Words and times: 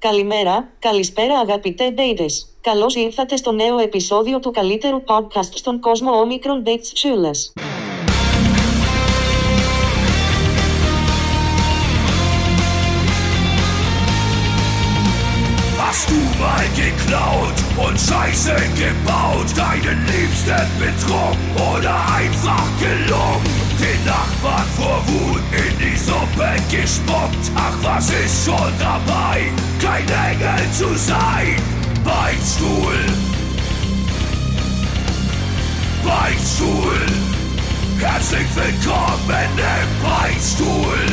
Καλημέρα, 0.00 0.68
καλησπέρα 0.78 1.38
αγαπητέ 1.38 1.90
ντέιτες. 1.90 2.46
Καλώς 2.60 2.94
ήρθατε 2.94 3.36
στο 3.36 3.52
νέο 3.52 3.78
επεισόδιο 3.78 4.38
του 4.40 4.50
καλύτερου 4.50 5.02
podcast 5.06 5.50
στον 5.54 5.80
κόσμο 5.80 6.10
Omicron 6.22 6.68
Dates 6.68 6.92
Σούλας. 6.94 7.52
Hast 15.86 16.06
du 16.10 16.20
mal 16.44 16.66
geklaut 16.82 17.58
und 17.84 17.96
Scheiße 18.06 18.56
gebaut, 18.82 19.48
deinen 19.62 19.98
Liebsten 20.10 20.66
betrogen 20.82 21.42
oder 21.70 21.94
einfach 22.20 22.66
gelungen? 22.84 23.59
Den 23.80 24.04
Nachbarn 24.04 24.68
vor 24.76 25.02
Wut 25.06 25.40
in 25.52 25.78
die 25.78 25.96
Suppe 25.96 26.52
gespuckt. 26.70 27.50
Ach, 27.54 27.72
was 27.80 28.10
ist 28.10 28.44
schon 28.44 28.72
dabei, 28.78 29.40
kein 29.80 30.06
Engel 30.06 30.70
zu 30.72 30.94
sein? 30.98 31.56
Beichtstuhl, 32.04 32.94
Beichtstuhl, 36.04 37.06
herzlich 37.98 38.48
willkommen 38.54 39.48
im 39.56 40.06
Beichtstuhl. 40.06 41.06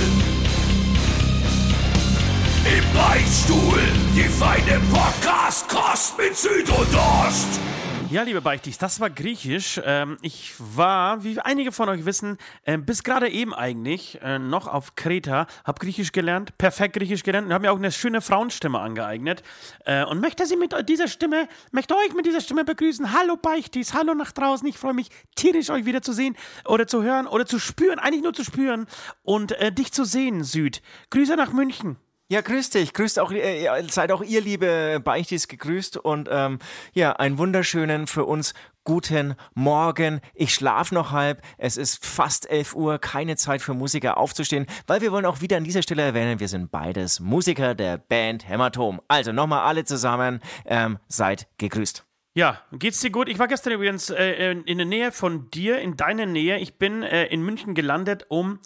Im 2.65 2.93
Beichtstuhl, 2.93 3.79
die 4.13 4.27
feine 4.27 4.81
Podcast-Kost 4.91 6.17
mit 6.17 6.37
Süd 6.37 6.69
und 6.69 6.95
Ost. 6.95 7.61
Ja, 8.09 8.23
liebe 8.23 8.39
Beichtis, 8.39 8.77
das 8.77 9.01
war 9.01 9.09
Griechisch. 9.09 9.81
Ähm, 9.83 10.17
ich 10.21 10.53
war, 10.57 11.25
wie 11.25 11.41
einige 11.41 11.73
von 11.73 11.89
euch 11.89 12.05
wissen, 12.05 12.37
äh, 12.63 12.77
bis 12.77 13.03
gerade 13.03 13.27
eben 13.27 13.53
eigentlich 13.53 14.17
äh, 14.21 14.39
noch 14.39 14.67
auf 14.67 14.95
Kreta, 14.95 15.45
habe 15.65 15.79
Griechisch 15.79 16.13
gelernt, 16.13 16.57
perfekt 16.57 16.95
Griechisch 16.95 17.23
gelernt 17.23 17.47
und 17.47 17.53
habe 17.53 17.63
mir 17.63 17.73
auch 17.73 17.77
eine 17.77 17.91
schöne 17.91 18.21
Frauenstimme 18.21 18.79
angeeignet 18.79 19.43
äh, 19.83 20.05
und 20.05 20.21
möchte 20.21 20.45
sie 20.45 20.55
mit 20.55 20.73
dieser 20.87 21.09
Stimme, 21.09 21.49
möchte 21.71 21.95
euch 21.95 22.13
mit 22.13 22.25
dieser 22.25 22.39
Stimme 22.39 22.63
begrüßen. 22.63 23.11
Hallo 23.11 23.35
Beichtis, 23.35 23.93
hallo 23.93 24.13
nach 24.13 24.31
draußen. 24.31 24.65
Ich 24.69 24.77
freue 24.77 24.93
mich 24.93 25.09
tierisch, 25.35 25.69
euch 25.69 25.83
wieder 25.83 26.01
zu 26.01 26.13
sehen 26.13 26.37
oder 26.63 26.87
zu 26.87 27.03
hören 27.03 27.27
oder 27.27 27.45
zu 27.45 27.59
spüren, 27.59 27.99
eigentlich 27.99 28.23
nur 28.23 28.33
zu 28.33 28.45
spüren 28.45 28.87
und 29.23 29.51
äh, 29.51 29.73
dich 29.73 29.91
zu 29.91 30.05
sehen, 30.05 30.45
Süd. 30.45 30.81
Grüße 31.09 31.35
nach 31.35 31.51
München. 31.51 31.97
Ja, 32.29 32.41
grüß 32.41 32.71
dich. 32.71 32.93
Grüßt 32.93 33.19
auch, 33.19 33.31
äh, 33.31 33.69
seid 33.89 34.11
auch 34.11 34.21
ihr, 34.21 34.41
liebe 34.41 34.99
Beichtis, 35.01 35.47
gegrüßt 35.47 35.95
und 35.95 36.27
ähm, 36.29 36.59
ja, 36.93 37.13
einen 37.13 37.37
wunderschönen 37.37 38.05
für 38.05 38.25
uns 38.25 38.53
guten 38.83 39.35
Morgen. 39.53 40.19
Ich 40.33 40.53
schlafe 40.53 40.93
noch 40.93 41.11
halb. 41.11 41.41
Es 41.57 41.77
ist 41.77 42.05
fast 42.05 42.49
11 42.49 42.75
Uhr. 42.75 42.99
Keine 42.99 43.37
Zeit 43.37 43.61
für 43.61 43.73
Musiker 43.73 44.17
aufzustehen, 44.17 44.65
weil 44.87 44.99
wir 44.99 45.13
wollen 45.13 45.25
auch 45.25 45.39
wieder 45.39 45.55
an 45.55 45.63
dieser 45.63 45.81
Stelle 45.81 46.01
erwähnen, 46.01 46.41
wir 46.41 46.49
sind 46.49 46.69
beides 46.69 47.21
Musiker 47.21 47.75
der 47.75 47.97
Band 47.97 48.49
Hämatom. 48.49 48.99
Also 49.07 49.31
nochmal 49.31 49.61
alle 49.61 49.85
zusammen, 49.85 50.41
ähm, 50.65 50.99
seid 51.07 51.47
gegrüßt. 51.57 52.03
Ja, 52.33 52.61
geht's 52.73 52.99
dir 52.99 53.09
gut? 53.09 53.29
Ich 53.29 53.39
war 53.39 53.47
gestern 53.47 53.71
übrigens 53.71 54.09
äh, 54.09 54.51
in 54.51 54.77
der 54.77 54.85
Nähe 54.85 55.13
von 55.13 55.49
dir, 55.49 55.79
in 55.79 55.95
deiner 55.95 56.25
Nähe. 56.25 56.59
Ich 56.59 56.77
bin 56.77 57.03
äh, 57.03 57.27
in 57.27 57.41
München 57.41 57.73
gelandet 57.73 58.25
um 58.27 58.59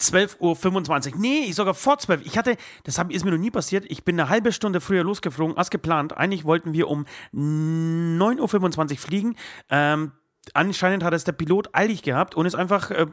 12.25 0.00 1.14
Uhr. 1.14 1.20
Nee, 1.20 1.44
ich 1.48 1.54
sogar 1.54 1.74
vor 1.74 1.98
12. 1.98 2.24
Ich 2.24 2.36
hatte, 2.36 2.56
das 2.84 2.98
ist 3.08 3.24
mir 3.24 3.30
noch 3.30 3.38
nie 3.38 3.50
passiert, 3.50 3.84
ich 3.88 4.04
bin 4.04 4.18
eine 4.20 4.28
halbe 4.28 4.52
Stunde 4.52 4.80
früher 4.80 5.04
losgeflogen 5.04 5.56
als 5.56 5.70
geplant. 5.70 6.16
Eigentlich 6.16 6.44
wollten 6.44 6.72
wir 6.72 6.88
um 6.88 7.06
9.25 7.34 8.92
Uhr 8.92 8.98
fliegen. 8.98 9.36
Ähm, 9.70 10.12
anscheinend 10.54 11.02
hat 11.02 11.14
es 11.14 11.24
der 11.24 11.32
Pilot 11.32 11.70
eilig 11.72 12.02
gehabt 12.02 12.34
und 12.34 12.46
ist 12.46 12.54
einfach 12.54 12.90
äh, 12.90 13.06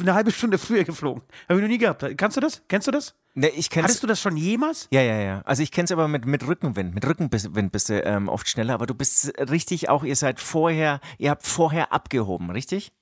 eine 0.00 0.14
halbe 0.14 0.30
Stunde 0.30 0.58
früher 0.58 0.84
geflogen. 0.84 1.22
Habe 1.48 1.58
ich 1.58 1.62
noch 1.62 1.68
nie 1.68 1.78
gehabt. 1.78 2.04
Kannst 2.16 2.36
du 2.36 2.40
das? 2.40 2.62
Kennst 2.68 2.86
du 2.86 2.90
das? 2.90 3.14
Nee, 3.34 3.48
ich 3.48 3.70
kenn's. 3.70 3.84
Hattest 3.84 4.02
du 4.02 4.06
das 4.06 4.20
schon 4.20 4.36
jemals? 4.36 4.88
Ja, 4.90 5.02
ja, 5.02 5.18
ja. 5.20 5.42
Also 5.44 5.62
ich 5.62 5.70
kenne 5.70 5.84
es 5.84 5.92
aber 5.92 6.08
mit, 6.08 6.24
mit 6.24 6.46
Rückenwind. 6.46 6.94
Mit 6.94 7.06
Rückenwind 7.06 7.72
bist 7.72 7.88
du 7.88 8.00
ähm, 8.02 8.28
oft 8.28 8.48
schneller, 8.48 8.74
aber 8.74 8.86
du 8.86 8.94
bist 8.94 9.32
richtig 9.50 9.88
auch, 9.88 10.04
ihr 10.04 10.16
seid 10.16 10.40
vorher, 10.40 11.00
ihr 11.18 11.30
habt 11.30 11.46
vorher 11.46 11.92
abgehoben, 11.92 12.50
richtig? 12.50 12.92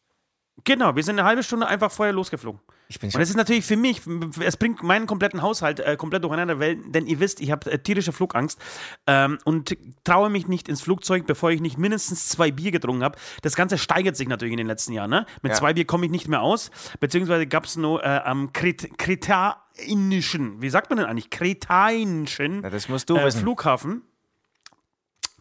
Genau, 0.64 0.96
wir 0.96 1.02
sind 1.02 1.18
eine 1.18 1.28
halbe 1.28 1.42
Stunde 1.42 1.66
einfach 1.66 1.90
vorher 1.90 2.12
losgeflogen. 2.12 2.60
Und 3.02 3.14
das 3.14 3.30
ist 3.30 3.36
natürlich 3.36 3.64
für 3.64 3.76
mich, 3.76 4.02
es 4.40 4.56
bringt 4.56 4.82
meinen 4.82 5.06
kompletten 5.06 5.42
Haushalt 5.42 5.80
äh, 5.80 5.96
komplett 5.96 6.22
durcheinander, 6.22 6.60
weil, 6.60 6.76
denn 6.76 7.06
ihr 7.06 7.18
wisst, 7.18 7.40
ich 7.40 7.50
habe 7.50 7.70
äh, 7.70 7.78
tierische 7.78 8.12
Flugangst 8.12 8.60
ähm, 9.06 9.38
und 9.44 9.76
traue 10.04 10.30
mich 10.30 10.46
nicht 10.46 10.68
ins 10.68 10.82
Flugzeug, 10.82 11.26
bevor 11.26 11.50
ich 11.50 11.60
nicht 11.60 11.78
mindestens 11.78 12.28
zwei 12.28 12.52
Bier 12.52 12.70
getrunken 12.70 13.02
habe. 13.02 13.18
Das 13.42 13.56
Ganze 13.56 13.76
steigert 13.76 14.16
sich 14.16 14.28
natürlich 14.28 14.52
in 14.52 14.58
den 14.58 14.68
letzten 14.68 14.92
Jahren. 14.92 15.10
Ne? 15.10 15.26
Mit 15.42 15.52
ja. 15.52 15.58
zwei 15.58 15.74
Bier 15.74 15.84
komme 15.84 16.06
ich 16.06 16.12
nicht 16.12 16.28
mehr 16.28 16.42
aus, 16.42 16.70
beziehungsweise 17.00 17.46
gab 17.46 17.64
es 17.64 17.76
nur 17.76 18.04
äh, 18.04 18.20
am 18.24 18.52
Kret 18.52 18.96
Kretainischen, 18.98 20.62
wie 20.62 20.70
sagt 20.70 20.90
man 20.90 20.98
denn 20.98 21.06
eigentlich? 21.06 21.30
Kretainischen 21.30 22.62
ja, 22.62 22.70
das 22.70 22.88
musst 22.88 23.10
du 23.10 23.16
äh, 23.16 23.30
Flughafen 23.32 24.02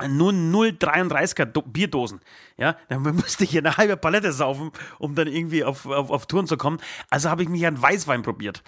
nur 0.08 0.32
0,33er 0.32 1.46
Bierdosen. 1.46 2.20
Ja, 2.58 2.76
dann 2.90 3.02
müsste 3.04 3.44
ich 3.44 3.52
hier 3.52 3.62
eine 3.62 3.78
halbe 3.78 3.98
Palette 3.98 4.34
saufen, 4.34 4.72
um 5.00 5.16
dann 5.16 5.28
irgendwie 5.28 5.64
auf, 5.64 5.86
auf, 5.86 6.10
auf 6.10 6.26
Touren 6.26 6.48
zu 6.48 6.58
kommen. 6.58 6.80
Also 7.10 7.30
habe 7.30 7.44
ich 7.44 7.50
mich 7.50 7.66
an 7.66 7.82
Weißwein 7.82 8.22
probiert. 8.22 8.64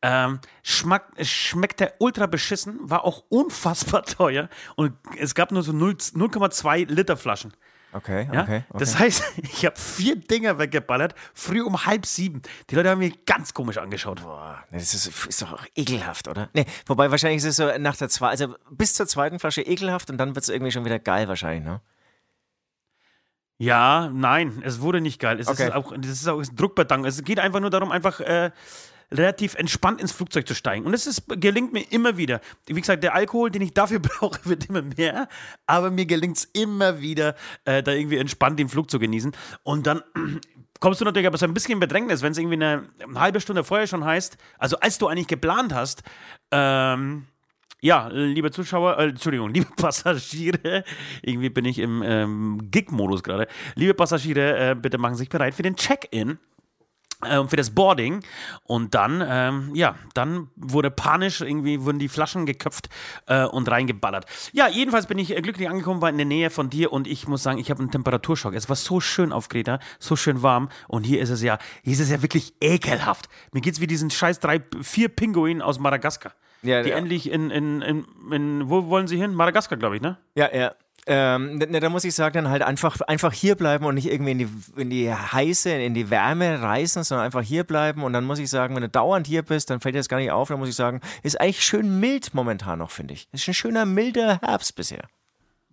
Ähm, 0.00 0.38
schmack, 0.62 1.12
schmeckte 1.22 1.92
ultra 1.98 2.26
beschissen, 2.26 2.78
war 2.82 3.04
auch 3.04 3.24
unfassbar 3.28 4.02
teuer 4.04 4.48
und 4.76 4.92
es 5.18 5.34
gab 5.34 5.50
nur 5.50 5.62
so 5.62 5.72
0,2 5.72 6.86
Liter 6.86 7.16
Flaschen. 7.16 7.52
Okay, 7.92 8.28
ja? 8.32 8.42
okay, 8.42 8.64
okay. 8.68 8.78
Das 8.78 8.98
heißt, 8.98 9.22
ich 9.42 9.64
habe 9.64 9.76
vier 9.76 10.16
Dinger 10.16 10.58
weggeballert, 10.58 11.14
früh 11.32 11.62
um 11.62 11.86
halb 11.86 12.04
sieben. 12.04 12.42
Die 12.68 12.74
Leute 12.74 12.90
haben 12.90 12.98
mich 12.98 13.24
ganz 13.24 13.54
komisch 13.54 13.78
angeschaut. 13.78 14.22
Boah, 14.22 14.62
das 14.70 14.94
ist, 14.94 15.26
ist 15.26 15.42
doch 15.42 15.54
auch 15.54 15.66
ekelhaft, 15.74 16.28
oder? 16.28 16.50
Nee, 16.52 16.66
wobei 16.86 17.10
wahrscheinlich 17.10 17.38
ist 17.38 17.44
es 17.44 17.56
so 17.56 17.78
nach 17.78 17.96
der 17.96 18.08
zweiten, 18.08 18.30
also 18.30 18.56
bis 18.70 18.94
zur 18.94 19.06
zweiten 19.06 19.38
Flasche 19.38 19.62
ekelhaft 19.62 20.10
und 20.10 20.18
dann 20.18 20.34
wird 20.34 20.42
es 20.42 20.48
irgendwie 20.50 20.72
schon 20.72 20.84
wieder 20.84 20.98
geil 20.98 21.28
wahrscheinlich, 21.28 21.64
ne? 21.64 21.80
Ja, 23.60 24.08
nein, 24.12 24.62
es 24.64 24.80
wurde 24.80 25.00
nicht 25.00 25.20
geil. 25.20 25.40
Es 25.40 25.48
okay. 25.48 25.66
ist 25.66 25.74
auch, 25.74 25.92
das 25.96 26.10
ist 26.10 26.28
auch 26.28 26.40
Druckbetankung. 26.40 27.06
Es 27.08 27.24
geht 27.24 27.40
einfach 27.40 27.58
nur 27.58 27.70
darum, 27.70 27.90
einfach 27.90 28.20
äh, 28.20 28.52
relativ 29.10 29.54
entspannt 29.54 30.00
ins 30.00 30.12
Flugzeug 30.12 30.46
zu 30.46 30.54
steigen. 30.54 30.84
Und 30.84 30.94
ist, 30.94 31.24
gelingt 31.28 31.72
mir 31.72 31.82
immer 31.90 32.16
wieder. 32.16 32.40
Wie 32.66 32.80
gesagt, 32.80 33.02
der 33.02 33.14
Alkohol, 33.14 33.50
den 33.50 33.62
ich 33.62 33.72
dafür 33.72 33.98
brauche, 34.00 34.38
wird 34.44 34.68
immer 34.68 34.82
mehr. 34.82 35.28
Aber 35.66 35.90
mir 35.90 36.06
gelingt 36.06 36.36
es 36.38 36.44
immer 36.44 37.00
wieder, 37.00 37.34
äh, 37.64 37.82
da 37.82 37.92
irgendwie 37.92 38.18
entspannt 38.18 38.58
den 38.58 38.68
Flug 38.68 38.90
zu 38.90 38.98
genießen. 38.98 39.32
Und 39.62 39.86
dann 39.86 40.02
kommst 40.80 41.00
du 41.00 41.04
natürlich 41.04 41.26
aber 41.26 41.38
so 41.38 41.46
ein 41.46 41.54
bisschen 41.54 41.72
in 41.72 41.80
Bedrängnis, 41.80 42.22
wenn 42.22 42.32
es 42.32 42.38
irgendwie 42.38 42.56
eine, 42.56 42.88
eine, 43.02 43.20
halbe 43.20 43.40
Stunde 43.40 43.64
vorher 43.64 43.86
schon 43.86 44.04
heißt, 44.04 44.36
also 44.58 44.78
als 44.80 44.98
du 44.98 45.08
eigentlich 45.08 45.26
geplant 45.26 45.74
hast, 45.74 46.02
ähm, 46.50 47.26
ja, 47.80 48.08
liebe 48.08 48.50
Zuschauer, 48.50 48.98
äh, 48.98 49.08
Entschuldigung, 49.08 49.50
liebe 49.54 49.68
Passagiere, 49.76 50.84
irgendwie 51.22 51.50
bin 51.50 51.64
ich 51.64 51.78
im 51.78 52.02
ähm, 52.04 52.70
Gig-Modus 52.70 53.22
gerade. 53.22 53.46
Liebe 53.74 53.94
Passagiere, 53.94 54.70
äh, 54.70 54.74
bitte 54.74 54.98
machen 54.98 55.14
Sie 55.14 55.20
sich 55.20 55.28
bereit 55.28 55.54
für 55.54 55.62
den 55.62 55.76
Check-in 55.76 56.38
für 57.20 57.56
das 57.56 57.70
Boarding 57.70 58.20
und 58.62 58.94
dann, 58.94 59.24
ähm, 59.26 59.74
ja, 59.74 59.96
dann 60.14 60.50
wurde 60.54 60.90
panisch, 60.90 61.40
irgendwie 61.40 61.82
wurden 61.82 61.98
die 61.98 62.08
Flaschen 62.08 62.46
geköpft 62.46 62.88
äh, 63.26 63.44
und 63.44 63.68
reingeballert. 63.68 64.26
Ja, 64.52 64.68
jedenfalls 64.68 65.06
bin 65.06 65.18
ich 65.18 65.36
äh, 65.36 65.40
glücklich 65.40 65.68
angekommen, 65.68 66.00
war 66.00 66.10
in 66.10 66.16
der 66.16 66.26
Nähe 66.26 66.50
von 66.50 66.70
dir 66.70 66.92
und 66.92 67.08
ich 67.08 67.26
muss 67.26 67.42
sagen, 67.42 67.58
ich 67.58 67.70
habe 67.70 67.80
einen 67.80 67.90
Temperaturschock. 67.90 68.54
Es 68.54 68.68
war 68.68 68.76
so 68.76 69.00
schön 69.00 69.32
auf 69.32 69.48
Kreta, 69.48 69.80
so 69.98 70.14
schön 70.14 70.42
warm 70.42 70.68
und 70.86 71.04
hier 71.04 71.20
ist 71.20 71.30
es 71.30 71.42
ja, 71.42 71.58
hier 71.82 71.94
ist 71.94 72.00
es 72.00 72.10
ja 72.10 72.22
wirklich 72.22 72.54
ekelhaft. 72.60 73.28
Mir 73.52 73.62
geht's 73.62 73.80
wie 73.80 73.88
diesen 73.88 74.10
scheiß 74.10 74.38
drei, 74.38 74.62
vier 74.80 75.08
Pinguinen 75.08 75.60
aus 75.60 75.80
Madagaskar. 75.80 76.34
Ja, 76.62 76.82
die 76.82 76.90
ja. 76.90 76.96
endlich 76.96 77.30
in, 77.30 77.50
in, 77.50 77.82
in, 77.82 78.06
in, 78.30 78.70
wo 78.70 78.86
wollen 78.86 79.08
sie 79.08 79.16
hin? 79.16 79.34
Madagaskar, 79.34 79.78
glaube 79.78 79.96
ich, 79.96 80.02
ne? 80.02 80.18
Ja, 80.34 80.54
ja. 80.54 80.72
Ähm, 81.10 81.56
ne, 81.56 81.80
da 81.80 81.88
muss 81.88 82.04
ich 82.04 82.14
sagen, 82.14 82.34
dann 82.34 82.50
halt 82.50 82.60
einfach, 82.60 83.00
einfach 83.00 83.32
hier 83.32 83.54
bleiben 83.54 83.86
und 83.86 83.94
nicht 83.94 84.10
irgendwie 84.10 84.32
in 84.32 84.38
die, 84.38 84.48
in 84.76 84.90
die 84.90 85.12
heiße, 85.12 85.70
in 85.70 85.94
die 85.94 86.10
Wärme 86.10 86.60
reisen, 86.60 87.02
sondern 87.02 87.24
einfach 87.24 87.40
hier 87.40 87.64
bleiben. 87.64 88.02
Und 88.02 88.12
dann 88.12 88.24
muss 88.24 88.38
ich 88.38 88.50
sagen, 88.50 88.74
wenn 88.74 88.82
du 88.82 88.90
dauernd 88.90 89.26
hier 89.26 89.42
bist, 89.42 89.70
dann 89.70 89.80
fällt 89.80 89.94
dir 89.94 90.00
das 90.00 90.10
gar 90.10 90.18
nicht 90.18 90.30
auf. 90.30 90.48
Dann 90.48 90.58
muss 90.58 90.68
ich 90.68 90.74
sagen, 90.74 91.00
ist 91.22 91.40
eigentlich 91.40 91.64
schön 91.64 91.98
mild 91.98 92.34
momentan 92.34 92.78
noch, 92.78 92.90
finde 92.90 93.14
ich. 93.14 93.26
Ist 93.32 93.48
ein 93.48 93.54
schöner, 93.54 93.86
milder 93.86 94.38
Herbst 94.42 94.76
bisher. 94.76 95.08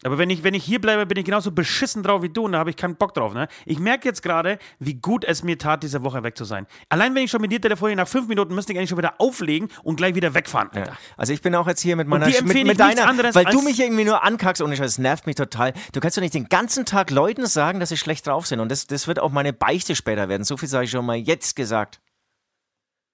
Aber 0.04 0.18
wenn 0.18 0.30
ich, 0.30 0.44
wenn 0.44 0.54
ich 0.54 0.64
hier 0.64 0.82
bleibe, 0.82 1.06
bin 1.06 1.18
ich 1.18 1.26
genauso 1.26 1.52
beschissen 1.52 2.04
drauf 2.04 2.22
wie 2.22 2.30
du 2.30 2.44
und 2.44 2.52
da 2.52 2.60
habe 2.60 2.70
ich 2.70 2.76
keinen 2.76 2.96
Bock 2.96 3.14
drauf. 3.14 3.34
Ne? 3.34 3.48
Ich 3.66 3.80
merke 3.80 4.08
jetzt 4.08 4.22
gerade, 4.22 4.60
wie 4.78 4.96
gut 4.96 5.24
es 5.24 5.42
mir 5.42 5.58
tat, 5.58 5.84
diese 5.84 6.04
Woche 6.04 6.22
weg 6.22 6.38
zu 6.38 6.44
sein. 6.44 6.68
Allein 6.90 7.16
wenn 7.16 7.24
ich 7.24 7.32
schon 7.32 7.42
mit 7.42 7.52
dir 7.52 7.62
telefoniere, 7.62 7.98
nach 7.98 8.08
fünf 8.08 8.28
Minuten 8.28 8.54
müsste 8.54 8.74
ich 8.74 8.78
eigentlich 8.78 8.90
schon 8.90 8.98
wieder 8.98 9.16
auflegen 9.20 9.70
und 9.84 9.96
gleich 9.96 10.14
wieder 10.14 10.34
wegfahren. 10.34 10.70
Ja. 10.76 10.98
Also 11.16 11.32
ich 11.32 11.42
bin 11.42 11.56
auch 11.56 11.68
jetzt 11.68 11.82
hier 11.82 11.96
mit 11.96 12.08
meiner 12.08 12.28
mit, 12.28 12.44
mit 12.44 12.80
deiner, 12.80 13.08
weil 13.34 13.46
du 13.46 13.62
mich 13.62 13.80
irgendwie 13.80 14.04
nur 14.04 14.22
ankackst 14.24 14.62
und 14.62 14.72
ich 14.72 14.80
das 14.80 14.98
nervt 14.98 15.26
mich 15.28 15.38
total. 15.38 15.74
Du 15.94 16.02
kannst 16.02 16.18
doch 16.18 16.22
nicht 16.22 16.34
den 16.34 16.50
ganzen 16.50 16.86
Tag 16.86 17.10
Leuten 17.10 17.48
sagen, 17.48 17.80
dass 17.80 17.90
sie 17.90 17.98
schlecht 17.98 18.28
drauf 18.28 18.46
sind 18.48 18.60
und 18.60 18.70
das, 18.70 18.88
das 18.88 19.08
wird 19.08 19.20
auch 19.20 19.32
meine 19.32 19.54
Beichte 19.54 19.96
später 19.96 20.28
werden. 20.28 20.44
So 20.44 20.58
viel 20.58 20.68
sage 20.68 20.86
ich 20.86 20.92
schon 20.92 21.06
mal 21.06 21.16
jetzt 21.16 21.56
gesagt. 21.56 22.02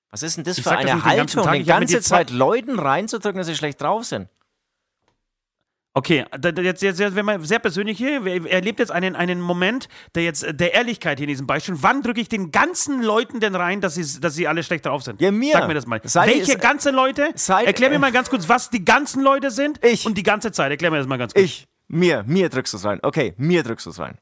Was 0.09 0.23
ist 0.23 0.35
denn 0.35 0.43
das 0.43 0.57
ich 0.57 0.63
für 0.63 0.71
eine 0.71 1.05
Haltung, 1.05 1.51
die 1.53 1.63
ganze 1.63 2.01
Zeit 2.01 2.31
Leuten 2.31 2.79
reinzudrücken, 2.79 3.37
dass 3.37 3.47
sie 3.47 3.55
schlecht 3.55 3.79
drauf 3.81 4.03
sind? 4.03 4.27
Okay, 5.93 6.23
jetzt, 6.57 6.81
jetzt, 6.81 6.99
jetzt 7.01 7.15
wenn 7.15 7.25
man 7.25 7.43
sehr 7.43 7.59
persönlich 7.59 7.97
hier, 7.97 8.25
er 8.25 8.45
erlebt 8.49 8.79
jetzt 8.79 8.91
einen, 8.91 9.13
einen 9.15 9.41
Moment 9.41 9.89
der 10.15 10.23
jetzt 10.23 10.45
der 10.49 10.73
Ehrlichkeit 10.73 11.17
hier 11.17 11.25
in 11.25 11.29
diesem 11.29 11.47
Beispiel. 11.47 11.75
Wann 11.79 12.01
drücke 12.01 12.21
ich 12.21 12.29
den 12.29 12.49
ganzen 12.51 13.01
Leuten 13.01 13.41
denn 13.41 13.55
rein, 13.55 13.81
dass 13.81 13.95
sie, 13.95 14.21
dass 14.21 14.33
sie 14.35 14.47
alle 14.47 14.63
schlecht 14.63 14.85
drauf 14.85 15.03
sind? 15.03 15.19
Ja, 15.19 15.31
mir. 15.31 15.51
Sag 15.51 15.67
mir 15.67 15.73
das 15.73 15.85
mal. 15.87 15.99
Seid 16.05 16.29
Welche 16.29 16.53
ihr- 16.53 16.57
ganzen 16.59 16.95
Leute? 16.95 17.29
Seid- 17.35 17.67
Erklär 17.67 17.89
mir 17.89 17.99
mal 17.99 18.13
ganz 18.13 18.29
kurz, 18.29 18.47
was 18.47 18.69
die 18.69 18.85
ganzen 18.85 19.21
Leute 19.21 19.51
sind 19.51 19.83
Ich. 19.83 20.05
und 20.05 20.17
die 20.17 20.23
ganze 20.23 20.53
Zeit. 20.53 20.71
Erklär 20.71 20.91
mir 20.91 20.97
das 20.99 21.07
mal 21.07 21.17
ganz 21.17 21.33
kurz. 21.33 21.43
Ich, 21.45 21.67
mir, 21.89 22.23
mir 22.25 22.47
drückst 22.47 22.71
du 22.71 22.77
es 22.77 22.85
rein. 22.85 22.99
Okay, 23.03 23.33
mir 23.37 23.61
drückst 23.63 23.85
du 23.85 23.89
es 23.89 23.99
rein. 23.99 24.17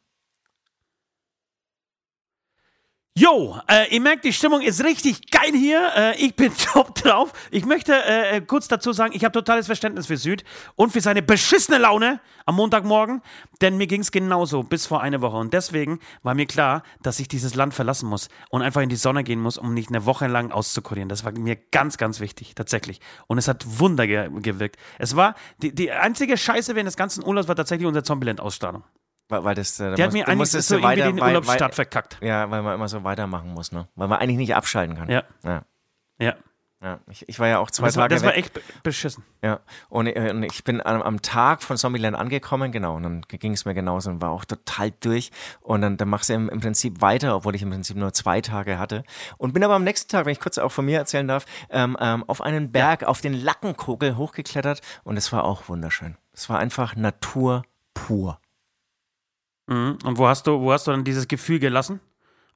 Jo, 3.19 3.60
äh, 3.68 3.94
ihr 3.94 4.00
merkt, 4.00 4.24
die 4.24 4.31
Stimmung 4.31 4.62
ist 4.62 4.81
richtig 4.81 5.30
geil 5.30 5.51
hier. 5.51 5.92
Äh, 5.94 6.25
ich 6.25 6.38
bin 6.38 6.54
top 6.74 6.95
drauf. 6.95 7.33
Ich 7.51 7.66
möchte 7.66 7.94
äh, 7.94 8.38
äh, 8.38 8.42
kurz 8.42 8.69
dazu 8.69 8.94
sagen, 8.94 9.12
ich 9.13 9.25
habe 9.25 9.33
totales 9.33 9.66
Verständnis 9.66 10.07
für 10.07 10.16
Süd 10.16 10.45
und 10.77 10.94
für 10.94 11.01
seine 11.01 11.21
beschissene 11.21 11.80
Laune 11.80 12.21
am 12.45 12.56
Montagmorgen, 12.56 13.21
denn 13.60 13.75
mir 13.75 13.88
ging 13.88 14.00
es 14.00 14.12
genauso 14.12 14.63
bis 14.63 14.86
vor 14.86 15.01
einer 15.01 15.19
Woche. 15.19 15.36
Und 15.36 15.54
deswegen 15.54 16.00
war 16.24 16.33
mir 16.33 16.45
klar, 16.45 16.81
dass 17.04 17.19
ich 17.19 17.27
dieses 17.27 17.56
Land 17.56 17.74
verlassen 17.74 18.07
muss 18.07 18.30
und 18.51 18.62
einfach 18.62 18.80
in 18.80 18.88
die 18.88 18.95
Sonne 18.95 19.25
gehen 19.25 19.42
muss, 19.42 19.57
um 19.57 19.74
nicht 19.74 19.89
eine 19.89 20.06
Woche 20.06 20.27
lang 20.27 20.54
auszukurieren. 20.54 21.10
Das 21.10 21.25
war 21.25 21.33
mir 21.33 21.57
ganz, 21.57 21.98
ganz 21.98 22.21
wichtig, 22.21 22.56
tatsächlich. 22.56 23.01
Und 23.27 23.38
es 23.38 23.50
hat 23.50 23.66
Wunder 23.80 24.07
ge 24.07 24.30
gewirkt. 24.39 24.77
Es 24.98 25.18
war, 25.18 25.36
die, 25.62 25.75
die 25.75 25.92
einzige 25.92 26.38
Scheiße 26.38 26.74
während 26.74 26.88
des 26.88 26.95
ganzen 26.95 27.25
Urlaubs 27.25 27.50
war 27.50 27.57
tatsächlich 27.57 27.86
unsere 27.86 28.04
Zombieland-Ausstrahlung. 28.04 28.83
Weil, 29.29 29.43
weil 29.43 29.55
das, 29.55 29.79
äh, 29.79 29.95
Der 29.95 30.05
hat 30.07 30.13
mir 30.13 30.27
eigentlich 30.27 30.49
so 30.51 30.57
ja 30.75 30.91
irgendwie 30.91 31.01
weiter- 31.01 31.11
den 31.13 31.21
Urlaubsstart 31.21 31.75
verkackt. 31.75 32.17
Ja, 32.21 32.49
weil 32.49 32.61
man 32.63 32.75
immer 32.75 32.87
so 32.87 33.03
weitermachen 33.03 33.53
muss, 33.53 33.71
ne? 33.71 33.87
Weil 33.95 34.07
man 34.07 34.19
eigentlich 34.19 34.37
nicht 34.37 34.55
abschalten 34.55 34.97
kann. 34.97 35.09
Ja. 35.09 35.23
Ja. 35.43 35.61
Ja. 36.19 36.35
ja. 36.81 36.99
Ich, 37.11 37.29
ich 37.29 37.39
war 37.39 37.47
ja 37.47 37.59
auch 37.59 37.69
zwei 37.69 37.85
Das 37.85 37.95
war, 37.95 38.05
Tage 38.05 38.15
das 38.15 38.23
war 38.23 38.31
weg. 38.31 38.37
echt 38.39 38.53
be- 38.53 38.61
beschissen. 38.81 39.23
Ja, 39.43 39.59
und, 39.87 40.07
äh, 40.07 40.31
und 40.31 40.41
ich 40.43 40.63
bin 40.63 40.83
am, 40.83 41.01
am 41.03 41.21
Tag 41.21 41.61
von 41.61 41.77
Zombieland 41.77 42.15
angekommen, 42.17 42.71
genau, 42.71 42.95
und 42.95 43.03
dann 43.03 43.21
ging 43.29 43.53
es 43.53 43.65
mir 43.65 43.75
genauso 43.75 44.09
und 44.09 44.19
war 44.21 44.31
auch 44.31 44.45
total 44.45 44.91
durch. 44.99 45.29
Und 45.61 45.81
dann, 45.81 45.95
dann 45.97 46.09
machst 46.09 46.29
du 46.29 46.33
im, 46.33 46.49
im 46.49 46.59
Prinzip 46.59 46.99
weiter, 47.01 47.35
obwohl 47.35 47.53
ich 47.55 47.61
im 47.61 47.69
Prinzip 47.69 47.97
nur 47.97 48.11
zwei 48.13 48.41
Tage 48.41 48.79
hatte. 48.79 49.03
Und 49.37 49.53
bin 49.53 49.63
aber 49.63 49.75
am 49.75 49.83
nächsten 49.83 50.09
Tag, 50.09 50.25
wenn 50.25 50.31
ich 50.33 50.39
kurz 50.39 50.57
auch 50.57 50.71
von 50.71 50.85
mir 50.85 50.97
erzählen 50.97 51.27
darf, 51.27 51.45
ähm, 51.69 51.95
ähm, 52.01 52.23
auf 52.27 52.41
einen 52.41 52.71
Berg, 52.71 53.03
auf 53.03 53.21
den 53.21 53.33
Lackenkogel 53.33 54.17
hochgeklettert 54.17 54.81
und 55.03 55.17
es 55.17 55.31
war 55.31 55.43
auch 55.43 55.69
wunderschön. 55.69 56.17
Es 56.33 56.49
war 56.49 56.57
einfach 56.57 56.95
Natur 56.95 57.61
pur. 57.93 58.39
Mhm. 59.69 60.00
Und 60.04 60.18
wo 60.18 60.27
hast 60.27 60.48
du, 60.48 60.60
wo 60.60 60.71
hast 60.74 60.88
du 60.88 60.92
dann 60.92 61.04
dieses 61.04 61.27
Gefühl 61.27 61.60
gelassen? 61.60 62.00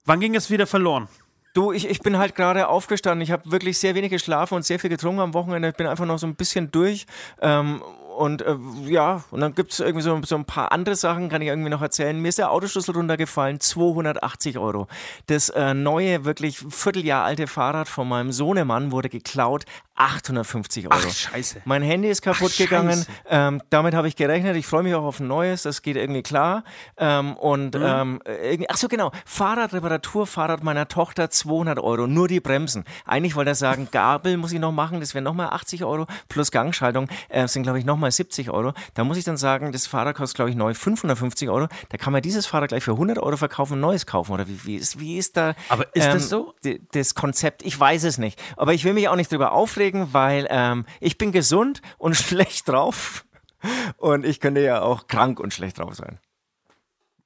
Wann 0.06 0.20
ging 0.20 0.36
es 0.36 0.50
wieder 0.50 0.68
verloren? 0.68 1.08
Du, 1.54 1.72
ich, 1.72 1.88
ich 1.88 2.02
bin 2.02 2.18
halt 2.18 2.34
gerade 2.34 2.68
aufgestanden. 2.68 3.22
Ich 3.22 3.32
habe 3.32 3.52
wirklich 3.52 3.78
sehr 3.78 3.94
wenig 3.94 4.10
geschlafen 4.10 4.56
und 4.56 4.66
sehr 4.66 4.80
viel 4.80 4.90
getrunken 4.90 5.22
am 5.22 5.36
Wochenende. 5.36 5.70
Ich 5.70 5.76
bin 5.76 5.86
einfach 5.86 6.06
noch 6.06 6.18
so 6.18 6.26
ein 6.26 6.36
bisschen 6.36 6.72
durch. 6.72 7.06
Ähm, 7.42 7.82
und 8.18 8.42
äh, 8.42 8.56
ja, 8.86 9.24
und 9.32 9.42
dann 9.42 9.54
gibt 9.54 9.72
es 9.72 9.80
irgendwie 9.80 10.04
so, 10.04 10.20
so 10.24 10.36
ein 10.36 10.46
paar 10.46 10.72
andere 10.72 10.96
Sachen, 10.96 11.30
kann 11.30 11.42
ich 11.42 11.48
irgendwie 11.48 11.70
noch 11.70 11.82
erzählen. 11.82 12.20
Mir 12.20 12.30
ist 12.30 12.38
der 12.38 12.52
Autoschlüssel 12.52 12.96
runtergefallen, 12.96 13.60
280 13.60 14.58
Euro. 14.58 14.88
Das 15.28 15.50
äh, 15.50 15.74
neue, 15.74 16.26
wirklich 16.26 16.58
Vierteljahr 16.70 17.24
alte 17.24 17.48
Fahrrad 17.48 17.88
von 17.88 18.08
meinem 18.08 18.32
Sohnemann 18.32 18.92
wurde 18.92 19.10
geklaut, 19.10 19.66
850 19.96 20.86
Euro. 20.88 20.96
Ach, 20.96 21.10
scheiße. 21.10 21.62
Mein 21.66 21.82
Handy 21.84 22.10
ist 22.10 22.22
kaputt 22.22 22.52
Ach, 22.54 22.58
gegangen. 22.58 23.06
Ähm, 23.30 23.62
damit 23.70 23.94
habe 23.94 24.08
ich 24.08 24.16
gerechnet. 24.16 24.56
Ich 24.56 24.66
freue 24.66 24.84
mich 24.84 24.96
auch 24.96 25.04
auf 25.04 25.20
ein 25.20 25.28
neues. 25.28 25.64
Das 25.64 25.82
geht 25.82 25.96
irgendwie 25.98 26.24
klar. 26.24 26.64
Ähm, 26.98 27.36
und 27.38 27.76
Mhm. 27.76 27.84
ähm, 27.86 28.20
irgendwie, 28.26 28.70
ach 28.70 28.78
so 28.78 28.88
genau. 28.88 29.12
Fahrradreparatur, 29.26 30.26
Fahrrad 30.26 30.64
meiner 30.64 30.88
Tochter 30.88 31.30
200 31.30 31.78
Euro. 31.80 32.08
Nur 32.08 32.28
die 32.28 32.40
Bremsen. 32.40 32.86
Eigentlich 33.06 33.36
wollte 33.36 33.52
er 33.52 33.56
sagen, 33.56 33.90
Gabel 33.92 34.38
muss 34.38 34.52
ich 34.52 34.60
noch 34.60 34.72
machen. 34.72 35.00
Das 35.00 35.14
wären 35.14 35.24
nochmal 35.24 35.50
80 35.50 35.84
Euro 35.84 36.08
plus 36.28 36.50
Gangschaltung. 36.52 37.08
Äh, 37.30 37.48
sind 37.48 37.64
glaube 37.64 37.78
ich 37.78 37.86
nochmal 37.86 38.12
70 38.12 38.50
Euro. 38.50 38.74
Da 38.96 39.04
muss 39.04 39.18
ich 39.18 39.24
dann 39.26 39.38
sagen, 39.38 39.72
das 39.72 39.86
Fahrrad 39.86 40.16
kostet 40.16 40.38
glaube 40.38 40.50
ich 40.50 40.56
neu 40.56 40.74
550 40.74 41.50
Euro. 41.50 41.68
Da 41.90 41.98
kann 41.98 42.14
man 42.14 42.22
dieses 42.24 42.46
Fahrrad 42.48 42.70
gleich 42.70 42.84
für 42.84 42.94
100 42.94 43.20
Euro 43.20 43.38
verkaufen 43.38 43.74
und 43.74 43.82
neues 43.82 44.06
kaufen. 44.06 44.32
Oder 44.34 44.48
wie, 44.48 44.60
wie, 44.66 44.76
ist, 44.76 45.00
wie 45.00 45.18
ist 45.18 45.38
da? 45.38 45.54
Aber 45.70 45.86
ist 45.94 46.08
das 46.08 46.24
ähm, 46.24 46.30
so? 46.30 46.54
Das 46.94 47.14
Konzept. 47.14 47.64
Ich 47.64 47.80
weiß 47.80 48.04
es 48.06 48.18
nicht. 48.18 48.42
Aber 48.58 48.74
ich 48.74 48.84
will 48.86 48.94
mich 48.94 49.08
auch 49.08 49.16
nicht 49.16 49.32
drüber 49.32 49.52
aufregen, 49.52 49.83
weil 49.92 50.48
ähm, 50.50 50.86
ich 51.00 51.18
bin 51.18 51.32
gesund 51.32 51.82
und 51.98 52.16
schlecht 52.16 52.70
drauf. 52.70 53.26
Und 53.98 54.26
ich 54.26 54.40
könnte 54.40 54.62
ja 54.62 54.82
auch 54.82 55.08
krank 55.08 55.40
und 55.40 55.54
schlecht 55.54 55.80
drauf 55.80 55.96
sein. 55.96 56.20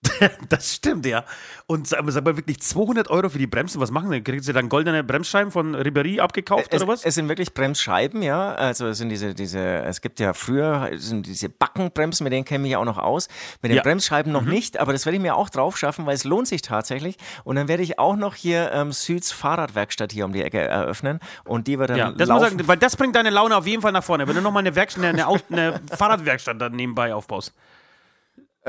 Das 0.50 0.74
stimmt, 0.74 1.06
ja. 1.06 1.26
Und 1.66 1.88
sag, 1.88 2.02
sag 2.08 2.24
mal 2.24 2.38
wirklich 2.38 2.60
200 2.60 3.10
Euro 3.10 3.30
für 3.30 3.38
die 3.40 3.48
Bremsen, 3.48 3.82
was 3.82 3.92
machen 3.92 4.10
Sie? 4.10 4.22
Kriegen 4.22 4.42
Sie 4.42 4.54
dann 4.54 4.70
goldene 4.70 5.04
Bremsscheiben 5.04 5.52
von 5.52 5.76
Ribéry 5.76 6.20
abgekauft 6.20 6.74
Es, 6.74 6.82
oder 6.82 6.92
was? 6.92 7.04
es 7.04 7.16
sind 7.16 7.28
wirklich 7.28 7.54
Bremsscheiben, 7.54 8.22
ja. 8.22 8.54
Also 8.56 8.88
es 8.88 8.98
sind 9.00 9.10
diese, 9.10 9.34
diese, 9.34 9.60
es 9.60 10.02
gibt 10.02 10.20
ja 10.20 10.34
früher 10.34 10.90
sind 10.96 11.26
diese 11.26 11.50
Backenbremsen, 11.50 12.24
mit 12.24 12.34
denen 12.34 12.46
kenne 12.46 12.64
ich 12.66 12.70
mich 12.72 12.78
auch 12.78 12.86
noch 12.86 12.98
aus. 12.98 13.28
Mit 13.62 13.72
den 13.72 13.78
Ja. 13.78 13.82
Mhm. 13.84 13.88
Bremsscheiben 13.90 14.32
noch 14.32 14.44
nicht, 14.44 14.80
aber 14.80 14.94
das 14.94 15.06
werde 15.06 15.18
ich 15.18 15.22
mir 15.22 15.36
auch 15.36 15.50
drauf 15.50 15.78
schaffen, 15.78 16.06
weil 16.06 16.16
es 16.16 16.24
lohnt 16.24 16.48
sich 16.48 16.62
tatsächlich. 16.62 17.18
Und 17.44 17.56
dann 17.58 17.68
werde 17.68 17.84
ich 17.84 18.00
auch 18.00 18.16
noch 18.16 18.36
hier 18.36 18.72
ähm, 18.72 18.92
Süds 18.92 19.32
Fahrradwerkstatt 19.32 20.12
hier 20.12 20.26
um 20.26 20.34
die 20.34 20.44
Ecke 20.44 20.60
eröffnen 20.60 21.20
und 21.46 21.68
die 21.68 21.78
wird 21.80 21.90
dann 21.90 21.98
ja, 21.98 22.06
das 22.12 22.30
muss 22.30 22.42
laufen. 22.42 22.58
sagen, 22.58 22.68
weil 22.68 22.78
das 22.78 22.96
bringt 22.96 23.16
deine 23.16 23.30
Laune 23.30 23.56
auf 23.58 23.68
jeden 23.68 23.82
Fall 23.82 23.92
nach 23.92 24.04
vorne, 24.04 24.28
wenn 24.28 24.36
du 24.36 24.42
nochmal 24.42 24.62
eine, 24.62 24.76
Werkstatt, 24.76 25.04
eine, 25.04 25.28
eine, 25.28 25.42
eine 25.52 25.82
Fahrradwerkstatt 25.98 26.60
dann 26.62 26.74
nebenbei 26.74 27.14
aufbaust. 27.14 27.54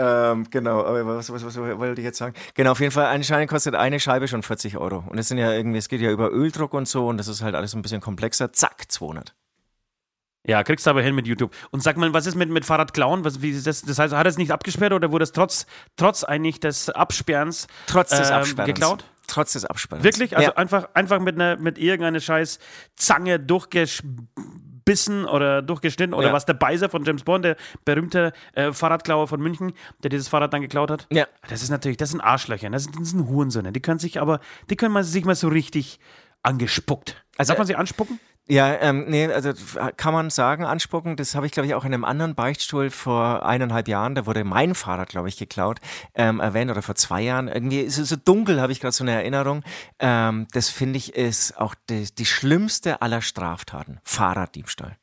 Ähm, 0.00 0.46
genau, 0.48 0.84
aber 0.84 1.04
was, 1.04 1.32
was, 1.32 1.44
was 1.44 1.56
wollte 1.56 2.00
ich 2.00 2.04
jetzt 2.04 2.18
sagen? 2.18 2.32
Genau, 2.54 2.70
auf 2.70 2.78
jeden 2.78 2.92
Fall, 2.92 3.06
anscheinend 3.06 3.50
kostet 3.50 3.74
eine 3.74 3.98
Scheibe 3.98 4.28
schon 4.28 4.44
40 4.44 4.76
Euro. 4.76 5.02
Und 5.08 5.18
es 5.18 5.26
sind 5.26 5.38
ja 5.38 5.52
irgendwie, 5.52 5.78
es 5.78 5.88
geht 5.88 6.00
ja 6.00 6.12
über 6.12 6.30
Öldruck 6.30 6.72
und 6.72 6.86
so 6.86 7.08
und 7.08 7.16
das 7.16 7.26
ist 7.26 7.42
halt 7.42 7.56
alles 7.56 7.74
ein 7.74 7.82
bisschen 7.82 8.00
komplexer. 8.00 8.52
Zack, 8.52 8.90
200. 8.92 9.34
Ja, 10.46 10.62
kriegst 10.62 10.86
du 10.86 10.90
aber 10.90 11.02
hin 11.02 11.16
mit 11.16 11.26
YouTube. 11.26 11.52
Und 11.72 11.82
sag 11.82 11.96
mal, 11.96 12.14
was 12.14 12.26
ist 12.26 12.36
mit, 12.36 12.48
mit 12.48 12.64
Fahrradklauen? 12.64 13.24
Was, 13.24 13.42
wie 13.42 13.60
das, 13.60 13.82
das 13.82 13.98
heißt, 13.98 14.14
hat 14.14 14.24
er 14.24 14.30
es 14.30 14.38
nicht 14.38 14.52
abgesperrt 14.52 14.92
oder 14.92 15.10
wurde 15.10 15.24
es 15.24 15.32
trotz, 15.32 15.66
trotz 15.96 16.22
eigentlich 16.22 16.60
des 16.60 16.90
Absperrens 16.90 17.66
Trotz 17.88 18.10
des 18.10 18.30
ähm, 18.30 18.36
Absperrens. 18.36 18.66
geklaut? 18.72 19.04
Trotz 19.26 19.54
des 19.54 19.64
Absperrens. 19.64 20.04
Wirklich? 20.04 20.36
Also 20.36 20.50
ja. 20.50 20.56
einfach, 20.56 20.88
einfach 20.94 21.18
mit, 21.18 21.34
einer, 21.34 21.56
mit 21.56 21.76
irgendeiner 21.76 22.20
scheiß 22.20 22.60
Zange 22.94 23.40
durchgebissen 24.88 25.24
oder 25.26 25.62
durchgeschnitten 25.62 26.14
oder 26.14 26.28
Ja. 26.28 26.32
was 26.32 26.46
der 26.46 26.54
Beiser 26.54 26.88
von 26.88 27.04
James 27.04 27.22
Bond, 27.22 27.44
der 27.44 27.56
berühmte 27.84 28.32
äh, 28.54 28.72
Fahrradklauer 28.72 29.28
von 29.28 29.40
München, 29.40 29.72
der 30.02 30.10
dieses 30.10 30.28
Fahrrad 30.28 30.52
dann 30.52 30.62
geklaut 30.62 30.90
hat. 30.90 31.06
Ja. 31.12 31.26
Das 31.48 31.62
ist 31.62 31.70
natürlich, 31.70 31.96
das 31.96 32.10
sind 32.10 32.20
Arschlöcher, 32.20 32.70
das 32.70 32.84
sind, 32.84 32.98
das 32.98 33.10
sind 33.10 33.26
Hurensöhne. 33.26 33.72
Die 33.72 33.80
können 33.80 33.98
sich 33.98 34.20
aber, 34.20 34.40
die 34.70 34.76
können 34.76 34.92
man 34.92 35.04
sich 35.04 35.24
mal 35.24 35.34
so 35.34 35.48
richtig 35.48 35.98
angespuckt. 36.42 37.22
Also, 37.36 37.50
Darf 37.52 37.58
man 37.58 37.66
sie 37.66 37.76
anspucken? 37.76 38.18
Ja, 38.50 38.74
ähm, 38.80 39.04
nee, 39.08 39.26
also 39.26 39.52
kann 39.98 40.14
man 40.14 40.30
sagen, 40.30 40.64
anspucken, 40.64 41.16
das 41.16 41.34
habe 41.34 41.44
ich, 41.44 41.52
glaube 41.52 41.66
ich, 41.66 41.74
auch 41.74 41.84
in 41.84 41.92
einem 41.92 42.04
anderen 42.04 42.34
Beichtstuhl 42.34 42.88
vor 42.88 43.44
eineinhalb 43.44 43.88
Jahren, 43.88 44.14
da 44.14 44.24
wurde 44.24 44.42
mein 44.42 44.74
Fahrrad, 44.74 45.10
glaube 45.10 45.28
ich, 45.28 45.36
geklaut, 45.36 45.80
ähm, 46.14 46.40
erwähnt, 46.40 46.70
oder 46.70 46.80
vor 46.80 46.94
zwei 46.94 47.20
Jahren. 47.20 47.48
Irgendwie 47.48 47.80
ist 47.80 47.98
es 47.98 48.08
so 48.08 48.16
dunkel, 48.16 48.60
habe 48.62 48.72
ich 48.72 48.80
gerade 48.80 48.92
so 48.92 49.04
eine 49.04 49.12
Erinnerung. 49.12 49.62
Ähm, 49.98 50.46
das 50.52 50.70
finde 50.70 50.96
ich 50.96 51.14
ist 51.14 51.58
auch 51.58 51.74
die, 51.90 52.08
die 52.14 52.24
schlimmste 52.24 53.02
aller 53.02 53.20
Straftaten. 53.20 54.00
Fahrraddiebstahl. 54.02 54.96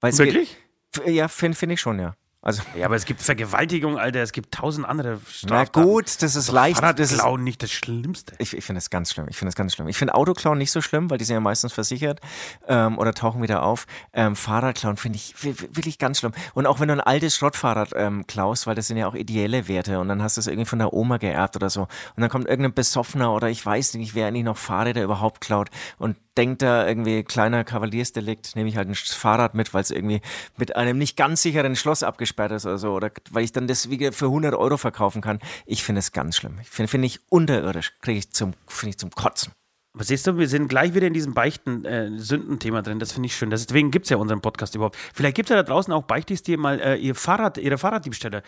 Weil 0.00 0.10
es 0.10 0.18
Wirklich? 0.18 0.58
Geht, 0.92 1.06
ja, 1.06 1.28
finde 1.28 1.56
find 1.56 1.72
ich 1.72 1.80
schon, 1.80 1.98
ja. 1.98 2.16
Also, 2.44 2.62
Ja, 2.76 2.86
aber 2.86 2.96
es 2.96 3.04
gibt 3.04 3.22
Vergewaltigung, 3.22 3.98
Alter, 3.98 4.20
es 4.20 4.32
gibt 4.32 4.52
tausend 4.52 4.84
andere 4.88 5.12
na 5.12 5.20
Straftaten. 5.30 5.82
gut, 5.86 6.22
das 6.22 6.34
ist 6.34 6.50
leicht. 6.50 6.82
Das 6.82 6.98
ist, 6.98 7.12
Fahrradklauen 7.12 7.44
nicht 7.44 7.62
das 7.62 7.70
Schlimmste. 7.70 8.34
Ich, 8.38 8.56
ich 8.56 8.64
finde 8.64 8.78
das 8.78 8.90
ganz 8.90 9.12
schlimm. 9.12 9.26
Ich 9.30 9.36
finde 9.36 9.50
das 9.50 9.54
ganz 9.56 9.74
schlimm. 9.74 9.86
Ich 9.86 9.96
finde 9.96 10.14
Autoklauen 10.16 10.58
nicht 10.58 10.72
so 10.72 10.80
schlimm, 10.80 11.08
weil 11.08 11.18
die 11.18 11.24
sind 11.24 11.34
ja 11.34 11.40
meistens 11.40 11.72
versichert 11.72 12.20
ähm, 12.66 12.98
oder 12.98 13.14
tauchen 13.14 13.42
wieder 13.42 13.62
auf. 13.62 13.86
Ähm, 14.12 14.34
Fahrradklauen 14.34 14.96
finde 14.96 15.16
ich 15.16 15.34
wi- 15.42 15.54
wi- 15.56 15.68
wirklich 15.76 15.98
ganz 15.98 16.18
schlimm. 16.18 16.32
Und 16.54 16.66
auch 16.66 16.80
wenn 16.80 16.88
du 16.88 16.94
ein 16.94 17.00
altes 17.00 17.36
Schrottfahrrad 17.36 17.90
ähm, 17.94 18.26
klaust, 18.26 18.66
weil 18.66 18.74
das 18.74 18.88
sind 18.88 18.96
ja 18.96 19.06
auch 19.06 19.14
ideelle 19.14 19.68
Werte 19.68 20.00
und 20.00 20.08
dann 20.08 20.20
hast 20.20 20.36
du 20.36 20.40
es 20.40 20.48
irgendwie 20.48 20.66
von 20.66 20.80
der 20.80 20.92
Oma 20.92 21.18
geerbt 21.18 21.54
oder 21.54 21.70
so. 21.70 21.82
Und 21.82 21.88
dann 22.20 22.28
kommt 22.28 22.48
irgendein 22.48 22.74
Besoffener 22.74 23.32
oder 23.32 23.50
ich 23.50 23.64
weiß 23.64 23.94
nicht, 23.94 24.16
wer 24.16 24.26
eigentlich 24.26 24.42
noch 24.44 24.56
Fahrräder 24.58 25.04
überhaupt 25.04 25.40
klaut 25.40 25.68
und 25.98 26.16
denkt 26.36 26.62
da 26.62 26.88
irgendwie 26.88 27.22
kleiner 27.24 27.62
Kavaliersdelikt, 27.62 28.56
nehme 28.56 28.68
ich 28.68 28.76
halt 28.78 28.88
ein 28.88 28.94
Fahrrad 28.94 29.54
mit, 29.54 29.74
weil 29.74 29.82
es 29.82 29.90
irgendwie 29.90 30.22
mit 30.56 30.74
einem 30.76 30.96
nicht 30.96 31.16
ganz 31.16 31.42
sicheren 31.42 31.76
Schloss 31.76 32.02
abgesperrt 32.32 32.52
ist 32.52 32.66
oder 32.66 32.78
so 32.78 32.92
oder 32.92 33.10
weil 33.30 33.44
ich 33.44 33.52
dann 33.52 33.66
das 33.66 33.90
wieder 33.90 34.12
für 34.12 34.26
100 34.26 34.54
Euro 34.54 34.76
verkaufen 34.76 35.22
kann. 35.22 35.38
Ich 35.66 35.84
finde 35.84 36.00
es 36.00 36.12
ganz 36.12 36.36
schlimm. 36.36 36.58
Ich 36.60 36.70
finde 36.70 36.88
finde 36.88 37.06
ich 37.06 37.20
unterirdisch. 37.28 37.92
Kriege 38.00 38.18
ich 38.18 38.30
zum 38.30 38.54
finde 38.66 38.90
ich 38.90 38.98
zum 38.98 39.10
Kotzen. 39.10 39.52
Aber 39.94 40.04
siehst 40.04 40.26
du, 40.26 40.38
wir 40.38 40.48
sind 40.48 40.68
gleich 40.68 40.94
wieder 40.94 41.06
in 41.06 41.12
diesem 41.12 41.34
Beichten-Sünden-Thema 41.34 42.80
drin. 42.80 42.98
Das 42.98 43.12
finde 43.12 43.26
ich 43.26 43.36
schön. 43.36 43.50
Deswegen 43.50 43.90
gibt 43.90 44.06
es 44.06 44.10
ja 44.10 44.16
unseren 44.16 44.40
Podcast 44.40 44.74
überhaupt. 44.74 44.96
Vielleicht 45.12 45.36
gibt 45.36 45.50
es 45.50 45.54
ja 45.54 45.62
da 45.62 45.70
draußen 45.70 45.92
auch 45.92 46.04
Beichtis, 46.04 46.42
die 46.42 46.56
mal 46.56 46.80
äh, 46.80 46.96
ihr 46.96 47.14
Fahrrad, 47.14 47.58
ihre 47.58 47.76
Fahrraddiebstähle 47.76 48.42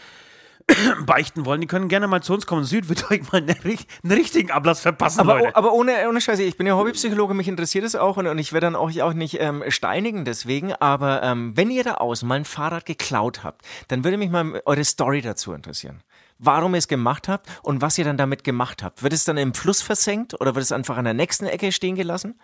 beichten 1.07 1.45
wollen. 1.45 1.61
Die 1.61 1.67
können 1.67 1.89
gerne 1.89 2.07
mal 2.07 2.23
zu 2.23 2.35
uns 2.35 2.47
kommen. 2.47 2.65
Süd 2.65 2.89
wird 2.89 3.11
euch 3.11 3.31
mal 3.33 3.39
eine, 3.43 3.65
richt- 3.65 3.89
einen 4.03 4.13
richtigen 4.13 4.51
Ablass 4.51 4.81
verpassen, 4.81 5.21
Aber, 5.21 5.39
Leute. 5.39 5.57
aber 5.57 5.73
ohne, 5.73 5.93
ohne 6.09 6.21
Scheiße, 6.21 6.43
ich 6.43 6.57
bin 6.57 6.67
ja 6.67 6.75
Hobbypsychologe, 6.77 7.35
mich 7.35 7.49
interessiert 7.49 7.85
es 7.85 7.95
auch 7.97 8.17
und, 8.17 8.27
und 8.27 8.39
ich 8.39 8.53
werde 8.53 8.67
dann 8.67 8.77
auch, 8.77 8.91
auch 9.01 9.13
nicht 9.13 9.41
ähm, 9.41 9.63
steinigen 9.69 10.25
deswegen, 10.25 10.73
aber 10.75 11.23
ähm, 11.23 11.57
wenn 11.57 11.71
ihr 11.71 11.85
da 11.85 11.95
außen 11.95 12.27
mal 12.27 12.37
ein 12.37 12.45
Fahrrad 12.45 12.87
geklaut 12.87 13.45
habt, 13.45 13.63
dann 13.89 14.05
würde 14.05 14.17
mich 14.17 14.31
mal 14.31 14.63
eure 14.65 14.85
Story 14.85 15.21
dazu 15.21 15.53
interessieren. 15.53 16.03
Warum 16.39 16.75
ihr 16.75 16.79
es 16.79 16.89
gemacht 16.89 17.29
habt 17.29 17.49
und 17.63 17.81
was 17.81 17.97
ihr 17.97 18.05
dann 18.05 18.17
damit 18.17 18.43
gemacht 18.43 18.83
habt. 18.83 19.03
Wird 19.03 19.13
es 19.13 19.25
dann 19.25 19.37
im 19.37 19.55
Fluss 19.55 19.83
versenkt 19.83 20.35
oder 20.41 20.55
wird 20.57 20.65
es 20.65 20.73
einfach 20.73 20.97
an 20.97 21.05
der 21.05 21.15
nächsten 21.15 21.47
Ecke 21.47 21.71
stehen 21.73 21.95
gelassen? 21.95 22.41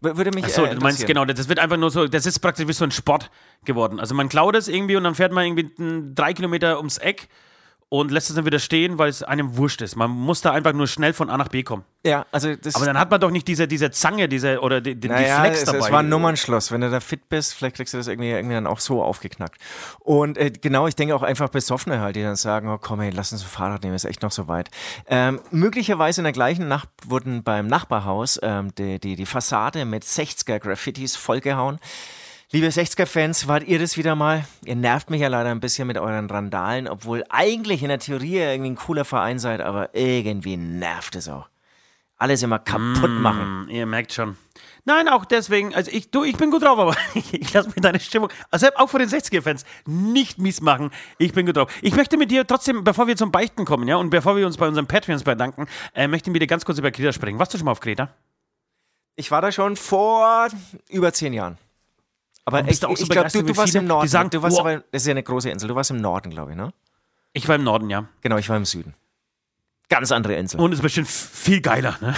Würde 0.00 0.30
mich 0.32 0.44
Achso, 0.44 0.64
äh, 0.64 0.74
du 0.74 0.80
meinst 0.80 1.04
genau, 1.06 1.24
das 1.24 1.48
wird 1.48 1.58
einfach 1.58 1.76
nur 1.76 1.90
so, 1.90 2.06
das 2.06 2.24
ist 2.24 2.38
praktisch 2.38 2.68
wie 2.68 2.72
so 2.72 2.84
ein 2.84 2.92
Sport 2.92 3.30
geworden. 3.64 3.98
Also 3.98 4.14
man 4.14 4.28
klaut 4.28 4.54
es 4.54 4.68
irgendwie 4.68 4.96
und 4.96 5.04
dann 5.04 5.16
fährt 5.16 5.32
man 5.32 5.44
irgendwie 5.44 6.12
drei 6.14 6.34
Kilometer 6.34 6.76
ums 6.76 6.98
Eck 6.98 7.28
und 7.90 8.10
lässt 8.10 8.28
es 8.28 8.36
dann 8.36 8.44
wieder 8.44 8.58
stehen, 8.58 8.98
weil 8.98 9.08
es 9.08 9.22
einem 9.22 9.56
wurscht 9.56 9.80
ist. 9.80 9.96
Man 9.96 10.10
muss 10.10 10.42
da 10.42 10.52
einfach 10.52 10.74
nur 10.74 10.86
schnell 10.86 11.14
von 11.14 11.30
A 11.30 11.38
nach 11.38 11.48
B 11.48 11.62
kommen. 11.62 11.84
Ja, 12.04 12.26
also 12.32 12.54
das 12.54 12.74
Aber 12.74 12.84
dann 12.84 12.98
hat 12.98 13.10
man 13.10 13.20
doch 13.20 13.30
nicht 13.30 13.48
diese, 13.48 13.66
diese 13.66 13.90
Zange, 13.90 14.28
diese 14.28 14.60
oder 14.60 14.82
die, 14.82 14.94
die, 14.94 15.00
die 15.00 15.08
Naja, 15.08 15.40
Flex 15.40 15.60
es, 15.60 15.64
dabei. 15.64 15.78
es 15.78 15.90
war 15.90 16.00
ein 16.00 16.08
Nummernschluss. 16.10 16.70
Wenn 16.70 16.82
du 16.82 16.90
da 16.90 17.00
fit 17.00 17.28
bist, 17.30 17.54
vielleicht 17.54 17.76
kriegst 17.76 17.94
du 17.94 17.98
das 17.98 18.06
irgendwie, 18.06 18.30
irgendwie 18.30 18.54
dann 18.54 18.66
auch 18.66 18.80
so 18.80 19.02
aufgeknackt. 19.02 19.58
Und 20.00 20.36
äh, 20.36 20.50
genau, 20.50 20.86
ich 20.86 20.96
denke 20.96 21.14
auch 21.14 21.22
einfach 21.22 21.48
Besoffene 21.48 22.00
halt, 22.00 22.16
die 22.16 22.22
dann 22.22 22.36
sagen, 22.36 22.68
oh 22.68 22.78
komm 22.78 23.00
ey, 23.00 23.10
lass 23.10 23.32
uns 23.32 23.42
ein 23.42 23.48
Fahrrad 23.48 23.82
nehmen, 23.82 23.94
ist 23.94 24.04
echt 24.04 24.22
noch 24.22 24.32
so 24.32 24.48
weit. 24.48 24.70
Ähm, 25.06 25.40
möglicherweise 25.50 26.20
in 26.20 26.24
der 26.24 26.32
gleichen 26.34 26.68
Nacht 26.68 26.88
wurden 27.06 27.42
beim 27.42 27.66
Nachbarhaus 27.66 28.38
ähm, 28.42 28.74
die, 28.76 29.00
die, 29.00 29.16
die 29.16 29.26
Fassade 29.26 29.86
mit 29.86 30.04
60er 30.04 30.58
Graffitis 30.58 31.16
vollgehauen. 31.16 31.78
Liebe 32.50 32.68
60er-Fans, 32.68 33.46
wart 33.46 33.64
ihr 33.64 33.78
das 33.78 33.98
wieder 33.98 34.14
mal? 34.14 34.42
Ihr 34.64 34.74
nervt 34.74 35.10
mich 35.10 35.20
ja 35.20 35.28
leider 35.28 35.50
ein 35.50 35.60
bisschen 35.60 35.86
mit 35.86 35.98
euren 35.98 36.30
Randalen, 36.30 36.88
obwohl 36.88 37.22
eigentlich 37.28 37.82
in 37.82 37.90
der 37.90 37.98
Theorie 37.98 38.36
ihr 38.36 38.52
irgendwie 38.52 38.70
ein 38.70 38.76
cooler 38.76 39.04
Verein 39.04 39.38
seid, 39.38 39.60
aber 39.60 39.94
irgendwie 39.94 40.56
nervt 40.56 41.14
es 41.14 41.28
auch. 41.28 41.50
Alles 42.16 42.42
immer 42.42 42.58
kaputt 42.58 43.10
machen. 43.10 43.66
Hm, 43.66 43.68
Ihr 43.68 43.84
merkt 43.84 44.14
schon. 44.14 44.38
Nein, 44.86 45.10
auch 45.10 45.26
deswegen, 45.26 45.74
also 45.74 45.90
ich, 45.90 46.10
du, 46.10 46.24
ich 46.24 46.38
bin 46.38 46.50
gut 46.50 46.62
drauf, 46.62 46.78
aber 46.78 46.96
ich, 47.14 47.34
ich 47.34 47.52
lasse 47.52 47.68
mir 47.68 47.82
deine 47.82 48.00
Stimmung, 48.00 48.30
also 48.50 48.68
auch 48.76 48.88
vor 48.88 48.98
den 48.98 49.10
60er-Fans, 49.10 49.66
nicht 49.84 50.38
mies 50.38 50.62
machen. 50.62 50.90
Ich 51.18 51.34
bin 51.34 51.44
gut 51.44 51.58
drauf. 51.58 51.70
Ich 51.82 51.94
möchte 51.94 52.16
mit 52.16 52.30
dir 52.30 52.46
trotzdem, 52.46 52.82
bevor 52.82 53.06
wir 53.06 53.16
zum 53.18 53.30
Beichten 53.30 53.66
kommen, 53.66 53.86
ja, 53.86 53.96
und 53.96 54.08
bevor 54.08 54.38
wir 54.38 54.46
uns 54.46 54.56
bei 54.56 54.66
unseren 54.66 54.86
Patreons 54.86 55.22
bedanken, 55.22 55.66
äh, 55.94 56.08
möchte 56.08 56.30
ich 56.30 56.32
mit 56.32 56.40
dir 56.40 56.46
ganz 56.46 56.64
kurz 56.64 56.78
über 56.78 56.90
Kreta 56.90 57.12
sprechen. 57.12 57.38
Warst 57.38 57.52
du 57.52 57.58
schon 57.58 57.66
mal 57.66 57.72
auf 57.72 57.80
Kreta? 57.80 58.08
Ich 59.16 59.30
war 59.30 59.42
da 59.42 59.52
schon 59.52 59.76
vor 59.76 60.48
über 60.88 61.12
zehn 61.12 61.34
Jahren. 61.34 61.58
Aber 62.48 62.66
ich, 62.66 62.82
auch 62.82 62.96
so 62.96 63.02
ich 63.02 63.10
glaube, 63.10 63.28
du, 63.30 63.42
du 63.42 63.56
warst 63.58 63.72
viele, 63.72 63.82
im 63.82 63.88
Norden. 63.88 64.06
die 64.06 64.08
sagen, 64.08 64.30
du 64.30 64.40
warst 64.40 64.56
wow. 64.56 64.64
aber, 64.64 64.76
das 64.90 65.02
ist 65.02 65.06
ja 65.06 65.10
eine 65.10 65.22
große 65.22 65.50
Insel. 65.50 65.68
Du 65.68 65.74
warst 65.74 65.90
im 65.90 66.00
Norden, 66.00 66.30
glaube 66.30 66.52
ich, 66.52 66.56
ne? 66.56 66.72
Ich 67.34 67.46
war 67.46 67.56
im 67.56 67.64
Norden, 67.64 67.90
ja. 67.90 68.08
Genau, 68.22 68.38
ich 68.38 68.48
war 68.48 68.56
im 68.56 68.64
Süden. 68.64 68.94
Ganz 69.90 70.10
andere 70.12 70.34
Insel. 70.34 70.58
Und 70.58 70.72
es 70.72 70.78
ist 70.78 70.82
bestimmt 70.82 71.08
viel 71.08 71.60
geiler, 71.60 71.98
ne? 72.00 72.14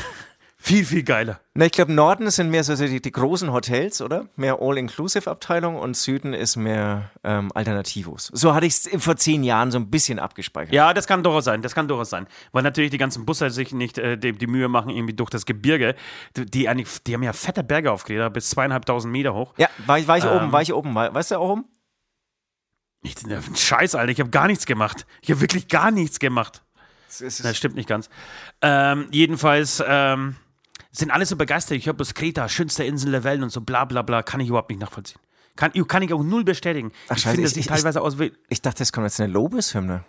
Viel, 0.63 0.85
viel 0.85 1.03
geiler. 1.03 1.41
Na, 1.55 1.65
ich 1.65 1.73
glaube, 1.73 1.91
Norden 1.91 2.31
sind 2.31 2.51
mehr 2.51 2.63
so 2.63 2.77
die, 2.77 3.01
die 3.01 3.11
großen 3.13 3.51
Hotels, 3.51 4.03
oder? 4.03 4.27
Mehr 4.37 4.59
All-Inclusive-Abteilung 4.61 5.77
und 5.77 5.97
Süden 5.97 6.35
ist 6.35 6.57
mehr 6.57 7.11
ähm, 7.25 7.51
Alternativos. 7.55 8.31
So 8.35 8.55
hatte 8.55 8.67
ich 8.67 8.75
es 8.75 9.03
vor 9.03 9.17
zehn 9.17 9.43
Jahren 9.43 9.71
so 9.71 9.79
ein 9.79 9.91
bisschen 9.91 10.19
abgespeichert. 10.19 10.75
Ja, 10.75 10.93
das 10.93 11.07
kann 11.07 11.23
durchaus 11.23 11.47
sein, 11.47 11.63
das 11.63 11.75
kann 11.75 11.89
durchaus 11.89 12.11
sein. 12.11 12.27
Weil 12.53 12.63
natürlich 12.63 12.91
die 12.91 12.99
ganzen 12.99 13.25
Busse 13.25 13.49
sich 13.49 13.73
nicht 13.73 13.97
äh, 13.97 14.19
die, 14.19 14.33
die 14.33 14.47
Mühe 14.47 14.69
machen, 14.69 14.91
irgendwie 14.91 15.15
durch 15.15 15.31
das 15.31 15.47
Gebirge. 15.47 15.95
Die, 16.37 16.45
die, 16.45 16.69
die 17.07 17.15
haben 17.15 17.23
ja 17.23 17.33
fette 17.33 17.65
Berge 17.65 17.91
auf 17.91 18.05
Kreta, 18.05 18.29
bis 18.29 18.51
zweieinhalbtausend 18.51 19.11
Meter 19.11 19.33
hoch. 19.33 19.55
Ja, 19.57 19.69
war 19.87 19.99
ich, 19.99 20.07
war 20.09 20.19
ich 20.19 20.25
Ähm. 20.25 20.31
oben, 20.31 20.53
war 20.53 20.61
ich 20.61 20.75
oben. 20.75 20.95
War, 20.95 21.15
weißt 21.15 21.31
du 21.31 21.37
auch 21.37 21.53
oben? 21.53 21.65
Ich, 23.03 23.15
Scheiß, 23.55 23.95
Alter, 23.95 24.13
ich 24.13 24.21
habe 24.21 24.29
gar 24.29 24.47
nichts 24.47 24.67
gemacht. 24.67 25.07
Ich 25.23 25.31
habe 25.31 25.41
wirklich 25.41 25.69
gar 25.69 25.91
nichts 25.91 26.19
gemacht. 26.19 26.63
Das 27.19 27.57
stimmt 27.57 27.77
nicht 27.77 27.89
ganz. 27.89 28.11
Ähm, 28.61 29.09
jedenfalls 29.11 29.83
ähm, 29.87 30.37
sind 30.93 31.11
alle 31.11 31.27
so 31.27 31.37
begeistert. 31.37 31.77
Ich 31.79 31.87
höre 31.87 31.95
bloß 31.95 32.15
Kreta, 32.15 32.49
schönste 32.49 32.85
Insel 32.85 33.13
der 33.13 33.25
Welt 33.25 33.43
und 33.43 33.51
so 33.51 33.61
bla 33.61 33.85
bla 33.85 34.03
bla. 34.03 34.23
Kann 34.23 34.41
ich 34.41 34.49
überhaupt 34.49 34.71
nicht 34.71 34.81
nachvollziehen. 34.81 35.21
Kann, 35.57 35.73
kann 35.89 36.03
ich 36.03 36.13
auch 36.13 36.23
null 36.23 36.45
bestätigen. 36.45 36.93
Ach, 37.09 37.17
ich 37.17 37.23
scheiße, 37.23 37.35
finde, 37.35 37.43
das 37.43 37.51
ich- 37.53 37.55
sieht 37.55 37.65
ich- 37.65 37.69
teilweise 37.77 38.01
aus 38.01 38.19
wie. 38.19 38.33
Ich 38.49 38.63
dachte, 38.63 38.83
es 38.83 38.93
kommt 38.93 39.05
jetzt 39.07 39.21
eine 39.21 39.33
Lobeshymne. 39.33 40.05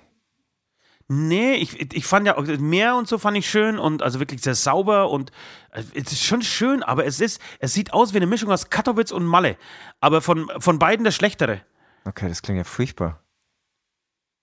Nee, 1.07 1.55
ich, 1.55 1.93
ich 1.93 2.05
fand 2.05 2.25
ja 2.25 2.37
auch 2.37 2.45
das 2.45 2.59
Meer 2.59 2.95
und 2.95 3.05
so 3.07 3.17
fand 3.17 3.35
ich 3.35 3.49
schön 3.49 3.77
und 3.77 4.01
also 4.01 4.19
wirklich 4.19 4.41
sehr 4.41 4.55
sauber 4.55 5.09
und 5.09 5.31
äh, 5.71 5.83
es 5.93 6.13
ist 6.13 6.23
schon 6.23 6.41
schön, 6.41 6.83
aber 6.83 7.05
es 7.05 7.19
ist, 7.19 7.41
es 7.59 7.73
sieht 7.73 7.91
aus 7.91 8.13
wie 8.13 8.17
eine 8.17 8.27
Mischung 8.27 8.49
aus 8.49 8.69
Katowice 8.69 9.11
und 9.11 9.25
Malle. 9.25 9.57
Aber 9.99 10.21
von, 10.21 10.49
von 10.59 10.79
beiden 10.79 11.03
das 11.03 11.13
Schlechtere. 11.15 11.61
Okay, 12.05 12.29
das 12.29 12.41
klingt 12.41 12.59
ja 12.59 12.63
furchtbar. 12.63 13.21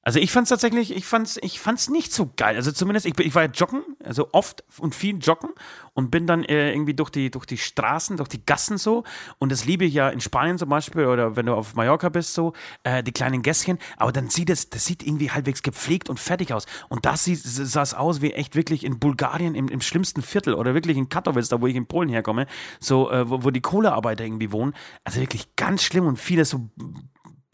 Also 0.08 0.20
ich 0.20 0.32
fand's 0.32 0.48
tatsächlich, 0.48 0.96
ich 0.96 1.04
fand's, 1.04 1.38
ich 1.42 1.60
fand's 1.60 1.90
nicht 1.90 2.14
so 2.14 2.30
geil. 2.34 2.56
Also 2.56 2.72
zumindest, 2.72 3.04
ich, 3.04 3.20
ich 3.20 3.34
war 3.34 3.42
ja 3.42 3.50
joggen, 3.50 3.82
also 4.02 4.30
oft 4.32 4.64
und 4.78 4.94
viel 4.94 5.18
joggen 5.18 5.50
und 5.92 6.10
bin 6.10 6.26
dann 6.26 6.44
äh, 6.44 6.72
irgendwie 6.72 6.94
durch 6.94 7.10
die, 7.10 7.30
durch 7.30 7.44
die 7.44 7.58
Straßen, 7.58 8.16
durch 8.16 8.30
die 8.30 8.42
Gassen 8.46 8.78
so. 8.78 9.04
Und 9.36 9.52
das 9.52 9.66
liebe 9.66 9.84
ich 9.84 9.92
ja 9.92 10.08
in 10.08 10.22
Spanien 10.22 10.56
zum 10.56 10.70
Beispiel 10.70 11.04
oder 11.04 11.36
wenn 11.36 11.44
du 11.44 11.52
auf 11.52 11.74
Mallorca 11.74 12.08
bist 12.08 12.32
so, 12.32 12.54
äh, 12.84 13.02
die 13.02 13.12
kleinen 13.12 13.42
Gässchen. 13.42 13.78
Aber 13.98 14.10
dann 14.10 14.30
sieht 14.30 14.48
es, 14.48 14.70
das 14.70 14.86
sieht 14.86 15.06
irgendwie 15.06 15.30
halbwegs 15.30 15.62
gepflegt 15.62 16.08
und 16.08 16.18
fertig 16.18 16.54
aus. 16.54 16.64
Und 16.88 17.04
das 17.04 17.26
sah 17.26 17.82
es 17.82 17.92
aus 17.92 18.22
wie 18.22 18.32
echt 18.32 18.56
wirklich 18.56 18.84
in 18.84 18.98
Bulgarien 18.98 19.54
im, 19.54 19.68
im 19.68 19.82
schlimmsten 19.82 20.22
Viertel 20.22 20.54
oder 20.54 20.72
wirklich 20.72 20.96
in 20.96 21.10
Katowice, 21.10 21.50
da 21.50 21.60
wo 21.60 21.66
ich 21.66 21.76
in 21.76 21.84
Polen 21.84 22.08
herkomme, 22.08 22.46
so, 22.80 23.10
äh, 23.10 23.28
wo, 23.28 23.44
wo 23.44 23.50
die 23.50 23.60
Kohlearbeiter 23.60 24.24
irgendwie 24.24 24.52
wohnen. 24.52 24.72
Also 25.04 25.20
wirklich 25.20 25.54
ganz 25.56 25.82
schlimm 25.82 26.06
und 26.06 26.18
viele 26.18 26.46
so 26.46 26.70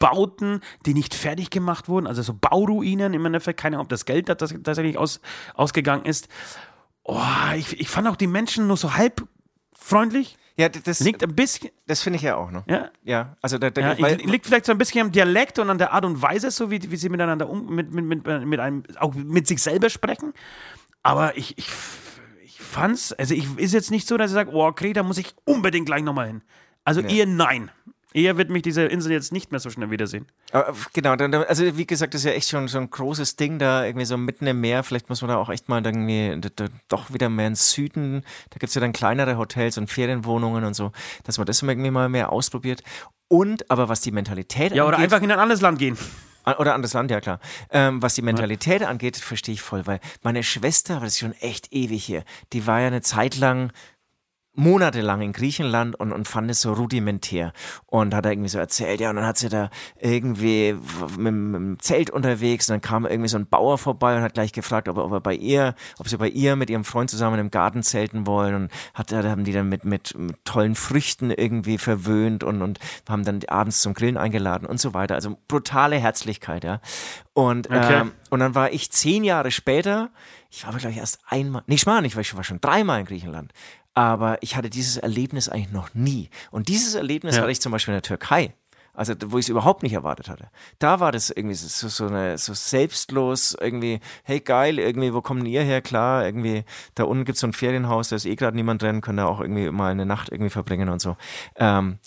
Bauten, 0.05 0.61
die 0.85 0.93
nicht 0.93 1.15
fertig 1.15 1.49
gemacht 1.49 1.89
wurden, 1.89 2.05
also 2.05 2.21
so 2.21 2.35
Bauruinen 2.39 3.15
im 3.15 3.25
Endeffekt, 3.25 3.59
keine 3.59 3.77
Ahnung, 3.77 3.85
ob 3.85 3.89
das 3.89 4.05
Geld 4.05 4.29
da 4.29 4.35
das 4.35 4.53
tatsächlich 4.63 4.99
aus, 4.99 5.19
ausgegangen 5.55 6.05
ist. 6.05 6.27
Oh, 7.03 7.19
ich, 7.55 7.79
ich 7.79 7.89
fand 7.89 8.07
auch 8.07 8.15
die 8.15 8.27
Menschen 8.27 8.67
nur 8.67 8.77
so 8.77 8.93
halb 8.93 9.27
freundlich. 9.75 10.37
Ja, 10.57 10.69
das, 10.69 10.99
Liegt 10.99 11.23
ein 11.23 11.35
bisschen, 11.35 11.71
das 11.87 12.03
finde 12.03 12.17
ich 12.17 12.21
ja 12.23 12.35
auch, 12.35 12.51
ne? 12.51 12.63
ja, 12.67 12.91
Ja, 13.03 13.35
also 13.41 13.57
da, 13.57 13.71
da 13.71 13.93
ja 13.93 14.09
liegt 14.09 14.45
vielleicht 14.45 14.65
so 14.65 14.71
ein 14.71 14.77
bisschen 14.77 15.01
am 15.01 15.11
Dialekt 15.11 15.57
und 15.57 15.71
an 15.71 15.79
der 15.79 15.91
Art 15.91 16.05
und 16.05 16.21
Weise, 16.21 16.51
so 16.51 16.69
wie, 16.69 16.79
wie 16.91 16.97
sie 16.97 17.09
miteinander 17.09 17.49
um, 17.49 17.65
mit, 17.73 17.91
mit, 17.91 18.05
mit, 18.05 18.45
mit 18.45 18.59
einem, 18.59 18.83
auch 18.99 19.13
mit 19.15 19.47
sich 19.47 19.61
selber 19.61 19.89
sprechen. 19.89 20.33
Aber 21.01 21.35
ich, 21.35 21.57
ich, 21.57 21.67
ich 22.43 22.61
fand's, 22.61 23.11
also 23.11 23.33
ich 23.33 23.57
ist 23.57 23.73
jetzt 23.73 23.89
nicht 23.89 24.07
so, 24.07 24.17
dass 24.17 24.29
ich 24.29 24.35
sage, 24.35 24.51
oh, 24.53 24.71
Kreta 24.71 25.01
muss 25.01 25.17
ich 25.17 25.33
unbedingt 25.45 25.87
gleich 25.87 26.03
nochmal 26.03 26.27
hin. 26.27 26.43
Also 26.83 27.01
eher 27.01 27.25
nein. 27.25 27.71
Eher 28.15 28.37
wird 28.37 28.49
mich 28.49 28.61
diese 28.61 28.83
Insel 28.83 29.11
jetzt 29.11 29.33
nicht 29.33 29.51
mehr 29.51 29.59
so 29.59 29.69
schnell 29.69 29.91
wiedersehen. 29.91 30.25
Aber, 30.53 30.73
genau, 30.93 31.17
dann, 31.17 31.33
dann- 31.33 31.43
also 31.43 31.75
wie 31.77 31.85
gesagt, 31.85 32.13
das 32.13 32.21
ist 32.21 32.25
ja 32.25 32.31
echt 32.31 32.47
schon 32.49 32.69
so 32.69 32.77
ein 32.77 32.89
großes 32.89 33.35
Ding 33.35 33.59
da, 33.59 33.83
irgendwie 33.85 34.05
so 34.05 34.15
mitten 34.15 34.47
im 34.47 34.61
Meer. 34.61 34.83
Vielleicht 34.83 35.09
muss 35.09 35.21
man 35.21 35.27
da 35.29 35.35
auch 35.35 35.49
echt 35.49 35.67
mal 35.67 35.85
irgendwie 35.85 36.39
doch 36.87 37.13
wieder 37.13 37.27
mehr 37.27 37.47
ins 37.47 37.71
Süden. 37.71 38.23
Da 38.51 38.57
gibt's 38.59 38.73
ja 38.73 38.79
dann 38.79 38.93
kleinere 38.93 39.37
Hotels 39.37 39.77
und 39.77 39.91
Ferienwohnungen 39.91 40.63
und 40.63 40.75
so, 40.75 40.93
dass 41.25 41.37
man 41.37 41.45
das 41.45 41.61
irgendwie 41.61 41.91
mal 41.91 42.07
mehr 42.07 42.31
ausprobiert. 42.31 42.83
Und, 43.27 43.69
aber 43.69 43.89
was 43.89 43.99
die 43.99 44.11
Mentalität 44.11 44.73
Ja, 44.73 44.85
oder 44.85 44.95
angeht, 44.95 45.11
einfach 45.11 45.21
in 45.23 45.31
ein 45.33 45.39
anderes 45.39 45.59
Land 45.59 45.77
gehen. 45.79 45.97
Oder 46.59 46.73
anderes 46.75 46.93
Land, 46.93 47.11
ja 47.11 47.19
klar. 47.19 47.39
Ähm, 47.71 48.01
was 48.01 48.13
die 48.15 48.21
Mentalität 48.21 48.83
angeht, 48.83 49.17
verstehe 49.17 49.55
ich 49.55 49.61
voll, 49.61 49.87
weil 49.87 49.99
meine 50.21 50.43
Schwester, 50.43 50.97
aber 50.97 51.05
das 51.05 51.15
ist 51.15 51.19
schon 51.19 51.33
echt 51.33 51.73
ewig 51.73 52.05
hier, 52.05 52.23
die 52.53 52.65
war 52.67 52.79
ja 52.79 52.87
eine 52.87 53.01
Zeit 53.01 53.35
lang 53.35 53.71
monatelang 54.55 55.21
in 55.21 55.33
Griechenland 55.33 55.95
und, 55.95 56.11
und 56.11 56.27
fand 56.27 56.49
es 56.49 56.61
so 56.61 56.73
rudimentär 56.73 57.53
und 57.85 58.13
hat 58.15 58.25
da 58.25 58.29
irgendwie 58.31 58.49
so 58.49 58.59
erzählt, 58.59 58.99
ja, 59.01 59.09
und 59.09 59.17
dann 59.17 59.25
hat 59.25 59.37
sie 59.37 59.49
da 59.49 59.69
irgendwie 59.99 60.75
mit, 61.17 61.33
mit 61.33 61.55
dem 61.55 61.79
Zelt 61.79 62.09
unterwegs 62.09 62.69
und 62.69 62.73
dann 62.73 62.81
kam 62.81 63.05
irgendwie 63.05 63.29
so 63.29 63.37
ein 63.37 63.47
Bauer 63.47 63.77
vorbei 63.77 64.15
und 64.15 64.21
hat 64.23 64.33
gleich 64.33 64.51
gefragt, 64.53 64.87
ob 64.89 64.97
er, 64.97 65.05
ob 65.05 65.11
er 65.11 65.21
bei 65.21 65.33
ihr, 65.35 65.75
ob 65.99 66.07
sie 66.07 66.17
bei 66.17 66.29
ihr 66.29 66.55
mit 66.55 66.69
ihrem 66.69 66.83
Freund 66.83 67.09
zusammen 67.09 67.39
im 67.39 67.51
Garten 67.51 67.83
zelten 67.83 68.25
wollen 68.27 68.55
und 68.55 68.71
hat, 68.93 69.11
da 69.11 69.23
haben 69.23 69.43
die 69.43 69.53
dann 69.53 69.69
mit, 69.69 69.85
mit, 69.85 70.17
mit 70.17 70.43
tollen 70.45 70.75
Früchten 70.75 71.31
irgendwie 71.31 71.77
verwöhnt 71.77 72.43
und, 72.43 72.61
und 72.61 72.79
haben 73.09 73.23
dann 73.23 73.41
abends 73.47 73.81
zum 73.81 73.93
Grillen 73.93 74.17
eingeladen 74.17 74.65
und 74.65 74.79
so 74.79 74.93
weiter. 74.93 75.15
Also 75.15 75.37
brutale 75.47 75.97
Herzlichkeit, 75.97 76.63
ja. 76.63 76.79
Und, 77.33 77.67
Okay. 77.67 77.99
ähm, 78.01 78.11
und 78.29 78.39
dann 78.39 78.55
war 78.55 78.71
ich 78.71 78.91
zehn 78.91 79.23
Jahre 79.23 79.51
später, 79.51 80.09
ich 80.49 80.63
war 80.63 80.69
aber 80.69 80.79
glaube 80.79 80.93
ich 80.93 80.99
erst 80.99 81.19
einmal, 81.27 81.63
nee, 81.67 81.75
ich 81.75 81.85
war 81.85 82.01
nicht, 82.01 82.15
weil 82.15 82.21
ich 82.21 82.35
war 82.35 82.43
schon 82.43 82.61
dreimal 82.61 83.01
in 83.01 83.05
Griechenland. 83.05 83.51
Aber 83.95 84.37
ich 84.43 84.55
hatte 84.55 84.69
dieses 84.69 84.97
Erlebnis 84.97 85.49
eigentlich 85.49 85.71
noch 85.71 85.93
nie. 85.93 86.29
Und 86.51 86.67
dieses 86.67 86.95
Erlebnis 86.95 87.35
Ja. 87.35 87.41
hatte 87.41 87.51
ich 87.51 87.61
zum 87.61 87.71
Beispiel 87.71 87.93
in 87.93 87.97
der 87.97 88.03
Türkei. 88.03 88.53
Also, 88.93 89.13
wo 89.25 89.37
ich 89.37 89.45
es 89.45 89.49
überhaupt 89.49 89.83
nicht 89.83 89.91
erwartet 89.91 90.29
hatte. 90.29 90.49
Da 90.79 91.01
war 91.01 91.11
das 91.11 91.29
irgendwie 91.29 91.55
so, 91.55 91.89
so, 91.89 92.07
eine, 92.07 92.37
so 92.37 92.53
selbstlos, 92.53 93.55
irgendwie, 93.59 93.99
hey 94.23 94.39
geil, 94.39 94.79
irgendwie, 94.79 95.13
wo 95.13 95.21
kommen 95.21 95.45
ihr 95.45 95.63
her? 95.63 95.81
Klar, 95.81 96.25
irgendwie, 96.25 96.63
da 96.95 97.03
unten 97.03 97.25
gibt's 97.25 97.41
so 97.41 97.47
ein 97.47 97.51
Ferienhaus, 97.53 98.07
da 98.09 98.15
ist 98.15 98.25
eh 98.25 98.35
gerade 98.35 98.55
niemand 98.55 98.81
drin, 98.81 99.01
können 99.01 99.17
da 99.17 99.25
auch 99.25 99.41
irgendwie 99.41 99.69
mal 99.69 99.91
eine 99.91 100.05
Nacht 100.05 100.31
irgendwie 100.31 100.49
verbringen 100.49 100.87
und 100.87 101.01
so. 101.01 101.17
Ähm, 101.57 101.99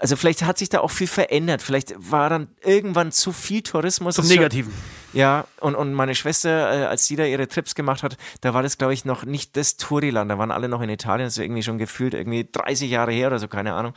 also 0.00 0.16
vielleicht 0.16 0.42
hat 0.42 0.58
sich 0.58 0.68
da 0.70 0.80
auch 0.80 0.90
viel 0.90 1.06
verändert. 1.06 1.62
Vielleicht 1.62 1.94
war 1.98 2.28
dann 2.30 2.48
irgendwann 2.64 3.12
zu 3.12 3.32
viel 3.32 3.62
Tourismus. 3.62 4.14
Zum 4.16 4.24
schon- 4.24 4.34
Negativen. 4.34 4.72
ja, 5.12 5.44
und, 5.60 5.74
und 5.74 5.92
meine 5.92 6.14
Schwester, 6.14 6.50
äh, 6.72 6.84
als 6.86 7.06
sie 7.06 7.16
da 7.16 7.24
ihre 7.24 7.46
Trips 7.48 7.74
gemacht 7.74 8.02
hat, 8.02 8.16
da 8.40 8.54
war 8.54 8.62
das, 8.62 8.78
glaube 8.78 8.94
ich, 8.94 9.04
noch 9.04 9.24
nicht 9.24 9.56
das 9.56 9.76
Touriland. 9.76 10.30
Da 10.30 10.38
waren 10.38 10.50
alle 10.50 10.68
noch 10.68 10.80
in 10.80 10.88
Italien, 10.88 11.26
das 11.26 11.34
ist 11.36 11.42
irgendwie 11.44 11.62
schon 11.62 11.76
gefühlt 11.78 12.14
irgendwie 12.14 12.48
30 12.50 12.90
Jahre 12.90 13.12
her 13.12 13.26
oder 13.28 13.38
so, 13.38 13.46
keine 13.46 13.74
Ahnung. 13.74 13.92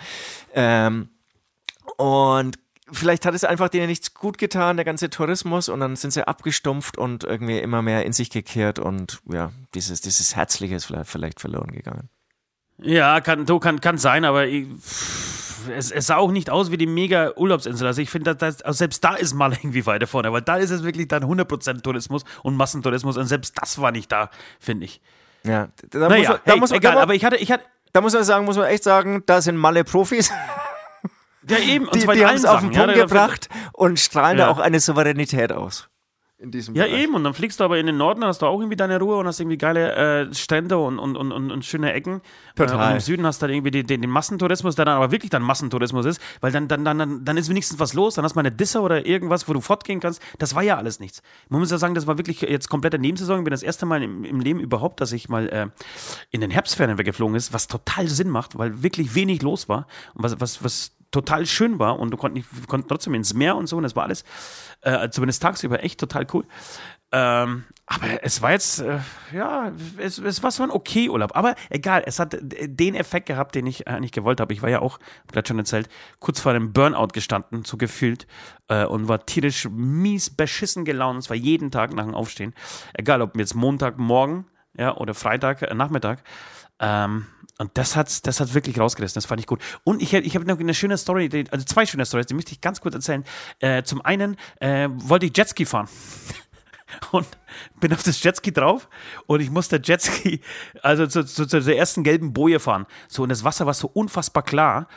Ähm, 0.53 1.09
und 1.97 2.59
vielleicht 2.91 3.25
hat 3.25 3.33
es 3.33 3.43
einfach 3.45 3.69
denen 3.69 3.87
nichts 3.87 4.13
gut 4.13 4.37
getan, 4.37 4.75
der 4.75 4.85
ganze 4.85 5.09
Tourismus, 5.09 5.69
und 5.69 5.79
dann 5.79 5.95
sind 5.95 6.11
sie 6.11 6.27
abgestumpft 6.27 6.97
und 6.97 7.23
irgendwie 7.23 7.59
immer 7.59 7.81
mehr 7.81 8.05
in 8.05 8.13
sich 8.13 8.29
gekehrt 8.29 8.77
und 8.77 9.21
ja, 9.31 9.51
dieses, 9.73 10.01
dieses 10.01 10.35
Herzliche 10.35 10.75
ist 10.75 10.85
vielleicht, 10.85 11.09
vielleicht 11.09 11.39
verloren 11.39 11.71
gegangen. 11.71 12.09
Ja, 12.79 13.21
kann, 13.21 13.47
so 13.47 13.59
kann, 13.59 13.79
kann 13.81 13.97
sein, 13.97 14.25
aber 14.25 14.47
ich, 14.47 14.67
es, 15.69 15.91
es 15.91 16.07
sah 16.07 16.17
auch 16.17 16.31
nicht 16.31 16.49
aus 16.49 16.71
wie 16.71 16.77
die 16.77 16.87
mega 16.87 17.33
Urlaubsinsel. 17.35 17.87
Also 17.87 18.01
ich 18.01 18.09
finde, 18.09 18.35
also 18.39 18.71
selbst 18.71 19.03
da 19.03 19.15
ist 19.15 19.33
mal 19.33 19.51
irgendwie 19.63 19.85
weiter 19.85 20.07
vorne, 20.07 20.31
weil 20.33 20.41
da 20.41 20.57
ist 20.57 20.69
es 20.71 20.83
wirklich 20.83 21.07
dann 21.07 21.23
100% 21.23 21.81
Tourismus 21.81 22.23
und 22.43 22.55
Massentourismus 22.55 23.17
und 23.17 23.25
selbst 23.27 23.55
das 23.61 23.79
war 23.79 23.91
nicht 23.91 24.11
da, 24.11 24.29
finde 24.59 24.85
ich. 24.85 25.01
Ja, 25.43 25.69
da 25.89 26.07
Naja, 26.09 26.29
muss, 26.31 26.39
da 26.45 26.51
hey, 26.51 26.59
muss, 26.59 26.71
egal, 26.71 26.95
da, 26.95 27.01
aber 27.01 27.15
ich 27.15 27.25
hatte, 27.25 27.35
ich 27.35 27.51
hatte, 27.51 27.65
da 27.91 28.01
muss 28.01 28.13
man 28.13 28.23
sagen, 28.23 28.45
muss 28.45 28.57
man 28.57 28.65
echt 28.67 28.83
sagen, 28.83 29.23
da 29.25 29.41
sind 29.41 29.57
Malle 29.57 29.83
Profis. 29.83 30.31
Ja, 31.49 31.57
eben. 31.57 31.85
Und 31.87 31.95
die 31.95 32.07
die 32.07 32.25
haben 32.25 32.35
es 32.35 32.45
auf 32.45 32.61
den 32.61 32.71
Punkt 32.71 32.95
ja, 32.95 33.03
gebracht 33.03 33.49
und 33.73 33.99
strahlen 33.99 34.37
Ja. 34.37 34.45
da 34.45 34.51
auch 34.51 34.59
eine 34.59 34.79
Souveränität 34.79 35.51
aus. 35.51 35.89
In 36.43 36.51
diesem 36.51 36.75
Ja, 36.75 36.83
Bereich. 36.83 37.03
eben. 37.03 37.15
Und 37.15 37.23
dann 37.23 37.33
fliegst 37.33 37.61
du 37.61 37.63
aber 37.63 37.77
in 37.79 37.85
den 37.85 37.95
Norden, 37.95 38.19
dann 38.19 38.27
hast 38.27 38.41
du 38.41 38.45
auch 38.45 38.59
irgendwie 38.59 38.75
deine 38.75 38.99
Ruhe 38.99 39.15
und 39.15 39.25
hast 39.25 39.39
irgendwie 39.39 39.57
geile 39.57 40.25
äh, 40.27 40.33
Strände 40.33 40.77
und, 40.77 40.99
und, 40.99 41.15
und, 41.15 41.31
und, 41.31 41.63
schöne 41.63 41.93
Ecken. 41.93 42.21
Total. 42.57 42.75
Äh, 42.77 42.87
und 42.87 42.93
im 42.95 42.99
Süden 42.99 43.25
hast 43.25 43.41
du 43.41 43.47
dann 43.47 43.55
irgendwie 43.55 43.71
den, 43.71 43.87
den, 43.87 44.01
den 44.01 44.09
Massentourismus, 44.09 44.75
der 44.75 44.83
dann 44.83 44.97
aber 44.97 45.11
wirklich 45.11 45.29
dann 45.29 45.41
Massentourismus 45.41 46.05
ist, 46.05 46.21
weil 46.41 46.51
dann, 46.51 46.67
dann, 46.67 46.83
dann, 46.83 46.99
dann, 46.99 47.23
dann 47.23 47.37
ist 47.37 47.49
wenigstens 47.49 47.79
was 47.79 47.93
los, 47.93 48.15
dann 48.15 48.25
hast 48.25 48.33
du 48.33 48.39
mal 48.39 48.41
eine 48.45 48.51
Disse 48.51 48.81
oder 48.81 49.05
irgendwas, 49.05 49.47
wo 49.47 49.53
du 49.53 49.61
fortgehen 49.61 50.01
kannst. 50.01 50.21
Das 50.37 50.53
war 50.53 50.63
ja 50.63 50.75
alles 50.75 50.99
nichts. 50.99 51.21
Man 51.47 51.61
muss 51.61 51.71
ja 51.71 51.77
sagen, 51.77 51.95
das 51.95 52.07
war 52.07 52.17
wirklich 52.17 52.41
jetzt 52.41 52.67
komplette 52.67 52.99
Nebensaison. 52.99 53.37
Ich 53.37 53.43
bin 53.45 53.51
das 53.51 53.63
erste 53.63 53.85
Mal 53.85 54.03
im, 54.03 54.25
im 54.25 54.41
Leben 54.41 54.59
überhaupt, 54.59 54.99
dass 54.99 55.13
ich 55.13 55.29
mal 55.29 55.47
äh, 55.47 55.67
in 56.31 56.41
den 56.41 56.51
Herbstferien 56.51 56.97
weggeflogen 56.97 57.37
ist, 57.37 57.53
was 57.53 57.67
total 57.67 58.09
Sinn 58.09 58.29
macht, 58.29 58.57
weil 58.57 58.83
wirklich 58.83 59.15
wenig 59.15 59.41
los 59.41 59.69
war 59.69 59.87
und 60.13 60.23
was, 60.23 60.41
was, 60.41 60.61
was 60.61 60.91
total 61.13 61.45
schön 61.45 61.79
war 61.79 61.99
und 61.99 62.11
du 62.11 62.17
konntest 62.17 62.67
konnt 62.67 62.89
trotzdem 62.89 63.13
ins 63.13 63.33
Meer 63.33 63.55
und 63.55 63.67
so 63.67 63.77
und 63.77 63.83
das 63.83 63.95
war 63.95 64.03
alles, 64.03 64.25
äh, 64.81 65.09
zumindest 65.09 65.41
tagsüber, 65.41 65.83
echt 65.83 65.99
total 65.99 66.27
cool. 66.33 66.45
Ähm, 67.13 67.65
aber 67.85 68.23
es 68.23 68.41
war 68.41 68.53
jetzt, 68.53 68.79
äh, 68.79 68.97
ja, 69.31 69.71
es, 69.97 70.17
es 70.17 70.41
war 70.41 70.49
so 70.49 70.63
ein 70.63 70.71
okay 70.71 71.09
Urlaub. 71.09 71.35
Aber 71.35 71.53
egal, 71.69 72.01
es 72.07 72.17
hat 72.17 72.35
den 72.41 72.95
Effekt 72.95 73.27
gehabt, 73.27 73.53
den 73.53 73.67
ich 73.67 73.87
eigentlich 73.87 74.11
gewollt 74.11 74.39
habe. 74.39 74.51
Ich 74.51 74.63
war 74.63 74.69
ja 74.69 74.81
auch, 74.81 74.99
gerade 75.31 75.47
schon 75.47 75.59
erzählt, 75.59 75.89
kurz 76.19 76.39
vor 76.39 76.53
einem 76.53 76.73
Burnout 76.73 77.09
gestanden, 77.13 77.65
so 77.65 77.77
gefühlt, 77.77 78.25
äh, 78.67 78.85
und 78.85 79.07
war 79.07 79.27
tierisch 79.27 79.69
mies 79.69 80.31
beschissen 80.31 80.85
gelaunt. 80.85 81.19
Es 81.19 81.29
war 81.29 81.37
jeden 81.37 81.69
Tag 81.69 81.93
nach 81.93 82.05
dem 82.05 82.15
Aufstehen. 82.15 82.55
Egal, 82.93 83.21
ob 83.21 83.37
jetzt 83.37 83.53
Montagmorgen 83.53 84.45
ja, 84.75 84.97
oder 84.97 85.13
Freitag, 85.13 85.61
äh, 85.61 85.73
Nachmittag. 85.75 86.23
Ähm, 86.79 87.27
und 87.59 87.71
das 87.75 87.95
hat 87.95 88.25
das 88.25 88.39
hat 88.39 88.53
wirklich 88.53 88.79
rausgerissen, 88.79 89.15
das 89.15 89.25
fand 89.25 89.39
ich 89.39 89.47
gut. 89.47 89.61
Und 89.83 90.01
ich, 90.01 90.13
ich 90.13 90.35
habe 90.35 90.45
noch 90.45 90.59
eine 90.59 90.73
schöne 90.73 90.97
Story, 90.97 91.45
also 91.51 91.65
zwei 91.65 91.85
schöne 91.85 92.05
Stories, 92.05 92.25
die 92.25 92.33
möchte 92.33 92.51
ich 92.51 92.61
ganz 92.61 92.81
kurz 92.81 92.95
erzählen. 92.95 93.23
Äh, 93.59 93.83
zum 93.83 94.01
einen 94.03 94.37
äh, 94.59 94.89
wollte 94.91 95.27
ich 95.27 95.37
Jetski 95.37 95.65
fahren. 95.65 95.87
und 97.11 97.27
bin 97.79 97.93
auf 97.93 98.03
das 98.03 98.21
Jetski 98.23 98.51
drauf 98.51 98.89
und 99.27 99.39
ich 99.39 99.49
musste 99.49 99.79
Jetski, 99.83 100.41
also 100.81 101.07
zu, 101.07 101.25
zu, 101.25 101.45
zu 101.45 101.61
der 101.61 101.77
ersten 101.77 102.03
gelben 102.03 102.33
Boje 102.33 102.59
fahren. 102.59 102.85
So, 103.07 103.23
und 103.23 103.29
das 103.29 103.43
Wasser 103.43 103.65
war 103.65 103.73
so 103.73 103.87
unfassbar 103.87 104.43
klar, 104.43 104.87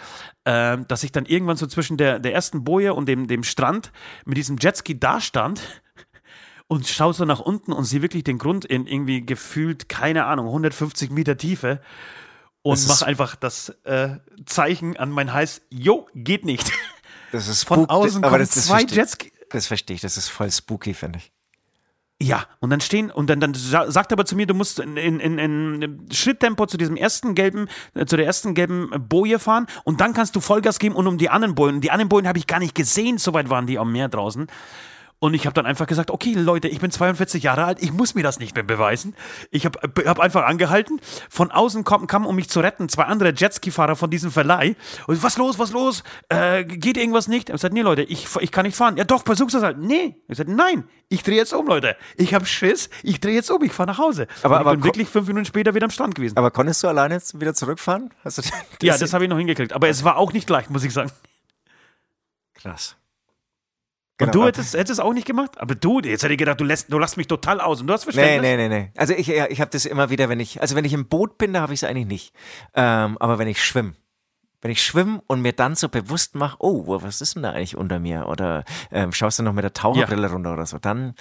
äh, 0.44 0.78
dass 0.88 1.02
ich 1.02 1.12
dann 1.12 1.26
irgendwann 1.26 1.56
so 1.56 1.66
zwischen 1.66 1.96
der, 1.96 2.18
der 2.18 2.34
ersten 2.34 2.64
Boje 2.64 2.94
und 2.94 3.06
dem, 3.06 3.26
dem 3.26 3.44
Strand 3.44 3.92
mit 4.24 4.36
diesem 4.38 4.56
Jetski 4.58 4.98
dastand 4.98 5.82
und 6.68 6.86
schaue 6.86 7.14
so 7.14 7.24
nach 7.24 7.40
unten 7.40 7.72
und 7.72 7.84
sehe 7.84 8.02
wirklich 8.02 8.24
den 8.24 8.38
Grund 8.38 8.64
in 8.64 8.86
irgendwie 8.86 9.24
gefühlt, 9.24 9.88
keine 9.88 10.26
Ahnung, 10.26 10.46
150 10.46 11.10
Meter 11.10 11.36
Tiefe 11.36 11.80
und 12.62 12.86
mache 12.88 13.06
einfach 13.06 13.36
das 13.36 13.68
äh, 13.84 14.16
Zeichen 14.46 14.96
an 14.96 15.10
mein 15.10 15.32
Hals, 15.32 15.62
jo, 15.70 16.08
geht 16.14 16.44
nicht. 16.44 16.70
Das 17.32 17.48
ist 17.48 17.64
Von 17.64 17.86
außen 17.90 18.22
aber 18.22 18.38
das, 18.38 18.50
das 18.50 18.66
zwei 18.66 18.82
Jetski. 18.82 19.32
Das 19.50 19.66
verstehe 19.66 19.96
ich, 19.96 20.00
das 20.00 20.16
ist 20.16 20.28
voll 20.28 20.50
spooky, 20.50 20.94
finde 20.94 21.18
ich. 21.18 21.32
Ja, 22.22 22.46
und 22.60 22.70
dann 22.70 22.80
stehen, 22.80 23.10
und 23.10 23.28
dann, 23.28 23.40
dann 23.40 23.52
sa- 23.52 23.90
sagt 23.90 24.10
er 24.10 24.14
aber 24.14 24.24
zu 24.24 24.36
mir, 24.36 24.46
du 24.46 24.54
musst 24.54 24.78
in, 24.78 24.96
in, 24.96 25.20
in, 25.20 25.38
in 25.82 26.06
Schritttempo 26.10 26.64
zu 26.66 26.78
diesem 26.78 26.96
ersten 26.96 27.34
gelben, 27.34 27.68
äh, 27.94 28.06
zu 28.06 28.16
der 28.16 28.24
ersten 28.24 28.54
gelben 28.54 28.90
Boje 29.08 29.38
fahren 29.40 29.66
und 29.84 30.00
dann 30.00 30.14
kannst 30.14 30.34
du 30.36 30.40
Vollgas 30.40 30.78
geben 30.78 30.94
und 30.94 31.06
um 31.08 31.18
die 31.18 31.28
anderen 31.28 31.56
Bojen. 31.56 31.74
Und 31.74 31.80
die 31.82 31.90
anderen 31.90 32.08
Bojen 32.08 32.28
habe 32.28 32.38
ich 32.38 32.46
gar 32.46 32.60
nicht 32.60 32.74
gesehen, 32.76 33.18
so 33.18 33.34
weit 33.34 33.50
waren 33.50 33.66
die 33.66 33.78
am 33.78 33.90
Meer 33.92 34.08
draußen. 34.08 34.46
Und 35.26 35.34
ich 35.34 35.44
habe 35.44 35.54
dann 35.54 35.66
einfach 35.66 35.88
gesagt, 35.88 36.12
okay, 36.12 36.34
Leute, 36.34 36.68
ich 36.68 36.78
bin 36.78 36.92
42 36.92 37.42
Jahre 37.42 37.64
alt, 37.64 37.82
ich 37.82 37.92
muss 37.92 38.14
mir 38.14 38.22
das 38.22 38.38
nicht 38.38 38.54
mehr 38.54 38.62
beweisen. 38.62 39.16
Ich 39.50 39.64
habe 39.66 39.80
hab 40.06 40.20
einfach 40.20 40.44
angehalten. 40.44 41.00
Von 41.28 41.50
außen 41.50 41.82
kamen, 41.82 42.06
kamen, 42.06 42.26
um 42.26 42.36
mich 42.36 42.48
zu 42.48 42.60
retten, 42.60 42.88
zwei 42.88 43.02
andere 43.06 43.30
Jetski-Fahrer 43.34 43.96
von 43.96 44.08
diesem 44.08 44.30
Verleih. 44.30 44.76
Und 45.08 45.20
was 45.24 45.36
los, 45.36 45.58
was 45.58 45.72
los? 45.72 46.04
Äh, 46.28 46.62
geht 46.64 46.96
irgendwas 46.96 47.26
nicht? 47.26 47.48
Ich 47.48 47.52
habe 47.52 47.58
gesagt, 47.58 47.74
nee, 47.74 47.82
Leute, 47.82 48.02
ich, 48.04 48.28
ich 48.38 48.52
kann 48.52 48.66
nicht 48.66 48.76
fahren. 48.76 48.96
Ja 48.96 49.02
doch, 49.02 49.24
versuch's 49.24 49.52
das 49.52 49.64
halt. 49.64 49.78
Nee. 49.78 50.14
Ich 50.28 50.38
habe 50.38 50.46
gesagt, 50.46 50.48
nein, 50.50 50.84
ich 51.08 51.24
drehe 51.24 51.36
jetzt 51.38 51.52
um, 51.52 51.66
Leute. 51.66 51.96
Ich 52.16 52.32
habe 52.32 52.46
Schiss, 52.46 52.88
ich 53.02 53.18
drehe 53.18 53.34
jetzt 53.34 53.50
um, 53.50 53.60
ich 53.64 53.72
fahre 53.72 53.88
nach 53.88 53.98
Hause. 53.98 54.28
Aber- 54.44 54.54
Und 54.56 54.60
ich 54.60 54.66
aber 54.68 54.76
bin 54.76 54.84
wirklich 54.84 55.08
fünf 55.08 55.26
Minuten 55.26 55.44
später 55.46 55.74
wieder 55.74 55.86
am 55.86 55.90
Strand 55.90 56.14
gewesen. 56.14 56.36
Aber 56.38 56.52
konntest 56.52 56.84
du 56.84 56.88
alleine 56.88 57.14
jetzt 57.14 57.40
wieder 57.40 57.52
zurückfahren? 57.52 58.14
Hast 58.24 58.38
du 58.38 58.42
ja, 58.86 58.96
das 58.96 59.12
habe 59.12 59.24
ich 59.24 59.30
noch 59.30 59.38
hingekriegt. 59.38 59.72
Aber 59.72 59.88
es 59.88 60.04
war 60.04 60.18
auch 60.18 60.32
nicht 60.32 60.48
leicht, 60.48 60.70
muss 60.70 60.84
ich 60.84 60.92
sagen. 60.92 61.10
krass. 62.54 62.96
Und 64.18 64.32
Genau. 64.32 64.32
du 64.32 64.46
hättest, 64.46 64.72
hättest 64.74 64.92
es 64.92 65.00
auch 65.00 65.12
nicht 65.12 65.26
gemacht? 65.26 65.60
Aber 65.60 65.74
du, 65.74 66.00
jetzt 66.00 66.22
hätte 66.22 66.32
ich 66.32 66.38
gedacht, 66.38 66.58
du 66.58 66.64
lässt, 66.64 66.90
du 66.90 66.98
lässt 66.98 67.18
mich 67.18 67.26
total 67.26 67.60
aus. 67.60 67.82
Und 67.82 67.86
du 67.86 67.92
hast 67.92 68.06
Nee, 68.06 68.12
Verständnis. 68.12 68.50
nee, 68.56 68.68
nee, 68.68 68.80
nee. 68.84 68.90
Also 68.96 69.12
ich, 69.12 69.26
ja, 69.26 69.46
ich 69.50 69.60
habe 69.60 69.70
das 69.70 69.84
immer 69.84 70.08
wieder, 70.08 70.28
wenn 70.30 70.40
ich, 70.40 70.60
also 70.62 70.74
wenn 70.74 70.86
ich 70.86 70.94
im 70.94 71.06
Boot 71.06 71.36
bin, 71.36 71.52
da 71.52 71.60
habe 71.60 71.74
ich 71.74 71.82
es 71.82 71.84
eigentlich 71.88 72.06
nicht. 72.06 72.34
Ähm, 72.74 73.18
aber 73.18 73.38
wenn 73.38 73.46
ich 73.48 73.62
schwimme, 73.62 73.92
wenn 74.62 74.70
ich 74.70 74.82
schwimme 74.82 75.20
und 75.26 75.42
mir 75.42 75.52
dann 75.52 75.74
so 75.74 75.90
bewusst 75.90 76.34
mache, 76.34 76.56
oh, 76.60 76.84
was 77.02 77.20
ist 77.20 77.34
denn 77.34 77.42
da 77.42 77.50
eigentlich 77.50 77.76
unter 77.76 77.98
mir? 77.98 78.26
Oder 78.28 78.64
ähm, 78.90 79.12
schaust 79.12 79.38
du 79.38 79.42
noch 79.42 79.52
mit 79.52 79.64
der 79.64 79.74
Taucherbrille 79.74 80.30
runter 80.30 80.54
oder 80.54 80.64
so, 80.66 80.78
dann. 80.78 81.14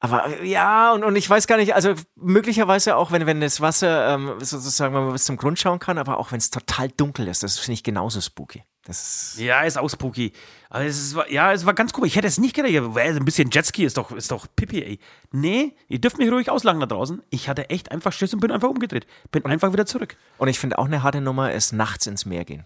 Aber 0.00 0.42
ja, 0.42 0.92
und, 0.92 1.02
und 1.02 1.16
ich 1.16 1.28
weiß 1.28 1.46
gar 1.48 1.56
nicht, 1.56 1.74
also 1.74 1.94
möglicherweise 2.14 2.96
auch, 2.96 3.10
wenn, 3.10 3.26
wenn 3.26 3.40
das 3.40 3.60
Wasser 3.60 4.14
ähm, 4.14 4.34
sozusagen, 4.38 4.94
wenn 4.94 5.04
man 5.04 5.12
bis 5.12 5.24
zum 5.24 5.36
Grund 5.36 5.58
schauen 5.58 5.80
kann, 5.80 5.98
aber 5.98 6.18
auch 6.18 6.30
wenn 6.30 6.38
es 6.38 6.50
total 6.50 6.88
dunkel 6.88 7.26
ist, 7.26 7.42
das 7.42 7.58
finde 7.58 7.74
ich 7.74 7.82
genauso 7.82 8.20
spooky. 8.20 8.62
Das 8.84 9.34
ist, 9.34 9.40
Ja, 9.40 9.62
ist 9.62 9.76
auch 9.76 9.90
spooky. 9.90 10.32
Aber 10.70 10.84
es 10.84 10.98
ist, 10.98 11.16
ja, 11.28 11.52
es 11.52 11.66
war 11.66 11.74
ganz 11.74 11.92
cool. 11.96 12.06
Ich 12.06 12.16
hätte 12.16 12.26
es 12.26 12.38
nicht 12.38 12.54
gedacht. 12.54 12.72
Ein 12.72 13.24
bisschen 13.24 13.50
Jetski 13.50 13.84
ist 13.84 13.98
doch, 13.98 14.12
ist 14.12 14.30
doch 14.30 14.46
Pipi, 14.56 14.82
ey. 14.82 14.98
Nee, 15.30 15.74
ihr 15.88 16.00
dürft 16.00 16.16
mich 16.16 16.30
ruhig 16.30 16.48
auslachen 16.48 16.80
da 16.80 16.86
draußen. 16.86 17.20
Ich 17.28 17.48
hatte 17.48 17.68
echt 17.68 17.90
einfach 17.90 18.12
Schiss 18.12 18.32
und 18.32 18.40
bin 18.40 18.50
einfach 18.50 18.68
umgedreht. 18.70 19.06
Bin 19.30 19.44
einfach 19.44 19.72
wieder 19.72 19.84
zurück. 19.84 20.16
und 20.38 20.48
ich 20.48 20.58
finde 20.58 20.78
auch 20.78 20.86
eine 20.86 21.02
harte 21.02 21.20
Nummer 21.20 21.52
ist 21.52 21.72
nachts 21.72 22.06
ins 22.06 22.24
Meer 22.24 22.44
gehen. 22.44 22.64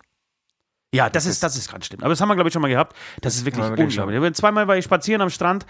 Ja, 0.95 1.09
das 1.09 1.25
ist, 1.25 1.43
das 1.43 1.57
ist 1.57 1.71
ganz 1.71 1.87
schlimm. 1.87 2.01
Aber 2.01 2.11
das 2.11 2.21
haben 2.21 2.29
wir, 2.29 2.35
glaube 2.35 2.49
ich, 2.49 2.53
schon 2.53 2.61
mal 2.61 2.69
gehabt. 2.69 2.97
Das 3.23 3.35
ist 3.35 3.47
wirklich 3.47 3.65
wir 3.65 3.71
wirklich 3.71 3.95
schon. 3.95 4.05
unglaublich. 4.05 4.35
Zweimal 4.35 4.69
war 4.69 4.77
ich 4.77 4.85
spazieren 4.85 5.23
am 5.23 5.31
Strand 5.31 5.65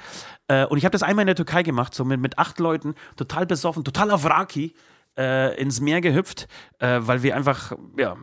äh, 0.48 0.64
und 0.66 0.78
ich 0.78 0.84
habe 0.84 0.92
das 0.92 1.04
einmal 1.04 1.22
in 1.22 1.28
der 1.28 1.36
Türkei 1.36 1.62
gemacht, 1.62 1.94
so 1.94 2.04
mit, 2.04 2.20
mit 2.20 2.38
acht 2.38 2.58
Leuten, 2.58 2.94
total 3.16 3.46
besoffen, 3.46 3.84
total 3.84 4.10
auf 4.10 4.24
Raki 4.24 4.74
äh, 5.16 5.60
ins 5.60 5.80
Meer 5.80 6.00
gehüpft, 6.00 6.48
äh, 6.80 6.98
weil 7.02 7.22
wir 7.22 7.36
einfach, 7.36 7.72
ja, 7.96 8.16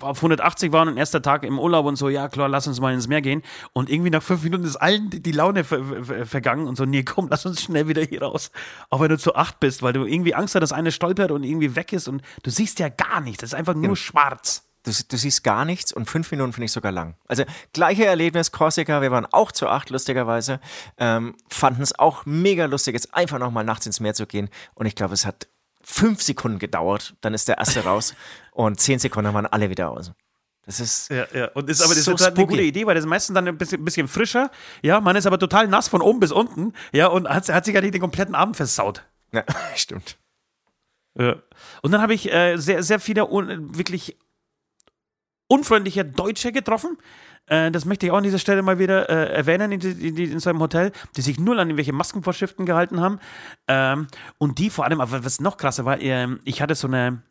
auf 0.00 0.18
180 0.18 0.72
waren 0.72 0.88
und 0.88 0.96
erster 0.96 1.22
Tag 1.22 1.42
im 1.44 1.58
Urlaub 1.58 1.86
und 1.86 1.96
so, 1.96 2.08
ja 2.08 2.28
klar, 2.28 2.48
lass 2.48 2.66
uns 2.66 2.80
mal 2.80 2.92
ins 2.92 3.08
Meer 3.08 3.22
gehen. 3.22 3.42
Und 3.72 3.88
irgendwie 3.88 4.10
nach 4.10 4.22
fünf 4.22 4.42
Minuten 4.42 4.64
ist 4.64 4.76
allen 4.76 5.10
die 5.10 5.32
Laune 5.32 5.64
ver 5.64 6.04
ver 6.04 6.26
vergangen 6.26 6.66
und 6.66 6.76
so, 6.76 6.84
nee, 6.84 7.02
komm, 7.02 7.28
lass 7.30 7.46
uns 7.46 7.62
schnell 7.62 7.88
wieder 7.88 8.02
hier 8.02 8.22
raus. 8.22 8.50
Auch 8.90 9.00
wenn 9.00 9.08
du 9.08 9.18
zu 9.18 9.34
acht 9.36 9.60
bist, 9.60 9.82
weil 9.82 9.92
du 9.92 10.04
irgendwie 10.04 10.34
Angst 10.34 10.54
hast, 10.54 10.60
dass 10.60 10.72
eine 10.72 10.92
stolpert 10.92 11.30
und 11.30 11.44
irgendwie 11.44 11.76
weg 11.76 11.92
ist 11.92 12.08
und 12.08 12.22
du 12.42 12.50
siehst 12.50 12.78
ja 12.78 12.88
gar 12.88 13.20
nichts. 13.20 13.40
Das 13.40 13.50
ist 13.50 13.54
einfach 13.54 13.74
nur 13.74 13.96
schwarz. 13.96 14.69
Du, 14.84 14.92
du 15.08 15.16
siehst 15.16 15.44
gar 15.44 15.64
nichts 15.64 15.92
und 15.92 16.06
fünf 16.06 16.30
Minuten 16.30 16.52
finde 16.52 16.64
ich 16.66 16.72
sogar 16.72 16.90
lang. 16.90 17.14
Also 17.26 17.44
gleiche 17.74 18.06
Erlebnis, 18.06 18.50
Korsika, 18.50 19.02
wir 19.02 19.10
waren 19.10 19.26
auch 19.26 19.52
zu 19.52 19.68
acht, 19.68 19.90
lustigerweise, 19.90 20.58
ähm, 20.96 21.36
fanden 21.48 21.82
es 21.82 21.98
auch 21.98 22.24
mega 22.24 22.64
lustig, 22.64 22.94
jetzt 22.94 23.12
einfach 23.12 23.38
nochmal 23.38 23.64
nachts 23.64 23.84
ins 23.84 24.00
Meer 24.00 24.14
zu 24.14 24.26
gehen 24.26 24.48
und 24.74 24.86
ich 24.86 24.94
glaube, 24.94 25.12
es 25.12 25.26
hat 25.26 25.48
fünf 25.82 26.22
Sekunden 26.22 26.58
gedauert, 26.58 27.14
dann 27.20 27.34
ist 27.34 27.48
der 27.48 27.58
erste 27.58 27.84
raus 27.84 28.14
und 28.52 28.80
zehn 28.80 28.98
Sekunden 28.98 29.34
waren 29.34 29.46
alle 29.46 29.68
wieder 29.68 29.90
aus. 29.90 30.12
Das 30.64 30.80
ist, 30.80 31.10
Ja, 31.10 31.26
ja. 31.34 31.48
Und 31.48 31.68
ist 31.68 31.82
aber 31.82 31.94
das 31.94 32.04
So 32.04 32.14
ist 32.14 32.22
halt 32.22 32.36
eine 32.36 32.46
gute 32.46 32.62
Idee, 32.62 32.86
weil 32.86 32.94
das 32.94 33.04
ist 33.04 33.08
meistens 33.08 33.34
dann 33.34 33.48
ein 33.48 33.58
bisschen, 33.58 33.84
bisschen 33.84 34.08
frischer. 34.08 34.50
Ja, 34.82 35.00
man 35.00 35.16
ist 35.16 35.26
aber 35.26 35.38
total 35.38 35.66
nass 35.68 35.88
von 35.88 36.00
oben 36.00 36.20
bis 36.20 36.32
unten. 36.32 36.74
Ja, 36.92 37.08
und 37.08 37.28
hat, 37.28 37.48
hat 37.48 37.64
sich 37.64 37.74
ja 37.74 37.80
nicht 37.80 37.94
den 37.94 38.00
kompletten 38.00 38.34
Abend 38.34 38.56
versaut. 38.56 39.02
ja, 39.32 39.44
stimmt. 39.74 40.16
Ja. 41.18 41.36
Und 41.82 41.90
dann 41.92 42.00
habe 42.00 42.14
ich 42.14 42.32
äh, 42.32 42.56
sehr, 42.56 42.82
sehr 42.82 43.00
viele 43.00 43.22
wirklich 43.22 44.16
unfreundliche 45.50 46.04
Deutsche 46.04 46.52
getroffen. 46.52 46.96
Äh, 47.46 47.70
das 47.72 47.84
möchte 47.84 48.06
ich 48.06 48.12
auch 48.12 48.18
an 48.18 48.22
dieser 48.22 48.38
Stelle 48.38 48.62
mal 48.62 48.78
wieder 48.78 49.10
äh, 49.10 49.34
erwähnen 49.34 49.72
in, 49.72 49.80
in, 49.80 50.16
in 50.16 50.38
so 50.38 50.48
einem 50.48 50.60
Hotel, 50.60 50.92
die 51.16 51.22
sich 51.22 51.38
null 51.38 51.58
an 51.58 51.68
irgendwelche 51.68 51.92
Maskenvorschriften 51.92 52.66
gehalten 52.66 53.00
haben. 53.00 53.18
Ähm, 53.66 54.06
und 54.38 54.58
die 54.58 54.70
vor 54.70 54.84
allem, 54.84 55.00
aber 55.00 55.24
was 55.24 55.40
noch 55.40 55.56
krasser 55.56 55.84
war, 55.84 56.00
ähm, 56.00 56.40
ich 56.44 56.62
hatte 56.62 56.74
so 56.76 56.86
eine 56.86 57.22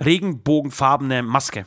regenbogenfarbene 0.00 1.22
Maske. 1.22 1.66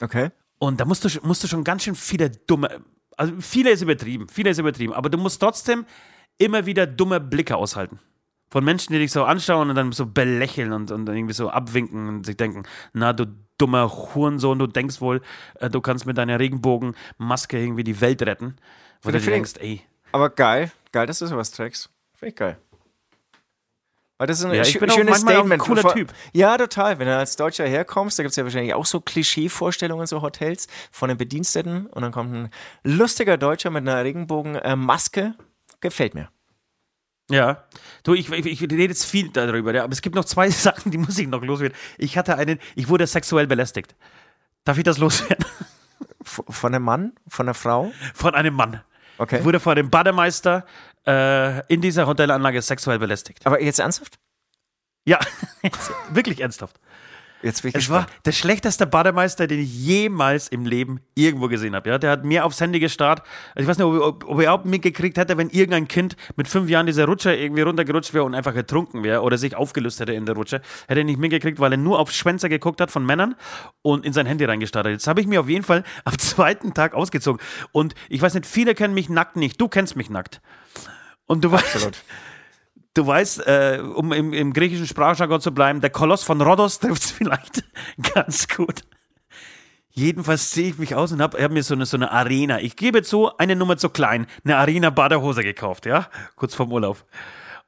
Okay. 0.00 0.30
Und 0.58 0.80
da 0.80 0.84
musst 0.84 1.04
du, 1.04 1.08
musst 1.22 1.44
du 1.44 1.48
schon 1.48 1.62
ganz 1.62 1.84
schön 1.84 1.94
viele 1.94 2.30
dumme, 2.30 2.80
also 3.16 3.34
viele 3.38 3.70
ist 3.70 3.82
übertrieben, 3.82 4.28
viele 4.28 4.50
ist 4.50 4.58
übertrieben, 4.58 4.92
aber 4.92 5.08
du 5.10 5.18
musst 5.18 5.40
trotzdem 5.40 5.86
immer 6.38 6.66
wieder 6.66 6.86
dumme 6.86 7.20
Blicke 7.20 7.56
aushalten. 7.56 8.00
Von 8.50 8.64
Menschen, 8.64 8.92
die 8.92 8.98
dich 8.98 9.12
so 9.12 9.24
anschauen 9.24 9.70
und 9.70 9.76
dann 9.76 9.92
so 9.92 10.06
belächeln 10.06 10.72
und, 10.72 10.90
und 10.90 11.08
irgendwie 11.08 11.34
so 11.34 11.50
abwinken 11.50 12.08
und 12.08 12.26
sich 12.26 12.36
denken, 12.36 12.64
na 12.92 13.12
du 13.12 13.26
dummer 13.58 13.90
Hurensohn, 13.90 14.58
du 14.58 14.66
denkst 14.66 15.00
wohl, 15.00 15.20
äh, 15.60 15.70
du 15.70 15.80
kannst 15.80 16.06
mit 16.06 16.18
deiner 16.18 16.38
Regenbogenmaske 16.38 17.58
irgendwie 17.58 17.84
die 17.84 18.00
Welt 18.00 18.22
retten. 18.22 18.56
Wo 19.02 19.10
du 19.10 19.20
denkst, 19.20 19.54
ey, 19.60 19.82
Aber 20.12 20.30
geil, 20.30 20.72
geil, 20.92 21.06
dass 21.06 21.18
du 21.18 21.26
sowas 21.26 21.50
trägst. 21.50 21.90
Finde 22.14 22.30
ich 22.30 22.36
geil. 22.36 22.58
Weil 24.16 24.28
das 24.28 24.38
ist 24.38 24.44
ein 24.44 24.54
Ja, 24.54 24.62
ich 24.62 24.78
bin 24.78 24.88
auch 24.88 24.94
schönes 24.94 25.10
manchmal 25.24 25.34
auch 25.36 25.40
ein 25.40 25.60
Statement. 25.60 25.82
cooler 25.82 25.94
Typ. 25.94 26.12
Ja, 26.32 26.56
total. 26.56 26.98
Wenn 27.00 27.06
du 27.08 27.16
als 27.16 27.34
Deutscher 27.34 27.66
herkommst, 27.66 28.16
da 28.18 28.22
gibt 28.22 28.30
es 28.30 28.36
ja 28.36 28.44
wahrscheinlich 28.44 28.72
auch 28.72 28.86
so 28.86 29.00
Klischee-Vorstellungen, 29.00 30.06
so 30.06 30.22
Hotels 30.22 30.68
von 30.92 31.08
den 31.08 31.18
Bediensteten 31.18 31.86
und 31.86 32.02
dann 32.02 32.12
kommt 32.12 32.32
ein 32.32 32.50
lustiger 32.84 33.36
Deutscher 33.36 33.70
mit 33.70 33.82
einer 33.86 34.02
Regenbogenmaske. 34.04 35.34
Gefällt 35.80 36.14
mir. 36.14 36.28
Ja, 37.30 37.64
du, 38.02 38.14
ich, 38.14 38.30
ich, 38.30 38.46
ich 38.46 38.62
rede 38.62 38.82
jetzt 38.82 39.06
viel 39.06 39.30
darüber, 39.30 39.74
ja, 39.74 39.84
aber 39.84 39.92
es 39.92 40.02
gibt 40.02 40.14
noch 40.14 40.24
zwei 40.24 40.50
Sachen, 40.50 40.90
die 40.90 40.98
muss 40.98 41.18
ich 41.18 41.26
noch 41.26 41.42
loswerden. 41.42 41.76
Ich 41.98 42.18
hatte 42.18 42.36
einen, 42.36 42.58
ich 42.74 42.88
wurde 42.88 43.06
sexuell 43.06 43.46
belästigt. 43.46 43.94
Darf 44.64 44.78
ich 44.78 44.84
das 44.84 44.98
loswerden? 44.98 45.44
Von 46.22 46.74
einem 46.74 46.84
Mann? 46.84 47.12
Von 47.28 47.46
einer 47.46 47.54
Frau? 47.54 47.92
Von 48.14 48.34
einem 48.34 48.54
Mann. 48.54 48.82
Okay. 49.18 49.38
Ich 49.38 49.44
wurde 49.44 49.60
von 49.60 49.76
dem 49.76 49.90
Bademeister 49.90 50.64
äh, 51.06 51.64
in 51.72 51.80
dieser 51.80 52.06
Hotelanlage 52.06 52.60
sexuell 52.62 52.98
belästigt. 52.98 53.46
Aber 53.46 53.60
jetzt 53.60 53.78
ernsthaft? 53.78 54.18
Ja, 55.04 55.20
wirklich 56.10 56.40
ernsthaft. 56.40 56.80
Jetzt 57.44 57.60
bin 57.62 57.68
ich 57.68 57.74
Es 57.74 57.80
gespannt. 57.80 58.08
war 58.08 58.14
der 58.24 58.32
schlechteste 58.32 58.86
Bademeister, 58.86 59.46
den 59.46 59.60
ich 59.60 59.72
jemals 59.72 60.48
im 60.48 60.64
Leben 60.64 61.00
irgendwo 61.14 61.48
gesehen 61.48 61.74
habe. 61.74 61.90
Ja, 61.90 61.98
der 61.98 62.10
hat 62.12 62.24
mir 62.24 62.44
aufs 62.46 62.58
Handy 62.60 62.80
gestarrt. 62.80 63.20
Also 63.54 63.64
ich 63.64 63.66
weiß 63.68 63.76
nicht, 63.76 63.86
ob, 63.86 64.00
ob, 64.00 64.24
ob 64.24 64.38
er 64.38 64.44
überhaupt 64.44 64.64
mitgekriegt 64.64 65.18
hätte, 65.18 65.36
wenn 65.36 65.50
irgendein 65.50 65.86
Kind 65.86 66.16
mit 66.36 66.48
fünf 66.48 66.70
Jahren 66.70 66.86
dieser 66.86 67.04
Rutsche 67.04 67.34
irgendwie 67.34 67.60
runtergerutscht 67.60 68.14
wäre 68.14 68.24
und 68.24 68.34
einfach 68.34 68.54
ertrunken 68.54 69.02
wäre 69.02 69.20
oder 69.20 69.36
sich 69.36 69.54
aufgelöst 69.56 70.00
hätte 70.00 70.14
in 70.14 70.24
der 70.24 70.34
Rutsche. 70.34 70.62
Hätte 70.88 71.00
er 71.00 71.04
nicht 71.04 71.18
mitgekriegt, 71.18 71.60
weil 71.60 71.72
er 71.72 71.76
nur 71.78 71.98
auf 71.98 72.10
Schwänzer 72.10 72.48
geguckt 72.48 72.80
hat 72.80 72.90
von 72.90 73.04
Männern 73.04 73.34
und 73.82 74.06
in 74.06 74.14
sein 74.14 74.24
Handy 74.24 74.46
reingestarrt 74.46 74.86
hat. 74.86 74.92
Jetzt 74.92 75.06
habe 75.06 75.20
ich 75.20 75.26
mir 75.26 75.40
auf 75.40 75.48
jeden 75.48 75.64
Fall 75.64 75.84
am 76.04 76.18
zweiten 76.18 76.72
Tag 76.72 76.94
ausgezogen. 76.94 77.40
Und 77.72 77.94
ich 78.08 78.22
weiß 78.22 78.32
nicht, 78.34 78.46
viele 78.46 78.74
kennen 78.74 78.94
mich 78.94 79.10
nackt 79.10 79.36
nicht. 79.36 79.60
Du 79.60 79.68
kennst 79.68 79.96
mich 79.96 80.08
nackt. 80.08 80.40
Und 81.26 81.44
du 81.44 81.52
weißt, 81.52 81.74
Absolut. 81.74 81.96
Du 82.94 83.04
weißt, 83.04 83.46
äh, 83.46 83.82
um 83.82 84.12
im, 84.12 84.32
im 84.32 84.52
griechischen 84.52 84.86
Sprachjargon 84.86 85.40
zu 85.40 85.52
bleiben, 85.52 85.80
der 85.80 85.90
Koloss 85.90 86.22
von 86.22 86.40
Rhodos 86.40 86.78
trifft 86.78 87.02
es 87.02 87.10
vielleicht 87.10 87.64
ganz 88.14 88.46
gut. 88.46 88.82
Jedenfalls 89.90 90.52
sehe 90.52 90.70
ich 90.70 90.78
mich 90.78 90.94
aus 90.94 91.12
und 91.12 91.20
habe 91.20 91.42
hab 91.42 91.50
mir 91.50 91.62
so 91.62 91.74
eine, 91.74 91.86
so 91.86 91.96
eine 91.96 92.10
Arena, 92.10 92.60
ich 92.60 92.76
gebe 92.76 93.02
zu, 93.02 93.36
eine 93.36 93.56
Nummer 93.56 93.76
zu 93.76 93.88
klein, 93.88 94.26
eine 94.44 94.56
Arena-Badehose 94.56 95.42
gekauft, 95.42 95.86
ja, 95.86 96.08
kurz 96.36 96.54
vorm 96.54 96.72
Urlaub. 96.72 97.04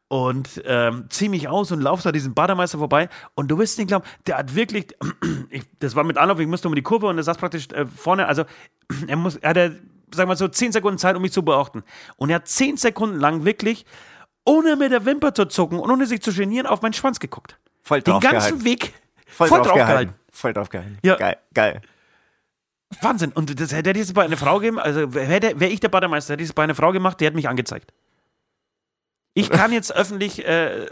Und 0.09 0.63
ähm, 0.65 1.07
ziehe 1.09 1.31
mich 1.31 1.49
aus 1.49 1.73
und 1.73 1.81
laufe 1.81 2.05
da 2.05 2.13
diesen 2.13 2.35
Bademeister 2.35 2.79
vorbei 2.79 3.09
und 3.35 3.49
du 3.49 3.59
wirst 3.59 3.79
nicht 3.79 3.89
glauben, 3.89 4.05
der 4.29 4.39
hat 4.39 4.55
wirklich, 4.55 4.95
ich, 5.51 5.65
das 5.81 5.97
war 5.97 6.05
mit 6.05 6.19
Anlauf, 6.19 6.39
ich 6.39 6.47
musste 6.47 6.69
um 6.69 6.75
die 6.77 6.83
Kurve 6.83 7.07
und 7.09 7.17
er 7.17 7.25
saß 7.25 7.39
praktisch 7.39 7.69
äh, 7.73 7.87
vorne, 7.87 8.27
also 8.27 8.45
er 9.09 9.17
muss, 9.17 9.37
er 9.37 9.51
hatte, 9.51 9.71
sagen 9.71 9.83
wir 10.17 10.27
mal 10.27 10.37
so, 10.37 10.47
zehn 10.47 10.71
Sekunden 10.71 10.99
Zeit, 10.99 11.17
um 11.17 11.23
mich 11.23 11.33
zu 11.33 11.45
beachten. 11.45 11.83
Und 12.17 12.31
er 12.31 12.37
hat 12.37 12.49
zehn 12.49 12.77
Sekunden 12.77 13.19
lang 13.19 13.45
wirklich 13.45 13.85
ohne 14.47 14.77
mit 14.77 14.93
der 14.93 15.05
Wimper 15.05 15.35
zu 15.35 15.45
zucken 15.47 15.79
und 15.79 15.91
ohne 15.91 16.07
sich 16.07 16.23
zu 16.23 16.33
genieren, 16.33 16.67
auf 16.67 16.81
meinen 16.81 16.95
Schwanz 16.95 17.21
geguckt. 17.21 17.59
Voll 17.83 18.01
Den 18.01 18.13
drauf 18.13 18.23
ganzen 18.23 18.39
gehalten. 18.61 18.65
Weg 18.65 18.95
Voll, 19.27 19.49
voll 19.49 19.59
drauf, 19.59 19.67
drauf 19.69 19.77
gehalten. 19.77 19.93
gehalten. 20.11 20.21
Voll 20.33 20.53
drauf 20.55 20.69
gehalten. 20.71 20.99
Ja. 21.03 21.17
Geil, 21.17 21.37
geil. 21.53 21.83
Wahnsinn. 23.01 23.33
Und 23.33 23.61
das 23.61 23.73
hätte 23.73 23.93
dieses 23.93 24.15
bei 24.15 24.25
einer 24.25 24.37
Frau 24.37 24.59
gegeben, 24.61 24.79
also 24.79 25.13
wäre 25.13 25.67
ich 25.67 25.81
der 25.81 25.89
Bademeister, 25.89 26.35
hätte 26.35 26.43
ich 26.45 26.49
es 26.51 26.55
bei 26.55 26.63
einer 26.65 26.75
Frau 26.77 26.93
gemacht, 26.93 27.21
die 27.21 27.27
hätte 27.27 27.35
mich 27.37 27.49
angezeigt. 27.49 27.93
Ich 29.35 29.51
kann 29.51 29.73
jetzt 29.73 29.93
öffentlich 29.97 30.47
äh, 30.47 30.87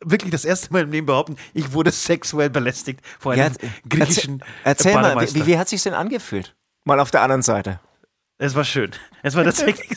wirklich 0.00 0.30
das 0.32 0.44
erste 0.44 0.72
Mal 0.72 0.82
im 0.82 0.90
Leben 0.90 1.06
behaupten, 1.06 1.36
ich 1.54 1.72
wurde 1.72 1.92
sexuell 1.92 2.50
belästigt 2.50 3.00
von 3.18 3.32
einem 3.32 3.54
Ja, 3.62 3.68
griechischen 3.88 4.42
Erzähl 4.64 4.94
mal, 4.94 5.02
Bademeister. 5.02 5.36
wie, 5.36 5.40
wie, 5.42 5.46
wie 5.46 5.58
hat 5.58 5.68
sich 5.68 5.82
denn 5.82 5.94
angefühlt? 5.94 6.54
Mal 6.84 6.98
auf 7.00 7.10
der 7.12 7.22
anderen 7.22 7.42
Seite. 7.42 7.80
Es 8.38 8.54
war 8.54 8.64
schön. 8.64 8.90
Es 9.22 9.34
war 9.36 9.44
tatsächlich. 9.44 9.96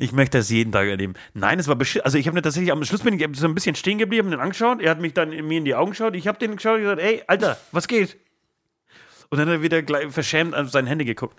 Ich 0.00 0.12
möchte 0.12 0.38
das 0.38 0.50
jeden 0.50 0.72
Tag 0.72 0.86
erleben. 0.88 1.14
Nein, 1.34 1.58
es 1.58 1.68
war 1.68 1.76
beschissen. 1.76 2.04
Also 2.04 2.18
ich 2.18 2.26
habe 2.26 2.40
tatsächlich 2.42 2.72
am 2.72 2.84
Schluss 2.84 3.02
bin 3.02 3.18
ich 3.18 3.26
so 3.38 3.46
ein 3.46 3.54
bisschen 3.54 3.74
stehen 3.74 3.98
geblieben, 3.98 4.28
hab 4.28 4.34
ihn 4.38 4.40
angeschaut. 4.40 4.80
Er 4.80 4.90
hat 4.90 5.00
mich 5.00 5.14
dann 5.14 5.32
in 5.32 5.46
mir 5.46 5.58
in 5.58 5.64
die 5.64 5.74
Augen 5.74 5.90
geschaut. 5.90 6.16
Ich 6.16 6.26
habe 6.26 6.38
den 6.38 6.56
geschaut 6.56 6.76
und 6.76 6.82
gesagt, 6.82 7.00
ey, 7.00 7.22
Alter, 7.26 7.56
was 7.72 7.86
geht? 7.88 8.16
Und 9.28 9.38
dann 9.38 9.48
hat 9.48 9.54
er 9.56 9.62
wieder 9.62 9.82
gleich 9.82 10.10
verschämt 10.12 10.54
auf 10.54 10.70
sein 10.70 10.86
Handy 10.86 11.04
geguckt. 11.04 11.38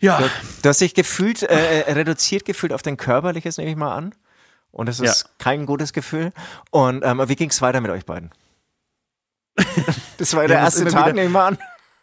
Ja, 0.00 0.30
Du 0.62 0.68
hast 0.68 0.80
dich 0.80 0.94
gefühlt, 0.94 1.42
äh, 1.42 1.80
äh, 1.82 1.92
reduziert 1.92 2.44
gefühlt 2.44 2.72
auf 2.72 2.82
dein 2.82 2.96
Körperliches, 2.96 3.58
nehme 3.58 3.70
ich 3.70 3.76
mal 3.76 3.94
an. 3.94 4.14
Und 4.70 4.86
das 4.88 5.00
ist 5.00 5.22
Ja. 5.22 5.30
kein 5.38 5.66
gutes 5.66 5.92
Gefühl. 5.92 6.32
Und 6.70 7.04
ähm, 7.04 7.20
wie 7.26 7.36
ging 7.36 7.50
es 7.50 7.60
weiter 7.62 7.80
mit 7.80 7.90
euch 7.90 8.04
beiden? 8.06 8.30
Das 10.18 10.34
war 10.34 10.46
der 10.48 10.58
erste 10.58 10.84
Tag, 10.86 11.14
nehme 11.14 11.26
ich 11.26 11.32
mal 11.32 11.46
an. 11.48 11.58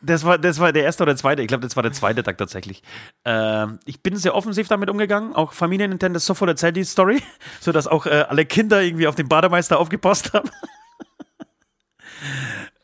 Das 0.05 0.23
war, 0.25 0.37
das 0.37 0.59
war 0.59 0.71
der 0.71 0.83
erste 0.83 1.03
oder 1.03 1.15
zweite. 1.15 1.41
Ich 1.41 1.47
glaube, 1.47 1.63
das 1.63 1.75
war 1.75 1.83
der 1.83 1.91
zweite 1.91 2.23
Tag 2.23 2.37
tatsächlich. 2.37 2.81
Ähm, 3.25 3.79
ich 3.85 4.01
bin 4.01 4.15
sehr 4.15 4.35
offensiv 4.35 4.67
damit 4.67 4.89
umgegangen. 4.89 5.33
Auch 5.33 5.53
Familie 5.53 5.87
Nintendo 5.87 6.19
sofort 6.19 6.49
erzählt 6.49 6.75
die 6.75 6.83
Story, 6.83 7.21
sodass 7.59 7.87
auch 7.87 8.05
äh, 8.05 8.25
alle 8.29 8.45
Kinder 8.45 8.81
irgendwie 8.81 9.07
auf 9.07 9.15
den 9.15 9.27
Bademeister 9.27 9.79
aufgepasst 9.79 10.33
haben. 10.33 10.49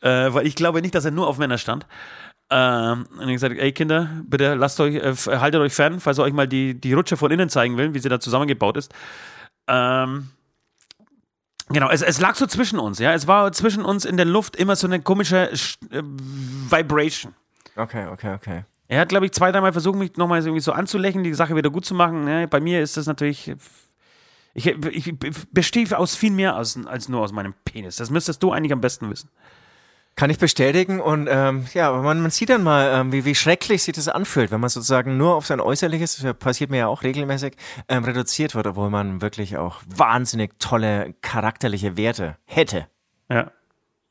äh, 0.02 0.34
weil 0.34 0.46
ich 0.46 0.54
glaube 0.54 0.82
nicht, 0.82 0.94
dass 0.94 1.04
er 1.04 1.10
nur 1.10 1.26
auf 1.28 1.38
Männer 1.38 1.58
stand. 1.58 1.86
Ähm, 2.50 3.06
und 3.18 3.28
ich 3.28 3.34
gesagt, 3.34 3.56
ey 3.58 3.72
Kinder, 3.72 4.10
bitte 4.24 4.54
lasst 4.54 4.78
euch, 4.80 4.96
äh, 4.96 5.14
haltet 5.38 5.60
euch 5.60 5.72
fern, 5.72 6.00
falls 6.00 6.18
ihr 6.18 6.24
euch 6.24 6.34
mal 6.34 6.48
die, 6.48 6.78
die 6.78 6.92
Rutsche 6.92 7.16
von 7.16 7.30
innen 7.30 7.48
zeigen 7.48 7.78
will, 7.78 7.94
wie 7.94 7.98
sie 7.98 8.10
da 8.10 8.20
zusammengebaut 8.20 8.76
ist. 8.76 8.92
Ähm, 9.68 10.28
genau, 11.72 11.90
es, 11.90 12.02
es 12.02 12.20
lag 12.20 12.34
so 12.34 12.46
zwischen 12.46 12.78
uns, 12.78 12.98
ja. 12.98 13.12
Es 13.12 13.26
war 13.26 13.50
zwischen 13.52 13.84
uns 13.84 14.04
in 14.04 14.16
der 14.16 14.26
Luft 14.26 14.56
immer 14.56 14.76
so 14.76 14.86
eine 14.86 15.00
komische 15.00 15.50
Sch- 15.52 15.76
äh, 15.92 16.02
Vibration. 16.04 17.34
Okay, 17.76 18.06
okay, 18.06 18.34
okay. 18.34 18.64
Er 18.88 19.00
hat, 19.00 19.08
glaube 19.08 19.24
ich, 19.26 19.32
zwei, 19.32 19.50
dreimal 19.52 19.72
versucht, 19.72 19.96
mich 19.96 20.16
nochmal 20.16 20.40
irgendwie 20.42 20.60
so 20.60 20.72
anzulächeln, 20.72 21.24
die 21.24 21.32
Sache 21.32 21.56
wieder 21.56 21.70
gut 21.70 21.86
zu 21.86 21.94
machen. 21.94 22.24
Ne? 22.24 22.46
Bei 22.46 22.60
mir 22.60 22.82
ist 22.82 22.96
das 22.96 23.06
natürlich. 23.06 23.54
Ich, 24.54 24.66
ich 24.66 25.14
bestehe 25.50 25.98
aus 25.98 26.14
viel 26.14 26.30
mehr 26.30 26.56
als, 26.56 26.78
als 26.86 27.08
nur 27.08 27.22
aus 27.22 27.32
meinem 27.32 27.54
Penis. 27.64 27.96
Das 27.96 28.10
müsstest 28.10 28.42
du 28.42 28.52
eigentlich 28.52 28.72
am 28.72 28.82
besten 28.82 29.08
wissen. 29.08 29.30
Kann 30.14 30.28
ich 30.28 30.38
bestätigen 30.38 31.00
und 31.00 31.26
ähm, 31.30 31.64
ja, 31.72 31.90
man, 31.90 32.20
man 32.20 32.30
sieht 32.30 32.50
dann 32.50 32.62
mal, 32.62 32.90
ähm, 32.92 33.12
wie, 33.12 33.24
wie 33.24 33.34
schrecklich 33.34 33.82
sich 33.82 33.94
das 33.94 34.08
anfühlt, 34.08 34.50
wenn 34.50 34.60
man 34.60 34.68
sozusagen 34.68 35.16
nur 35.16 35.34
auf 35.34 35.46
sein 35.46 35.58
Äußerliches, 35.58 36.18
das 36.18 36.34
passiert 36.34 36.70
mir 36.70 36.78
ja 36.78 36.86
auch 36.86 37.02
regelmäßig, 37.02 37.56
ähm, 37.88 38.04
reduziert 38.04 38.54
wird, 38.54 38.66
obwohl 38.66 38.90
man 38.90 39.22
wirklich 39.22 39.56
auch 39.56 39.80
wahnsinnig 39.86 40.58
tolle 40.58 41.14
charakterliche 41.22 41.96
Werte 41.96 42.36
hätte. 42.44 42.88
Ja. 43.30 43.50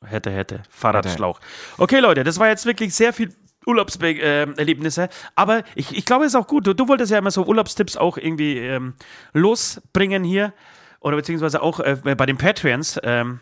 Hätte, 0.04 0.32
hätte. 0.32 0.64
Fahrradschlauch. 0.72 1.40
Okay, 1.78 2.00
Leute, 2.00 2.24
das 2.24 2.40
war 2.40 2.48
jetzt 2.48 2.66
wirklich 2.66 2.96
sehr 2.96 3.14
viel 3.14 3.36
Urlaubserlebnisse. 3.66 5.10
Aber 5.36 5.64
ich, 5.76 5.96
ich 5.96 6.06
glaube, 6.06 6.26
es 6.26 6.34
ist 6.34 6.40
auch 6.40 6.48
gut. 6.48 6.66
Du, 6.66 6.74
du 6.74 6.88
wolltest 6.88 7.12
ja 7.12 7.20
immer 7.20 7.32
so 7.32 7.46
Urlaubstipps 7.46 7.98
auch 7.98 8.18
irgendwie 8.18 8.58
ähm, 8.58 8.96
losbringen 9.34 10.24
hier. 10.24 10.54
Oder 11.00 11.18
beziehungsweise 11.18 11.62
auch 11.62 11.80
äh, 11.80 11.98
bei 12.04 12.26
den 12.26 12.38
Patreons, 12.38 13.00
ähm, 13.04 13.40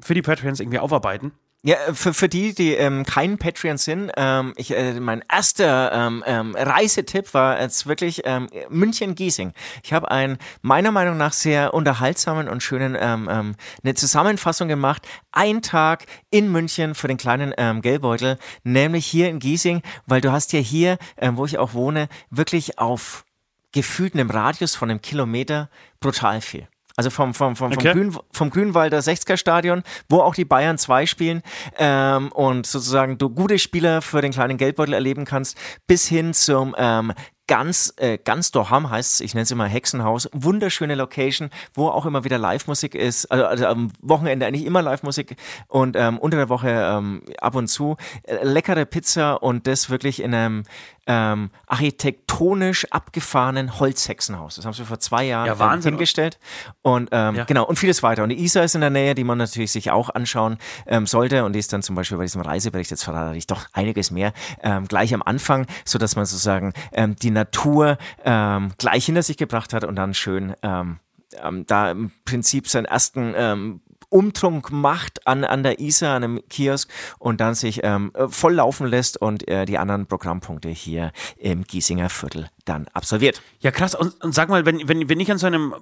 für 0.00 0.14
die 0.14 0.22
Patreons 0.22 0.60
irgendwie 0.60 0.78
aufarbeiten. 0.78 1.32
Ja, 1.64 1.76
für, 1.94 2.12
für 2.12 2.28
die, 2.28 2.54
die 2.54 2.74
ähm, 2.74 3.04
kein 3.04 3.38
Patreon 3.38 3.78
sind, 3.78 4.10
ähm, 4.16 4.52
ich, 4.56 4.76
äh, 4.76 4.98
mein 4.98 5.22
erster 5.30 5.92
ähm, 5.92 6.24
ähm, 6.26 6.56
Reisetipp 6.56 7.32
war 7.34 7.60
jetzt 7.60 7.86
wirklich 7.86 8.22
ähm, 8.24 8.48
München-Giesing. 8.68 9.52
Ich 9.84 9.92
habe 9.92 10.10
einen 10.10 10.38
meiner 10.62 10.90
Meinung 10.90 11.16
nach 11.16 11.32
sehr 11.32 11.72
unterhaltsamen 11.72 12.48
und 12.48 12.64
schönen 12.64 12.96
ähm, 12.98 13.28
ähm, 13.30 13.54
eine 13.84 13.94
Zusammenfassung 13.94 14.66
gemacht. 14.66 15.06
Ein 15.30 15.62
Tag 15.62 16.06
in 16.30 16.50
München 16.50 16.96
für 16.96 17.06
den 17.06 17.16
kleinen 17.16 17.54
ähm, 17.56 17.80
Geldbeutel, 17.80 18.38
nämlich 18.64 19.06
hier 19.06 19.28
in 19.28 19.38
Giesing, 19.38 19.82
weil 20.04 20.20
du 20.20 20.32
hast 20.32 20.52
ja 20.52 20.58
hier, 20.58 20.98
ähm, 21.16 21.36
wo 21.36 21.44
ich 21.44 21.58
auch 21.58 21.74
wohne, 21.74 22.08
wirklich 22.30 22.80
auf 22.80 23.24
gefühlt 23.70 24.14
einem 24.14 24.30
Radius 24.30 24.74
von 24.74 24.90
einem 24.90 25.00
Kilometer 25.00 25.70
brutal 26.00 26.40
viel. 26.40 26.66
Also 26.96 27.10
vom, 27.10 27.34
vom, 27.34 27.56
vom, 27.56 27.72
vom, 27.72 27.78
Okay. 27.78 27.92
Grün, 27.92 28.16
vom 28.32 28.50
Grünwalder 28.50 28.98
60er 28.98 29.36
Stadion, 29.36 29.82
wo 30.08 30.20
auch 30.20 30.34
die 30.34 30.44
Bayern 30.44 30.78
2 30.78 31.06
spielen 31.06 31.42
ähm, 31.78 32.30
und 32.32 32.66
sozusagen 32.66 33.18
du 33.18 33.30
gute 33.30 33.58
Spieler 33.58 34.02
für 34.02 34.20
den 34.20 34.32
kleinen 34.32 34.58
Geldbeutel 34.58 34.94
erleben 34.94 35.24
kannst, 35.24 35.56
bis 35.86 36.06
hin 36.06 36.34
zum 36.34 36.74
ähm, 36.78 37.12
ganz, 37.46 37.92
äh, 37.96 38.18
ganz 38.18 38.50
Doham 38.50 38.90
heißt 38.90 39.14
es, 39.14 39.20
ich 39.20 39.34
nenne 39.34 39.42
es 39.42 39.50
immer 39.50 39.66
Hexenhaus, 39.66 40.28
wunderschöne 40.32 40.94
Location, 40.94 41.50
wo 41.74 41.88
auch 41.88 42.06
immer 42.06 42.24
wieder 42.24 42.38
Live-Musik 42.38 42.94
ist, 42.94 43.26
also, 43.26 43.44
also 43.44 43.66
am 43.66 43.90
Wochenende 44.00 44.46
eigentlich 44.46 44.64
immer 44.64 44.82
Live-Musik 44.82 45.36
und 45.68 45.96
ähm, 45.96 46.18
unter 46.18 46.36
der 46.36 46.48
Woche 46.48 46.70
ähm, 46.70 47.22
ab 47.40 47.54
und 47.54 47.68
zu. 47.68 47.96
Äh, 48.22 48.44
leckere 48.44 48.86
Pizza 48.86 49.34
und 49.34 49.66
das 49.66 49.90
wirklich 49.90 50.22
in 50.22 50.34
einem 50.34 50.62
ähm, 51.06 51.50
architektonisch 51.66 52.86
abgefahrenen 52.90 53.78
Holzhexenhaus. 53.80 54.56
Das 54.56 54.64
haben 54.64 54.72
sie 54.72 54.84
vor 54.84 54.98
zwei 55.00 55.24
Jahren 55.24 55.46
Ja, 55.46 55.52
ähm, 55.54 55.58
Wahnsinn. 55.58 55.92
hingestellt. 55.94 56.38
Und 56.82 57.08
ähm, 57.12 57.36
Ja. 57.36 57.44
genau, 57.44 57.64
und 57.64 57.78
vieles 57.78 58.02
weiter. 58.02 58.22
Und 58.22 58.28
die 58.30 58.42
Isar 58.42 58.64
ist 58.64 58.74
in 58.74 58.80
der 58.80 58.90
Nähe, 58.90 59.14
die 59.14 59.24
man 59.24 59.38
natürlich 59.38 59.72
sich 59.72 59.90
auch 59.90 60.10
anschauen 60.10 60.58
ähm, 60.86 61.06
sollte. 61.06 61.44
Und 61.44 61.52
die 61.54 61.58
ist 61.58 61.72
dann 61.72 61.82
zum 61.82 61.96
Beispiel 61.96 62.18
bei 62.18 62.24
diesem 62.24 62.40
Reisebericht, 62.42 62.90
jetzt 62.90 63.04
verrate 63.04 63.36
ich 63.36 63.46
doch 63.46 63.66
einiges 63.72 64.10
mehr, 64.10 64.32
ähm, 64.62 64.86
gleich 64.86 65.12
am 65.14 65.22
Anfang, 65.22 65.66
so 65.84 65.98
dass 65.98 66.16
man 66.16 66.24
sozusagen 66.26 66.72
ähm, 66.92 67.16
die 67.16 67.30
Natur 67.30 67.98
ähm, 68.24 68.72
gleich 68.78 69.06
hinter 69.06 69.22
sich 69.22 69.36
gebracht 69.36 69.72
hat 69.72 69.84
und 69.84 69.96
dann 69.96 70.14
schön 70.14 70.54
ähm, 70.62 70.98
ähm, 71.42 71.64
da 71.66 71.90
im 71.90 72.10
Prinzip 72.24 72.68
seinen 72.68 72.84
ersten 72.84 73.32
ähm, 73.36 73.80
Umtrunk 74.12 74.70
macht 74.70 75.26
an, 75.26 75.44
an 75.44 75.62
der 75.62 75.80
Isar, 75.80 76.16
an 76.16 76.24
einem 76.24 76.40
Kiosk 76.48 76.90
und 77.18 77.40
dann 77.40 77.54
sich 77.54 77.80
ähm, 77.82 78.12
äh, 78.14 78.28
voll 78.28 78.54
laufen 78.54 78.86
lässt 78.86 79.16
und 79.16 79.48
äh, 79.48 79.64
die 79.64 79.78
anderen 79.78 80.06
Programmpunkte 80.06 80.68
hier 80.68 81.12
im 81.36 81.64
Giesinger 81.64 82.08
Viertel 82.10 82.48
dann 82.64 82.88
absolviert. 82.92 83.42
Ja, 83.60 83.70
krass. 83.70 83.94
Und, 83.94 84.22
und 84.22 84.34
sag 84.34 84.48
mal, 84.48 84.66
wenn, 84.66 84.86
wenn, 84.88 85.08
wenn 85.08 85.20
ich 85.20 85.30
an 85.30 85.38
so 85.38 85.46
einem 85.46 85.74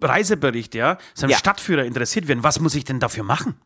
Reisebericht, 0.00 0.74
ja, 0.74 0.98
so 1.14 1.24
einem 1.24 1.32
Ja. 1.32 1.38
Stadtführer 1.38 1.84
interessiert 1.84 2.26
bin, 2.26 2.42
was 2.42 2.60
muss 2.60 2.74
ich 2.74 2.84
denn 2.84 3.00
dafür 3.00 3.24
machen? 3.24 3.56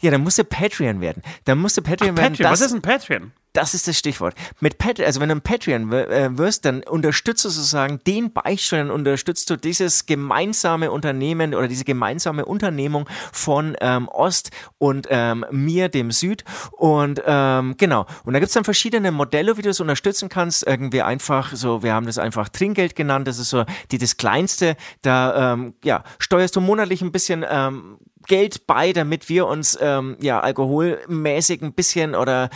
Ja, 0.00 0.10
dann 0.10 0.22
musste 0.22 0.44
Patreon 0.44 1.00
werden. 1.00 1.22
Dann 1.44 1.58
musste 1.58 1.80
Patreon 1.82 2.16
werden. 2.16 2.32
Patreon, 2.32 2.52
was 2.52 2.60
ist 2.60 2.72
ein 2.72 2.82
Patreon? 2.82 3.32
Das 3.52 3.74
ist 3.74 3.88
das 3.88 3.98
Stichwort. 3.98 4.34
Mit 4.60 4.78
Pat 4.78 5.00
also 5.00 5.20
wenn 5.20 5.28
du 5.28 5.36
ein 5.36 5.40
Patreon 5.40 5.92
äh, 5.92 6.36
wirst, 6.38 6.64
dann 6.64 6.82
unterstützt 6.82 7.44
du 7.44 7.48
sozusagen 7.48 8.00
den 8.06 8.32
Beichtstuhl, 8.32 8.78
dann 8.78 8.90
unterstützt 8.90 9.50
du 9.50 9.56
dieses 9.56 10.06
gemeinsame 10.06 10.90
Unternehmen 10.90 11.54
oder 11.54 11.66
diese 11.66 11.84
gemeinsame 11.84 12.44
Unternehmung 12.44 13.08
von 13.32 13.76
ähm, 13.80 14.08
Ost 14.08 14.50
und 14.78 15.08
ähm, 15.10 15.44
mir, 15.50 15.88
dem 15.88 16.12
Süd. 16.12 16.44
Und 16.72 17.22
ähm, 17.26 17.74
genau. 17.76 18.06
Und 18.24 18.34
da 18.34 18.38
gibt's 18.38 18.54
dann 18.54 18.64
verschiedene 18.64 19.10
Modelle, 19.10 19.56
wie 19.56 19.62
du 19.62 19.68
das 19.68 19.80
unterstützen 19.80 20.28
kannst. 20.28 20.66
Irgendwie 20.66 21.02
einfach 21.02 21.54
so, 21.54 21.82
wir 21.82 21.92
haben 21.92 22.06
das 22.06 22.18
einfach 22.18 22.48
Trinkgeld 22.48 22.94
genannt. 22.94 23.26
Das 23.26 23.38
ist 23.38 23.50
so 23.50 23.64
die 23.90 23.98
das 23.98 24.16
Kleinste. 24.16 24.76
Da 25.02 25.54
ähm, 25.54 25.74
ja, 25.84 26.04
steuerst 26.18 26.54
du 26.54 26.60
monatlich 26.60 27.02
ein 27.02 27.12
bisschen 27.12 27.44
ähm, 27.48 27.98
Geld 28.26 28.66
bei, 28.66 28.92
damit 28.92 29.28
wir 29.28 29.46
uns 29.46 29.78
ähm, 29.80 30.16
ja 30.20 30.40
alkoholmäßig 30.40 31.62
ein 31.62 31.72
bisschen 31.72 32.14
oder 32.14 32.50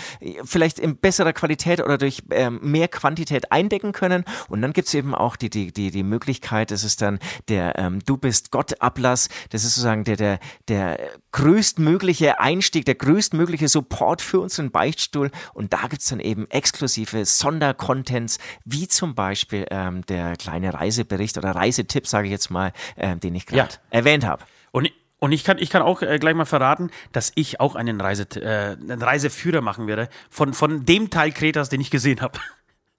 vielleicht 0.45 0.79
in 0.79 0.97
besserer 0.97 1.33
Qualität 1.33 1.81
oder 1.81 1.99
durch 1.99 2.23
ähm, 2.31 2.61
mehr 2.63 2.89
Quantität 2.89 3.51
eindecken 3.51 3.93
können. 3.93 4.25
Und 4.49 4.63
dann 4.63 4.73
gibt's 4.73 4.95
eben 4.95 5.15
auch 5.15 5.37
die, 5.37 5.51
die, 5.51 5.73
die, 5.73 5.91
die 5.91 6.03
Möglichkeit, 6.03 6.71
das 6.71 6.85
ist 6.85 7.03
dann 7.03 7.19
der 7.49 7.79
ähm, 7.79 8.01
Du 8.05 8.17
bist 8.17 8.51
Gott 8.51 8.81
Ablass. 8.81 9.29
Das 9.51 9.65
ist 9.65 9.75
sozusagen 9.75 10.05
der, 10.05 10.17
der, 10.17 10.39
der 10.69 10.99
größtmögliche 11.33 12.41
Einstieg, 12.41 12.85
der 12.85 12.95
größtmögliche 12.95 13.69
Support 13.69 14.23
für 14.23 14.41
unseren 14.41 14.71
Beichtstuhl. 14.71 15.31
Und 15.55 15.73
da 15.73 15.87
gibt's 15.89 16.09
dann 16.09 16.21
eben 16.21 16.49
exklusive 16.51 17.25
Sondercontents, 17.25 18.39
wie 18.65 18.89
zum 18.89 19.15
Beispiel 19.15 19.67
ähm, 19.71 20.05
der 20.07 20.37
kleine 20.37 20.75
Reisebericht 20.75 21.39
oder 21.39 21.53
Reisetipp, 21.53 22.07
sage 22.07 22.27
ich 22.27 22.33
jetzt 22.33 22.51
mal, 22.51 22.73
ähm, 22.97 23.21
den 23.21 23.35
ich 23.35 23.47
gerade 23.47 23.73
ja. 23.73 23.81
erwähnt 23.91 24.25
habe. 24.25 24.45
Und 24.71 24.91
und 25.19 25.33
ich 25.33 25.45
kann, 25.45 25.59
ich 25.59 25.71
kann 25.71 25.83
auch 25.83 26.03
äh, 26.03 26.19
gleich 26.19 26.35
mal 26.35 26.45
verraten, 26.45 26.91
dass 27.13 27.33
ich 27.35 27.61
auch 27.61 27.77
einen, 27.77 28.01
Reise, 28.01 28.25
äh, 28.37 28.77
einen 28.77 29.03
Reiseführer 29.03 29.61
machen 29.61 29.87
werde 29.87 30.09
von, 30.31 30.53
von 30.53 30.85
dem 30.85 31.11
Teil 31.11 31.33
Kretas, 31.33 31.69
den 31.69 31.81
ich 31.81 31.91
gesehen 31.91 32.21
habe. 32.21 32.39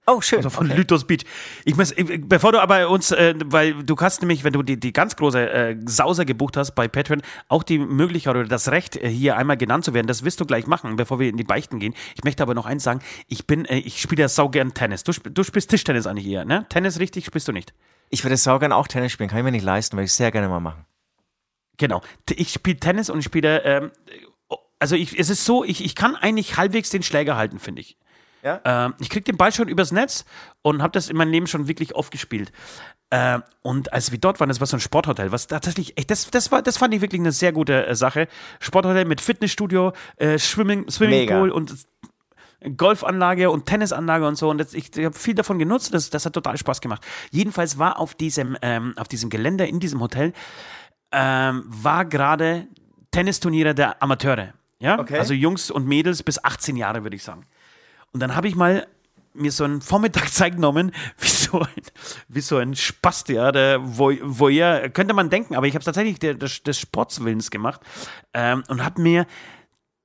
Oh, 0.08 0.20
schön. 0.20 0.38
Also 0.38 0.50
von 0.50 0.66
okay. 0.66 0.76
Lythos 0.76 1.04
Beach. 1.04 1.24
Ich 1.64 1.76
muss, 1.76 1.92
bevor 2.20 2.52
du 2.52 2.60
aber 2.60 2.88
uns, 2.88 3.10
äh, 3.10 3.34
weil 3.44 3.74
du 3.82 3.96
kannst 3.96 4.22
nämlich, 4.22 4.44
wenn 4.44 4.52
du 4.52 4.62
die, 4.62 4.78
die 4.78 4.92
ganz 4.92 5.16
große 5.16 5.50
äh, 5.50 5.76
Sauser 5.84 6.24
gebucht 6.24 6.56
hast 6.56 6.76
bei 6.76 6.86
Patreon, 6.86 7.22
auch 7.48 7.64
die 7.64 7.78
Möglichkeit 7.78 8.36
oder 8.36 8.44
das 8.44 8.70
Recht, 8.70 8.96
äh, 8.96 9.08
hier 9.08 9.36
einmal 9.36 9.56
genannt 9.56 9.84
zu 9.84 9.94
werden. 9.94 10.06
Das 10.06 10.24
wirst 10.24 10.40
du 10.40 10.46
gleich 10.46 10.68
machen, 10.68 10.94
bevor 10.94 11.18
wir 11.18 11.28
in 11.28 11.36
die 11.36 11.44
Beichten 11.44 11.80
gehen. 11.80 11.94
Ich 12.14 12.22
möchte 12.22 12.44
aber 12.44 12.54
noch 12.54 12.66
eins 12.66 12.84
sagen. 12.84 13.00
Ich 13.26 13.48
bin, 13.48 13.64
äh, 13.64 13.78
ich 13.78 14.00
spiele 14.00 14.22
ja 14.22 14.28
saugern 14.28 14.74
Tennis. 14.74 15.02
Du, 15.02 15.12
du 15.12 15.42
spielst 15.42 15.70
Tischtennis 15.70 16.06
eigentlich 16.06 16.28
eher, 16.28 16.44
ne? 16.44 16.66
Tennis 16.68 17.00
richtig 17.00 17.26
spielst 17.26 17.48
du 17.48 17.52
nicht. 17.52 17.74
Ich 18.08 18.22
würde 18.22 18.36
saugern 18.36 18.70
auch 18.70 18.86
Tennis 18.86 19.10
spielen. 19.10 19.28
Kann 19.28 19.38
ich 19.40 19.44
mir 19.44 19.50
nicht 19.50 19.64
leisten, 19.64 19.96
würde 19.96 20.04
ich 20.04 20.12
sehr 20.12 20.30
gerne 20.30 20.48
mal 20.48 20.60
machen. 20.60 20.86
Genau. 21.76 22.02
Ich 22.30 22.52
spiele 22.52 22.78
Tennis 22.78 23.10
und 23.10 23.18
ich 23.18 23.24
spiele, 23.24 23.62
ähm, 23.64 23.90
also 24.78 24.96
ich, 24.96 25.18
es 25.18 25.30
ist 25.30 25.44
so, 25.44 25.64
ich, 25.64 25.84
ich 25.84 25.94
kann 25.94 26.16
eigentlich 26.16 26.56
halbwegs 26.56 26.90
den 26.90 27.02
Schläger 27.02 27.36
halten, 27.36 27.58
finde 27.58 27.82
ich. 27.82 27.96
Ja? 28.42 28.60
Ähm, 28.64 28.94
ich 29.00 29.10
kriege 29.10 29.24
den 29.24 29.36
Ball 29.36 29.52
schon 29.52 29.68
übers 29.68 29.92
Netz 29.92 30.24
und 30.62 30.82
habe 30.82 30.92
das 30.92 31.08
in 31.08 31.16
meinem 31.16 31.32
Leben 31.32 31.46
schon 31.46 31.68
wirklich 31.68 31.94
oft 31.94 32.10
gespielt. 32.10 32.52
Äh, 33.10 33.40
und 33.62 33.92
als 33.92 34.10
wir 34.10 34.18
dort 34.18 34.40
waren, 34.40 34.48
das 34.48 34.60
war 34.60 34.66
so 34.66 34.76
ein 34.76 34.80
Sporthotel, 34.80 35.32
was 35.32 35.46
tatsächlich, 35.46 35.96
echt, 35.96 36.10
das, 36.10 36.30
das, 36.30 36.50
war, 36.50 36.62
das 36.62 36.76
fand 36.76 36.94
ich 36.94 37.00
wirklich 37.00 37.20
eine 37.20 37.32
sehr 37.32 37.52
gute 37.52 37.86
äh, 37.86 37.94
Sache. 37.94 38.28
Sporthotel 38.60 39.04
mit 39.04 39.20
Fitnessstudio, 39.20 39.92
äh, 40.16 40.38
Swimming, 40.38 40.88
Swimmingpool 40.90 41.50
und 41.50 41.74
Golfanlage 42.76 43.50
und 43.50 43.66
Tennisanlage 43.66 44.26
und 44.26 44.36
so. 44.36 44.48
Und 44.48 44.58
das, 44.58 44.74
ich, 44.74 44.96
ich 44.96 45.04
habe 45.04 45.16
viel 45.16 45.34
davon 45.34 45.58
genutzt. 45.58 45.94
Das, 45.94 46.10
das 46.10 46.24
hat 46.26 46.32
total 46.32 46.56
Spaß 46.56 46.80
gemacht. 46.80 47.04
Jedenfalls 47.30 47.78
war 47.78 47.98
auf 47.98 48.14
diesem, 48.14 48.56
ähm, 48.62 48.94
auf 48.96 49.08
diesem 49.08 49.30
Gelände 49.30 49.66
in 49.66 49.78
diesem 49.78 50.00
Hotel 50.00 50.32
ähm, 51.16 51.64
war 51.66 52.04
gerade 52.04 52.68
Tennisturniere 53.10 53.74
der 53.74 54.02
Amateure. 54.02 54.52
Ja? 54.78 54.98
Okay. 54.98 55.18
Also 55.18 55.32
Jungs 55.32 55.70
und 55.70 55.86
Mädels 55.86 56.22
bis 56.22 56.42
18 56.44 56.76
Jahre, 56.76 57.02
würde 57.02 57.16
ich 57.16 57.22
sagen. 57.22 57.46
Und 58.12 58.20
dann 58.20 58.36
habe 58.36 58.48
ich 58.48 58.54
mal 58.54 58.86
mir 59.32 59.50
so 59.50 59.64
einen 59.64 59.80
Vormittag 59.80 60.28
Zeit 60.32 60.56
genommen, 60.56 60.92
wie 61.18 61.28
so 61.28 61.60
ein, 61.60 61.82
wie 62.28 62.40
so 62.40 62.58
ein 62.58 62.76
Spast, 62.76 63.30
ja, 63.30 63.50
der 63.50 63.80
Voyeur, 63.82 64.90
könnte 64.90 65.14
man 65.14 65.30
denken, 65.30 65.56
aber 65.56 65.66
ich 65.66 65.74
habe 65.74 65.80
es 65.80 65.86
tatsächlich 65.86 66.18
des, 66.18 66.62
des 66.62 66.78
Sportswillens 66.78 67.50
gemacht 67.50 67.80
ähm, 68.34 68.62
und 68.68 68.84
habe 68.84 69.00
mir 69.00 69.26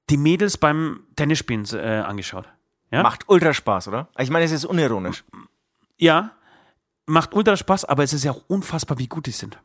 die 0.10 0.18
Mädels 0.18 0.58
beim 0.58 1.04
Tennisspielen 1.18 1.66
äh, 1.74 2.04
angeschaut. 2.06 2.48
Ja? 2.90 3.04
Macht 3.04 3.28
ultra 3.28 3.54
Spaß, 3.54 3.90
oder? 3.90 4.08
Ich 4.18 4.30
meine, 4.30 4.46
es 4.46 4.52
ist 4.52 4.66
unironisch. 4.66 5.24
Ja, 5.98 6.32
macht 7.06 7.34
ultra 7.34 7.58
Spaß, 7.58 7.86
aber 7.86 8.04
es 8.04 8.14
ist 8.14 8.24
ja 8.24 8.32
auch 8.32 8.44
unfassbar, 8.48 8.98
wie 8.98 9.08
gut 9.08 9.26
die 9.26 9.32
sind. 9.32 9.58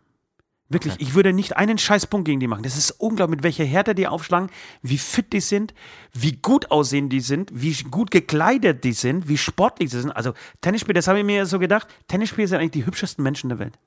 Wirklich, 0.69 0.95
okay. 0.95 1.03
ich 1.03 1.15
würde 1.15 1.33
nicht 1.33 1.57
einen 1.57 1.79
Scheißpunkt 1.79 2.25
gegen 2.25 2.41
die 2.41 2.49
machen. 2.49 2.65
Das 2.65 2.77
ist 2.77 2.91
unglaublich, 2.91 3.37
mit 3.37 3.45
welcher 3.45 3.65
Härte 3.65 3.95
die 3.95 4.09
aufschlagen, 4.09 4.51
wie 4.83 4.99
fit 4.99 5.33
die 5.33 5.41
sind, 5.41 5.75
wie 6.13 6.33
gut 6.33 6.73
aussehen 6.73 7.09
die 7.09 7.21
sind, 7.21 7.51
wie 7.55 7.73
gut 7.85 8.11
gekleidet 8.11 8.83
die 8.83 8.93
sind, 8.93 9.29
wie 9.29 9.39
sportlich 9.39 9.91
sie 9.91 10.01
sind. 10.01 10.11
Also 10.11 10.33
Tennisspieler, 10.63 10.95
das 10.95 11.07
habe 11.07 11.21
ich 11.21 11.25
mir 11.25 11.47
so 11.47 11.61
gedacht, 11.61 11.87
Tennisspieler 12.09 12.49
sind 12.49 12.59
eigentlich 12.59 12.73
die 12.73 12.87
hübschesten 12.87 13.23
Menschen 13.23 13.49
der 13.49 13.61
Welt. 13.61 13.79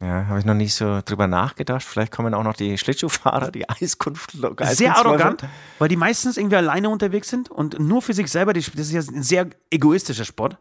Ja, 0.00 0.26
habe 0.26 0.38
ich 0.38 0.44
noch 0.44 0.54
nicht 0.54 0.74
so 0.74 1.00
drüber 1.04 1.26
nachgedacht. 1.26 1.82
Vielleicht 1.82 2.12
kommen 2.12 2.32
auch 2.34 2.44
noch 2.44 2.54
die 2.54 2.78
Schlittschuhfahrer, 2.78 3.50
die 3.50 3.68
Eiskunft. 3.68 4.36
Sehr 4.60 4.96
arrogant, 4.96 5.44
weil 5.78 5.88
die 5.88 5.96
meistens 5.96 6.36
irgendwie 6.36 6.56
alleine 6.56 6.88
unterwegs 6.88 7.28
sind 7.28 7.50
und 7.50 7.78
nur 7.80 8.02
für 8.02 8.14
sich 8.14 8.28
selber. 8.28 8.52
Das 8.52 8.68
ist 8.68 8.92
ja 8.92 9.00
ein 9.00 9.22
sehr 9.22 9.50
egoistischer 9.70 10.24
Sport. 10.24 10.56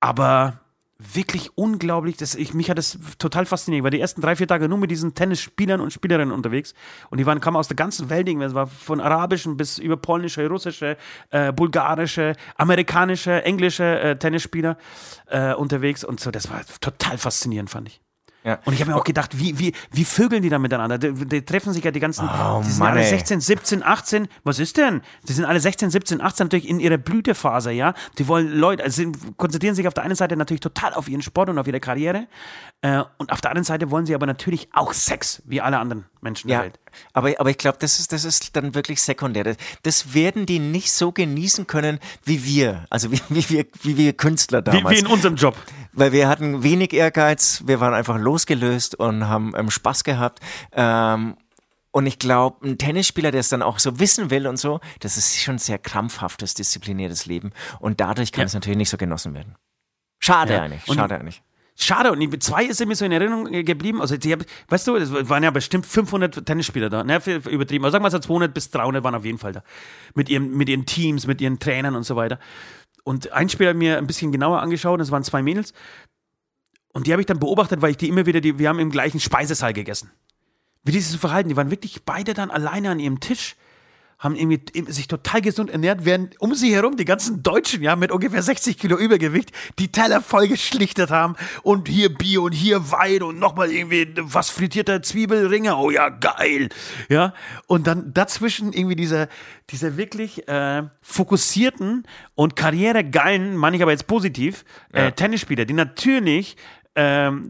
Aber 0.00 0.60
wirklich 1.00 1.50
unglaublich. 1.56 2.16
Das, 2.16 2.34
ich, 2.34 2.54
mich 2.54 2.70
hat 2.70 2.78
das 2.78 2.98
total 3.18 3.46
fasziniert. 3.46 3.80
Ich 3.80 3.84
war 3.84 3.90
die 3.90 4.00
ersten 4.00 4.20
drei, 4.20 4.36
vier 4.36 4.46
Tage 4.46 4.68
nur 4.68 4.78
mit 4.78 4.90
diesen 4.90 5.14
Tennisspielern 5.14 5.80
und 5.80 5.92
Spielerinnen 5.92 6.32
unterwegs. 6.32 6.74
Und 7.10 7.18
die 7.18 7.26
waren, 7.26 7.40
kamen 7.40 7.56
aus 7.56 7.68
der 7.68 7.76
ganzen 7.76 8.10
Welt. 8.10 8.28
Es 8.28 8.54
war 8.54 8.66
von 8.66 9.00
arabischen 9.00 9.56
bis 9.56 9.78
über 9.78 9.96
polnische, 9.96 10.46
russische, 10.46 10.96
äh, 11.30 11.52
bulgarische, 11.52 12.36
amerikanische, 12.56 13.42
englische 13.44 14.00
äh, 14.00 14.18
Tennisspieler 14.18 14.76
äh, 15.26 15.54
unterwegs. 15.54 16.04
Und 16.04 16.20
so, 16.20 16.30
das 16.30 16.50
war 16.50 16.60
total 16.80 17.18
faszinierend, 17.18 17.70
fand 17.70 17.88
ich. 17.88 18.00
Ja. 18.42 18.58
Und 18.64 18.72
ich 18.72 18.80
habe 18.80 18.90
mir 18.90 18.96
auch 18.96 19.04
gedacht, 19.04 19.38
wie, 19.38 19.58
wie, 19.58 19.74
wie 19.90 20.04
vögeln 20.04 20.42
die 20.42 20.48
da 20.48 20.58
miteinander? 20.58 20.96
Die, 20.98 21.12
die 21.12 21.44
treffen 21.44 21.72
sich 21.72 21.84
ja 21.84 21.90
die 21.90 22.00
ganzen, 22.00 22.26
oh, 22.26 22.62
die 22.64 22.70
sind 22.70 22.78
Mann, 22.78 22.92
alle 22.92 23.04
16, 23.04 23.40
17, 23.40 23.82
18. 23.82 24.28
Was 24.44 24.58
ist 24.58 24.78
denn? 24.78 25.02
Die 25.28 25.32
sind 25.34 25.44
alle 25.44 25.60
16, 25.60 25.90
17, 25.90 26.20
18 26.22 26.46
natürlich 26.46 26.68
in 26.68 26.80
ihrer 26.80 26.96
Blütephase, 26.96 27.70
ja. 27.72 27.92
Die 28.18 28.28
wollen 28.28 28.50
Leute, 28.50 28.82
also 28.82 29.02
konzentrieren 29.36 29.74
sich 29.74 29.86
auf 29.86 29.94
der 29.94 30.04
einen 30.04 30.14
Seite 30.14 30.36
natürlich 30.36 30.60
total 30.60 30.94
auf 30.94 31.08
ihren 31.08 31.22
Sport 31.22 31.50
und 31.50 31.58
auf 31.58 31.66
ihre 31.66 31.80
Karriere. 31.80 32.28
Äh, 32.80 33.02
und 33.18 33.30
auf 33.30 33.42
der 33.42 33.50
anderen 33.50 33.64
Seite 33.64 33.90
wollen 33.90 34.06
sie 34.06 34.14
aber 34.14 34.26
natürlich 34.26 34.68
auch 34.72 34.94
Sex, 34.94 35.42
wie 35.44 35.60
alle 35.60 35.78
anderen 35.78 36.06
Menschen 36.22 36.48
ja, 36.48 36.58
der 36.58 36.64
Welt. 36.64 36.80
Aber, 37.12 37.32
aber 37.38 37.50
ich 37.50 37.58
glaube, 37.58 37.76
das 37.78 37.98
ist, 37.98 38.12
das 38.12 38.24
ist 38.24 38.56
dann 38.56 38.74
wirklich 38.74 39.02
sekundär. 39.02 39.54
Das 39.82 40.14
werden 40.14 40.46
die 40.46 40.58
nicht 40.58 40.92
so 40.92 41.12
genießen 41.12 41.66
können 41.66 41.98
wie 42.24 42.44
wir. 42.44 42.86
Also 42.88 43.12
wie, 43.12 43.20
wie, 43.28 43.48
wir, 43.50 43.66
wie 43.82 43.96
wir 43.96 44.12
Künstler 44.14 44.62
damals. 44.62 44.84
Wie, 44.84 44.96
wie 44.96 45.00
in 45.00 45.06
unserem 45.06 45.36
Job. 45.36 45.56
Weil 45.92 46.12
wir 46.12 46.28
hatten 46.28 46.62
wenig 46.62 46.92
Ehrgeiz, 46.92 47.62
wir 47.66 47.80
waren 47.80 47.94
einfach 47.94 48.18
losgelöst 48.18 48.94
und 48.94 49.28
haben 49.28 49.52
ähm, 49.56 49.70
Spaß 49.70 50.04
gehabt. 50.04 50.40
Ähm, 50.72 51.36
und 51.92 52.06
ich 52.06 52.18
glaube, 52.18 52.66
ein 52.66 52.78
Tennisspieler, 52.78 53.32
der 53.32 53.40
es 53.40 53.48
dann 53.48 53.62
auch 53.62 53.78
so 53.80 53.98
wissen 53.98 54.30
will 54.30 54.46
und 54.46 54.58
so, 54.58 54.80
das 55.00 55.16
ist 55.16 55.40
schon 55.40 55.56
ein 55.56 55.58
sehr 55.58 55.78
krampfhaftes, 55.78 56.54
diszipliniertes 56.54 57.26
Leben. 57.26 57.50
Und 57.80 58.00
dadurch 58.00 58.30
kann 58.30 58.42
ja. 58.42 58.46
es 58.46 58.54
natürlich 58.54 58.78
nicht 58.78 58.90
so 58.90 58.96
genossen 58.96 59.34
werden. 59.34 59.56
Schade 60.20 60.54
ja. 60.54 60.62
eigentlich, 60.62 60.84
schade 60.84 61.02
und, 61.02 61.20
eigentlich. 61.20 61.42
Schade, 61.82 62.12
und 62.12 62.20
die 62.20 62.38
zwei 62.38 62.66
ist 62.66 62.84
mir 62.84 62.94
so 62.94 63.06
in 63.06 63.12
Erinnerung 63.12 63.46
geblieben. 63.64 64.02
Also, 64.02 64.18
die, 64.18 64.36
weißt 64.68 64.86
du, 64.86 64.96
es 64.96 65.10
waren 65.30 65.42
ja 65.42 65.50
bestimmt 65.50 65.86
500 65.86 66.44
Tennisspieler 66.44 66.90
da, 66.90 67.02
ne, 67.02 67.22
übertrieben. 67.48 67.86
Also 67.86 67.92
sagen 67.92 68.04
wir 68.04 68.10
so 68.10 68.18
200 68.18 68.52
bis 68.52 68.70
300 68.70 69.02
waren 69.02 69.14
auf 69.14 69.24
jeden 69.24 69.38
Fall 69.38 69.52
da. 69.52 69.64
Mit 70.14 70.28
ihren, 70.28 70.54
mit 70.58 70.68
ihren 70.68 70.84
Teams, 70.84 71.26
mit 71.26 71.40
ihren 71.40 71.58
Trainern 71.58 71.96
und 71.96 72.02
so 72.02 72.16
weiter. 72.16 72.38
Und 73.04 73.32
ein 73.32 73.48
Spieler 73.48 73.70
hat 73.70 73.76
mir 73.76 73.98
ein 73.98 74.06
bisschen 74.06 74.32
genauer 74.32 74.60
angeschaut, 74.60 75.00
das 75.00 75.10
waren 75.10 75.24
zwei 75.24 75.42
Mädels. 75.42 75.72
Und 76.92 77.06
die 77.06 77.12
habe 77.12 77.22
ich 77.22 77.26
dann 77.26 77.38
beobachtet, 77.38 77.82
weil 77.82 77.92
ich 77.92 77.96
die 77.96 78.08
immer 78.08 78.26
wieder, 78.26 78.40
die, 78.40 78.58
wir 78.58 78.68
haben 78.68 78.78
im 78.78 78.90
gleichen 78.90 79.20
Speisesaal 79.20 79.72
gegessen. 79.72 80.10
Wie 80.82 80.92
die 80.92 81.00
sich 81.00 81.12
so 81.12 81.18
verhalten, 81.18 81.48
die 81.48 81.56
waren 81.56 81.70
wirklich 81.70 82.04
beide 82.04 82.34
dann 82.34 82.50
alleine 82.50 82.90
an 82.90 83.00
ihrem 83.00 83.20
Tisch 83.20 83.56
haben 84.20 84.36
irgendwie 84.36 84.92
sich 84.92 85.08
total 85.08 85.40
gesund 85.40 85.70
ernährt, 85.70 86.04
während 86.04 86.38
um 86.40 86.54
sie 86.54 86.74
herum 86.74 86.96
die 86.98 87.06
ganzen 87.06 87.42
Deutschen, 87.42 87.82
ja, 87.82 87.96
mit 87.96 88.12
ungefähr 88.12 88.42
60 88.42 88.78
Kilo 88.78 88.98
Übergewicht, 88.98 89.50
die 89.78 89.90
Teller 89.90 90.20
voll 90.20 90.46
geschlichtet 90.46 91.10
haben 91.10 91.36
und 91.62 91.88
hier 91.88 92.14
Bier 92.14 92.42
und 92.42 92.52
hier 92.52 92.92
Wein 92.92 93.22
und 93.22 93.38
nochmal 93.38 93.72
irgendwie 93.72 94.12
was 94.16 94.50
frittierter 94.50 95.02
Zwiebelringe, 95.02 95.74
oh 95.74 95.90
ja, 95.90 96.10
geil, 96.10 96.68
ja. 97.08 97.32
Und 97.66 97.86
dann 97.86 98.12
dazwischen 98.12 98.74
irgendwie 98.74 98.96
dieser, 98.96 99.28
dieser 99.70 99.96
wirklich 99.96 100.46
äh, 100.46 100.82
fokussierten 101.00 102.06
und 102.34 102.56
karrieregeilen, 102.56 103.56
meine 103.56 103.76
ich 103.76 103.82
aber 103.82 103.92
jetzt 103.92 104.06
positiv, 104.06 104.66
äh, 104.92 105.04
ja. 105.04 105.10
Tennisspieler, 105.12 105.64
die 105.64 105.74
natürlich 105.74 106.58
ähm, 106.94 107.48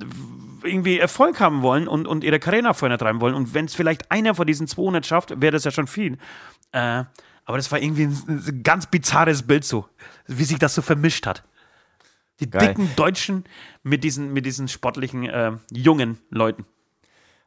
irgendwie 0.63 0.99
Erfolg 0.99 1.41
haben 1.41 1.63
wollen 1.63 1.89
und, 1.89 2.07
und 2.07 2.25
ihre 2.25 2.39
Karriere 2.39 2.65
nach 2.65 2.77
vorne 2.77 2.99
treiben 2.99 3.21
wollen. 3.21 3.35
Und 3.35 3.55
wenn 3.55 3.65
es 3.65 3.75
vielleicht 3.75 4.11
einer 4.11 4.35
von 4.35 4.47
diesen 4.47 4.67
200 4.67 5.05
schafft, 5.05 5.41
wäre 5.41 5.53
das 5.53 5.65
ja 5.65 5.71
schon 5.71 5.87
viel. 5.87 6.19
Äh, 6.73 7.05
aber 7.45 7.57
das 7.57 7.71
war 7.73 7.81
irgendwie 7.81 8.05
ein, 8.05 8.23
ein, 8.29 8.63
ganz 8.63 8.87
bizarres 8.87 9.43
Bild 9.43 9.65
so, 9.65 9.89
wie 10.27 10.45
sich 10.45 10.59
das 10.59 10.75
so 10.75 10.83
vermischt 10.83 11.27
hat. 11.27 11.45
Die 12.39 12.49
geil. 12.49 12.69
dicken 12.69 12.95
Deutschen 12.97 13.45
mit 13.83 14.05
diesen, 14.05 14.33
mit 14.33 14.47
diesen 14.47 14.69
sportlichen 14.69 15.29
äh, 15.29 15.53
jungen 15.71 16.19
Leuten. 16.31 16.65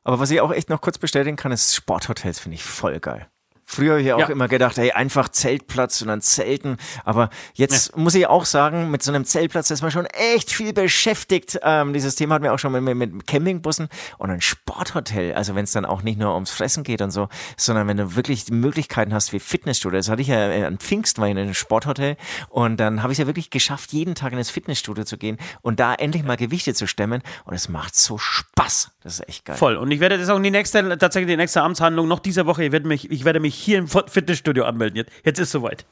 Aber 0.03 0.19
was 0.19 0.29
ich 0.31 0.41
auch 0.41 0.51
echt 0.51 0.69
noch 0.69 0.81
kurz 0.81 0.97
bestätigen 0.97 1.37
kann, 1.37 1.51
ist 1.51 1.73
Sporthotels, 1.73 2.39
finde 2.39 2.55
ich 2.55 2.63
voll 2.63 2.99
geil. 2.99 3.27
Früher 3.73 3.93
habe 3.93 4.01
ich 4.01 4.13
auch 4.13 4.19
ja. 4.19 4.27
immer 4.27 4.47
gedacht, 4.47 4.77
hey, 4.77 4.91
einfach 4.91 5.29
Zeltplatz 5.29 6.01
und 6.03 6.09
dann 6.09 6.21
Zelten. 6.21 6.77
Aber 7.05 7.31
jetzt 7.55 7.97
muss 7.97 8.13
ich 8.13 8.27
auch 8.27 8.45
sagen, 8.45 8.91
mit 8.91 9.01
so 9.01 9.11
einem 9.11 9.25
Zeltplatz 9.25 9.71
ist 9.71 9.81
man 9.81 9.89
schon 9.89 10.05
echt 10.05 10.51
viel 10.51 10.73
beschäftigt. 10.73 11.59
Ähm, 11.63 11.91
dieses 11.91 12.13
Thema 12.13 12.35
hatten 12.35 12.43
wir 12.43 12.53
auch 12.53 12.59
schon 12.59 12.71
mit, 12.71 12.95
mit 12.95 13.25
Campingbussen 13.25 13.89
und 14.19 14.29
ein 14.29 14.41
Sporthotel. 14.41 15.33
Also 15.33 15.55
wenn 15.55 15.63
es 15.63 15.71
dann 15.71 15.85
auch 15.85 16.03
nicht 16.03 16.19
nur 16.19 16.35
ums 16.35 16.51
Fressen 16.51 16.83
geht 16.83 17.01
und 17.01 17.09
so, 17.09 17.29
sondern 17.57 17.87
wenn 17.87 17.97
du 17.97 18.15
wirklich 18.15 18.45
die 18.45 18.53
Möglichkeiten 18.53 19.13
hast 19.13 19.33
wie 19.33 19.39
Fitnessstudio. 19.39 19.97
Das 19.97 20.09
hatte 20.09 20.21
ich 20.21 20.27
ja 20.27 20.49
äh, 20.49 20.65
an 20.65 20.77
Pfingst, 20.77 21.17
war 21.17 21.25
ich 21.25 21.31
in 21.31 21.39
einem 21.39 21.55
Sporthotel 21.55 22.17
und 22.49 22.77
dann 22.77 23.01
habe 23.01 23.11
ich 23.11 23.19
ja 23.19 23.25
wirklich 23.25 23.49
geschafft, 23.49 23.91
jeden 23.91 24.13
Tag 24.13 24.33
in 24.33 24.37
das 24.37 24.51
Fitnessstudio 24.51 25.03
zu 25.03 25.17
gehen 25.17 25.37
und 25.61 25.79
da 25.79 25.95
endlich 25.95 26.23
mal 26.23 26.37
Gewichte 26.37 26.75
zu 26.75 26.85
stemmen 26.85 27.23
und 27.45 27.55
es 27.55 27.69
macht 27.69 27.95
so 27.95 28.19
Spaß. 28.19 28.92
Das 29.03 29.19
ist 29.19 29.27
echt 29.27 29.45
geil. 29.45 29.57
Voll. 29.57 29.75
Und 29.75 29.91
ich 29.91 29.99
werde 29.99 30.17
das 30.17 30.29
auch 30.29 30.37
in 30.37 30.43
die 30.43 30.51
nächste, 30.51 30.97
tatsächlich 30.97 31.29
die 31.29 31.37
nächste 31.37 31.61
Amtshandlung 31.61 32.07
noch 32.07 32.19
dieser 32.19 32.45
Woche, 32.45 32.63
ich 32.63 32.71
werde 32.71 32.87
mich, 32.87 33.11
ich 33.11 33.25
werde 33.25 33.39
mich 33.39 33.55
hier 33.55 33.77
im 33.77 33.87
Fitnessstudio 33.87 34.63
anmelden. 34.63 34.97
Jetzt, 34.97 35.11
jetzt 35.25 35.39
ist 35.39 35.51
soweit. 35.51 35.85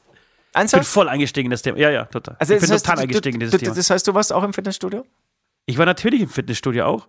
Ich 0.58 0.70
bin 0.70 0.82
voll 0.82 1.08
eingestiegen 1.08 1.46
in 1.46 1.50
das 1.50 1.62
Thema. 1.62 1.78
Ja, 1.78 1.90
ja, 1.90 2.04
total. 2.06 2.36
Also, 2.38 2.54
ich 2.54 2.60
bin 2.60 2.70
heißt, 2.70 2.84
total 2.84 2.96
du, 2.96 3.02
eingestiegen 3.02 3.34
in 3.34 3.40
dieses 3.40 3.52
du, 3.52 3.58
Thema. 3.58 3.74
Das 3.74 3.88
heißt, 3.88 4.06
du 4.06 4.14
warst 4.14 4.32
auch 4.32 4.42
im 4.42 4.52
Fitnessstudio? 4.52 5.04
Ich 5.66 5.78
war 5.78 5.86
natürlich 5.86 6.20
im 6.20 6.28
Fitnessstudio 6.28 6.84
auch. 6.84 7.06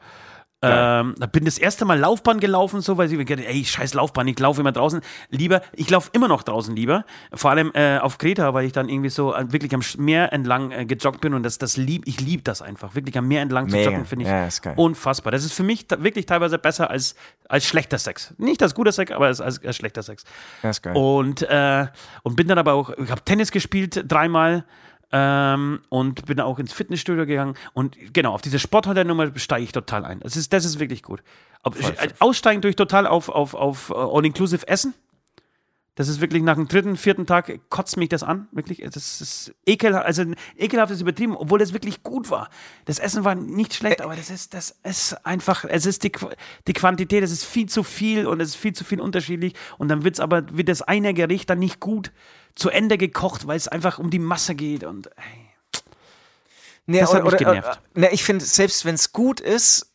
Ähm, 0.64 1.16
da 1.18 1.26
bin 1.26 1.46
das 1.46 1.58
erste 1.58 1.86
Mal 1.86 2.00
Laufbahn 2.00 2.40
gelaufen, 2.40 2.82
so, 2.82 2.98
weil 2.98 3.12
ich 3.12 3.18
mir 3.18 3.26
gedacht, 3.26 3.48
ey, 3.48 3.66
scheiß 3.66 3.94
Laufbahn, 3.94 4.28
ich 4.28 4.40
laufe 4.40 4.62
immer 4.62 4.72
draußen. 4.72 5.02
Lieber, 5.30 5.62
ich 5.74 5.90
laufe 5.90 6.10
immer 6.14 6.28
noch 6.28 6.44
draußen 6.44 6.76
lieber. 6.76 7.06
Vor 7.34 7.52
allem 7.52 7.72
äh, 7.74 7.98
auf 8.00 8.18
Kreta, 8.18 8.54
weil 8.54 8.66
ich 8.66 8.72
dann 8.72 8.90
irgendwie 8.90 9.10
so 9.10 9.34
äh, 9.34 9.52
wirklich 9.52 9.74
am 9.74 9.82
Meer 9.98 10.32
entlang 10.34 10.72
äh, 10.72 10.86
gejoggt 10.86 11.22
bin 11.22 11.34
und 11.34 11.44
das, 11.44 11.58
das 11.58 11.78
lieb, 11.78 12.04
ich 12.06 12.20
liebe 12.20 12.44
das 12.44 12.62
einfach. 12.62 12.96
Wirklich 12.96 13.18
am 13.18 13.28
Meer 13.28 13.42
entlang 13.42 13.66
Mega. 13.66 13.78
zu 13.78 13.90
joggen, 13.90 14.06
finde 14.06 14.26
ich 14.26 14.66
Ja, 14.66 14.74
unfassbar. 14.76 15.32
Das 15.32 15.44
ist 15.44 15.54
für 15.54 15.64
mich 15.64 15.86
wirklich 15.90 16.26
teilweise 16.26 16.58
besser 16.58 16.90
als, 16.90 17.16
als 17.50 17.66
schlechter 17.66 17.98
Sex. 17.98 18.34
Nicht 18.38 18.62
als 18.64 18.74
guter 18.74 18.92
Sex, 18.92 19.12
aber 19.12 19.28
als, 19.28 19.42
als, 19.42 19.64
als 19.64 19.76
schlechter 19.76 20.04
Sex. 20.04 20.24
Ja, 20.62 20.70
ist 20.70 20.82
geil. 20.82 20.96
Und, 20.96 21.42
äh, 21.44 21.88
und 22.24 22.36
bin 22.36 22.48
dann 22.48 22.58
aber 22.58 22.74
auch, 22.74 22.90
ich 22.92 23.12
habe 23.12 23.22
Tennis 23.24 23.52
gespielt 23.52 24.06
dreimal 24.08 24.66
ähm, 25.14 25.82
und 25.90 26.26
bin 26.26 26.40
auch 26.42 26.58
ins 26.58 26.74
Fitnessstudio 26.74 27.28
gegangen. 27.28 27.54
Und 27.74 27.96
genau, 28.14 28.34
auf 28.34 28.42
diese 28.42 28.58
Sporthotel-Nummer 28.58 29.32
steige 29.38 29.64
ich 29.64 29.72
total 29.72 30.06
ein. 30.06 30.20
Das 30.22 30.36
ist, 30.36 30.52
das 30.52 30.66
ist 30.66 30.80
wirklich 30.80 31.04
gut. 31.04 31.22
Ob, 31.62 31.80
äh, 31.80 32.10
aussteigen 32.20 32.62
durch 32.62 32.76
total 32.76 33.06
auf, 33.06 33.30
auf, 33.30 33.54
auf 33.54 33.92
äh, 33.92 33.94
All-Inclusive 33.94 34.68
Essen. 34.68 34.96
Das 35.96 36.08
ist 36.08 36.20
wirklich 36.20 36.42
nach 36.42 36.56
dem 36.56 36.68
dritten, 36.68 36.98
vierten 36.98 37.28
Tag 37.28 37.60
kotzt 37.70 37.98
mich 37.98 38.10
das 38.10 38.24
an. 38.24 38.48
Wirklich, 38.52 38.82
das 38.92 39.22
ist 39.22 39.54
ekelhaft, 39.68 40.08
also 40.08 40.24
ekelhaft 40.58 40.92
ist 40.92 41.02
übertrieben, 41.02 41.38
obwohl 41.38 41.60
das 41.60 41.72
wirklich 41.72 42.02
gut 42.02 42.32
war. 42.32 42.50
Das 42.86 42.98
Essen 42.98 43.24
war 43.24 43.36
nicht 43.36 43.76
schlecht, 43.76 44.02
aber 44.02 44.16
das 44.16 44.32
ist, 44.32 44.56
das 44.56 44.76
ist 44.84 45.14
einfach, 45.24 45.66
es 45.66 45.86
ist 45.86 46.04
die, 46.04 46.12
die 46.66 46.74
Quantität, 46.74 47.22
das 47.22 47.30
ist 47.30 47.46
viel 47.46 47.70
zu 47.70 47.84
viel 47.84 48.26
und 48.26 48.42
es 48.42 48.50
ist 48.50 48.56
viel 48.56 48.74
zu 48.74 48.84
viel 48.84 49.00
unterschiedlich. 49.00 49.54
Und 49.78 49.90
dann 49.90 50.04
wird's 50.04 50.20
aber, 50.20 50.44
wird 50.58 50.70
das 50.70 50.82
eine 50.82 51.14
Gericht 51.14 51.52
dann 51.52 51.60
nicht 51.60 51.80
gut 51.80 52.12
zu 52.56 52.70
Ende 52.70 52.98
gekocht, 52.98 53.48
weil 53.48 53.58
es 53.58 53.68
einfach 53.68 54.00
um 54.00 54.10
die 54.10 54.20
Masse 54.20 54.56
geht 54.56 54.84
und 54.84 55.08
ey. 55.18 55.50
Nee, 56.86 57.00
Das 57.00 57.14
hat 57.14 57.24
mich 57.24 57.38
genervt. 57.38 57.80
Oder, 57.96 58.02
ne, 58.02 58.12
ich 58.12 58.24
finde, 58.24 58.44
selbst 58.44 58.84
wenn 58.86 58.96
es 58.96 59.14
gut 59.14 59.40
ist, 59.40 59.93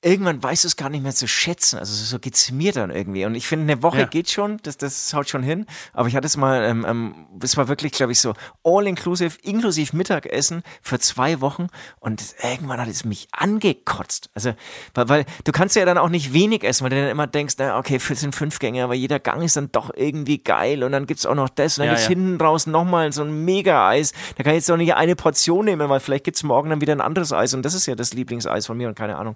irgendwann 0.00 0.40
weißt 0.42 0.62
du 0.64 0.68
es 0.68 0.76
gar 0.76 0.90
nicht 0.90 1.02
mehr 1.02 1.14
zu 1.14 1.26
schätzen. 1.26 1.78
Also 1.78 1.92
so 1.92 2.18
geht's 2.20 2.52
mir 2.52 2.72
dann 2.72 2.90
irgendwie. 2.90 3.24
Und 3.24 3.34
ich 3.34 3.46
finde, 3.48 3.70
eine 3.72 3.82
Woche 3.82 3.98
Ja. 4.00 4.04
geht 4.06 4.30
schon, 4.30 4.58
das, 4.62 4.76
das 4.76 5.12
haut 5.12 5.28
schon 5.28 5.42
hin. 5.42 5.66
Aber 5.92 6.06
ich 6.08 6.14
hatte 6.14 6.26
es 6.26 6.36
mal, 6.36 6.62
ähm, 6.64 6.86
ähm, 6.88 7.26
das 7.36 7.56
war 7.56 7.66
wirklich, 7.68 7.92
glaube 7.92 8.12
ich, 8.12 8.20
so 8.20 8.34
all-inclusive, 8.62 9.36
inklusive 9.42 9.96
Mittagessen 9.96 10.62
für 10.82 11.00
zwei 11.00 11.40
Wochen. 11.40 11.66
Und 11.98 12.22
irgendwann 12.42 12.80
hat 12.80 12.88
es 12.88 13.04
mich 13.04 13.26
angekotzt. 13.32 14.30
Also, 14.34 14.54
weil, 14.94 15.08
weil 15.08 15.24
du 15.44 15.50
kannst 15.52 15.74
ja 15.74 15.84
dann 15.84 15.98
auch 15.98 16.08
nicht 16.10 16.32
wenig 16.32 16.62
essen, 16.62 16.84
weil 16.84 16.90
du 16.90 17.00
dann 17.00 17.10
immer 17.10 17.26
denkst, 17.26 17.54
na, 17.58 17.76
okay, 17.78 17.96
es 17.96 18.20
sind 18.20 18.34
fünf 18.36 18.60
Gänge, 18.60 18.84
aber 18.84 18.94
jeder 18.94 19.18
Gang 19.18 19.42
ist 19.42 19.56
dann 19.56 19.72
doch 19.72 19.90
irgendwie 19.94 20.38
geil. 20.38 20.84
Und 20.84 20.92
dann 20.92 21.06
gibt's 21.06 21.26
auch 21.26 21.34
noch 21.34 21.48
das. 21.48 21.76
Und 21.76 21.82
dann 21.82 21.86
Ja, 21.86 21.92
gibt's 21.94 22.04
ja. 22.04 22.10
hinten 22.10 22.38
draußen 22.38 22.70
nochmal 22.70 23.12
so 23.12 23.22
ein 23.24 23.44
Mega-Eis. 23.44 24.12
Da 24.36 24.44
kann 24.44 24.52
ich 24.52 24.58
jetzt 24.58 24.70
auch 24.70 24.76
nicht 24.76 24.94
eine 24.94 25.16
Portion 25.16 25.64
nehmen, 25.64 25.88
weil 25.88 25.98
vielleicht 25.98 26.24
gibt's 26.24 26.44
morgen 26.44 26.70
dann 26.70 26.80
wieder 26.80 26.92
ein 26.94 27.00
anderes 27.00 27.32
Eis. 27.32 27.52
Und 27.52 27.62
das 27.64 27.74
ist 27.74 27.86
ja 27.86 27.96
das 27.96 28.14
Lieblingseis 28.14 28.66
von 28.66 28.76
mir 28.76 28.86
und 28.88 28.94
keine 28.94 29.16
Ahnung. 29.16 29.34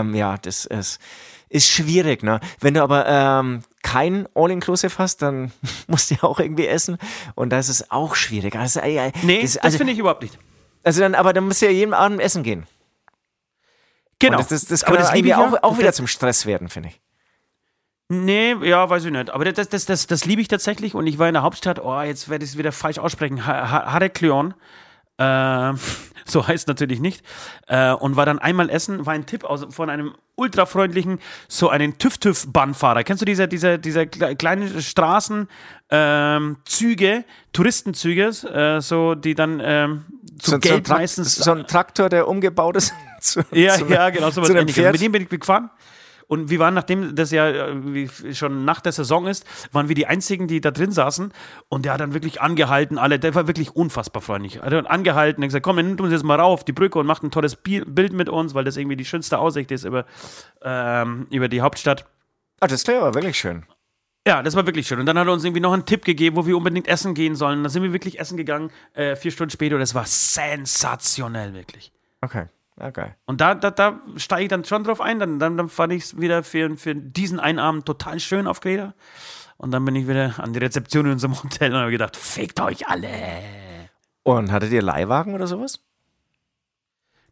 Ähm, 0.00 0.14
ja, 0.14 0.36
das 0.38 0.64
ist, 0.66 0.98
ist 1.48 1.68
schwierig, 1.68 2.22
ne? 2.22 2.40
Wenn 2.60 2.74
du 2.74 2.82
aber 2.82 3.06
ähm, 3.06 3.62
kein 3.82 4.28
All-Inclusive 4.34 4.98
hast, 4.98 5.22
dann 5.22 5.52
musst 5.86 6.10
du 6.10 6.14
ja 6.16 6.22
auch 6.24 6.38
irgendwie 6.40 6.66
essen. 6.66 6.98
Und 7.34 7.50
das 7.50 7.68
ist 7.68 7.90
auch 7.90 8.14
schwierig. 8.14 8.56
Also, 8.56 8.80
äh, 8.80 9.12
Nee, 9.22 9.42
das, 9.42 9.54
das, 9.54 9.62
also, 9.64 9.78
finde 9.78 9.92
ich 9.92 9.98
überhaupt 9.98 10.22
nicht. 10.22 10.38
also 10.84 11.00
dann, 11.00 11.14
aber 11.14 11.32
dann 11.32 11.44
musst 11.44 11.62
du 11.62 11.66
ja 11.66 11.72
jeden 11.72 11.94
Abend 11.94 12.20
essen 12.20 12.42
gehen. 12.42 12.66
Genau. 14.18 14.38
Und 14.38 14.50
das, 14.50 14.60
das, 14.60 14.68
das 14.68 14.84
aber 14.84 14.96
kann 14.96 15.02
das 15.02 15.08
das 15.10 15.16
irgendwie 15.16 15.30
ja. 15.30 15.38
auch, 15.38 15.62
auch 15.62 15.70
Das- 15.70 15.78
wieder 15.78 15.92
zum 15.92 16.06
Stress 16.06 16.46
werden, 16.46 16.68
finde 16.68 16.90
ich. 16.90 17.00
Nee, 18.12 18.54
ja, 18.66 18.90
weiß 18.90 19.04
ich 19.04 19.12
nicht. 19.12 19.30
Aber 19.30 19.44
das, 19.44 19.68
das, 19.68 19.84
das, 19.84 20.06
das 20.08 20.24
liebe 20.24 20.42
ich 20.42 20.48
tatsächlich. 20.48 20.94
Und 20.96 21.06
ich 21.06 21.18
war 21.20 21.28
in 21.28 21.34
der 21.34 21.42
Hauptstadt, 21.44 21.78
oh, 21.78 22.00
jetzt 22.02 22.28
werde 22.28 22.44
ich 22.44 22.50
es 22.50 22.58
wieder 22.58 22.72
falsch 22.72 22.98
aussprechen. 22.98 23.46
Ha- 23.46 23.70
Ha-. 23.70 23.92
Äh, 25.20 25.72
so 26.24 26.46
heißt 26.46 26.66
natürlich 26.68 27.00
nicht. 27.00 27.24
Äh, 27.66 27.92
und 27.92 28.16
war 28.16 28.24
dann 28.26 28.38
einmal 28.38 28.70
essen, 28.70 29.04
war 29.06 29.12
ein 29.14 29.26
Tipp 29.26 29.44
aus, 29.44 29.66
von 29.70 29.90
einem 29.90 30.14
ultrafreundlichen, 30.36 31.18
so 31.48 31.68
einen 31.68 31.98
TÜV-TÜV-Bahnfahrer. 31.98 33.04
Kennst 33.04 33.20
du 33.20 33.26
diese, 33.26 33.46
diese, 33.46 33.78
diese 33.78 34.00
kle- 34.02 34.34
kleinen 34.36 34.80
Straßen, 34.80 35.48
ähm, 35.90 36.56
Züge, 36.64 37.24
Touristenzüge, 37.52 38.28
äh, 38.28 38.80
so, 38.80 39.14
die 39.14 39.34
dann 39.34 39.60
ähm, 39.62 40.04
zu 40.38 40.52
So, 40.52 40.56
so, 40.56 40.58
Geld 40.60 40.86
Trakt- 40.86 40.98
meistens. 41.00 41.34
so 41.36 41.52
ein 41.52 41.66
Traktor, 41.66 42.08
der 42.08 42.26
umgebaut 42.28 42.76
ist. 42.76 42.94
zu, 43.20 43.42
Ja, 43.52 43.74
zu, 43.74 43.86
ja, 43.86 44.08
genau, 44.10 44.30
zu 44.30 44.40
einem 44.40 44.56
ähnliches. 44.56 44.92
Mit 44.92 45.00
dem 45.02 45.12
bin 45.12 45.22
ich 45.22 45.28
gefahren. 45.28 45.68
Und 46.30 46.48
wir 46.48 46.60
waren, 46.60 46.74
nachdem 46.74 47.16
das 47.16 47.32
ja 47.32 47.48
äh, 47.48 48.08
schon 48.32 48.64
nach 48.64 48.80
der 48.80 48.92
Saison 48.92 49.26
ist, 49.26 49.44
waren 49.72 49.88
wir 49.88 49.96
die 49.96 50.06
einzigen, 50.06 50.46
die 50.46 50.60
da 50.60 50.70
drin 50.70 50.92
saßen. 50.92 51.32
Und 51.68 51.84
der 51.84 51.94
hat 51.94 52.00
dann 52.00 52.14
wirklich 52.14 52.40
angehalten, 52.40 52.98
alle, 52.98 53.18
der 53.18 53.34
war 53.34 53.48
wirklich 53.48 53.74
unfassbar 53.74 54.22
freundlich. 54.22 54.56
Er 54.56 54.62
hat 54.62 54.72
dann 54.72 54.86
angehalten 54.86 55.42
und 55.42 55.48
gesagt, 55.48 55.64
komm, 55.64 55.76
nimm 55.76 55.98
uns 55.98 56.12
jetzt 56.12 56.22
mal 56.22 56.38
rauf, 56.38 56.62
die 56.62 56.70
Brücke 56.72 57.00
und 57.00 57.06
macht 57.06 57.24
ein 57.24 57.32
tolles 57.32 57.56
Bi- 57.56 57.84
Bild 57.84 58.12
mit 58.12 58.28
uns, 58.28 58.54
weil 58.54 58.62
das 58.62 58.76
irgendwie 58.76 58.94
die 58.94 59.04
schönste 59.04 59.40
Aussicht 59.40 59.72
ist 59.72 59.82
über, 59.84 60.06
ähm, 60.62 61.26
über 61.32 61.48
die 61.48 61.62
Hauptstadt. 61.62 62.06
Ah, 62.60 62.68
das 62.68 62.84
klingt 62.84 63.00
aber 63.00 63.14
wirklich 63.14 63.36
schön. 63.36 63.64
Ja, 64.24 64.44
das 64.44 64.54
war 64.54 64.66
wirklich 64.66 64.86
schön. 64.86 65.00
Und 65.00 65.06
dann 65.06 65.18
hat 65.18 65.26
er 65.26 65.32
uns 65.32 65.42
irgendwie 65.42 65.62
noch 65.62 65.72
einen 65.72 65.84
Tipp 65.84 66.04
gegeben, 66.04 66.36
wo 66.36 66.46
wir 66.46 66.56
unbedingt 66.56 66.86
essen 66.86 67.14
gehen 67.14 67.34
sollen. 67.34 67.64
Da 67.64 67.70
sind 67.70 67.82
wir 67.82 67.92
wirklich 67.92 68.20
essen 68.20 68.36
gegangen, 68.36 68.70
äh, 68.92 69.16
vier 69.16 69.32
Stunden 69.32 69.50
später. 69.50 69.74
Und 69.74 69.80
das 69.80 69.96
war 69.96 70.04
sensationell, 70.06 71.54
wirklich. 71.54 71.90
Okay, 72.20 72.44
geil. 72.88 73.14
Und 73.26 73.42
da, 73.42 73.54
da, 73.54 73.70
da 73.70 74.00
steige 74.16 74.42
ich 74.44 74.48
dann 74.48 74.64
schon 74.64 74.84
drauf 74.84 75.02
ein. 75.02 75.18
Dann, 75.18 75.38
dann, 75.38 75.58
dann 75.58 75.68
fand 75.68 75.92
ich 75.92 76.04
es 76.04 76.20
wieder 76.20 76.42
für, 76.42 76.76
für 76.78 76.94
diesen 76.94 77.38
einen 77.38 77.58
Abend 77.58 77.84
total 77.84 78.18
schön 78.20 78.46
auf 78.46 78.60
Kreta. 78.60 78.94
Und 79.58 79.72
dann 79.72 79.84
bin 79.84 79.94
ich 79.94 80.08
wieder 80.08 80.34
an 80.38 80.54
die 80.54 80.58
Rezeption 80.58 81.04
in 81.04 81.12
unserem 81.12 81.40
Hotel 81.42 81.74
und 81.74 81.80
habe 81.80 81.90
gedacht, 81.90 82.16
fickt 82.16 82.60
euch 82.60 82.88
alle. 82.88 83.08
Und 84.22 84.50
hattet 84.50 84.72
ihr 84.72 84.80
Leihwagen 84.80 85.34
oder 85.34 85.46
sowas? 85.46 85.80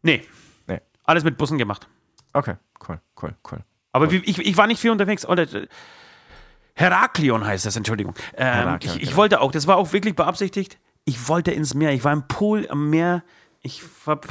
Nee. 0.03 0.23
Nee. 0.67 0.81
Alles 1.05 1.23
mit 1.23 1.37
Bussen 1.37 1.57
gemacht. 1.57 1.87
Okay, 2.33 2.55
cool, 2.87 3.01
cool, 3.21 3.35
cool. 3.51 3.63
Aber 3.91 4.11
wie, 4.11 4.17
ich, 4.17 4.37
ich 4.37 4.57
war 4.57 4.67
nicht 4.67 4.79
viel 4.79 4.91
unterwegs. 4.91 5.25
Oder, 5.25 5.47
Heraklion 6.75 7.45
heißt 7.45 7.65
das, 7.65 7.75
Entschuldigung. 7.75 8.13
Ähm, 8.37 8.45
Heraklion, 8.45 8.95
ich, 8.95 9.01
ich 9.01 9.09
genau. 9.09 9.17
wollte 9.17 9.41
auch, 9.41 9.51
das 9.51 9.67
war 9.67 9.77
auch 9.77 9.91
wirklich 9.91 10.15
beabsichtigt. 10.15 10.77
Ich 11.05 11.27
wollte 11.27 11.51
ins 11.51 11.73
Meer. 11.73 11.93
Ich 11.93 12.03
war 12.03 12.13
im 12.13 12.27
Pool 12.27 12.67
am 12.69 12.89
Meer. 12.89 13.23
Ich 13.61 13.83
habe 14.05 14.27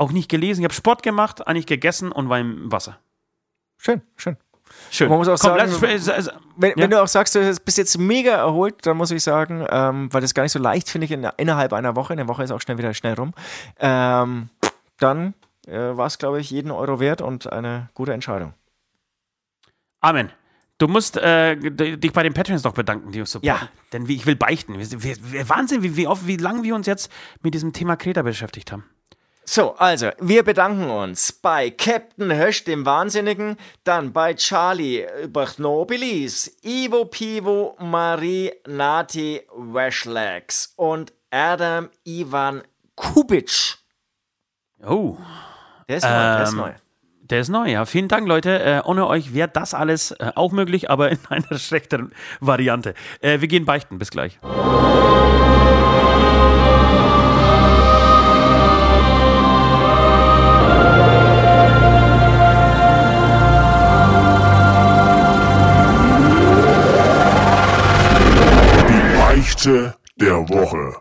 auch 0.00 0.12
nicht 0.12 0.28
gelesen. 0.28 0.60
Ich 0.60 0.64
habe 0.64 0.74
Sport 0.74 1.02
gemacht, 1.02 1.46
eigentlich 1.46 1.66
gegessen 1.66 2.10
und 2.10 2.28
war 2.28 2.38
im 2.38 2.70
Wasser. 2.72 2.98
Schön, 3.78 4.02
schön. 4.16 4.36
Schön. 4.90 5.08
Man 5.08 5.18
muss 5.18 5.26
auch 5.28 5.38
Komm, 5.38 5.58
sagen, 5.58 5.72
lass- 5.80 6.08
äh, 6.08 6.12
äh, 6.20 6.32
Wenn, 6.56 6.70
Ja. 6.70 6.76
wenn 6.76 6.90
du 6.90 7.02
auch 7.02 7.08
sagst, 7.08 7.34
du 7.34 7.54
bist 7.64 7.76
jetzt 7.76 7.98
mega 7.98 8.32
erholt, 8.36 8.86
dann 8.86 8.96
muss 8.96 9.10
ich 9.10 9.22
sagen, 9.22 9.66
ähm, 9.68 10.12
weil 10.12 10.20
das 10.20 10.32
gar 10.32 10.44
nicht 10.44 10.52
so 10.52 10.58
leicht 10.60 10.88
finde 10.88 11.06
ich 11.06 11.10
in, 11.10 11.24
innerhalb 11.38 11.72
einer 11.72 11.96
Woche, 11.96 12.12
eine 12.12 12.28
Woche 12.28 12.44
ist 12.44 12.50
auch 12.52 12.60
schnell 12.60 12.78
wieder 12.78 12.94
schnell 12.94 13.14
rum, 13.14 13.32
ähm, 13.78 14.48
dann 14.98 15.34
äh, 15.66 15.76
war 15.96 16.06
es, 16.06 16.18
glaube 16.18 16.40
ich, 16.40 16.50
jeden 16.50 16.70
Euro 16.70 17.00
wert 17.00 17.20
und 17.20 17.52
eine 17.52 17.88
gute 17.94 18.12
Entscheidung. 18.12 18.54
Amen. 20.00 20.30
Du 20.78 20.88
musst 20.88 21.16
äh, 21.18 21.56
dich 21.56 22.12
bei 22.12 22.22
den 22.22 22.32
Patreons 22.32 22.64
noch 22.64 22.72
bedanken, 22.72 23.12
die 23.12 23.20
uns 23.20 23.32
supporten. 23.32 23.66
Ja. 23.66 23.68
Denn 23.92 24.08
wie, 24.08 24.14
ich 24.16 24.24
will 24.24 24.36
beichten. 24.36 24.78
Wir, 24.78 25.02
wir, 25.02 25.16
wir, 25.32 25.48
Wahnsinn, 25.48 25.82
wie, 25.82 25.96
wie, 25.96 26.06
oft, 26.06 26.26
wie 26.26 26.36
lange 26.36 26.62
wir 26.62 26.74
uns 26.74 26.86
jetzt 26.86 27.10
mit 27.42 27.52
diesem 27.54 27.72
Thema 27.74 27.96
Kreta 27.96 28.22
beschäftigt 28.22 28.72
haben. 28.72 28.84
So, 29.52 29.74
also, 29.78 30.10
wir 30.20 30.44
bedanken 30.44 30.88
uns 30.90 31.32
bei 31.32 31.70
Captain 31.70 32.32
Hösch, 32.32 32.62
dem 32.62 32.86
Wahnsinnigen, 32.86 33.56
dann 33.82 34.12
bei 34.12 34.34
Charlie 34.34 35.04
Bachnobilis, 35.26 36.56
Ivo 36.62 37.06
Pivo, 37.06 37.74
Marie 37.80 38.52
Nati 38.68 39.40
Weshlegs 39.52 40.72
und 40.76 41.12
Adam 41.32 41.88
Ivan 42.04 42.62
Kubic. 42.94 43.78
Oh, 44.86 45.16
Der 45.88 45.96
ist 45.96 46.04
neu, 46.04 46.10
der 46.10 46.42
ist 46.44 46.52
Ähm, 46.52 46.56
neu. 46.56 46.72
der 47.22 47.40
ist 47.40 47.48
neu, 47.48 47.68
ja. 47.72 47.84
Vielen 47.86 48.06
Dank, 48.06 48.28
Leute. 48.28 48.56
Äh, 48.62 48.82
ohne 48.84 49.08
euch 49.08 49.34
wäre 49.34 49.48
das 49.48 49.74
alles 49.74 50.12
äh, 50.12 50.30
auch 50.36 50.52
möglich, 50.52 50.90
aber 50.90 51.10
in 51.10 51.18
einer 51.28 51.58
schlechteren 51.58 52.12
Variante. 52.38 52.94
Äh, 53.20 53.40
wir 53.40 53.48
gehen 53.48 53.64
beichten. 53.64 53.98
Bis 53.98 54.12
gleich. 54.12 54.38
Der 69.64 70.48
Woche. 70.48 70.96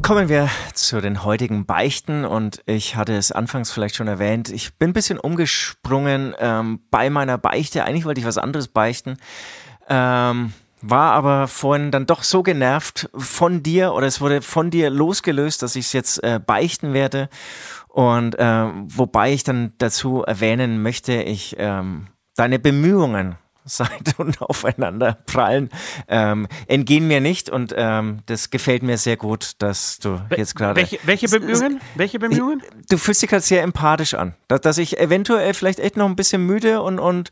Kommen 0.00 0.28
wir 0.30 0.48
zu 0.72 1.02
den 1.02 1.22
heutigen 1.22 1.66
Beichten 1.66 2.24
und 2.24 2.62
ich 2.64 2.96
hatte 2.96 3.14
es 3.14 3.30
anfangs 3.30 3.70
vielleicht 3.70 3.94
schon 3.94 4.08
erwähnt, 4.08 4.48
ich 4.48 4.78
bin 4.78 4.90
ein 4.90 4.92
bisschen 4.94 5.18
umgesprungen 5.18 6.34
ähm, 6.38 6.80
bei 6.90 7.10
meiner 7.10 7.36
Beichte. 7.36 7.84
Eigentlich 7.84 8.06
wollte 8.06 8.20
ich 8.20 8.26
was 8.26 8.38
anderes 8.38 8.68
beichten. 8.68 9.18
Ähm, 9.88 10.54
war 10.80 11.12
aber 11.12 11.46
vorhin 11.46 11.90
dann 11.90 12.06
doch 12.06 12.22
so 12.22 12.42
genervt 12.42 13.10
von 13.14 13.62
dir 13.62 13.92
oder 13.92 14.06
es 14.06 14.22
wurde 14.22 14.40
von 14.40 14.70
dir 14.70 14.88
losgelöst, 14.88 15.62
dass 15.62 15.76
ich 15.76 15.86
es 15.86 15.92
jetzt 15.92 16.24
äh, 16.24 16.40
beichten 16.44 16.94
werde. 16.94 17.28
Und 17.88 18.38
äh, 18.38 18.66
wobei 18.86 19.34
ich 19.34 19.44
dann 19.44 19.74
dazu 19.76 20.22
erwähnen 20.22 20.80
möchte, 20.82 21.22
ich 21.22 21.56
ähm, 21.58 22.06
deine 22.34 22.58
Bemühungen 22.58 23.36
Seite 23.70 24.12
und 24.18 24.42
aufeinander 24.42 25.18
prallen, 25.26 25.70
ähm, 26.08 26.46
entgehen 26.66 27.06
mir 27.06 27.20
nicht 27.20 27.48
und 27.48 27.74
ähm, 27.76 28.18
das 28.26 28.50
gefällt 28.50 28.82
mir 28.82 28.98
sehr 28.98 29.16
gut, 29.16 29.52
dass 29.58 29.98
du 29.98 30.20
jetzt 30.36 30.56
gerade. 30.56 30.76
Welche, 30.76 30.98
welche 31.04 31.28
Bemühungen? 31.28 31.80
Welche 31.94 32.18
Bemühungen? 32.18 32.62
Du 32.88 32.98
fühlst 32.98 33.22
dich 33.22 33.32
halt 33.32 33.44
sehr 33.44 33.62
empathisch 33.62 34.14
an, 34.14 34.34
dass, 34.48 34.60
dass 34.60 34.78
ich 34.78 34.98
eventuell 34.98 35.54
vielleicht 35.54 35.78
echt 35.80 35.96
noch 35.96 36.06
ein 36.06 36.16
bisschen 36.16 36.44
müde 36.44 36.82
und, 36.82 36.98
und 36.98 37.30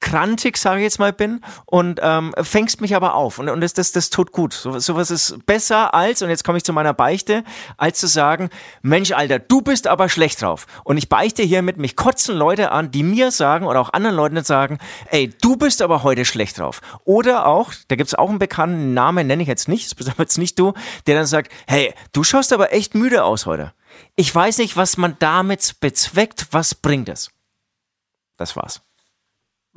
krantig, 0.00 0.56
sage 0.56 0.80
ich 0.80 0.84
jetzt 0.84 0.98
mal, 0.98 1.12
bin 1.12 1.40
und 1.66 2.00
ähm, 2.02 2.32
fängst 2.40 2.80
mich 2.80 2.94
aber 2.94 3.14
auf 3.14 3.38
und, 3.38 3.48
und 3.48 3.60
das, 3.60 3.72
das, 3.72 3.92
das 3.92 4.10
tut 4.10 4.32
gut. 4.32 4.52
So, 4.52 4.78
sowas 4.78 5.10
ist 5.10 5.44
besser 5.46 5.94
als, 5.94 6.22
und 6.22 6.30
jetzt 6.30 6.44
komme 6.44 6.58
ich 6.58 6.64
zu 6.64 6.72
meiner 6.72 6.94
Beichte, 6.94 7.44
als 7.76 7.98
zu 7.98 8.06
sagen, 8.06 8.50
Mensch, 8.82 9.12
Alter, 9.12 9.38
du 9.38 9.60
bist 9.60 9.86
aber 9.86 10.08
schlecht 10.08 10.42
drauf. 10.42 10.66
Und 10.84 10.96
ich 10.96 11.08
beichte 11.08 11.42
hiermit, 11.42 11.78
mich 11.78 11.96
kotzen 11.96 12.36
Leute 12.36 12.70
an, 12.72 12.90
die 12.90 13.02
mir 13.02 13.30
sagen 13.30 13.66
oder 13.66 13.80
auch 13.80 13.92
anderen 13.92 14.16
Leuten 14.16 14.42
sagen, 14.44 14.78
ey, 15.10 15.30
du 15.40 15.56
bist 15.56 15.82
aber 15.82 16.02
heute 16.02 16.24
schlecht 16.24 16.58
drauf. 16.58 16.80
Oder 17.04 17.46
auch, 17.46 17.72
da 17.88 17.96
gibt's 17.96 18.14
auch 18.14 18.28
einen 18.28 18.38
bekannten 18.38 18.94
Namen, 18.94 19.26
nenne 19.26 19.42
ich 19.42 19.48
jetzt 19.48 19.68
nicht, 19.68 19.86
das 19.86 19.94
bist 19.94 20.10
aber 20.10 20.22
jetzt 20.22 20.38
nicht 20.38 20.58
du, 20.58 20.74
der 21.06 21.16
dann 21.16 21.26
sagt, 21.26 21.52
hey, 21.66 21.94
du 22.12 22.24
schaust 22.24 22.52
aber 22.52 22.72
echt 22.72 22.94
müde 22.94 23.24
aus 23.24 23.46
heute. 23.46 23.72
Ich 24.16 24.32
weiß 24.32 24.58
nicht, 24.58 24.76
was 24.76 24.96
man 24.96 25.16
damit 25.18 25.76
bezweckt, 25.80 26.48
was 26.52 26.74
bringt 26.74 27.08
es? 27.08 27.30
Das 28.36 28.54
war's. 28.54 28.82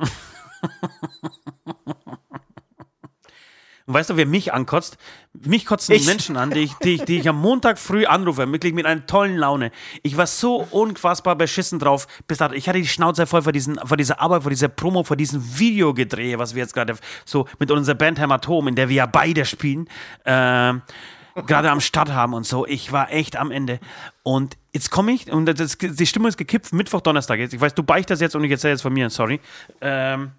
Und 3.92 3.96
weißt 3.96 4.12
du, 4.12 4.16
wer 4.16 4.26
mich 4.26 4.54
ankotzt? 4.54 4.98
Mich 5.34 5.66
kotzen 5.66 5.96
ich. 5.96 6.06
Menschen 6.06 6.38
an, 6.38 6.52
die 6.52 6.62
ich, 6.62 6.74
die, 6.76 6.96
ich, 6.96 7.04
die 7.04 7.20
ich 7.20 7.28
am 7.28 7.42
Montag 7.42 7.78
früh 7.78 8.06
anrufe, 8.06 8.50
wirklich 8.50 8.74
mit 8.74 8.86
einer 8.86 9.06
tollen 9.06 9.36
Laune. 9.36 9.72
Ich 10.02 10.16
war 10.16 10.28
so 10.28 10.66
unfassbar 10.72 11.36
beschissen 11.36 11.78
drauf. 11.78 12.08
Bis 12.26 12.38
dato. 12.38 12.54
Ich 12.54 12.70
hatte 12.70 12.80
die 12.80 12.88
Schnauze 12.88 13.28
voll 13.28 13.42
vor, 13.42 13.52
diesen, 13.52 13.80
vor 13.84 13.98
dieser 13.98 14.22
Arbeit, 14.22 14.44
vor 14.44 14.50
dieser 14.50 14.70
Promo, 14.70 15.04
vor 15.04 15.18
diesem 15.18 15.60
Videogedrehe, 15.60 16.40
was 16.40 16.56
wir 16.56 16.62
jetzt 16.62 16.74
gerade 16.74 16.96
so 17.26 17.48
mit 17.60 17.70
unserer 17.70 17.96
Band 17.96 18.18
Hämatom, 18.18 18.70
in 18.70 18.76
der 18.76 18.88
wir 18.88 18.96
ja 18.96 19.06
beide 19.08 19.44
spielen, 19.44 19.90
äh, 20.24 20.74
gerade 21.46 21.72
am 21.72 21.82
Start 21.82 22.14
haben 22.14 22.34
und 22.34 22.46
so. 22.46 22.66
Ich 22.66 22.94
war 22.94 23.12
echt 23.12 23.36
am 23.36 23.52
Ende. 23.52 23.80
Und 24.24 24.58
jetzt 24.74 24.92
komme 24.92 25.12
ich, 25.12 25.32
und 25.32 25.46
das, 25.46 25.78
die 25.78 26.06
Stimmung 26.06 26.30
ist 26.30 26.38
gekippt, 26.38 26.74
Mittwoch, 26.74 27.02
Donnerstag. 27.02 27.40
Ich 27.40 27.60
weiß, 27.60 27.76
du 27.76 27.84
beicht 27.84 28.10
das 28.10 28.22
jetzt 28.22 28.36
und 28.36 28.44
ich 28.44 28.52
erzähle 28.52 28.74
jetzt 28.74 28.82
von 28.82 28.94
mir, 28.94 29.10
sorry. 29.10 29.40
Ähm, 29.82 30.32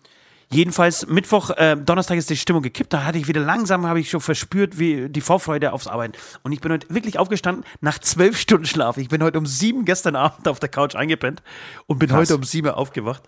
Jedenfalls 0.53 1.07
Mittwoch, 1.07 1.49
äh, 1.51 1.77
Donnerstag 1.77 2.19
ist 2.19 2.29
die 2.29 2.37
Stimmung 2.37 2.63
gekippt. 2.63 2.93
Da 2.93 3.05
hatte 3.05 3.17
ich 3.17 3.27
wieder 3.27 3.41
langsam, 3.41 3.87
habe 3.87 4.01
ich 4.01 4.11
schon 4.11 4.21
verspürt, 4.21 4.79
wie 4.79 5.09
die 5.09 5.23
Vorfreude 5.23 5.73
aufs 5.73 5.87
Arbeiten. 5.87 6.13
Und 6.43 6.53
ich 6.53 6.61
bin 6.61 6.71
heute 6.71 6.95
wirklich 6.95 7.19
aufgestanden 7.19 7.65
nach 7.81 7.99
zwölf 7.99 8.37
Stunden 8.39 8.67
Schlaf. 8.67 8.99
Ich 8.99 9.09
bin 9.09 9.23
heute 9.23 9.39
um 9.39 9.47
sieben 9.47 9.87
gestern 9.87 10.15
Abend 10.15 10.47
auf 10.47 10.61
der 10.61 10.69
Couch 10.69 10.95
eingepennt 10.95 11.43
und 11.87 11.99
bin 11.99 12.11
Krass. 12.11 12.19
heute 12.19 12.35
um 12.35 12.45
sieben 12.45 12.69
aufgewacht. 12.69 13.23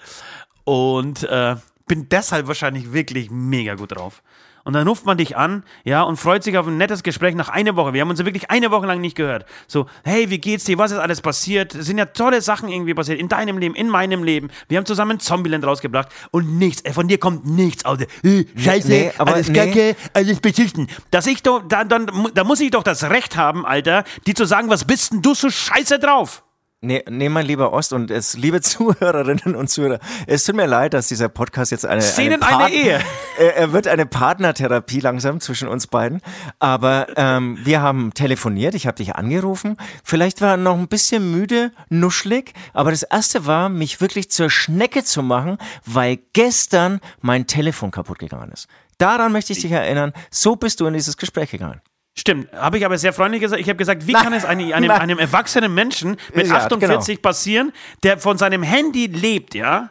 Und 0.65 1.23
äh, 1.25 1.57
bin 1.87 2.11
deshalb 2.11 2.47
wahrscheinlich 2.47 2.93
wirklich 2.93 3.31
mega 3.31 3.75
gut 3.75 3.97
drauf. 3.97 4.23
Und 4.65 4.73
dann 4.73 4.89
ruft 4.89 5.05
man 5.05 5.19
dich 5.19 5.37
an, 5.37 5.63
ja, 5.85 6.03
und 6.03 6.17
freut 6.17 6.43
sich 6.43 6.57
auf 6.57 6.67
ein 6.67 6.79
nettes 6.79 7.03
Gespräch 7.03 7.35
nach 7.35 7.51
einer 7.51 7.77
Woche. 7.77 7.93
Wir 7.93 8.01
haben 8.01 8.09
uns 8.09 8.19
ja 8.19 8.25
wirklich 8.25 8.51
eine 8.51 8.71
Woche 8.71 8.87
lang 8.87 9.01
nicht 9.01 9.15
gehört. 9.15 9.45
So, 9.67 9.87
hey, 10.05 10.31
wie 10.31 10.39
geht's 10.39 10.65
dir? 10.65 10.79
Was 10.79 10.91
ist 10.91 10.99
alles 10.99 11.21
passiert? 11.21 11.75
Es 11.75 11.87
sind 11.87 11.99
ja 11.99 12.07
tolle 12.07 12.41
Sachen 12.41 12.71
irgendwie 12.71 12.95
passiert. 12.95 13.21
In 13.21 13.29
deinem 13.29 13.59
Leben, 13.59 13.75
in 13.75 13.89
meinem 13.89 14.25
Leben. 14.25 14.49
Wir 14.69 14.79
haben 14.79 14.87
zusammen 14.87 15.21
Zombieland 15.21 15.67
rausgebracht 15.67 16.09
und 16.31 16.59
nichts, 16.59 16.83
äh, 16.83 16.93
von 16.93 17.09
dir 17.09 17.19
kommt 17.19 17.47
nichts 17.47 17.85
aus. 17.85 17.99
Äh, 18.01 18.45
Scheiße, 18.57 18.89
nee, 18.89 19.13
aber 19.19 19.35
alles 19.35 19.49
nee. 19.49 19.59
Kacke, 19.59 19.97
alles 20.15 20.41
beschissen. 20.41 20.89
Dass 21.11 21.27
ich 21.27 21.43
doch, 21.43 21.63
da, 21.69 21.85
dann, 21.85 22.11
da 22.33 22.45
muss 22.45 22.61
ich 22.61 22.71
doch 22.71 22.83
das 22.83 23.05
Recht 23.05 23.37
haben, 23.37 23.67
Alter, 23.67 24.05
die 24.27 24.33
zu 24.33 24.47
sagen, 24.47 24.71
was 24.71 24.87
bist 24.87 25.13
denn 25.13 25.21
du 25.21 25.35
so 25.35 25.51
scheiße 25.51 25.99
drauf? 25.99 26.43
Nee, 26.85 27.03
nee, 27.09 27.31
mein 27.31 27.47
lieber 27.47 27.73
Ost 27.73 27.95
und 27.95 28.11
es, 28.11 28.37
liebe 28.37 28.61
Zuhörerinnen 28.61 29.57
und 29.57 29.69
Zuhörer, 29.69 29.99
es 30.27 30.45
tut 30.45 30.55
mir 30.55 30.67
leid, 30.67 30.93
dass 30.93 31.09
dieser 31.09 31.29
Podcast 31.29 31.71
jetzt 31.71 31.87
eine, 31.87 32.03
Szenen 32.03 32.43
eine, 32.43 32.65
eine 32.65 32.75
Ehe. 32.75 33.01
Er 33.39 33.73
wird 33.73 33.89
eine 33.89 34.07
Partnertherapie 34.07 35.01
langsam 35.01 35.41
zwischen 35.41 35.67
uns 35.67 35.89
beiden. 35.89 36.21
Aber 36.61 37.09
ähm, 37.17 37.59
wir 37.65 37.83
haben 37.83 38.15
telefoniert, 38.15 38.77
ich 38.77 38.87
habe 38.87 38.97
dich 38.97 39.17
angerufen. 39.17 39.77
Vielleicht 40.05 40.41
war 40.41 40.51
er 40.51 40.57
noch 40.57 40.79
ein 40.79 40.87
bisschen 40.87 41.33
müde, 41.33 41.73
nuschlig, 41.89 42.53
aber 42.73 42.93
das 42.93 43.03
erste 43.03 43.45
war, 43.45 43.69
mich 43.71 44.01
wirklich 44.01 44.31
zur 44.31 44.51
Schnecke 44.51 45.03
zu 45.03 45.23
machen, 45.25 45.59
weil 45.85 46.19
gestern 46.33 47.01
mein 47.23 47.49
Telefon 47.49 47.91
kaputt 47.91 48.21
gegangen 48.21 48.53
ist. 48.53 48.69
Daran 48.99 49.33
möchte 49.33 49.53
ich 49.53 49.61
dich 49.61 49.73
erinnern. 49.73 50.13
So 50.31 50.55
bist 50.55 50.81
du 50.81 50.87
in 50.87 50.95
dieses 50.95 51.17
Gespräch 51.17 51.51
gegangen. 51.51 51.81
Stimmt, 52.17 52.53
habe 52.53 52.79
ich 52.79 52.87
aber 52.87 52.97
sehr 52.97 53.13
freundlich 53.13 53.43
gesagt. 53.43 53.61
Ich 53.61 53.69
habe 53.69 53.77
gesagt, 53.77 54.07
wie 54.07 54.13
nein, 54.13 54.23
kann 54.23 54.33
es 54.33 54.45
einem, 54.45 54.73
einem, 54.73 54.91
einem, 54.91 55.19
erwachsenen 55.19 55.75
Menschen 55.75 56.17
mit 56.33 56.47
ja, 56.47 56.57
48 56.57 57.17
genau. 57.17 57.29
passieren, 57.29 57.73
der 58.05 58.19
von 58.19 58.39
seinem 58.39 58.63
Handy 58.63 59.07
lebt, 59.07 59.55
ja? 59.55 59.91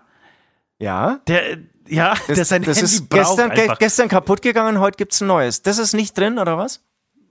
Ja. 0.80 1.20
Der, 1.28 1.58
ja, 1.88 2.14
das, 2.28 2.36
der 2.36 2.46
sein 2.46 2.64
das 2.64 2.78
Handy 2.78 2.94
ist 2.94 3.10
gestern, 3.10 3.50
ge 3.52 3.70
gestern 3.78 4.08
kaputt 4.08 4.42
gegangen, 4.42 4.80
heute 4.80 4.96
gibt 4.98 5.14
es 5.14 5.20
ein 5.20 5.28
neues. 5.28 5.64
Das 5.64 5.78
ist 5.78 5.94
nicht 5.94 6.18
drin, 6.18 6.40
oder 6.40 6.58
was? 6.58 6.82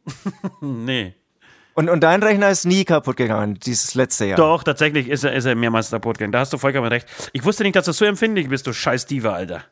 nee. 0.61 1.15
Und, 1.75 1.89
und 1.89 2.01
dein 2.01 2.23
Rechner 2.23 2.51
ist 2.51 2.67
nie 2.67 2.85
kaputt 2.85 3.17
gegangen, 3.17 3.59
dieses 3.59 3.95
letzte 3.95 4.27
Jahr. 4.27 4.37
Doch, 4.37 4.63
tatsächlich 4.63 5.09
ist 5.09 5.25
er, 5.25 5.33
ist 5.33 5.47
er 5.47 5.55
mehrmals 5.55 5.91
kaputt 5.91 6.19
gegangen. 6.19 6.33
Da 6.33 6.41
hast 6.41 6.53
du 6.53 6.59
vollkommen 6.59 6.89
recht. 6.89 7.09
Ich 7.33 7.45
wusste 7.45 7.63
nicht, 7.63 7.77
dass 7.77 7.87
du 7.87 7.93
so 7.93 8.05
empfindlich 8.05 8.49
bist, 8.51 8.67
du 8.67 8.75
scheiß 8.75 9.07
Diva, 9.07 9.33
Alter. 9.33 9.65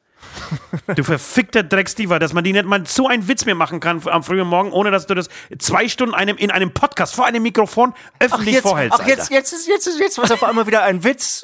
Du 0.96 1.04
verfickter 1.04 1.62
Drecksdiva, 1.62 2.18
dass 2.18 2.32
man 2.32 2.44
die 2.44 2.52
nicht 2.52 2.64
mal 2.64 2.84
so 2.86 3.06
einen 3.06 3.28
Witz 3.28 3.44
mehr 3.44 3.54
machen 3.54 3.80
kann 3.80 4.02
am 4.06 4.22
frühen 4.22 4.46
Morgen, 4.46 4.72
ohne 4.72 4.90
dass 4.90 5.06
du 5.06 5.14
das 5.14 5.28
zwei 5.58 5.88
Stunden 5.88 6.14
einem, 6.14 6.36
in 6.36 6.50
einem 6.50 6.72
Podcast 6.72 7.14
vor 7.14 7.26
einem 7.26 7.42
Mikrofon 7.42 7.94
öffentlich 8.18 8.48
ach 8.48 8.54
jetzt, 8.54 8.62
vorhältst. 8.62 9.00
Ach, 9.00 9.06
jetzt, 9.06 9.30
jetzt, 9.30 9.52
ist, 9.52 9.68
jetzt, 9.68 9.86
ist, 9.86 10.00
jetzt 10.00 10.18
was 10.18 10.30
auf 10.30 10.42
einmal 10.42 10.66
wieder 10.66 10.82
ein 10.82 11.04
Witz. 11.04 11.42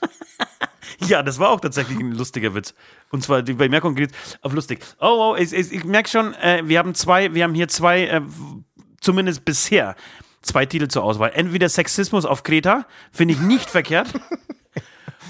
ja, 1.00 1.22
das 1.22 1.38
war 1.38 1.50
auch 1.50 1.60
tatsächlich 1.60 1.98
ein 1.98 2.12
lustiger 2.12 2.54
Witz. 2.54 2.74
Und 3.10 3.22
zwar 3.22 3.42
die 3.42 3.54
Bemerkung 3.54 3.94
geht 3.94 4.12
auf 4.42 4.52
lustig. 4.52 4.80
Oh, 5.00 5.32
oh, 5.32 5.36
ich, 5.36 5.52
ich, 5.52 5.72
ich 5.72 5.84
merke 5.84 6.08
schon, 6.08 6.34
äh, 6.34 6.62
wir 6.64 6.78
haben 6.78 6.94
zwei, 6.94 7.34
wir 7.34 7.44
haben 7.44 7.54
hier 7.54 7.68
zwei, 7.68 8.06
äh, 8.06 8.20
zumindest 9.00 9.44
bisher, 9.44 9.96
zwei 10.42 10.66
Titel 10.66 10.88
zur 10.88 11.02
Auswahl. 11.02 11.32
Entweder 11.34 11.68
Sexismus 11.68 12.24
auf 12.24 12.42
Kreta, 12.42 12.86
finde 13.10 13.34
ich 13.34 13.40
nicht 13.40 13.70
verkehrt. 13.70 14.08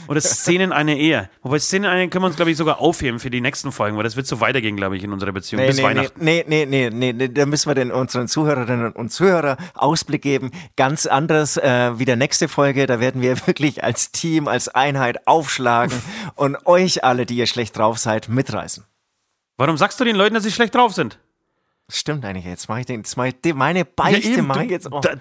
Oder 0.09 0.21
Szenen 0.21 0.73
einer 0.73 0.95
Ehe. 0.95 1.29
Wobei 1.43 1.59
Szenen 1.59 1.85
einer 1.85 2.01
Ehe 2.01 2.09
können 2.09 2.25
wir 2.25 2.29
uns, 2.29 2.37
glaube 2.37 2.51
ich, 2.51 2.57
sogar 2.57 2.81
aufheben 2.81 3.21
für 3.21 3.31
die 3.31 3.41
nächsten 3.41 3.73
Folgen, 3.73 3.97
weil 3.97 4.05
das 4.05 4.17
wird 4.17 4.27
so 4.27 4.41
weitergehen, 4.41 4.77
glaube 4.77 4.97
ich, 4.97 5.05
in 5.05 5.13
unserer 5.13 5.33
Beziehung. 5.33 5.63
Nee, 5.63 5.69
bis 5.69 5.77
nee, 5.77 5.83
Weihnachten. 5.83 6.25
Nee, 6.25 6.45
nee, 6.49 6.67
nee, 6.67 6.91
nee, 6.91 7.13
nee, 7.13 7.29
da 7.29 7.47
müssen 7.47 7.69
wir 7.69 7.75
den 7.75 7.91
unseren 7.91 8.27
Zuhörerinnen 8.27 8.93
und 8.93 9.11
Zuhörer 9.11 9.57
Ausblick 9.75 10.23
geben. 10.23 10.51
Ganz 10.77 11.07
anders 11.07 11.57
äh, 11.57 11.99
wie 11.99 12.05
der 12.05 12.17
nächste 12.17 12.49
Folge. 12.49 12.87
Da 12.87 13.01
werden 13.01 13.21
wir 13.23 13.47
wirklich 13.47 13.85
als 13.85 14.11
Team, 14.11 14.49
als 14.49 14.69
Einheit 14.69 15.27
aufschlagen 15.27 16.01
und 16.35 16.67
euch 16.67 17.05
alle, 17.05 17.27
die 17.27 17.37
ihr 17.37 17.47
schlecht 17.47 17.77
drauf 17.77 17.99
seid, 17.99 18.29
mitreißen. 18.29 18.85
Warum 19.59 19.77
sagst 19.77 20.01
du 20.01 20.05
den 20.05 20.17
Leuten, 20.17 20.35
dass 20.35 20.45
sie 20.45 20.53
schlecht 20.53 20.75
drauf 20.75 20.95
sind? 20.95 21.19
Stimmt 21.91 22.25
eigentlich. 22.25 22.45
Jetzt 22.45 22.69
mache 22.69 22.81
ich 22.81 22.87
den, 22.87 23.01
jetzt 23.01 23.17
mach 23.17 23.25
ich 23.25 23.41
den, 23.41 23.57
meine 23.57 23.85
Beichte 23.85 24.29
ja, 24.31 24.43
mache 24.43 24.65
ich 24.65 24.71
jetzt. 24.71 24.93
Oh. 24.93 25.01
Da, 25.01 25.15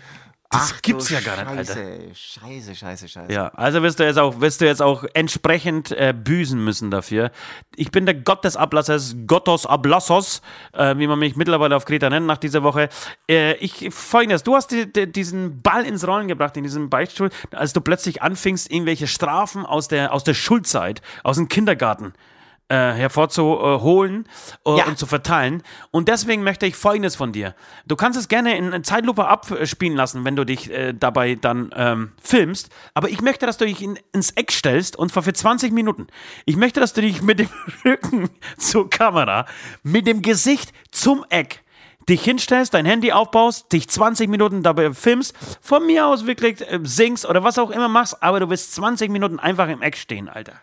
das 0.49 0.75
Ach, 0.75 0.81
gibt's 0.81 1.09
ja 1.09 1.19
gar 1.19 1.35
nicht, 1.35 1.47
Alter. 1.47 1.75
Scheiße, 2.13 2.73
scheiße, 2.73 3.09
scheiße. 3.09 3.33
Ja, 3.33 3.49
also 3.49 3.83
wirst 3.83 3.99
du 3.99 4.05
jetzt 4.05 4.17
auch, 4.17 4.39
wirst 4.39 4.61
du 4.61 4.65
jetzt 4.65 4.81
auch 4.81 5.03
entsprechend 5.13 5.91
äh, 5.91 6.13
büßen 6.13 6.63
müssen 6.63 6.89
dafür. 6.89 7.31
Ich 7.75 7.91
bin 7.91 8.05
der 8.05 8.15
Gott 8.15 8.45
des 8.45 8.55
Ablassers, 8.55 9.17
Gottos 9.27 9.65
Ablassos, 9.65 10.41
äh, 10.71 10.97
wie 10.97 11.07
man 11.07 11.19
mich 11.19 11.35
mittlerweile 11.35 11.75
auf 11.75 11.83
Kreta 11.83 12.09
nennt 12.09 12.27
nach 12.27 12.37
dieser 12.37 12.63
Woche. 12.63 12.87
Äh, 13.29 13.55
ich 13.55 13.93
folgendes, 13.93 14.43
du 14.43 14.55
hast 14.55 14.71
die, 14.71 14.91
die, 14.91 15.11
diesen 15.11 15.61
Ball 15.61 15.85
ins 15.85 16.07
Rollen 16.07 16.29
gebracht 16.29 16.55
in 16.55 16.63
diesem 16.63 16.89
Beichtstuhl, 16.89 17.29
als 17.51 17.73
du 17.73 17.81
plötzlich 17.81 18.21
anfingst, 18.21 18.71
irgendwelche 18.71 19.07
Strafen 19.07 19.65
aus 19.65 19.89
der, 19.89 20.13
aus 20.13 20.23
der 20.23 20.33
Schulzeit, 20.33 21.01
aus 21.23 21.35
dem 21.35 21.49
Kindergarten 21.49 22.13
äh, 22.13 22.36
hervorzuholen 22.75 24.27
äh, 24.65 24.77
ja. 24.77 24.85
und 24.85 24.97
zu 24.97 25.05
verteilen. 25.05 25.63
Und 25.91 26.07
deswegen 26.07 26.43
möchte 26.43 26.65
ich 26.65 26.75
Folgendes 26.75 27.15
von 27.15 27.31
dir. 27.31 27.55
Du 27.85 27.95
kannst 27.95 28.19
es 28.19 28.27
gerne 28.27 28.57
in 28.57 28.83
Zeitlupe 28.83 29.27
abspielen 29.27 29.95
lassen, 29.95 30.25
wenn 30.25 30.35
du 30.35 30.45
dich 30.45 30.69
äh, 30.71 30.93
dabei 30.93 31.35
dann 31.35 31.73
ähm, 31.75 32.11
filmst. 32.21 32.69
Aber 32.93 33.09
ich 33.09 33.21
möchte, 33.21 33.45
dass 33.45 33.57
du 33.57 33.65
dich 33.65 33.81
in, 33.81 33.97
ins 34.11 34.31
Eck 34.31 34.51
stellst 34.51 34.95
und 34.95 35.11
zwar 35.11 35.23
für 35.23 35.33
20 35.33 35.71
Minuten. 35.71 36.07
Ich 36.45 36.55
möchte, 36.55 36.79
dass 36.79 36.93
du 36.93 37.01
dich 37.01 37.21
mit 37.21 37.39
dem 37.39 37.49
Rücken 37.85 38.29
zur 38.57 38.89
Kamera, 38.89 39.45
mit 39.83 40.07
dem 40.07 40.21
Gesicht 40.21 40.73
zum 40.91 41.25
Eck 41.29 41.63
dich 42.09 42.23
hinstellst, 42.23 42.73
dein 42.73 42.85
Handy 42.85 43.11
aufbaust, 43.11 43.71
dich 43.73 43.89
20 43.89 44.29
Minuten 44.29 44.63
dabei 44.63 44.93
filmst, 44.93 45.35
von 45.61 45.85
mir 45.85 46.07
aus 46.07 46.25
wirklich 46.25 46.61
äh, 46.61 46.79
singst 46.83 47.25
oder 47.25 47.43
was 47.43 47.59
auch 47.59 47.69
immer 47.69 47.89
machst, 47.89 48.23
aber 48.23 48.39
du 48.39 48.49
wirst 48.49 48.73
20 48.75 49.11
Minuten 49.11 49.39
einfach 49.39 49.67
im 49.67 49.81
Eck 49.81 49.97
stehen, 49.97 50.29
Alter. 50.29 50.61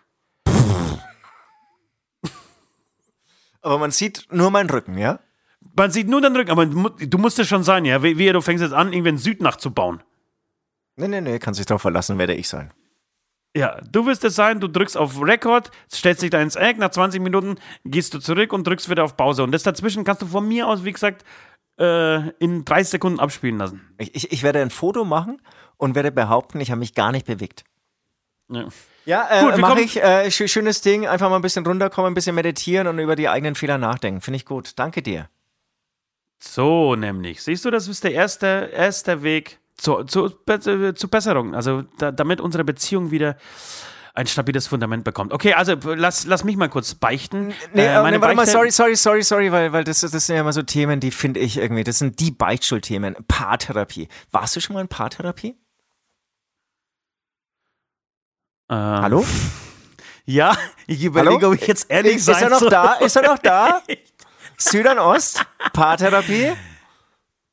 Aber 3.64 3.78
man 3.78 3.90
sieht 3.90 4.28
nur 4.30 4.50
meinen 4.50 4.68
Rücken, 4.68 4.98
ja? 4.98 5.20
Man 5.74 5.90
sieht 5.90 6.06
nur 6.06 6.20
den 6.20 6.36
Rücken, 6.36 6.50
aber 6.50 6.66
du 6.66 7.18
musst 7.18 7.38
es 7.38 7.48
schon 7.48 7.64
sein, 7.64 7.84
ja? 7.86 8.02
Wie, 8.02 8.18
wie 8.18 8.30
du 8.30 8.42
fängst 8.42 8.62
jetzt 8.62 8.74
an, 8.74 8.92
irgendwie 8.92 9.08
einen 9.08 9.18
Südnacht 9.18 9.60
zu 9.60 9.72
bauen. 9.72 10.02
Nee, 10.96 11.08
nee, 11.08 11.22
nee, 11.22 11.38
kann 11.38 11.54
sich 11.54 11.66
darauf 11.66 11.82
verlassen, 11.82 12.18
werde 12.18 12.34
ich 12.34 12.46
sein. 12.46 12.72
Ja, 13.56 13.80
du 13.90 14.04
wirst 14.04 14.22
es 14.24 14.34
sein, 14.34 14.60
du 14.60 14.68
drückst 14.68 14.96
auf 14.96 15.20
Record, 15.20 15.70
stellst 15.90 16.22
dich 16.22 16.30
da 16.30 16.42
ins 16.42 16.56
Eck, 16.56 16.76
nach 16.76 16.90
20 16.90 17.22
Minuten 17.22 17.56
gehst 17.84 18.12
du 18.12 18.18
zurück 18.18 18.52
und 18.52 18.66
drückst 18.66 18.90
wieder 18.90 19.04
auf 19.04 19.16
Pause. 19.16 19.42
Und 19.42 19.52
das 19.52 19.62
dazwischen 19.62 20.04
kannst 20.04 20.22
du 20.22 20.26
von 20.26 20.46
mir 20.46 20.68
aus, 20.68 20.84
wie 20.84 20.92
gesagt, 20.92 21.24
äh, 21.78 22.28
in 22.38 22.64
30 22.64 22.90
Sekunden 22.90 23.20
abspielen 23.20 23.58
lassen. 23.58 23.80
Ich, 23.96 24.14
ich, 24.14 24.32
ich 24.32 24.42
werde 24.42 24.60
ein 24.60 24.70
Foto 24.70 25.04
machen 25.04 25.40
und 25.78 25.94
werde 25.94 26.12
behaupten, 26.12 26.60
ich 26.60 26.70
habe 26.70 26.80
mich 26.80 26.94
gar 26.94 27.12
nicht 27.12 27.26
bewegt. 27.26 27.64
Ja. 28.48 28.68
Ja, 29.06 29.28
äh, 29.28 29.58
mache 29.58 29.80
ich. 29.80 30.02
Äh, 30.02 30.30
schönes 30.30 30.80
Ding. 30.80 31.06
Einfach 31.06 31.28
mal 31.28 31.36
ein 31.36 31.42
bisschen 31.42 31.66
runterkommen, 31.66 32.12
ein 32.12 32.14
bisschen 32.14 32.34
meditieren 32.34 32.86
und 32.86 32.98
über 32.98 33.16
die 33.16 33.28
eigenen 33.28 33.54
Fehler 33.54 33.76
nachdenken. 33.76 34.20
Finde 34.20 34.36
ich 34.36 34.46
gut. 34.46 34.72
Danke 34.76 35.02
dir. 35.02 35.28
So 36.38 36.94
nämlich. 36.94 37.42
Siehst 37.42 37.64
du, 37.64 37.70
das 37.70 37.88
ist 37.88 38.04
der 38.04 38.12
erste, 38.12 38.70
erste 38.72 39.22
Weg 39.22 39.58
zur, 39.76 40.06
zur, 40.06 40.32
zur 40.94 41.10
Besserung. 41.10 41.54
Also 41.54 41.82
da, 41.98 42.12
damit 42.12 42.40
unsere 42.40 42.64
Beziehung 42.64 43.10
wieder 43.10 43.36
ein 44.14 44.26
stabiles 44.26 44.68
Fundament 44.68 45.02
bekommt. 45.04 45.32
Okay, 45.32 45.54
also 45.54 45.74
lass, 45.84 46.24
lass 46.24 46.44
mich 46.44 46.56
mal 46.56 46.68
kurz 46.68 46.94
beichten. 46.94 47.52
Nee, 47.72 47.86
äh, 47.86 48.00
meine 48.00 48.18
nee, 48.18 48.22
warte 48.22 48.36
mal, 48.36 48.46
sorry, 48.46 48.70
sorry, 48.70 48.94
sorry, 48.94 49.22
sorry, 49.22 49.50
weil, 49.50 49.72
weil 49.72 49.82
das, 49.82 50.00
das 50.00 50.12
sind 50.12 50.36
ja 50.36 50.42
immer 50.42 50.52
so 50.52 50.62
Themen, 50.62 51.00
die 51.00 51.10
finde 51.10 51.40
ich 51.40 51.56
irgendwie, 51.56 51.82
das 51.82 51.98
sind 51.98 52.20
die 52.20 52.30
Beichtstuhlthemen. 52.30 53.16
Paartherapie. 53.26 54.08
Warst 54.30 54.54
du 54.54 54.60
schon 54.60 54.74
mal 54.74 54.80
in 54.82 54.88
Paartherapie? 54.88 55.56
Ähm, 58.68 58.76
Hallo? 58.76 59.24
Ja, 60.26 60.56
ich 60.86 61.04
überlege, 61.04 61.48
ob 61.48 61.54
ich 61.54 61.66
jetzt 61.66 61.90
ehrlich 61.90 62.16
ist, 62.16 62.24
sein 62.24 62.36
Ist 62.36 62.42
er 62.44 62.48
noch 62.48 62.58
soll. 62.60 62.70
da? 62.70 62.92
Ist 62.94 63.14
er 63.14 63.22
noch 63.30 63.38
da? 63.38 63.82
Süd 64.56 64.86
Ost? 64.86 65.44
Paartherapie? 65.74 66.52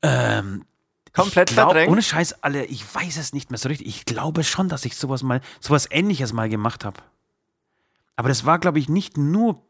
Ähm, 0.02 0.64
Komplett 1.12 1.50
glaub, 1.50 1.72
verdrängt? 1.72 1.92
Ohne 1.92 2.02
Scheiß, 2.02 2.42
alle, 2.44 2.64
ich 2.64 2.86
weiß 2.96 3.18
es 3.18 3.34
nicht 3.34 3.52
mehr 3.52 3.58
so 3.58 3.68
richtig. 3.68 3.88
Ich 3.88 4.06
glaube 4.06 4.46
schon, 4.46 4.70
dass 4.70 4.86
ich 4.86 4.96
sowas 4.96 5.22
mal, 5.22 5.42
sowas 5.60 5.90
ähnliches 5.92 6.32
mal 6.32 6.48
gemacht 6.48 6.86
habe. 6.86 7.02
Aber 8.16 8.30
das 8.30 8.46
war, 8.46 8.58
glaube 8.58 8.80
ich, 8.80 8.88
nicht 8.88 9.18
nur, 9.18 9.62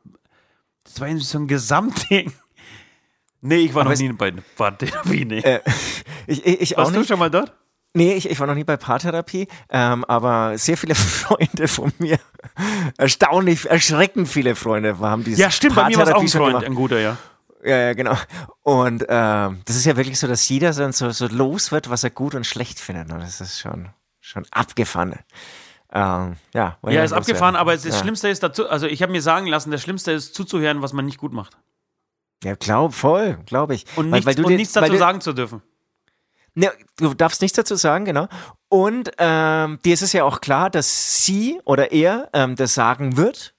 das 0.84 1.02
war 1.02 1.18
so 1.18 1.39
ein 1.39 1.48
Gesamtding. 1.48 2.34
Nee, 3.44 3.56
ich 3.62 3.74
war 3.74 3.82
Aber 3.82 3.89
noch 3.94 4.00
nie 4.00 4.14
bei 4.14 4.30
Paartherapie, 4.56 5.26
nee. 5.26 5.39
Äh, 5.39 5.62
ich 6.28 6.46
ich, 6.46 6.62
ich 6.62 6.78
auch 6.78 6.84
Warst 6.84 6.94
du 6.94 7.00
nicht. 7.00 7.08
schon 7.08 7.18
mal 7.18 7.32
dort? 7.32 7.52
Nee, 7.94 8.14
ich, 8.14 8.30
ich 8.30 8.39
war 8.39 8.48
noch 8.48 8.56
nie 8.56 8.64
bei 8.64 8.78
Paartherapie, 8.78 9.48
ähm, 9.70 10.06
aber 10.06 10.58
sehr 10.58 10.78
viele 10.78 10.96
Freunde 10.96 11.68
von 11.68 11.92
mir, 12.00 12.18
erstaunlich, 12.98 13.70
erschreckend 13.70 14.28
viele 14.30 14.56
Freunde 14.56 14.98
haben 15.00 15.24
diese 15.24 15.42
Ja, 15.42 15.52
stimmt, 15.52 15.76
bei 15.76 15.88
mir 15.88 15.98
war 15.98 16.08
es 16.08 16.14
auch 16.14 16.22
ein 16.22 16.28
Freund, 16.28 16.64
ein 16.64 16.76
guter, 16.76 17.00
ja. 17.00 17.18
Ja, 17.64 17.78
ja, 17.78 17.94
genau. 17.94 18.16
Und 18.64 19.06
ähm, 19.08 19.62
das 19.66 19.76
ist 19.76 19.86
ja 19.86 19.96
wirklich 19.96 20.18
so, 20.20 20.28
dass 20.28 20.48
jeder 20.50 20.74
dann 20.74 20.94
so, 20.94 21.12
so 21.12 21.28
los 21.28 21.72
wird, 21.72 21.89
was 21.92 22.04
er 22.04 22.10
gut 22.10 22.34
und 22.34 22.48
schlecht 22.48 22.80
findet. 22.80 23.12
Und 23.12 23.20
das 23.20 23.39
ist 23.39 23.60
schon, 23.60 23.89
schon 24.20 24.48
abgefahren. 24.50 25.20
Ähm, 25.94 26.38
ja, 26.56 26.78
Ja, 26.88 27.04
ist 27.04 27.14
abgefahren, 27.14 27.56
aber 27.56 27.74
das 27.74 27.84
ja. 27.84 27.92
Schlimmste 27.94 28.30
ist 28.30 28.42
dazu, 28.42 28.68
also 28.68 28.88
ich 28.88 29.04
habe 29.04 29.12
mir 29.12 29.22
sagen 29.22 29.46
lassen, 29.46 29.70
das 29.70 29.82
Schlimmste 29.84 30.12
ist 30.12 30.34
zuzuhören, 30.34 30.82
was 30.82 30.94
man 30.94 31.06
nicht 31.06 31.20
gut 31.20 31.34
macht. 31.34 31.58
Ja, 32.44 32.56
glaub, 32.56 32.96
voll, 32.96 33.38
glaube 33.46 33.76
ich. 33.76 33.86
Und, 33.96 34.06
Weil- 34.10 34.22
nichts, 34.22 34.26
weil 34.38 34.44
und 34.46 34.50
dir- 34.50 34.58
nichts 34.58 34.74
dazu 34.74 34.96
sagen 34.98 35.22
zu 35.22 35.34
dürfen. 35.34 35.62
Ne, 36.54 36.72
du 36.97 37.14
darfst 37.14 37.41
nichts 37.41 37.56
dazu 37.56 37.76
sagen, 37.76 38.06
genau. 38.06 38.28
Und 38.68 39.12
ähm, 39.18 39.80
dir 39.86 39.93
ist 39.93 40.02
es 40.02 40.14
ja 40.14 40.24
auch 40.24 40.41
klar, 40.41 40.70
dass 40.70 41.24
sie 41.24 41.60
oder 41.66 41.91
er 41.91 42.30
ähm, 42.34 42.56
das 42.56 42.74
sagen 42.74 43.16
wird 43.16 43.54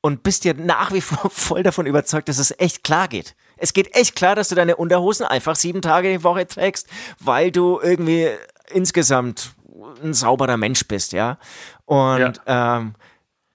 und 0.00 0.22
bist 0.22 0.44
dir 0.44 0.54
nach 0.54 0.92
wie 0.92 1.00
vor 1.00 1.30
voll 1.34 1.62
davon 1.62 1.86
überzeugt, 1.86 2.28
dass 2.28 2.38
es 2.38 2.54
echt 2.58 2.84
klar 2.84 3.08
geht. 3.08 3.34
Es 3.56 3.72
geht 3.72 3.94
echt 3.96 4.14
klar, 4.14 4.34
dass 4.34 4.48
du 4.48 4.54
deine 4.54 4.76
Unterhosen 4.76 5.26
einfach 5.26 5.56
sieben 5.56 5.82
Tage 5.82 6.12
die 6.12 6.22
Woche 6.22 6.46
trägst, 6.46 6.88
weil 7.18 7.50
du 7.50 7.80
irgendwie 7.82 8.28
insgesamt 8.70 9.54
ein 10.02 10.14
sauberer 10.14 10.56
Mensch 10.56 10.86
bist, 10.86 11.12
ja. 11.12 11.38
Und, 11.84 12.40
ähm, 12.46 12.94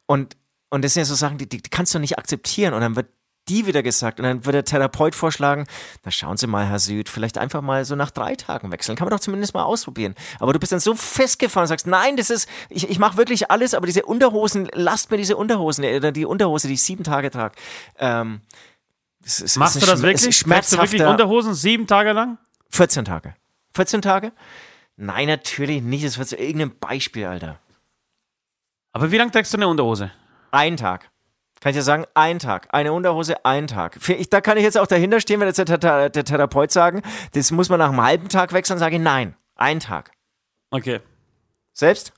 und, 0.08 0.38
und 0.70 0.84
das 0.84 0.94
sind 0.94 1.02
ja 1.02 1.06
so 1.06 1.16
Sachen, 1.16 1.38
die, 1.38 1.48
die, 1.48 1.62
die 1.62 1.70
kannst 1.70 1.94
du 1.94 2.00
nicht 2.00 2.18
akzeptieren. 2.18 2.74
Und 2.74 2.82
dann 2.82 2.96
wird 2.96 3.08
die 3.52 3.66
wieder 3.68 3.84
gesagt. 3.84 4.20
Und 4.20 4.24
dann 4.26 4.46
wird 4.46 4.56
der 4.56 4.64
Therapeut 4.66 5.14
vorschlagen, 5.14 5.68
na 6.04 6.12
schauen 6.12 6.38
Sie 6.38 6.48
mal, 6.48 6.66
Herr 6.66 6.80
Süd, 6.80 7.10
vielleicht 7.10 7.38
einfach 7.38 7.62
mal 7.62 7.84
so 7.86 7.96
nach 7.96 8.10
drei 8.12 8.36
Tagen 8.36 8.72
wechseln. 8.72 8.96
Kann 8.96 9.06
man 9.08 9.16
doch 9.16 9.20
zumindest 9.20 9.54
mal 9.54 9.64
ausprobieren. 9.64 10.16
Aber 10.40 10.54
du 10.54 10.60
bist 10.60 10.72
dann 10.72 10.80
so 10.80 10.96
festgefahren 10.96 11.66
und 11.66 11.68
sagst, 11.68 11.86
nein, 11.88 12.16
das 12.16 12.30
ist, 12.30 12.48
ich, 12.70 12.90
ich 12.90 12.98
mache 12.98 13.18
wirklich 13.18 13.52
alles, 13.52 13.74
aber 13.74 13.86
diese 13.86 14.04
Unterhosen, 14.06 14.70
lasst 14.74 15.12
mir 15.12 15.18
diese 15.18 15.36
Unterhosen, 15.36 15.84
äh, 15.84 15.98
oder 15.98 16.12
die 16.12 16.26
Unterhose, 16.26 16.68
die 16.68 16.76
ich 16.76 16.84
sieben 16.84 17.04
Tage 17.04 17.30
trage. 17.30 17.54
Ähm, 18.00 18.42
es 19.24 19.40
es 19.42 19.56
Machst 19.58 19.76
ist 19.76 19.84
du 19.84 19.86
das 19.88 20.00
es 20.00 20.02
wirklich? 20.04 20.30
ist 20.30 20.44
Trägst 20.48 20.72
du 20.72 20.78
wirklich 20.78 20.90
schmerzhafter- 21.02 21.12
Unterhosen 21.12 21.54
sieben 21.54 21.86
Tage 21.86 22.14
lang? 22.14 22.38
14 22.72 23.06
Tage. 23.06 23.36
14 23.76 24.02
Tage? 24.02 24.32
Nein, 24.96 25.28
natürlich 25.28 25.82
nicht. 25.84 26.06
Das 26.06 26.18
wird 26.18 26.30
so 26.30 26.38
irgendein 26.38 26.78
Beispiel, 26.80 27.26
Alter. 27.26 27.60
Aber 28.94 29.12
wie 29.12 29.18
lange 29.18 29.32
trägst 29.32 29.54
du 29.54 29.58
eine 29.58 29.68
Unterhose? 29.68 30.12
Ein 30.52 30.78
Tag. 30.78 31.11
Kann 31.62 31.70
ich 31.70 31.76
dir 31.78 31.84
sagen, 31.84 32.06
ein 32.16 32.40
Tag. 32.40 32.68
Eine 32.72 32.92
Unterhose, 32.92 33.46
ein 33.46 33.68
Tag. 33.68 33.98
Ich, 34.10 34.30
da 34.30 34.42
kann 34.42 34.58
ich 34.58 34.64
jetzt 34.64 34.78
auch 34.78 34.88
dahinter 34.88 35.20
stehen, 35.22 35.40
wenn 35.40 35.48
jetzt 35.48 35.58
der, 35.60 35.78
der, 35.78 36.10
der 36.10 36.26
Therapeut 36.26 36.72
sagen, 36.72 37.02
das 37.34 37.52
muss 37.52 37.70
man 37.70 37.78
nach 37.80 37.90
einem 37.90 38.02
halben 38.04 38.30
Tag 38.30 38.52
wechseln, 38.52 38.80
sage 38.80 38.96
ich 38.96 39.02
nein. 39.02 39.36
Ein 39.56 39.80
Tag. 39.80 40.12
Okay. 40.72 41.00
Selbst? 41.74 42.14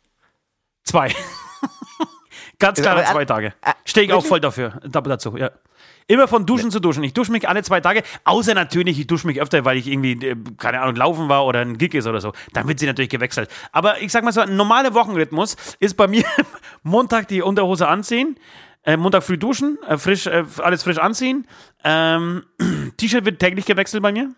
Zwei. 0.83 1.09
Ganz 2.59 2.81
klare 2.81 3.01
aber- 3.03 3.11
zwei 3.11 3.25
Tage. 3.25 3.47
äh, 3.61 3.73
Stehe 3.85 4.05
ich 4.07 4.13
auch 4.13 4.25
voll 4.25 4.39
dafür, 4.39 4.79
da- 4.87 5.01
dazu, 5.01 5.35
ja. 5.37 5.51
Immer 6.07 6.27
von 6.27 6.45
Duschen 6.45 6.69
zu 6.69 6.79
Duschen. 6.81 7.03
Ich 7.03 7.13
dusche 7.13 7.31
mich 7.31 7.47
alle 7.47 7.63
zwei 7.63 7.79
Tage, 7.79 8.03
außer 8.25 8.53
natürlich, 8.53 8.99
ich 8.99 9.07
dusche 9.07 9.25
mich 9.25 9.41
öfter, 9.41 9.63
weil 9.65 9.77
ich 9.77 9.87
irgendwie, 9.87 10.13
äh, 10.25 10.35
keine 10.57 10.81
Ahnung, 10.81 10.95
laufen 10.95 11.29
war 11.29 11.45
oder 11.45 11.59
ein 11.59 11.77
Gig 11.77 11.93
ist 11.93 12.07
oder 12.07 12.19
so. 12.21 12.33
Dann 12.53 12.67
wird 12.67 12.79
sie 12.79 12.85
natürlich 12.85 13.09
gewechselt. 13.09 13.49
Aber 13.71 14.01
ich 14.01 14.11
sag 14.11 14.23
mal 14.23 14.31
so, 14.33 14.41
ein 14.41 14.55
normaler 14.55 14.93
Wochenrhythmus 14.93 15.55
ist 15.79 15.95
bei 15.95 16.07
mir 16.07 16.23
Montag 16.83 17.27
die 17.29 17.41
Unterhose 17.41 17.87
anziehen, 17.87 18.37
äh, 18.83 18.97
Montag 18.97 19.23
früh 19.23 19.37
duschen, 19.37 19.77
äh, 19.87 19.97
frisch, 19.97 20.27
äh, 20.27 20.43
alles 20.61 20.83
frisch 20.83 20.97
anziehen. 20.97 21.47
Ähm, 21.83 22.43
T-Shirt 22.97 23.25
wird 23.25 23.39
täglich 23.39 23.65
gewechselt 23.65 24.03
bei 24.03 24.11
mir. 24.11 24.29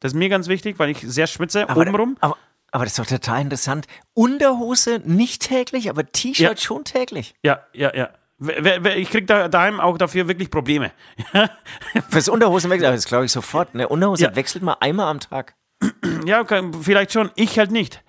Das 0.00 0.12
ist 0.12 0.16
mir 0.18 0.28
ganz 0.28 0.48
wichtig, 0.48 0.78
weil 0.78 0.90
ich 0.90 0.98
sehr 1.00 1.26
schwitze 1.26 1.68
Aber, 1.68 1.80
obenrum. 1.80 2.16
aber, 2.20 2.36
aber 2.70 2.84
das 2.84 2.92
ist 2.92 2.98
doch 2.98 3.06
total 3.06 3.40
interessant. 3.40 3.86
Unterhose 4.14 5.00
nicht 5.04 5.42
täglich, 5.48 5.88
aber 5.88 6.06
T-Shirt 6.06 6.38
Ja. 6.50 6.56
schon 6.56 6.84
täglich. 6.84 7.34
Ja, 7.42 7.60
ja, 7.72 7.94
ja. 7.94 8.10
Ich 8.96 9.08
krieg 9.10 9.26
da 9.26 9.48
daheim 9.48 9.80
auch 9.80 9.96
dafür 9.96 10.28
wirklich 10.28 10.50
Probleme. 10.50 10.92
Fürs 12.10 12.28
Unterhosenwechsel, 12.28 12.90
das 12.92 13.06
glaube 13.06 13.24
ich 13.24 13.32
sofort. 13.32 13.70
Eine 13.72 13.88
Unterhose 13.88 14.24
Ja. 14.24 14.36
wechselt 14.36 14.62
man 14.62 14.74
einmal 14.80 15.08
am 15.08 15.20
Tag. 15.20 15.54
Ja, 16.26 16.44
vielleicht 16.82 17.12
schon. 17.12 17.30
Ich 17.36 17.56
halt 17.58 17.70
nicht. 17.70 18.02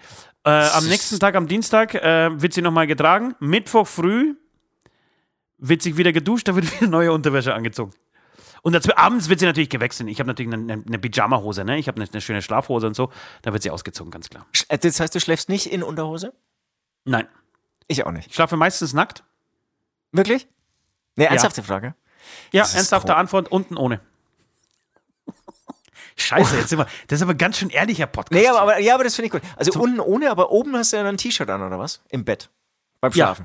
Äh, 0.43 0.49
am 0.49 0.87
nächsten 0.87 1.19
Tag, 1.19 1.35
am 1.35 1.47
Dienstag, 1.47 1.93
äh, 1.93 2.29
wird 2.41 2.51
sie 2.53 2.61
nochmal 2.63 2.87
getragen. 2.87 3.35
Mittwoch 3.39 3.85
früh 3.87 4.35
wird 5.57 5.81
sich 5.81 5.97
wieder 5.97 6.11
geduscht, 6.11 6.47
da 6.47 6.55
wird 6.55 6.71
wieder 6.79 6.89
neue 6.89 7.11
Unterwäsche 7.11 7.53
angezogen. 7.53 7.91
Und 8.63 8.73
dazu, 8.73 8.95
abends 8.97 9.29
wird 9.29 9.39
sie 9.39 9.45
natürlich 9.45 9.69
gewechselt. 9.69 10.09
Ich 10.09 10.19
habe 10.19 10.27
natürlich 10.27 10.51
eine, 10.51 10.73
eine, 10.73 10.99
Pyjama-Hose, 10.99 11.63
ne? 11.63 11.77
Ich 11.77 11.87
habe 11.87 12.01
eine, 12.01 12.09
eine 12.11 12.21
schöne 12.21 12.41
Schlafhose 12.41 12.87
und 12.87 12.95
so. 12.95 13.11
Da 13.43 13.53
wird 13.53 13.63
sie 13.63 13.69
ausgezogen, 13.71 14.11
ganz 14.11 14.29
klar. 14.29 14.45
Äh, 14.67 14.77
Das 14.77 14.99
heißt, 14.99 15.13
du 15.15 15.19
schläfst 15.19 15.47
nicht 15.47 15.71
in 15.71 15.83
Unterhose? 15.83 16.33
Nein. 17.05 17.27
Ich 17.87 18.05
auch 18.05 18.11
nicht. 18.11 18.27
Ich 18.27 18.35
schlafe 18.35 18.57
meistens 18.57 18.93
nackt. 18.93 19.23
Wirklich? 20.11 20.47
Ne, 21.15 21.27
ernsthafte 21.27 21.63
Frage. 21.63 21.95
Ja, 22.51 22.63
Das 22.63 22.75
ernsthafte. 22.75 23.15
Antwort, 23.15 23.49
unten 23.49 23.77
ohne. 23.77 24.01
Scheiße, 26.17 26.57
jetzt 26.57 26.69
sind 26.69 26.79
wir. 26.79 26.87
Das 27.07 27.19
ist 27.19 27.23
aber 27.23 27.35
ganz 27.35 27.57
schön 27.57 27.69
ehrlicher 27.69 28.07
Podcast. 28.07 28.41
Nee, 28.41 28.47
aber, 28.47 28.61
aber, 28.61 28.79
ja, 28.79 28.95
aber 28.95 29.03
das 29.03 29.15
finde 29.15 29.27
ich 29.27 29.31
gut. 29.31 29.41
Also 29.55 29.79
unten 29.79 29.99
ohne, 29.99 30.29
aber 30.29 30.51
oben 30.51 30.75
hast 30.75 30.91
du 30.91 30.97
ja 30.97 31.03
dann 31.03 31.15
ein 31.15 31.17
T-Shirt 31.17 31.49
an, 31.49 31.61
oder 31.61 31.79
was? 31.79 32.01
Im 32.09 32.25
Bett. 32.25 32.49
Beim 32.99 33.11
Ja. 33.13 33.35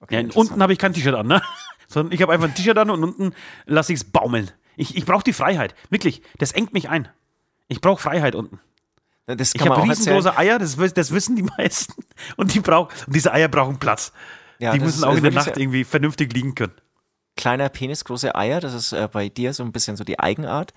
Okay, 0.00 0.26
Ja, 0.26 0.34
unten 0.34 0.62
habe 0.62 0.72
ich 0.72 0.78
kein 0.78 0.92
T-Shirt 0.92 1.14
an, 1.14 1.26
ne? 1.26 1.42
Sondern 1.88 2.12
ich 2.12 2.22
habe 2.22 2.32
einfach 2.32 2.48
ein 2.48 2.54
T-Shirt 2.54 2.76
an 2.78 2.90
und 2.90 3.02
unten 3.02 3.34
lasse 3.66 3.92
ich 3.92 4.00
es 4.00 4.04
baumeln. 4.04 4.50
Ich, 4.76 4.96
ich 4.96 5.04
brauche 5.04 5.24
die 5.24 5.32
Freiheit. 5.32 5.74
Wirklich. 5.90 6.22
Das 6.38 6.52
engt 6.52 6.72
mich 6.72 6.88
ein. 6.88 7.08
Ich 7.68 7.80
brauche 7.80 8.00
Freiheit 8.00 8.34
unten. 8.34 8.60
Das 9.26 9.54
Ich 9.54 9.60
kann 9.60 9.68
man 9.68 9.78
habe 9.78 9.90
riesengroße 9.90 10.36
Eier, 10.36 10.58
das, 10.58 10.76
das 10.94 11.12
wissen 11.12 11.36
die 11.36 11.42
meisten. 11.58 11.92
Und 12.36 12.54
die 12.54 12.60
brauch, 12.60 12.88
und 13.06 13.14
diese 13.14 13.32
Eier 13.32 13.48
brauchen 13.48 13.78
Platz. 13.78 14.12
Ja, 14.58 14.72
die 14.72 14.80
müssen 14.80 15.04
auch 15.04 15.16
in 15.16 15.22
der 15.22 15.32
Nacht 15.32 15.56
irgendwie 15.56 15.84
vernünftig 15.84 16.32
liegen 16.32 16.54
können. 16.54 16.74
Kleiner 17.40 17.70
Penis, 17.70 18.04
große 18.04 18.34
Eier, 18.34 18.60
das 18.60 18.74
ist 18.74 18.92
äh, 18.92 19.08
bei 19.10 19.30
dir 19.30 19.54
so 19.54 19.62
ein 19.62 19.72
bisschen 19.72 19.96
so 19.96 20.04
die 20.04 20.20
Eigenart. 20.20 20.74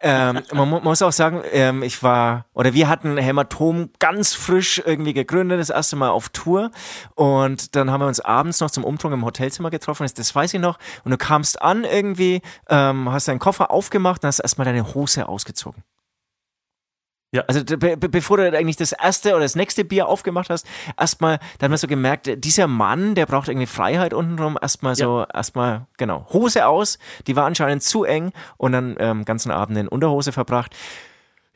Ähm, 0.00 0.42
man 0.52 0.68
mu 0.68 0.78
muss 0.78 1.02
auch 1.02 1.10
sagen, 1.10 1.42
ähm, 1.50 1.82
ich 1.82 2.04
war, 2.04 2.46
oder 2.54 2.72
wir 2.72 2.88
hatten 2.88 3.16
Hämatom 3.16 3.90
ganz 3.98 4.32
frisch 4.32 4.80
irgendwie 4.84 5.12
gegründet, 5.12 5.58
das 5.58 5.70
erste 5.70 5.96
Mal 5.96 6.10
auf 6.10 6.28
Tour. 6.28 6.70
Und 7.16 7.74
dann 7.74 7.90
haben 7.90 8.00
wir 8.00 8.06
uns 8.06 8.20
abends 8.20 8.60
noch 8.60 8.70
zum 8.70 8.84
Umtrunk 8.84 9.12
im 9.12 9.24
Hotelzimmer 9.24 9.70
getroffen, 9.70 10.04
das, 10.04 10.14
das 10.14 10.32
weiß 10.32 10.54
ich 10.54 10.60
noch. 10.60 10.78
Und 11.02 11.10
du 11.10 11.18
kamst 11.18 11.60
an 11.60 11.82
irgendwie, 11.82 12.42
ähm, 12.68 13.10
hast 13.10 13.26
deinen 13.26 13.40
Koffer 13.40 13.72
aufgemacht 13.72 14.22
und 14.22 14.28
hast 14.28 14.38
erstmal 14.38 14.66
deine 14.66 14.94
Hose 14.94 15.28
ausgezogen. 15.28 15.82
Ja. 17.34 17.42
Also 17.48 17.64
be 17.64 17.96
bevor 17.96 18.36
du 18.36 18.56
eigentlich 18.56 18.76
das 18.76 18.92
erste 18.92 19.30
oder 19.30 19.40
das 19.40 19.56
nächste 19.56 19.84
Bier 19.84 20.06
aufgemacht 20.06 20.50
hast, 20.50 20.68
erstmal, 20.96 21.40
dann 21.58 21.72
hast 21.72 21.82
du 21.82 21.88
gemerkt, 21.88 22.30
dieser 22.44 22.68
Mann, 22.68 23.16
der 23.16 23.26
braucht 23.26 23.48
irgendwie 23.48 23.66
Freiheit 23.66 24.14
untenrum, 24.14 24.56
erstmal 24.62 24.94
so, 24.94 25.18
ja. 25.18 25.28
erstmal, 25.34 25.88
genau, 25.96 26.28
Hose 26.32 26.64
aus, 26.64 26.96
die 27.26 27.34
war 27.34 27.44
anscheinend 27.46 27.82
zu 27.82 28.04
eng 28.04 28.30
und 28.56 28.70
dann 28.70 28.94
ähm, 29.00 29.24
ganzen 29.24 29.50
Abend 29.50 29.76
in 29.76 29.88
Unterhose 29.88 30.30
verbracht. 30.30 30.76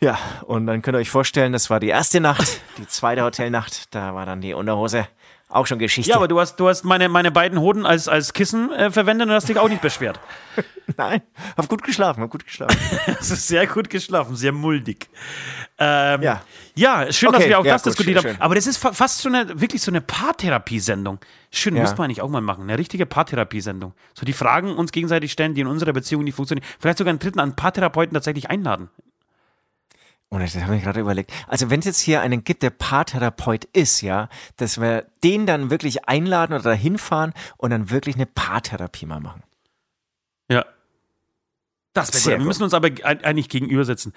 Ja, 0.01 0.19
und 0.47 0.67
dann 0.67 0.83
könnt 0.83 0.97
ihr 0.97 1.01
euch 1.01 1.11
vorstellen, 1.11 1.53
das 1.53 1.71
war 1.71 1.79
die 1.79 1.91
erste 1.91 2.19
Nacht, 2.19 2.61
die 2.79 2.89
zweite 2.89 3.23
Hotelnacht, 3.23 3.95
da 3.95 4.17
war 4.17 4.27
dann 4.27 4.41
die 4.41 4.55
Unterhose 4.55 5.07
auch 5.49 5.67
schon 5.67 5.79
Geschichte. 5.79 6.11
Ja, 6.11 6.17
aber 6.17 6.29
du 6.29 6.39
hast, 6.39 6.57
du 6.57 6.69
hast 6.69 6.85
meine, 6.85 7.09
meine 7.09 7.31
beiden 7.31 7.59
Hoden 7.59 7.87
als, 7.87 8.07
als 8.07 8.33
Kissen 8.35 8.71
äh, 8.73 8.91
verwendet 8.91 9.29
und 9.29 9.35
hast 9.35 9.49
dich 9.49 9.59
auch 9.59 9.69
nicht 9.69 9.81
beschwert. 9.81 10.21
Nein, 10.97 11.23
hab 11.57 11.69
gut 11.69 11.83
geschlafen, 11.83 12.23
hab 12.23 12.31
gut 12.31 12.45
geschlafen. 12.45 12.77
ist 13.21 13.49
sehr 13.49 13.67
gut 13.67 13.89
geschlafen, 13.89 14.37
sehr 14.37 14.53
muldig. 14.53 15.09
Ähm, 15.79 16.23
ja. 16.23 16.43
ja, 16.75 17.13
schön, 17.13 17.29
okay, 17.31 17.39
dass 17.39 17.49
wir 17.49 17.59
auch 17.61 17.65
ja, 17.65 17.73
das 17.75 17.83
gut, 17.83 17.93
diskutiert 17.93 18.23
schön, 18.23 18.33
haben. 18.33 18.43
Aber 18.43 18.55
das 18.57 18.67
ist 18.67 18.77
fa 18.77 18.93
fast 18.93 19.23
schon 19.23 19.35
eine, 19.35 19.61
wirklich 19.61 19.81
so 19.81 19.91
eine 19.91 20.01
Paartherapiesendung. 20.01 21.19
Schön, 21.51 21.77
ja. 21.77 21.83
muss 21.83 21.97
man 21.97 22.07
eigentlich 22.07 22.21
auch 22.21 22.29
mal 22.29 22.43
machen. 22.43 22.65
Eine 22.65 22.77
richtige 22.77 23.07
Paartherapiesendung. 23.07 23.95
So 24.15 24.27
die 24.27 24.33
Fragen 24.35 24.75
uns 24.77 24.93
gegenseitig 24.93 25.33
stellen, 25.33 25.55
die 25.55 25.63
in 25.63 25.67
unserer 25.67 25.93
Beziehung 25.93 26.25
nicht 26.25 26.35
funktionieren. 26.35 26.67
Vielleicht 26.79 26.99
sogar 26.99 27.11
einen 27.11 27.21
dritten 27.21 27.41
an 27.41 27.57
Paartherapeuten 27.57 28.13
tatsächlich 28.13 28.51
einladen. 28.51 28.91
Und 30.31 30.41
das 30.41 30.55
habe 30.57 30.77
ich 30.77 30.83
gerade 30.83 31.01
überlegt. 31.01 31.33
Also 31.47 31.71
wenn 31.71 31.81
es 31.81 31.87
jetzt 31.87 32.01
hier 32.01 32.21
einen 32.21 32.45
gibt, 32.45 32.63
der 32.63 32.71
Paartherapeut 32.71 33.65
ist, 33.73 34.03
ja, 34.03 34.29
dass 34.57 34.79
wir 34.79 35.07
den 35.25 35.47
dann 35.47 35.71
wirklich 35.71 36.07
einladen 36.07 36.53
oder 36.53 36.65
dahin 36.65 36.99
fahren 36.99 37.33
und 37.57 37.71
dann 37.71 37.91
wirklich 37.91 38.17
eine 38.17 38.27
Paartherapie 38.27 39.07
mal 39.07 39.21
machen. 39.21 39.43
Ja. 40.51 40.67
Das 41.95 42.13
wäre 42.27 42.37
gut. 42.37 42.45
Wir 42.45 42.47
müssen 42.47 42.63
uns 42.63 42.75
aber 42.75 42.91
eigentlich 43.05 43.49
gegenübersetzen. 43.49 44.13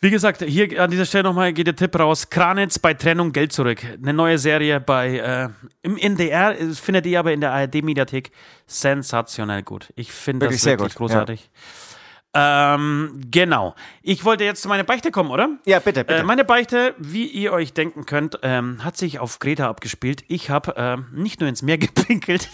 Wie 0.00 0.10
gesagt, 0.10 0.42
hier 0.42 0.82
an 0.82 0.90
dieser 0.90 1.06
Stelle 1.06 1.24
nochmal 1.24 1.52
geht 1.52 1.68
der 1.68 1.76
Tipp 1.76 1.96
raus. 1.96 2.28
Kranitz 2.28 2.78
bei 2.78 2.92
Trennung 2.92 3.32
Geld 3.32 3.52
zurück. 3.52 3.84
Eine 3.84 4.12
neue 4.12 4.36
Serie 4.36 4.80
bei 4.80 5.18
äh, 5.18 5.48
im 5.82 5.96
NDR, 5.96 6.56
findet 6.74 7.06
ihr 7.06 7.20
aber 7.20 7.32
in 7.32 7.40
der 7.40 7.52
ARD-Mediathek 7.52 8.32
sensationell 8.66 9.62
gut. 9.62 9.92
Ich 9.94 10.10
finde 10.10 10.48
das 10.48 10.64
wirklich 10.64 10.94
gut. 10.94 10.98
großartig. 10.98 11.40
Ja. 11.40 11.91
Ähm, 12.34 13.20
genau. 13.30 13.74
Ich 14.02 14.24
wollte 14.24 14.44
jetzt 14.44 14.62
zu 14.62 14.68
meiner 14.68 14.84
Beichte 14.84 15.10
kommen, 15.10 15.30
oder? 15.30 15.50
Ja, 15.66 15.80
bitte, 15.80 16.04
bitte. 16.04 16.20
Äh, 16.20 16.22
meine 16.22 16.44
Beichte, 16.44 16.94
wie 16.98 17.26
ihr 17.26 17.52
euch 17.52 17.74
denken 17.74 18.06
könnt, 18.06 18.38
ähm, 18.42 18.82
hat 18.84 18.96
sich 18.96 19.18
auf 19.18 19.38
Greta 19.38 19.68
abgespielt. 19.68 20.24
Ich 20.28 20.48
habe 20.48 20.74
ähm, 20.76 21.06
nicht 21.12 21.40
nur 21.40 21.48
ins 21.48 21.62
Meer 21.62 21.78
gepinkelt, 21.78 22.48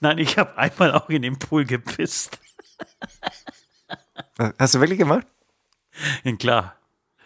nein, 0.00 0.18
ich 0.18 0.38
habe 0.38 0.58
einmal 0.58 0.92
auch 0.92 1.08
in 1.08 1.22
den 1.22 1.38
Pool 1.38 1.64
gepisst. 1.64 2.40
Hast 4.58 4.74
du 4.74 4.80
wirklich 4.80 4.98
gemacht? 4.98 5.26
Ja, 6.24 6.36
klar. 6.36 6.76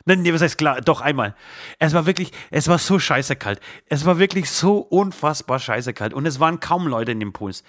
Nein, 0.05 0.23
nee, 0.23 0.33
was 0.33 0.41
heißt 0.41 0.59
klar? 0.59 0.81
Doch 0.81 1.01
einmal. 1.01 1.35
Es 1.79 1.93
war 1.93 2.07
wirklich, 2.07 2.33
es 2.51 2.69
war 2.69 2.79
so 2.79 2.99
scheiße 2.99 3.37
kalt. 3.37 3.61
Es 3.87 4.05
war 4.07 4.19
wirklich 4.19 4.51
so 4.51 4.79
unfassbar 4.79 5.59
scheiße 5.59 5.93
kalt. 5.93 6.15
Und 6.15 6.27
es 6.27 6.41
waren 6.41 6.61
kaum 6.61 6.87
Leute 6.87 7.13
in 7.13 7.21
den 7.21 7.33
Pools. 7.33 7.65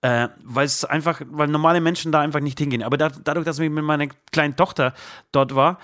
Äh, 0.00 0.28
weil 0.44 0.64
es 0.64 0.84
einfach, 0.84 1.20
weil 1.26 1.48
normale 1.48 1.80
Menschen 1.80 2.12
da 2.12 2.20
einfach 2.20 2.40
nicht 2.40 2.58
hingehen. 2.58 2.84
Aber 2.84 2.96
da, 2.96 3.08
dadurch, 3.08 3.44
dass 3.44 3.58
ich 3.58 3.68
mit 3.68 3.82
meiner 3.82 4.06
kleinen 4.30 4.54
Tochter 4.54 4.94
dort 5.32 5.56
war 5.56 5.78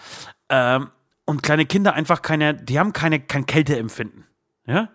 äh, 0.48 0.78
und 1.24 1.42
kleine 1.42 1.66
Kinder 1.66 1.94
einfach 1.94 2.22
keine, 2.22 2.54
die 2.54 2.78
haben 2.78 2.92
keine, 2.92 3.18
kein 3.18 3.46
Kälteempfinden. 3.46 4.24
Ja? 4.66 4.88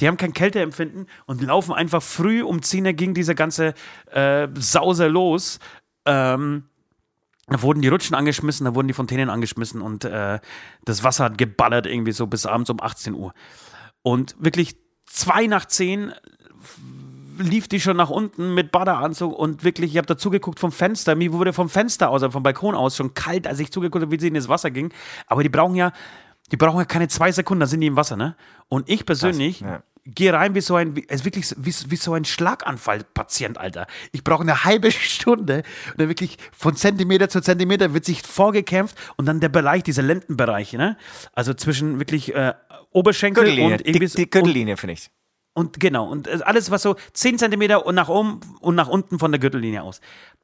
Die 0.00 0.08
haben 0.08 0.16
kein 0.16 0.32
Kälteempfinden 0.32 1.08
und 1.26 1.42
laufen 1.42 1.74
einfach 1.74 2.02
früh 2.02 2.42
um 2.42 2.62
10 2.62 2.86
Uhr 2.86 2.92
ging 2.94 3.12
diese 3.12 3.34
ganze 3.34 3.74
äh, 4.12 4.48
Sause 4.58 5.08
los. 5.08 5.58
Ähm, 6.06 6.64
da 7.48 7.62
wurden 7.62 7.82
die 7.82 7.88
Rutschen 7.88 8.14
angeschmissen, 8.14 8.64
da 8.64 8.74
wurden 8.74 8.88
die 8.88 8.94
Fontänen 8.94 9.30
angeschmissen 9.30 9.80
und 9.80 10.04
äh, 10.04 10.38
das 10.84 11.02
Wasser 11.02 11.24
hat 11.24 11.38
geballert 11.38 11.86
irgendwie 11.86 12.12
so 12.12 12.26
bis 12.26 12.46
abends 12.46 12.70
um 12.70 12.80
18 12.80 13.14
Uhr. 13.14 13.32
Und 14.02 14.36
wirklich 14.38 14.76
zwei 15.06 15.46
nach 15.46 15.66
zehn 15.66 16.12
lief 17.38 17.68
die 17.68 17.80
schon 17.80 17.96
nach 17.96 18.10
unten 18.10 18.54
mit 18.54 18.70
Badeanzug 18.70 19.36
und 19.36 19.64
wirklich, 19.64 19.92
ich 19.92 19.98
habe 19.98 20.06
da 20.06 20.16
zugeguckt 20.16 20.60
vom 20.60 20.72
Fenster. 20.72 21.14
Mir 21.14 21.32
wurde 21.32 21.52
vom 21.52 21.68
Fenster 21.68 22.10
aus, 22.10 22.22
also 22.22 22.32
vom 22.32 22.42
Balkon 22.42 22.74
aus 22.74 22.96
schon 22.96 23.14
kalt, 23.14 23.46
als 23.46 23.60
ich 23.60 23.70
zugeguckt 23.72 24.02
habe, 24.02 24.12
wie 24.12 24.20
sie 24.20 24.28
in 24.28 24.34
das 24.34 24.48
Wasser 24.48 24.70
ging. 24.70 24.92
Aber 25.26 25.42
die 25.42 25.48
brauchen 25.48 25.74
ja, 25.74 25.92
die 26.50 26.56
brauchen 26.56 26.78
ja 26.78 26.84
keine 26.84 27.08
zwei 27.08 27.32
Sekunden, 27.32 27.60
da 27.60 27.66
sind 27.66 27.80
die 27.80 27.86
im 27.86 27.96
Wasser, 27.96 28.16
ne? 28.16 28.36
Und 28.68 28.88
ich 28.88 29.06
persönlich 29.06 29.60
ja. 29.60 29.82
gehe 30.04 30.32
rein 30.32 30.54
wie 30.54 30.60
so 30.60 30.76
ein, 30.76 30.96
wie, 30.96 31.06
also 31.08 31.24
wirklich 31.24 31.54
wie, 31.56 31.74
wie 31.88 31.96
so 31.96 32.14
ein 32.14 32.24
Schlaganfallpatient, 32.24 33.58
Alter. 33.58 33.86
Ich 34.12 34.24
brauche 34.24 34.42
eine 34.42 34.64
halbe 34.64 34.90
Stunde 34.92 35.62
und 35.90 36.00
dann 36.00 36.08
wirklich 36.08 36.38
von 36.52 36.74
Zentimeter 36.76 37.28
zu 37.28 37.40
Zentimeter 37.40 37.94
wird 37.94 38.04
sich 38.04 38.22
vorgekämpft 38.22 38.96
und 39.16 39.26
dann 39.26 39.40
der 39.40 39.50
Bereich, 39.50 39.82
dieser 39.82 40.02
Lendenbereich, 40.02 40.72
ne? 40.74 40.96
Also 41.32 41.54
zwischen 41.54 41.98
wirklich 41.98 42.34
äh, 42.34 42.54
Oberschenkel 42.90 43.60
und 43.60 43.86
irgendwie. 43.86 44.06
Die, 44.06 44.14
die 44.16 44.30
Gürtellinie, 44.30 44.76
finde 44.76 44.94
ich. 44.94 45.10
Und 45.54 45.80
genau, 45.80 46.08
und 46.08 46.28
äh, 46.28 46.38
alles, 46.44 46.70
was 46.70 46.82
so 46.82 46.96
10 47.14 47.38
Zentimeter 47.38 47.84
und 47.84 47.94
nach 47.94 48.08
oben 48.08 48.40
und 48.60 48.74
nach 48.74 48.88
unten 48.88 49.18
von 49.18 49.32
der 49.32 49.40
Gürtellinie 49.40 49.82
aus. 49.82 50.00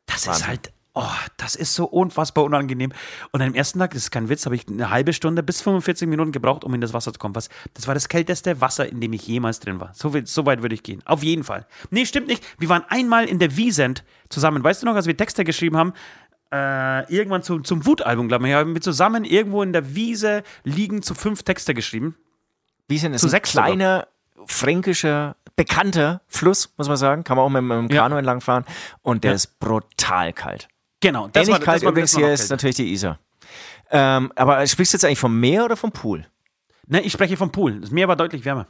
Das 0.06 0.26
Wahnsinn. 0.26 0.42
ist 0.42 0.48
halt, 0.48 0.72
oh, 0.94 1.02
das 1.36 1.54
ist 1.54 1.74
so 1.74 1.84
unfassbar 1.84 2.44
unangenehm. 2.44 2.92
Und 3.32 3.42
am 3.42 3.54
ersten 3.54 3.78
Tag, 3.78 3.92
das 3.92 4.04
ist 4.04 4.10
kein 4.10 4.28
Witz, 4.28 4.46
habe 4.46 4.54
ich 4.54 4.66
eine 4.68 4.90
halbe 4.90 5.12
Stunde 5.12 5.42
bis 5.42 5.60
45 5.60 6.08
Minuten 6.08 6.32
gebraucht, 6.32 6.64
um 6.64 6.72
in 6.74 6.80
das 6.80 6.92
Wasser 6.92 7.12
zu 7.12 7.18
kommen. 7.18 7.34
Was, 7.34 7.48
das 7.74 7.86
war 7.86 7.94
das 7.94 8.08
kälteste 8.08 8.60
Wasser, 8.60 8.88
in 8.88 9.00
dem 9.00 9.12
ich 9.12 9.26
jemals 9.26 9.60
drin 9.60 9.80
war. 9.80 9.92
So, 9.94 10.12
so 10.24 10.46
weit 10.46 10.62
würde 10.62 10.74
ich 10.74 10.82
gehen. 10.82 11.02
Auf 11.04 11.22
jeden 11.22 11.44
Fall. 11.44 11.66
Nee, 11.90 12.06
stimmt 12.06 12.28
nicht. 12.28 12.44
Wir 12.58 12.68
waren 12.68 12.84
einmal 12.88 13.26
in 13.26 13.38
der 13.38 13.56
Wiesent 13.56 14.04
zusammen. 14.28 14.62
Weißt 14.62 14.82
du 14.82 14.86
noch, 14.86 14.94
als 14.94 15.06
wir 15.06 15.16
Texte 15.16 15.44
geschrieben 15.44 15.76
haben? 15.76 15.92
Äh, 16.52 17.12
irgendwann 17.12 17.42
zu, 17.42 17.60
zum 17.60 17.84
Wutalbum, 17.84 18.28
glaube 18.28 18.48
ich, 18.48 18.54
haben 18.54 18.74
wir 18.74 18.80
zusammen 18.80 19.24
irgendwo 19.24 19.62
in 19.62 19.72
der 19.72 19.94
Wiese 19.96 20.44
liegen 20.62 21.02
zu 21.02 21.14
fünf 21.14 21.42
Texte 21.42 21.74
geschrieben. 21.74 22.16
Wiesent 22.86 23.14
ist 23.14 23.22
zu 23.22 23.26
ein 23.26 23.30
sechs 23.30 23.50
kleiner, 23.50 24.06
fränkischer, 24.46 25.36
bekannter 25.56 26.20
Fluss, 26.26 26.72
muss 26.76 26.88
man 26.88 26.96
sagen. 26.96 27.24
Kann 27.24 27.36
man 27.36 27.46
auch 27.46 27.48
mit, 27.48 27.60
dem 27.60 27.88
Kanu 27.88 28.14
ja. 28.14 28.18
entlang 28.18 28.40
fahren. 28.40 28.64
Und 29.02 29.24
der 29.24 29.32
ja. 29.32 29.36
ist 29.36 29.58
brutal 29.58 30.32
kalt. 30.32 30.68
Genau. 31.00 31.28
Das 31.28 31.42
Ähnlich 31.48 31.60
war, 31.60 31.64
kalt 31.64 31.82
das 31.82 31.90
übrigens 31.90 32.16
hier 32.16 32.32
ist 32.32 32.50
natürlich 32.50 32.76
die 32.76 32.92
Isar. 32.92 33.18
Ähm, 33.90 34.32
aber 34.36 34.66
sprichst 34.66 34.92
du 34.92 34.96
jetzt 34.96 35.04
eigentlich 35.04 35.18
vom 35.18 35.38
Meer 35.38 35.64
oder 35.64 35.76
vom 35.76 35.92
Pool? 35.92 36.26
Ne, 36.86 37.00
ich 37.02 37.12
spreche 37.12 37.36
vom 37.36 37.52
Pool. 37.52 37.80
Das 37.80 37.90
Meer 37.90 38.08
war 38.08 38.16
deutlich 38.16 38.44
wärmer. 38.44 38.66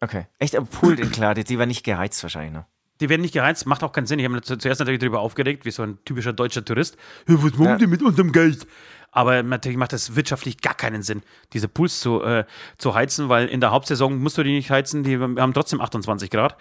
Okay. 0.00 0.26
Echt, 0.38 0.56
aber 0.56 0.66
Pool, 0.66 0.96
klar, 0.96 1.34
die, 1.34 1.44
die 1.44 1.58
war 1.58 1.66
nicht 1.66 1.84
geheizt 1.84 2.22
wahrscheinlich, 2.22 2.52
ne? 2.52 2.66
Die 3.00 3.08
werden 3.08 3.22
nicht 3.22 3.34
geheizt, 3.34 3.66
macht 3.66 3.82
auch 3.84 3.92
keinen 3.92 4.06
Sinn. 4.06 4.18
Ich 4.18 4.24
habe 4.24 4.34
mich 4.34 4.44
zuerst 4.44 4.80
natürlich 4.80 5.00
darüber 5.00 5.20
aufgeregt, 5.20 5.64
wie 5.64 5.70
so 5.70 5.82
ein 5.82 5.98
typischer 6.04 6.32
deutscher 6.32 6.64
Tourist. 6.64 6.96
was 7.26 7.52
machen 7.52 7.64
ja. 7.64 7.76
die 7.76 7.86
mit 7.86 8.02
unserem 8.02 8.32
Geld? 8.32 8.66
Aber 9.10 9.42
natürlich 9.42 9.78
macht 9.78 9.92
es 9.92 10.16
wirtschaftlich 10.16 10.60
gar 10.60 10.74
keinen 10.74 11.02
Sinn, 11.02 11.22
diese 11.52 11.68
Pools 11.68 12.00
zu, 12.00 12.22
äh, 12.22 12.44
zu 12.76 12.94
heizen, 12.94 13.28
weil 13.28 13.46
in 13.48 13.60
der 13.60 13.70
Hauptsaison 13.70 14.18
musst 14.18 14.36
du 14.36 14.42
die 14.42 14.52
nicht 14.52 14.70
heizen, 14.70 15.02
die 15.02 15.18
haben 15.18 15.54
trotzdem 15.54 15.80
28 15.80 16.30
Grad. 16.30 16.56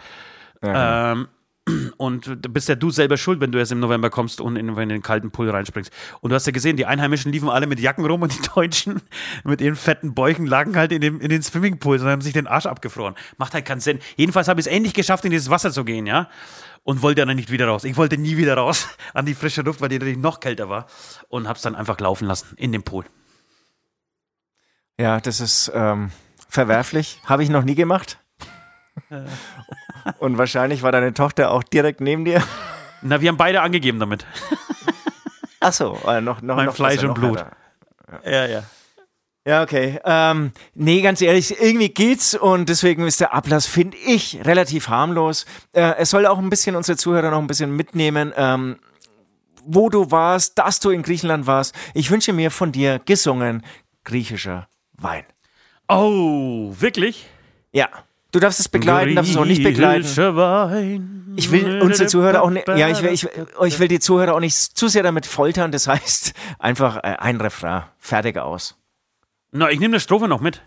Ja, 0.63 1.11
ähm, 1.11 1.27
und 1.97 2.53
bist 2.53 2.69
ja 2.69 2.75
du 2.75 2.89
selber 2.89 3.17
schuld, 3.17 3.39
wenn 3.39 3.51
du 3.51 3.59
erst 3.59 3.71
im 3.71 3.79
November 3.79 4.09
kommst 4.09 4.41
und 4.41 4.55
in, 4.55 4.69
in 4.75 4.89
den 4.89 5.01
kalten 5.01 5.31
Pool 5.31 5.49
reinspringst. 5.49 5.91
Und 6.21 6.29
du 6.29 6.35
hast 6.35 6.45
ja 6.45 6.51
gesehen, 6.51 6.77
die 6.77 6.85
Einheimischen 6.85 7.31
liefen 7.31 7.49
alle 7.49 7.67
mit 7.67 7.79
Jacken 7.79 8.05
rum 8.05 8.21
und 8.21 8.33
die 8.33 8.49
Deutschen 8.55 9.01
mit 9.43 9.61
ihren 9.61 9.75
fetten 9.75 10.13
Bäuchen 10.13 10.45
lagen 10.45 10.75
halt 10.75 10.91
in, 10.91 11.01
dem, 11.01 11.19
in 11.19 11.29
den 11.29 11.41
Swimmingpools 11.41 12.01
und 12.01 12.07
haben 12.07 12.21
sich 12.21 12.33
den 12.33 12.47
Arsch 12.47 12.65
abgefroren. 12.65 13.15
Macht 13.37 13.53
halt 13.53 13.65
keinen 13.65 13.81
Sinn. 13.81 13.99
Jedenfalls 14.15 14.47
habe 14.47 14.59
ich 14.59 14.67
es 14.67 14.71
endlich 14.71 14.93
geschafft, 14.93 15.25
in 15.25 15.31
dieses 15.31 15.49
Wasser 15.49 15.71
zu 15.71 15.83
gehen, 15.83 16.05
ja 16.05 16.29
und 16.87 17.01
wollte 17.01 17.25
dann 17.25 17.35
nicht 17.35 17.51
wieder 17.51 17.67
raus. 17.67 17.83
Ich 17.83 17.97
wollte 17.97 18.17
nie 18.17 18.37
wieder 18.37 18.55
raus 18.55 18.87
an 19.13 19.25
die 19.25 19.35
frische 19.35 19.61
Luft, 19.61 19.81
weil 19.81 19.89
die 19.89 19.99
natürlich 19.99 20.17
noch 20.17 20.39
kälter 20.39 20.69
war 20.69 20.87
und 21.27 21.45
habe 21.45 21.57
es 21.57 21.61
dann 21.61 21.75
einfach 21.75 21.99
laufen 21.99 22.25
lassen 22.25 22.55
in 22.55 22.71
dem 22.71 22.83
Pool. 22.83 23.03
Ja, 24.97 25.19
das 25.19 25.41
ist 25.41 25.69
ähm, 25.75 26.11
verwerflich. 26.47 27.19
Habe 27.25 27.43
ich 27.43 27.49
noch 27.49 27.65
nie 27.65 27.75
gemacht. 27.75 28.19
und 30.19 30.37
wahrscheinlich 30.37 30.83
war 30.83 30.91
deine 30.91 31.13
Tochter 31.13 31.51
auch 31.51 31.63
direkt 31.63 32.01
neben 32.01 32.25
dir. 32.25 32.43
Na, 33.01 33.21
wir 33.21 33.29
haben 33.29 33.37
beide 33.37 33.61
angegeben 33.61 33.99
damit. 33.99 34.25
Ach 35.59 35.73
so, 35.73 35.97
äh, 36.07 36.21
noch, 36.21 36.41
noch, 36.41 36.55
mein 36.55 36.67
noch 36.67 36.75
Fleisch 36.75 37.03
und 37.03 37.13
Blut. 37.13 37.43
Ja. 38.23 38.31
ja, 38.31 38.45
ja. 38.47 38.63
Ja, 39.47 39.63
okay. 39.63 39.97
Ähm, 40.03 40.51
nee, 40.75 41.01
ganz 41.01 41.21
ehrlich, 41.21 41.61
irgendwie 41.61 41.87
geht's 41.87 42.35
und 42.35 42.67
deswegen 42.67 43.07
ist 43.07 43.21
der 43.21 43.33
Ablass, 43.33 43.65
finde 43.65 43.95
ich, 43.95 44.45
relativ 44.45 44.89
harmlos. 44.89 45.45
Äh, 45.71 45.93
es 45.99 46.09
soll 46.09 46.25
auch 46.25 46.37
ein 46.37 46.49
bisschen 46.49 46.75
unsere 46.75 46.97
Zuhörer 46.97 47.31
noch 47.31 47.39
ein 47.39 47.47
bisschen 47.47 47.73
mitnehmen, 47.73 48.33
ähm, 48.35 48.75
wo 49.63 49.89
du 49.89 50.11
warst, 50.11 50.57
dass 50.59 50.81
du 50.81 50.89
in 50.89 51.01
Griechenland 51.01 51.47
warst. 51.47 51.73
Ich 51.93 52.11
wünsche 52.11 52.33
mir 52.33 52.51
von 52.51 52.73
dir 52.73 52.99
gesungen 52.99 53.63
griechischer 54.03 54.67
Wein. 54.97 55.23
Oh, 55.87 56.73
wirklich? 56.77 57.25
Ja. 57.71 57.87
Du 58.31 58.39
darfst 58.39 58.59
es 58.59 58.69
begleiten, 58.69 59.15
darfst 59.15 59.31
es 59.31 59.37
auch 59.37 59.45
nicht 59.45 59.63
begleiten. 59.63 60.03
Ich 61.37 61.51
will 61.51 61.81
unsere 61.81 62.07
Zuhörer 62.09 62.41
auch 62.41 62.49
nicht, 62.49 62.67
ja, 62.67 62.89
ich 62.89 63.01
will, 63.01 63.11
ich, 63.11 63.27
ich 63.65 63.79
will 63.79 63.87
die 63.87 63.99
Zuhörer 63.99 64.33
auch 64.35 64.39
nicht 64.39 64.55
zu 64.55 64.87
sehr 64.87 65.03
damit 65.03 65.25
foltern. 65.25 65.71
Das 65.71 65.87
heißt, 65.87 66.33
einfach 66.59 66.97
äh, 66.97 67.15
ein 67.19 67.39
Refrain, 67.39 67.83
fertig 67.97 68.37
aus. 68.37 68.75
Na, 69.51 69.69
ich 69.69 69.79
nehme 69.79 69.95
eine 69.95 69.99
Strophe 69.99 70.27
noch 70.27 70.41
mit. 70.41 70.61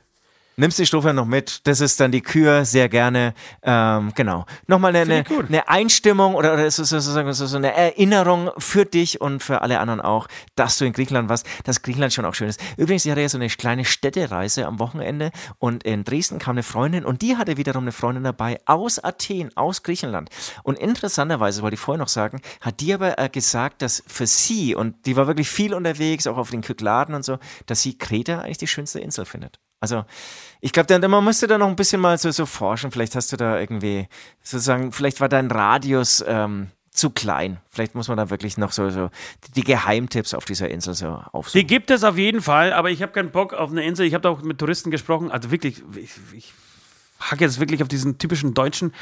Nimmst 0.61 0.79
die 0.79 0.85
Strophe 0.85 1.15
noch 1.15 1.25
mit. 1.25 1.67
Das 1.67 1.81
ist 1.81 1.99
dann 2.01 2.13
die 2.13 2.21
Kür, 2.21 2.67
sehr 2.67 2.91
gerne. 2.91 3.33
Ähm, 3.63 4.13
genau. 4.15 4.45
Nochmal 4.67 4.95
eine, 4.95 5.25
eine, 5.25 5.25
eine, 5.49 5.69
Einstimmung 5.71 6.35
oder, 6.35 6.53
oder 6.53 6.71
sozusagen 6.71 7.33
so, 7.33 7.47
so 7.47 7.57
eine 7.57 7.75
Erinnerung 7.75 8.51
für 8.59 8.85
dich 8.85 9.23
und 9.23 9.43
für 9.43 9.63
alle 9.63 9.81
anderen 9.81 10.03
auch, 10.03 10.29
dass 10.57 10.77
du 10.77 10.85
in 10.85 10.93
Griechenland 10.93 11.31
warst, 11.31 11.47
dass 11.65 11.81
Griechenland 11.81 12.13
schon 12.13 12.27
auch 12.27 12.35
schön 12.35 12.51
ist. 12.51 12.61
Übrigens, 12.77 13.07
ich 13.07 13.11
hatte 13.11 13.23
ja 13.23 13.29
so 13.31 13.39
eine 13.39 13.49
kleine 13.49 13.87
Städtereise 13.87 14.67
am 14.67 14.79
Wochenende 14.81 15.31
und 15.59 15.83
in 15.85 16.05
Dresden 16.05 16.39
kam 16.39 16.57
eine 16.57 16.63
Freundin 16.63 17.07
und 17.07 17.23
die 17.23 17.39
hatte 17.39 17.57
wiederum 17.57 17.85
eine 17.85 17.93
Freundin 17.93 18.25
dabei 18.25 18.61
aus 18.67 19.03
Athen, 19.03 19.57
aus 19.57 19.83
Griechenland. 19.83 20.29
Und 20.63 20.79
interessanterweise, 20.79 21.63
wollte 21.63 21.77
ich 21.77 21.81
vorher 21.81 22.03
noch 22.03 22.09
sagen, 22.09 22.43
hat 22.61 22.81
die 22.81 22.93
aber 22.93 23.19
äh, 23.19 23.31
gesagt, 23.31 23.81
dass 23.81 24.03
für 24.07 24.27
sie, 24.27 24.75
und 24.75 25.07
die 25.07 25.17
war 25.17 25.27
wirklich 25.27 25.49
viel 25.49 25.73
unterwegs, 25.73 26.27
auch 26.27 26.37
auf 26.37 26.51
den 26.51 26.61
Kykladen 26.61 27.15
und 27.15 27.25
so, 27.25 27.39
dass 27.65 27.81
sie 27.81 27.97
Kreta 27.97 28.41
eigentlich 28.41 28.59
die 28.59 28.67
schönste 28.67 29.01
Insel 29.01 29.25
findet. 29.25 29.59
Also, 29.81 30.05
ich 30.61 30.72
glaube, 30.72 31.09
man 31.09 31.24
müsste 31.24 31.47
da 31.47 31.57
noch 31.57 31.68
ein 31.68 31.76
bisschen 31.76 32.01
mal 32.01 32.18
so, 32.18 32.31
so 32.31 32.47
forschen. 32.47 32.91
Vielleicht 32.91 33.16
hast 33.16 33.33
du 33.33 33.37
da 33.37 33.59
irgendwie, 33.59 34.09
sozusagen, 34.43 34.93
vielleicht 34.93 35.20
war 35.20 35.28
dein 35.31 35.51
Radius 35.51 36.22
ähm, 36.26 36.68
zu 36.91 37.11
klein. 37.11 37.59
Vielleicht 37.70 37.95
muss 37.95 38.09
man 38.09 38.18
da 38.18 38.28
wirklich 38.28 38.59
noch 38.59 38.72
so, 38.72 38.91
so 38.91 39.11
die 39.57 39.64
Geheimtipps 39.64 40.35
auf 40.35 40.45
dieser 40.45 40.68
Insel 40.68 40.95
so 40.95 41.22
aufsuchen. 41.33 41.61
Die 41.61 41.66
gibt 41.66 41.91
es 41.91 42.05
auf 42.05 42.18
jeden 42.18 42.43
Fall, 42.43 42.72
aber 42.74 42.91
ich 42.91 43.01
habe 43.01 43.12
keinen 43.12 43.31
Bock 43.31 43.55
auf 43.55 43.70
eine 43.70 43.83
Insel. 43.83 44.07
Ich 44.07 44.12
habe 44.12 44.22
da 44.22 44.28
auch 44.28 44.43
mit 44.43 44.59
Touristen 44.59 44.91
gesprochen. 44.91 45.31
Also 45.31 45.51
wirklich, 45.51 45.83
ich, 45.97 46.11
ich 46.35 46.53
hacke 47.21 47.45
jetzt 47.45 47.61
wirklich 47.61 47.83
auf 47.83 47.89
diesen 47.89 48.18
typischen 48.18 48.55
deutschen 48.55 48.93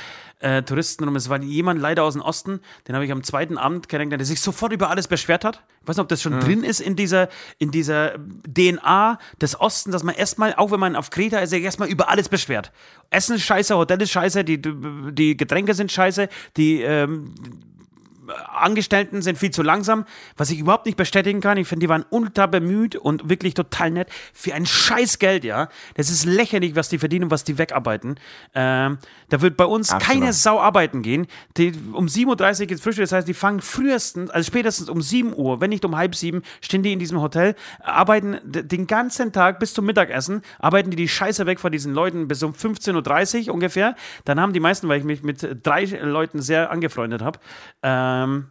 äh, 0.41 0.62
Touristen 0.62 1.05
rum. 1.05 1.16
Es 1.16 1.29
war 1.29 1.41
jemand 1.41 1.81
leider 1.81 2.05
aus 2.05 2.14
dem 2.14 2.23
Osten, 2.23 2.61
den 2.87 2.95
habe 2.95 3.05
ich 3.05 3.12
am 3.12 3.23
zweiten 3.23 3.59
Abend 3.59 3.89
kennengelernt, 3.89 4.21
der 4.21 4.27
sich 4.27 4.41
sofort 4.41 4.73
über 4.73 4.91
alles 4.91 5.09
beschwert 5.09 5.45
hat. 5.45 5.62
Ich 5.83 5.89
weiß 5.89 5.97
nicht, 5.97 6.03
ob 6.03 6.09
das 6.09 6.23
schon 6.23 6.35
mhm. 6.37 6.41
drin 6.41 6.64
ist 6.64 6.81
in 6.81 6.97
dieser, 6.97 7.29
in 7.59 7.71
dieser 7.71 8.19
DNA 8.47 9.19
des 9.41 9.61
Ostens, 9.61 9.93
dass 9.93 10.03
man 10.03 10.14
erstmal, 10.14 10.55
auch 10.55 10.71
wenn 10.71 10.81
man 10.81 10.97
auf 10.97 11.11
Kreta 11.11 11.39
ist, 11.39 11.53
erstmal 11.53 11.89
über 11.89 12.09
alles 12.09 12.29
beschwert. 12.29 12.73
Essen 13.11 13.37
ist 13.37 13.43
scheiße, 13.43 13.77
Hotel 13.77 14.03
ist 14.03 14.11
scheiße, 14.11 14.45
die, 14.45 14.61
die 14.61 15.37
Getränke 15.37 15.75
sind 15.75 15.91
scheiße, 15.91 16.29
die 16.57 16.83
ähm, 16.83 17.35
Angestellten 18.55 19.22
sind 19.22 19.39
viel 19.39 19.51
zu 19.51 19.62
langsam, 19.62 20.05
was 20.37 20.51
ich 20.51 20.59
überhaupt 20.59 20.87
nicht 20.87 20.97
bestätigen 20.97 21.41
kann. 21.41 21.59
Ich 21.59 21.68
finde, 21.68 21.85
die 21.85 21.89
waren 21.89 22.05
ultra 22.11 22.47
bemüht 22.47 22.97
und 22.97 23.29
wirklich 23.29 23.55
total 23.55 23.91
nett 23.91 24.09
für 24.33 24.55
ein 24.55 24.66
Scheißgeld, 24.66 25.45
ja. 25.45 25.68
Das 25.95 26.11
ist 26.11 26.24
lächerlich, 26.24 26.76
was 26.76 26.89
die 26.89 26.99
verdienen 26.99 27.24
und 27.24 27.31
was 27.31 27.45
die 27.45 27.59
wegarbeiten. 27.59 28.18
Ähm, 28.55 28.99
da 29.29 29.41
wird 29.41 29.57
bei 29.57 29.64
uns 29.64 29.91
Absolut. 29.91 30.20
keine 30.20 30.33
Sau 30.33 30.61
arbeiten 30.61 31.03
gehen. 31.03 31.26
Die, 31.57 31.72
um 31.93 32.07
7.30 32.07 32.61
Uhr 32.61 32.66
geht's 32.66 32.83
Frühstück, 32.83 33.05
das 33.05 33.12
heißt, 33.12 33.29
die 33.29 33.35
fangen 33.35 33.61
frühestens, 33.61 34.31
also 34.31 34.47
spätestens 34.47 34.89
um 34.89 35.03
7 35.03 35.35
Uhr, 35.35 35.61
wenn 35.61 35.70
nicht 35.70 35.85
um 35.85 35.97
halb 35.97 36.14
sieben, 36.14 36.43
stehen 36.61 36.83
die 36.83 36.93
in 36.93 36.99
diesem 36.99 37.20
Hotel, 37.20 37.55
arbeiten 37.81 38.39
den 38.45 38.87
ganzen 38.87 39.33
Tag 39.33 39.59
bis 39.59 39.74
zum 39.74 39.87
Mittagessen, 39.87 40.43
arbeiten 40.59 40.91
die 40.91 40.97
die 40.97 41.09
Scheiße 41.09 41.47
weg 41.47 41.61
von 41.61 41.72
diesen 41.72 41.95
Leuten 41.95 42.29
bis 42.29 42.43
um 42.43 42.53
15.30 42.53 43.49
Uhr 43.49 43.55
ungefähr. 43.55 43.95
Dann 44.24 44.41
haben 44.41 44.53
die 44.53 44.61
meisten, 44.61 44.89
weil 44.89 44.99
ich 44.99 45.05
mich 45.05 45.22
mit 45.22 45.47
drei 45.62 45.85
Leuten 45.85 46.41
sehr 46.41 46.70
angefreundet 46.70 47.22
habe, 47.22 47.39
äh, 47.83 48.18
ähm, 48.25 48.47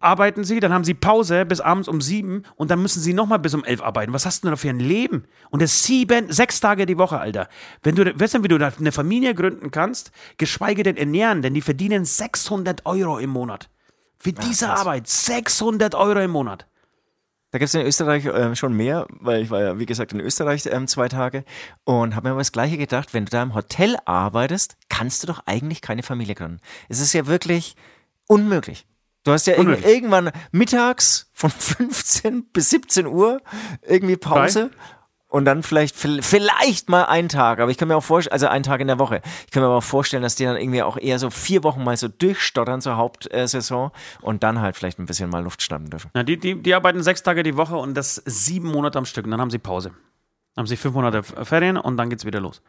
arbeiten 0.00 0.44
sie, 0.44 0.60
dann 0.60 0.72
haben 0.72 0.84
sie 0.84 0.94
Pause 0.94 1.44
bis 1.44 1.60
abends 1.60 1.86
um 1.86 2.00
sieben 2.00 2.42
und 2.56 2.70
dann 2.70 2.80
müssen 2.80 3.00
sie 3.00 3.12
nochmal 3.12 3.38
bis 3.38 3.54
um 3.54 3.64
elf 3.64 3.82
arbeiten. 3.82 4.12
Was 4.12 4.26
hast 4.26 4.42
du 4.42 4.48
denn 4.48 4.56
für 4.56 4.70
ein 4.70 4.80
Leben? 4.80 5.24
Und 5.50 5.62
das 5.62 5.84
sieben, 5.84 6.32
sechs 6.32 6.60
Tage 6.60 6.86
die 6.86 6.98
Woche, 6.98 7.20
Alter. 7.20 7.48
Wenn 7.82 7.94
du, 7.94 8.18
weißt 8.18 8.34
du, 8.34 8.42
wie 8.42 8.48
du 8.48 8.58
da 8.58 8.72
eine 8.78 8.92
Familie 8.92 9.34
gründen 9.34 9.70
kannst, 9.70 10.10
geschweige 10.38 10.82
denn 10.82 10.96
ernähren, 10.96 11.42
denn 11.42 11.54
die 11.54 11.60
verdienen 11.60 12.04
600 12.04 12.86
Euro 12.86 13.18
im 13.18 13.30
Monat. 13.30 13.68
Für 14.18 14.32
diese 14.32 14.66
ja, 14.66 14.74
Arbeit 14.74 15.06
600 15.08 15.94
Euro 15.94 16.20
im 16.20 16.30
Monat. 16.30 16.66
Da 17.52 17.58
gibt 17.58 17.68
es 17.68 17.74
in 17.74 17.84
Österreich 17.84 18.26
äh, 18.26 18.54
schon 18.54 18.74
mehr, 18.74 19.06
weil 19.08 19.42
ich 19.42 19.50
war 19.50 19.60
ja, 19.60 19.78
wie 19.78 19.86
gesagt, 19.86 20.12
in 20.12 20.20
Österreich 20.20 20.66
ähm, 20.66 20.86
zwei 20.86 21.08
Tage 21.08 21.44
und 21.84 22.14
habe 22.14 22.28
mir 22.28 22.32
aber 22.32 22.40
das 22.40 22.52
Gleiche 22.52 22.78
gedacht, 22.78 23.12
wenn 23.12 23.24
du 23.24 23.30
da 23.30 23.42
im 23.42 23.54
Hotel 23.54 23.96
arbeitest, 24.04 24.76
kannst 24.88 25.22
du 25.22 25.26
doch 25.26 25.42
eigentlich 25.46 25.80
keine 25.80 26.04
Familie 26.04 26.36
gründen. 26.36 26.60
Es 26.88 27.00
ist 27.00 27.12
ja 27.12 27.26
wirklich, 27.26 27.74
Unmöglich. 28.30 28.86
Du 29.24 29.32
hast 29.32 29.48
ja 29.48 29.56
Unmöglich. 29.56 29.84
irgendwann 29.84 30.30
mittags 30.52 31.28
von 31.32 31.50
15 31.58 32.44
bis 32.52 32.70
17 32.70 33.06
Uhr 33.06 33.40
irgendwie 33.82 34.16
Pause. 34.16 34.70
Nein. 34.70 34.80
Und 35.26 35.44
dann 35.44 35.62
vielleicht, 35.62 35.96
vielleicht 35.96 36.88
mal 36.88 37.04
einen 37.04 37.28
Tag, 37.28 37.60
aber 37.60 37.70
ich 37.70 37.78
kann 37.78 37.86
mir 37.88 37.96
auch 37.96 38.02
vorstellen, 38.04 38.32
also 38.32 38.46
einen 38.46 38.64
Tag 38.64 38.80
in 38.80 38.86
der 38.88 38.98
Woche. 38.98 39.20
Ich 39.46 39.52
kann 39.52 39.62
mir 39.62 39.68
aber 39.68 39.76
auch 39.76 39.82
vorstellen, 39.82 40.22
dass 40.24 40.34
die 40.34 40.44
dann 40.44 40.56
irgendwie 40.56 40.82
auch 40.82 40.96
eher 40.96 41.18
so 41.20 41.30
vier 41.30 41.62
Wochen 41.64 41.84
mal 41.84 41.96
so 41.96 42.08
durchstottern 42.08 42.80
zur 42.80 42.96
Hauptsaison 42.96 43.90
und 44.22 44.42
dann 44.42 44.60
halt 44.60 44.76
vielleicht 44.76 44.98
ein 44.98 45.06
bisschen 45.06 45.30
mal 45.30 45.42
Luft 45.42 45.62
schnappen 45.62 45.88
dürfen. 45.90 46.10
Ja, 46.16 46.24
die, 46.24 46.36
die, 46.36 46.60
die 46.60 46.74
arbeiten 46.74 47.02
sechs 47.02 47.22
Tage 47.22 47.44
die 47.44 47.56
Woche 47.56 47.76
und 47.76 47.94
das 47.94 48.16
sieben 48.26 48.68
Monate 48.70 48.98
am 48.98 49.04
Stück 49.04 49.24
und 49.24 49.30
dann 49.30 49.40
haben 49.40 49.50
sie 49.50 49.58
Pause. 49.58 49.90
Dann 50.54 50.62
haben 50.62 50.66
sie 50.66 50.76
fünf 50.76 50.94
Monate 50.94 51.22
Ferien 51.22 51.76
und 51.76 51.96
dann 51.96 52.10
geht's 52.10 52.24
wieder 52.24 52.40
los. 52.40 52.60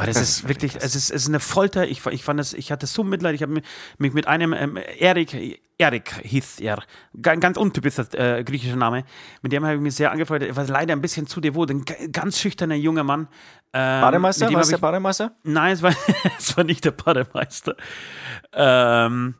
Aber 0.00 0.06
das, 0.06 0.22
ist 0.22 0.48
wirklich, 0.48 0.76
es 0.76 0.96
ist, 0.96 1.10
es 1.10 1.22
ist 1.22 1.28
eine 1.28 1.40
Folter. 1.40 1.86
Ich, 1.86 2.06
ich 2.06 2.24
fand 2.24 2.40
es, 2.40 2.54
ich 2.54 2.72
hatte 2.72 2.86
so 2.86 3.04
Mitleid. 3.04 3.34
Ich 3.34 3.42
habe 3.42 3.60
mich 3.98 4.14
mit 4.14 4.26
einem 4.26 4.54
ähm, 4.54 4.78
Erik, 4.98 5.60
Erik 5.76 6.14
hieß 6.22 6.60
er, 6.60 6.82
ganz 7.20 7.58
untypischer 7.58 8.06
äh, 8.14 8.42
griechischer 8.42 8.76
Name, 8.76 9.04
mit 9.42 9.52
dem 9.52 9.62
habe 9.64 9.74
ich 9.74 9.80
mich 9.80 9.94
sehr 9.94 10.10
angefreut. 10.10 10.42
Er 10.42 10.56
war 10.56 10.64
leider 10.64 10.94
ein 10.94 11.02
bisschen 11.02 11.26
zu 11.26 11.42
devot, 11.42 11.70
ein 11.70 11.84
ganz 12.12 12.40
schüchterner 12.40 12.76
junger 12.76 13.04
Mann. 13.04 13.28
Ähm, 13.74 14.00
Bademeister? 14.00 14.50
War 14.50 14.62
es 14.62 14.68
der 14.68 14.78
Bademeister? 14.78 15.32
Nein, 15.42 15.74
es 15.74 15.82
war, 15.82 15.92
es 16.38 16.56
war 16.56 16.64
nicht 16.64 16.86
der 16.86 16.92
Bademeister. 16.92 17.76
Ähm, 18.54 19.34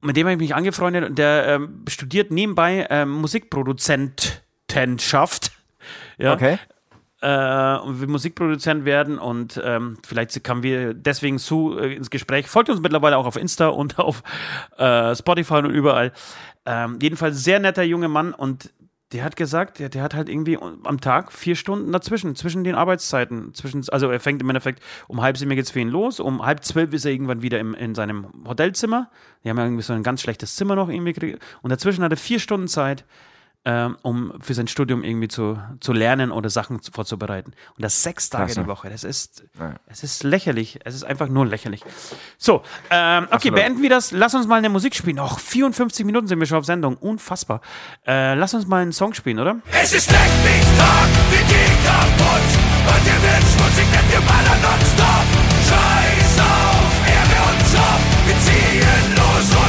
mit 0.00 0.16
dem 0.16 0.26
habe 0.26 0.32
ich 0.32 0.40
mich 0.40 0.54
angefreundet 0.54 1.04
und 1.04 1.18
der 1.18 1.46
ähm, 1.46 1.84
studiert 1.88 2.30
nebenbei 2.30 2.86
ähm, 2.88 3.10
Musikproduzentenschaft. 3.10 5.52
Ja, 6.16 6.32
okay 6.32 6.58
äh, 7.22 7.76
und 7.76 8.00
will 8.00 8.08
Musikproduzent 8.08 8.84
werden 8.84 9.18
und 9.18 9.60
ähm, 9.64 9.96
vielleicht 10.04 10.42
kamen 10.42 10.62
wir 10.62 10.92
deswegen 10.92 11.38
zu 11.38 11.78
äh, 11.78 11.94
ins 11.94 12.10
Gespräch. 12.10 12.48
Folgt 12.48 12.68
uns 12.68 12.80
mittlerweile 12.80 13.16
auch 13.16 13.26
auf 13.26 13.36
Insta 13.36 13.68
und 13.68 13.98
auf 13.98 14.22
äh, 14.76 15.14
Spotify 15.14 15.54
und 15.54 15.70
überall. 15.70 16.12
Ähm, 16.66 16.98
jedenfalls 17.00 17.42
sehr 17.42 17.60
netter 17.60 17.84
junger 17.84 18.08
Mann 18.08 18.34
und 18.34 18.72
der 19.12 19.24
hat 19.24 19.36
gesagt, 19.36 19.78
der, 19.78 19.88
der 19.88 20.02
hat 20.02 20.14
halt 20.14 20.28
irgendwie 20.28 20.58
am 20.58 21.00
Tag 21.00 21.32
vier 21.32 21.54
Stunden 21.54 21.92
dazwischen, 21.92 22.34
zwischen 22.34 22.64
den 22.64 22.74
Arbeitszeiten. 22.74 23.52
Zwischen, 23.52 23.84
also 23.90 24.10
er 24.10 24.20
fängt 24.20 24.40
im 24.40 24.48
Endeffekt 24.48 24.82
um 25.06 25.20
halb 25.20 25.36
sieben 25.36 25.54
geht's 25.54 25.70
für 25.70 25.80
ihn 25.80 25.90
los, 25.90 26.18
um 26.18 26.44
halb 26.44 26.64
zwölf 26.64 26.92
ist 26.94 27.04
er 27.04 27.12
irgendwann 27.12 27.42
wieder 27.42 27.60
im, 27.60 27.74
in 27.74 27.94
seinem 27.94 28.28
Hotelzimmer. 28.46 29.10
Die 29.44 29.50
haben 29.50 29.58
ja 29.58 29.64
irgendwie 29.64 29.82
so 29.82 29.92
ein 29.92 30.02
ganz 30.02 30.22
schlechtes 30.22 30.56
Zimmer 30.56 30.76
noch 30.76 30.88
irgendwie 30.88 31.12
gekriegt. 31.12 31.42
Und 31.60 31.70
dazwischen 31.70 32.02
hat 32.02 32.10
er 32.10 32.16
vier 32.16 32.40
Stunden 32.40 32.68
Zeit, 32.68 33.04
ähm, 33.64 33.96
um 34.02 34.32
für 34.40 34.54
sein 34.54 34.66
Studium 34.66 35.04
irgendwie 35.04 35.28
zu, 35.28 35.58
zu 35.80 35.92
lernen 35.92 36.32
oder 36.32 36.50
Sachen 36.50 36.80
vorzubereiten. 36.82 37.52
Und 37.76 37.82
das 37.84 38.02
sechs 38.02 38.30
Tage 38.30 38.46
Klasse. 38.46 38.62
die 38.62 38.66
Woche. 38.66 38.90
Das 38.90 39.04
ist, 39.04 39.44
ja. 39.58 39.74
es 39.86 40.02
ist 40.02 40.24
lächerlich. 40.24 40.80
Es 40.84 40.94
ist 40.94 41.04
einfach 41.04 41.28
nur 41.28 41.46
lächerlich. 41.46 41.82
So, 42.38 42.62
ähm, 42.90 43.24
okay, 43.24 43.34
Absolut. 43.34 43.56
beenden 43.56 43.82
wir 43.82 43.90
das. 43.90 44.10
Lass 44.10 44.34
uns 44.34 44.46
mal 44.46 44.56
eine 44.56 44.68
Musik 44.68 44.94
spielen. 44.94 45.16
Noch 45.16 45.38
54 45.38 46.04
Minuten 46.04 46.26
sind 46.26 46.40
wir 46.40 46.46
schon 46.46 46.58
auf 46.58 46.64
Sendung. 46.64 46.96
Unfassbar. 46.96 47.60
Äh, 48.06 48.34
lass 48.34 48.54
uns 48.54 48.66
mal 48.66 48.82
einen 48.82 48.92
Song 48.92 49.14
spielen, 49.14 49.38
oder? 49.38 49.60
Es 49.70 49.92
ist 49.92 50.10
Tag, 50.10 51.08
wir 51.30 51.42
gehen 51.46 51.76
kaputt. 51.84 52.48
Und 52.82 53.06
ihr 53.06 53.22
wird 53.22 53.44
schmutzig, 53.52 53.86
denn 53.92 54.06
wir 54.10 54.20
ballern 54.26 54.60
nonstop. 54.62 55.26
Scheiß 55.68 56.38
auf, 56.40 56.92
Ärger 57.06 57.42
und 57.50 57.60
Job. 57.72 58.00
Wir 58.26 58.38
ziehen 58.40 59.16
los 59.16 59.61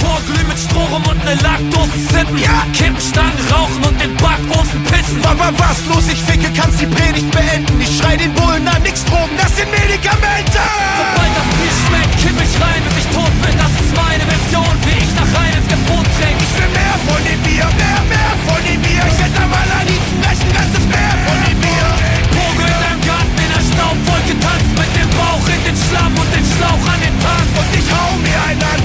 Vorglühen 0.00 0.48
mit 0.48 0.58
Strohrum 0.58 1.04
und 1.06 1.24
ne 1.24 1.34
Lackdose 1.42 1.98
sippen. 2.12 2.38
Ja. 2.38 2.66
Kippstangen 2.72 3.42
rauchen 3.50 3.82
und 3.84 3.96
den 4.00 4.14
Backofen 4.16 4.82
pissen. 4.90 5.18
Was, 5.22 5.38
was, 5.38 5.54
was 5.58 5.78
los? 5.90 6.04
Ich 6.12 6.22
ficke, 6.22 6.48
kannst 6.54 6.80
die 6.80 6.86
Predigt 6.86 7.30
beenden. 7.30 7.80
Ich 7.80 7.98
schrei 7.98 8.16
den 8.16 8.32
Bullen 8.34 8.66
an, 8.68 8.82
nix 8.82 9.04
Drogen, 9.04 9.36
das 9.36 9.54
sind 9.56 9.70
Medikamente. 9.70 10.60
Sobald 10.98 11.32
das 11.34 11.48
Bier 11.58 11.74
schmeckt, 11.86 12.14
kipp 12.22 12.38
ich 12.38 12.54
rein, 12.62 12.82
bis 12.86 13.04
ich 13.04 13.08
tot 13.10 13.34
bin. 13.42 13.54
Das 13.58 13.72
ist 13.78 13.92
meine 13.94 14.24
Version, 14.26 14.74
wie 14.86 14.98
ich 15.02 15.12
nach 15.18 15.30
rein 15.38 15.52
ins 15.58 15.68
Gebot 15.68 16.06
tränk. 16.18 16.38
Ich 16.38 16.52
will 16.58 16.70
mehr 16.74 16.96
von 17.06 17.20
dem 17.26 17.40
Bier, 17.42 17.66
mehr, 17.78 18.00
mehr 18.10 18.32
von 18.46 18.60
dem 18.62 18.80
Bier. 18.82 19.04
Ich 19.08 19.18
hätte 19.18 19.38
am 19.42 19.52
allerliebsten 19.52 20.18
gleich 20.22 20.40
ein 20.42 20.52
ganzes 20.54 20.84
Meer 20.86 21.14
von 21.26 21.38
dem 21.46 21.58
Bier. 21.58 21.88
Vogel 22.34 22.66
in 22.66 22.80
deinem 22.82 23.02
Garten 23.06 23.38
in 23.38 23.50
der 23.50 23.64
Staubwolke 23.66 24.34
tanzt 24.38 24.72
mit 24.78 24.90
dem 24.94 25.10
Bauch 25.18 25.46
in 25.50 25.60
den 25.66 25.76
Schlamm 25.76 26.12
und 26.14 26.30
den 26.30 26.46
Schlauch 26.46 26.84
an 26.86 27.00
den 27.02 27.16
Tank. 27.18 27.48
Und 27.58 27.70
ich 27.74 27.88
hau 27.90 28.10
mir 28.22 28.38
einen 28.46 28.62
an, 28.62 28.80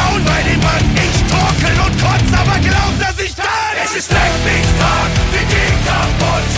staunen 0.00 0.24
bei 0.24 0.42
dem 0.42 0.60
Mann. 0.60 0.96
Ich 0.96 1.18
torkel 1.30 1.76
und 1.86 1.94
kotz, 2.00 2.32
aber 2.32 2.58
glaub, 2.60 2.98
dass 2.98 3.24
ich 3.24 3.36
kann. 3.36 3.46
Es 3.84 3.96
ist 3.96 4.10
leck 4.10 4.34
mich 4.44 4.66
Tag, 4.78 5.10
wir 5.32 5.40
gehen 5.40 5.78
kaputt. 5.84 6.48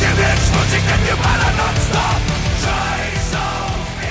Ihr 0.00 0.18
wird 0.18 0.38
schmutzig, 0.38 0.82
denn 0.88 1.06
wir 1.06 1.16
ballern 1.16 1.56
nonstop. 1.56 2.34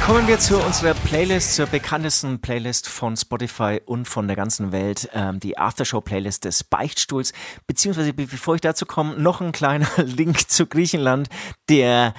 Kommen 0.05 0.27
wir 0.27 0.37
zu 0.37 0.57
unserer 0.57 0.95
Playlist, 0.95 1.55
zur 1.55 1.65
bekanntesten 1.65 2.41
Playlist 2.41 2.89
von 2.89 3.15
Spotify 3.15 3.79
und 3.85 4.05
von 4.05 4.27
der 4.27 4.35
ganzen 4.35 4.73
Welt, 4.73 5.09
ähm, 5.13 5.39
die 5.39 5.57
Aftershow-Playlist 5.57 6.43
des 6.43 6.65
Beichtstuhls. 6.65 7.31
Beziehungsweise, 7.67 8.11
bevor 8.11 8.55
ich 8.55 8.61
dazu 8.61 8.85
komme, 8.85 9.17
noch 9.17 9.39
ein 9.39 9.53
kleiner 9.53 9.87
Link 9.97 10.49
zu 10.49 10.65
Griechenland, 10.65 11.29
der 11.69 12.13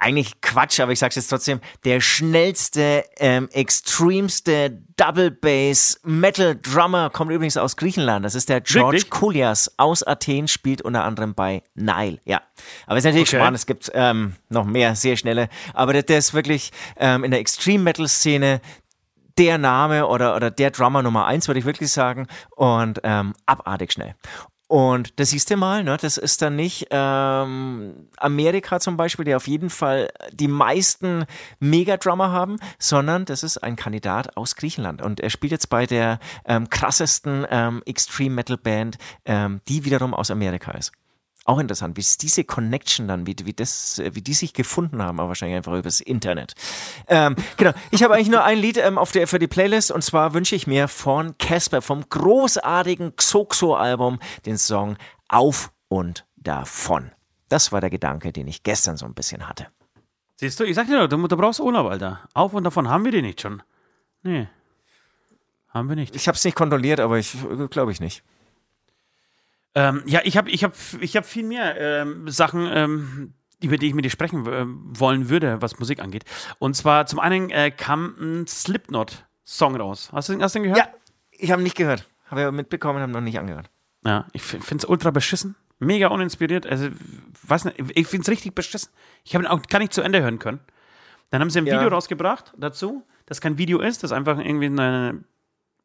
eigentlich 0.00 0.40
Quatsch, 0.40 0.80
aber 0.80 0.92
ich 0.92 0.98
sag's 0.98 1.14
jetzt 1.14 1.28
trotzdem, 1.28 1.60
der 1.84 2.00
schnellste, 2.00 3.04
ähm, 3.18 3.48
extremste 3.52 4.82
Double 4.96 5.30
Bass 5.30 6.00
Metal 6.04 6.56
Drummer 6.56 7.10
kommt 7.10 7.30
übrigens 7.30 7.56
aus 7.56 7.76
Griechenland. 7.76 8.24
Das 8.24 8.34
ist 8.34 8.48
der 8.48 8.62
George 8.62 8.96
Wirklich? 8.96 9.10
Koulias 9.10 9.72
aus 9.76 10.02
Athen, 10.02 10.48
spielt 10.48 10.82
unter 10.82 11.04
anderem 11.04 11.34
bei 11.34 11.62
Nile. 11.74 12.18
Ja, 12.24 12.40
aber 12.86 12.96
es 12.96 13.04
ist 13.04 13.10
natürlich 13.10 13.28
Okay. 13.28 13.36
spannend. 13.38 13.58
Es 13.58 13.66
gibt 13.66 13.90
ähm, 13.94 14.36
noch 14.48 14.64
mehr, 14.64 14.94
sehr 14.96 15.16
schnelle. 15.16 15.48
Aber 15.74 15.92
der, 15.92 16.02
der 16.02 16.18
ist 16.18 16.34
wirklich 16.34 16.72
ähm, 16.96 17.22
in 17.22 17.30
der 17.30 17.40
Extreme 17.40 17.84
Metal 17.84 18.08
Szene 18.08 18.60
der 19.38 19.58
Name 19.58 20.06
oder, 20.06 20.34
oder 20.34 20.50
der 20.50 20.70
Drummer 20.70 21.02
Nummer 21.02 21.26
eins, 21.26 21.46
würde 21.46 21.60
ich 21.60 21.66
wirklich 21.66 21.92
sagen. 21.92 22.26
Und 22.56 23.00
ähm, 23.04 23.34
abartig 23.46 23.92
schnell. 23.92 24.14
Und 24.70 25.18
das 25.18 25.30
siehst 25.30 25.50
du 25.50 25.56
mal, 25.56 25.82
ne? 25.82 25.96
das 26.00 26.16
ist 26.16 26.42
dann 26.42 26.54
nicht 26.54 26.86
ähm, 26.92 28.06
Amerika 28.18 28.78
zum 28.78 28.96
Beispiel, 28.96 29.24
die 29.24 29.34
auf 29.34 29.48
jeden 29.48 29.68
Fall 29.68 30.10
die 30.30 30.46
meisten 30.46 31.24
Megadrummer 31.58 32.30
haben, 32.30 32.54
sondern 32.78 33.24
das 33.24 33.42
ist 33.42 33.58
ein 33.58 33.74
Kandidat 33.74 34.36
aus 34.36 34.54
Griechenland. 34.54 35.02
Und 35.02 35.18
er 35.18 35.30
spielt 35.30 35.50
jetzt 35.50 35.70
bei 35.70 35.86
der 35.86 36.20
ähm, 36.44 36.70
krassesten 36.70 37.44
ähm, 37.50 37.82
Extreme 37.84 38.36
Metal 38.36 38.56
Band, 38.56 38.96
ähm, 39.24 39.60
die 39.66 39.84
wiederum 39.84 40.14
aus 40.14 40.30
Amerika 40.30 40.70
ist. 40.70 40.92
Auch 41.50 41.58
interessant, 41.58 41.96
wie 41.96 42.00
es 42.00 42.16
diese 42.16 42.44
Connection 42.44 43.08
dann, 43.08 43.26
wie, 43.26 43.34
wie, 43.42 43.52
das, 43.52 43.98
äh, 43.98 44.14
wie 44.14 44.22
die 44.22 44.34
sich 44.34 44.52
gefunden 44.52 45.02
haben, 45.02 45.18
aber 45.18 45.30
wahrscheinlich 45.30 45.56
einfach 45.56 45.72
übers 45.72 46.00
Internet. 46.00 46.54
Ähm, 47.08 47.34
genau, 47.56 47.72
ich 47.90 48.04
habe 48.04 48.14
eigentlich 48.14 48.28
nur 48.28 48.44
ein 48.44 48.56
Lied 48.56 48.76
ähm, 48.76 48.98
auf 48.98 49.10
der, 49.10 49.26
für 49.26 49.40
die 49.40 49.48
Playlist 49.48 49.90
und 49.90 50.04
zwar 50.04 50.32
wünsche 50.32 50.54
ich 50.54 50.68
mir 50.68 50.86
von 50.86 51.36
Casper 51.38 51.82
vom 51.82 52.08
großartigen 52.08 53.16
Xoxo-Album 53.16 54.20
den 54.46 54.58
Song 54.58 54.96
Auf 55.28 55.72
und 55.88 56.24
Davon. 56.36 57.10
Das 57.48 57.72
war 57.72 57.80
der 57.80 57.90
Gedanke, 57.90 58.32
den 58.32 58.46
ich 58.46 58.62
gestern 58.62 58.96
so 58.96 59.04
ein 59.04 59.14
bisschen 59.14 59.48
hatte. 59.48 59.66
Siehst 60.36 60.60
du, 60.60 60.62
ich 60.62 60.76
sag 60.76 60.86
dir 60.86 61.00
doch, 61.00 61.08
du, 61.08 61.26
du 61.26 61.36
brauchst 61.36 61.58
Urlaub, 61.58 61.90
Alter. 61.90 62.20
Auf 62.32 62.54
und 62.54 62.62
davon 62.62 62.88
haben 62.88 63.04
wir 63.04 63.10
die 63.10 63.22
nicht 63.22 63.40
schon. 63.40 63.60
Nee. 64.22 64.46
Haben 65.70 65.88
wir 65.88 65.96
nicht. 65.96 66.14
Ich 66.14 66.28
habe 66.28 66.36
es 66.36 66.44
nicht 66.44 66.54
kontrolliert, 66.54 67.00
aber 67.00 67.18
ich 67.18 67.36
glaube 67.70 67.90
ich 67.90 67.98
nicht. 67.98 68.22
Ähm, 69.74 70.02
ja, 70.06 70.20
ich 70.24 70.36
habe 70.36 70.50
ich 70.50 70.64
hab, 70.64 70.74
ich 71.00 71.16
hab 71.16 71.24
viel 71.24 71.44
mehr 71.44 71.76
ähm, 71.80 72.28
Sachen, 72.28 72.68
ähm, 72.72 73.34
über 73.62 73.76
die 73.76 73.86
ich 73.88 73.94
mit 73.94 74.04
dir 74.04 74.10
sprechen 74.10 74.46
äh, 74.46 74.64
wollen 74.66 75.28
würde, 75.28 75.60
was 75.62 75.78
Musik 75.78 76.00
angeht. 76.00 76.24
Und 76.58 76.74
zwar 76.74 77.06
zum 77.06 77.20
einen 77.20 77.50
äh, 77.50 77.70
kam 77.70 78.14
ein 78.18 78.46
Slipknot-Song 78.46 79.76
raus. 79.76 80.10
Hast 80.12 80.28
du, 80.28 80.32
den- 80.32 80.42
hast 80.42 80.54
du 80.54 80.58
den 80.60 80.64
gehört? 80.72 80.78
Ja, 80.78 80.88
ich 81.30 81.50
habe 81.52 81.62
nicht 81.62 81.76
gehört. 81.76 82.08
Habe 82.26 82.40
ja 82.42 82.50
mitbekommen, 82.50 83.00
habe 83.00 83.12
noch 83.12 83.20
nicht 83.20 83.38
angehört. 83.38 83.70
Ja, 84.04 84.26
ich 84.32 84.42
finde 84.42 84.76
es 84.78 84.84
ultra 84.84 85.10
beschissen. 85.10 85.56
Mega 85.78 86.08
uninspiriert. 86.08 86.66
Also, 86.66 86.88
weiß 87.46 87.64
nicht, 87.66 87.76
ich 87.94 88.06
finde 88.06 88.22
es 88.22 88.28
richtig 88.28 88.54
beschissen. 88.54 88.90
Ich 89.24 89.34
habe 89.34 89.44
ihn 89.44 89.48
auch 89.48 89.62
gar 89.62 89.78
nicht 89.78 89.92
zu 89.92 90.02
Ende 90.02 90.20
hören 90.22 90.38
können. 90.38 90.60
Dann 91.30 91.40
haben 91.40 91.50
sie 91.50 91.58
ein 91.58 91.66
Ja. 91.66 91.76
Video 91.76 91.88
rausgebracht 91.88 92.52
dazu, 92.56 93.06
das 93.26 93.40
kein 93.40 93.56
Video 93.56 93.78
ist, 93.80 94.02
das 94.02 94.10
einfach 94.12 94.38
irgendwie 94.38 94.66
eine 94.66 95.22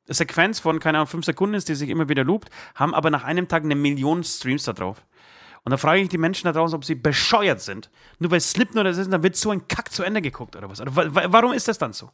Sequenz 0.07 0.59
von, 0.59 0.79
keine 0.79 0.97
Ahnung, 0.99 1.07
fünf 1.07 1.25
Sekunden 1.25 1.55
ist, 1.55 1.67
die 1.69 1.75
sich 1.75 1.89
immer 1.89 2.09
wieder 2.09 2.23
loopt, 2.23 2.49
haben 2.75 2.93
aber 2.93 3.09
nach 3.09 3.23
einem 3.23 3.47
Tag 3.47 3.63
eine 3.63 3.75
Million 3.75 4.23
Streams 4.23 4.63
da 4.63 4.73
drauf. 4.73 5.03
Und 5.63 5.71
da 5.71 5.77
frage 5.77 6.01
ich 6.01 6.09
die 6.09 6.19
Menschen 6.19 6.45
da 6.45 6.51
draußen, 6.51 6.75
ob 6.75 6.85
sie 6.85 6.93
bescheuert 6.93 7.59
sind. 7.59 7.89
Nur 8.19 8.29
weil 8.29 8.39
Slipknot 8.39 8.85
das 8.85 8.97
ist, 8.97 9.11
dann 9.11 9.23
wird 9.23 9.35
so 9.35 9.49
ein 9.49 9.67
Kack 9.67 9.91
zu 9.91 10.03
Ende 10.03 10.21
geguckt 10.21 10.55
oder 10.55 10.69
was. 10.69 10.79
Oder 10.79 10.95
wa- 10.95 11.25
warum 11.29 11.53
ist 11.53 11.67
das 11.67 11.79
dann 11.79 11.91
so? 11.91 12.11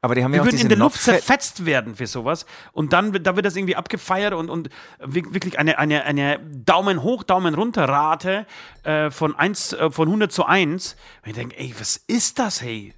Aber 0.00 0.14
die 0.16 0.22
haben 0.24 0.32
Wir 0.32 0.36
ja 0.38 0.42
auch 0.42 0.46
würden 0.46 0.58
in 0.60 0.68
der 0.68 0.78
Luft 0.78 0.96
zerfetzt 1.26 1.64
werden 1.64 1.94
für 1.96 2.06
sowas. 2.08 2.44
Und 2.72 2.92
dann 2.92 3.12
wird, 3.12 3.26
da 3.26 3.36
wird 3.36 3.46
das 3.46 3.54
irgendwie 3.56 3.76
abgefeiert 3.76 4.32
und, 4.34 4.48
und 4.50 4.68
wi- 5.00 5.26
wirklich 5.32 5.58
eine, 5.60 5.78
eine, 5.78 6.04
eine 6.04 6.38
Daumen 6.40 7.02
hoch, 7.02 7.22
Daumen 7.22 7.54
runter 7.54 7.88
Rate 7.88 8.46
äh, 8.82 9.10
von, 9.10 9.36
1, 9.36 9.72
äh, 9.74 9.90
von 9.92 10.08
100 10.08 10.32
zu 10.32 10.44
1. 10.46 10.96
Und 11.24 11.28
ich 11.30 11.34
denke, 11.36 11.56
ey, 11.58 11.74
was 11.78 11.96
ist 12.08 12.38
das, 12.40 12.62
hey? 12.62 12.94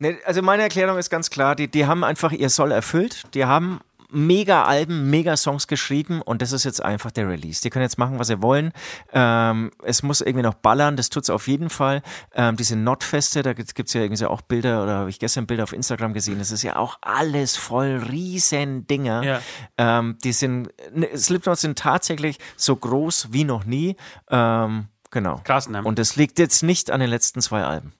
Ne, 0.00 0.18
also 0.24 0.40
meine 0.40 0.62
Erklärung 0.62 0.98
ist 0.98 1.10
ganz 1.10 1.30
klar, 1.30 1.54
die, 1.54 1.68
die 1.68 1.86
haben 1.86 2.04
einfach 2.04 2.32
ihr 2.32 2.48
Soll 2.48 2.72
erfüllt. 2.72 3.22
Die 3.34 3.44
haben 3.44 3.80
mega 4.12 4.64
Alben, 4.64 5.10
mega 5.10 5.36
Songs 5.36 5.66
geschrieben 5.66 6.22
und 6.22 6.42
das 6.42 6.52
ist 6.52 6.64
jetzt 6.64 6.82
einfach 6.82 7.10
der 7.10 7.28
Release. 7.28 7.60
Die 7.62 7.70
können 7.70 7.82
jetzt 7.82 7.98
machen, 7.98 8.18
was 8.18 8.26
sie 8.26 8.42
wollen. 8.42 8.72
Ähm, 9.12 9.70
es 9.84 10.02
muss 10.02 10.22
irgendwie 10.22 10.42
noch 10.42 10.54
ballern, 10.54 10.96
das 10.96 11.10
tut's 11.10 11.30
auf 11.30 11.46
jeden 11.46 11.70
Fall. 11.70 12.02
Ähm, 12.34 12.56
diese 12.56 12.76
Notfeste, 12.76 13.42
da 13.42 13.52
gibt's 13.52 13.92
ja 13.92 14.00
irgendwie 14.00 14.24
auch 14.24 14.40
Bilder 14.40 14.82
oder 14.82 14.94
habe 14.96 15.10
ich 15.10 15.18
gestern 15.18 15.46
Bilder 15.46 15.64
auf 15.64 15.72
Instagram 15.72 16.14
gesehen. 16.14 16.38
Das 16.38 16.50
ist 16.50 16.62
ja 16.62 16.76
auch 16.76 16.98
alles 17.02 17.56
voll 17.56 18.02
riesen 18.10 18.86
Dinger. 18.86 19.22
Ja. 19.22 19.40
Ähm, 19.76 20.16
die 20.24 20.32
sind, 20.32 20.70
ne, 20.92 21.08
Slipknot 21.16 21.58
sind 21.58 21.78
tatsächlich 21.78 22.38
so 22.56 22.74
groß 22.74 23.28
wie 23.32 23.44
noch 23.44 23.64
nie. 23.64 23.96
Ähm, 24.30 24.88
genau. 25.10 25.40
Krass, 25.44 25.68
ne? 25.68 25.84
Und 25.84 25.98
das 25.98 26.16
liegt 26.16 26.38
jetzt 26.38 26.62
nicht 26.62 26.90
an 26.90 27.00
den 27.00 27.10
letzten 27.10 27.42
zwei 27.42 27.64
Alben. 27.64 27.92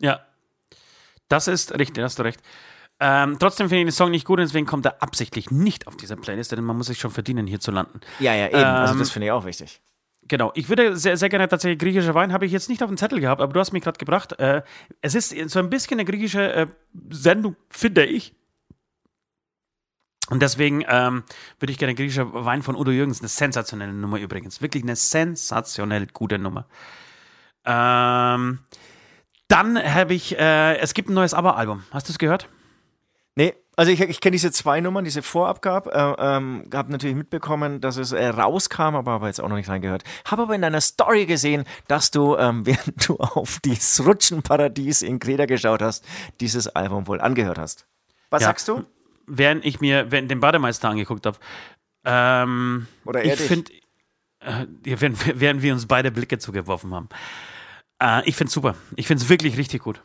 Ja. 0.00 0.20
Das 1.28 1.48
ist 1.48 1.78
richtig, 1.78 2.02
hast 2.02 2.18
du 2.18 2.22
recht. 2.22 2.40
Ähm, 3.00 3.38
trotzdem 3.40 3.68
finde 3.68 3.80
ich 3.80 3.86
den 3.86 3.92
Song 3.92 4.10
nicht 4.10 4.24
gut 4.24 4.38
und 4.38 4.46
deswegen 4.46 4.66
kommt 4.66 4.86
er 4.86 5.02
absichtlich 5.02 5.50
nicht 5.50 5.86
auf 5.86 5.96
dieser 5.96 6.16
Playlist, 6.16 6.52
denn 6.52 6.62
man 6.62 6.76
muss 6.76 6.86
sich 6.86 6.98
schon 6.98 7.10
verdienen, 7.10 7.46
hier 7.46 7.60
zu 7.60 7.72
landen. 7.72 8.00
Ja, 8.20 8.34
ja, 8.34 8.46
eben. 8.46 8.56
also 8.56 8.92
Ähm, 8.92 8.98
das 9.00 9.10
finde 9.10 9.26
ich 9.26 9.32
auch 9.32 9.44
wichtig. 9.44 9.80
Genau, 10.26 10.52
ich 10.54 10.68
würde 10.68 10.96
sehr, 10.96 11.16
sehr 11.16 11.28
gerne 11.28 11.48
tatsächlich 11.48 11.78
griechischer 11.78 12.14
Wein, 12.14 12.32
habe 12.32 12.46
ich 12.46 12.52
jetzt 12.52 12.68
nicht 12.68 12.82
auf 12.82 12.88
dem 12.88 12.96
Zettel 12.96 13.20
gehabt, 13.20 13.42
aber 13.42 13.52
du 13.52 13.60
hast 13.60 13.72
mich 13.72 13.82
gerade 13.82 13.98
gebracht. 13.98 14.38
Äh, 14.38 14.62
es 15.02 15.14
ist 15.14 15.34
so 15.50 15.58
ein 15.58 15.68
bisschen 15.68 15.98
eine 15.98 16.08
griechische 16.08 16.52
äh, 16.52 16.66
Sendung, 17.10 17.56
finde 17.68 18.06
ich. 18.06 18.34
Und 20.30 20.40
deswegen 20.40 20.82
ähm, 20.88 21.24
würde 21.58 21.72
ich 21.72 21.78
gerne 21.78 21.94
griechischer 21.94 22.32
Wein 22.32 22.62
von 22.62 22.76
Udo 22.76 22.90
Jürgens, 22.90 23.20
eine 23.20 23.28
sensationelle 23.28 23.92
Nummer 23.92 24.18
übrigens. 24.18 24.62
Wirklich 24.62 24.82
eine 24.82 24.96
sensationell 24.96 26.06
gute 26.06 26.38
Nummer. 26.38 26.66
Ähm, 27.66 28.60
dann 29.48 29.78
habe 29.82 30.14
ich, 30.14 30.38
äh, 30.38 30.76
es 30.78 30.94
gibt 30.94 31.08
ein 31.10 31.14
neues 31.14 31.34
ABBA-Album. 31.34 31.84
Hast 31.90 32.08
du 32.08 32.12
es 32.12 32.18
gehört? 32.18 32.48
Nee, 33.36 33.54
also 33.76 33.90
ich, 33.90 34.00
ich 34.00 34.20
kenne 34.20 34.32
diese 34.32 34.52
zwei 34.52 34.80
Nummern, 34.80 35.04
diese 35.04 35.20
Vorabgab, 35.22 35.88
äh, 35.88 36.14
ähm, 36.18 36.68
habe 36.72 36.92
natürlich 36.92 37.16
mitbekommen, 37.16 37.80
dass 37.80 37.96
es 37.96 38.12
äh, 38.12 38.26
rauskam, 38.28 38.94
aber 38.94 39.12
habe 39.12 39.26
jetzt 39.26 39.40
auch 39.40 39.48
noch 39.48 39.56
nicht 39.56 39.68
reingehört. 39.68 40.04
Habe 40.26 40.42
aber 40.42 40.54
in 40.54 40.62
deiner 40.62 40.80
Story 40.80 41.26
gesehen, 41.26 41.64
dass 41.88 42.12
du, 42.12 42.36
ähm, 42.36 42.64
während 42.66 43.08
du 43.08 43.16
auf 43.16 43.58
dieses 43.64 44.06
Rutschenparadies 44.06 45.02
in 45.02 45.18
Kreta 45.18 45.46
geschaut 45.46 45.82
hast, 45.82 46.04
dieses 46.40 46.68
Album 46.68 47.08
wohl 47.08 47.20
angehört 47.20 47.58
hast. 47.58 47.86
Was 48.30 48.42
Ja. 48.42 48.48
sagst 48.48 48.68
du? 48.68 48.84
Während 49.26 49.64
ich 49.64 49.80
mir 49.80 50.10
während 50.12 50.30
den 50.30 50.38
Bademeister 50.40 50.88
angeguckt 50.90 51.26
habe. 51.26 51.38
Ähm, 52.04 52.86
Oder 53.04 53.20
er 53.24 53.32
ich 53.32 53.38
dich? 53.38 53.48
finde, 53.48 53.72
äh, 54.40 54.66
während, 54.84 55.18
während 55.40 55.62
wir 55.62 55.72
uns 55.72 55.86
beide 55.86 56.12
Blicke 56.12 56.38
zugeworfen 56.38 56.94
haben. 56.94 57.08
Äh, 58.00 58.28
ich 58.28 58.36
finde 58.36 58.48
es 58.48 58.54
super. 58.54 58.74
Ich 58.96 59.06
finde 59.06 59.22
es 59.22 59.28
wirklich 59.28 59.56
richtig 59.56 59.82
gut. 59.82 60.02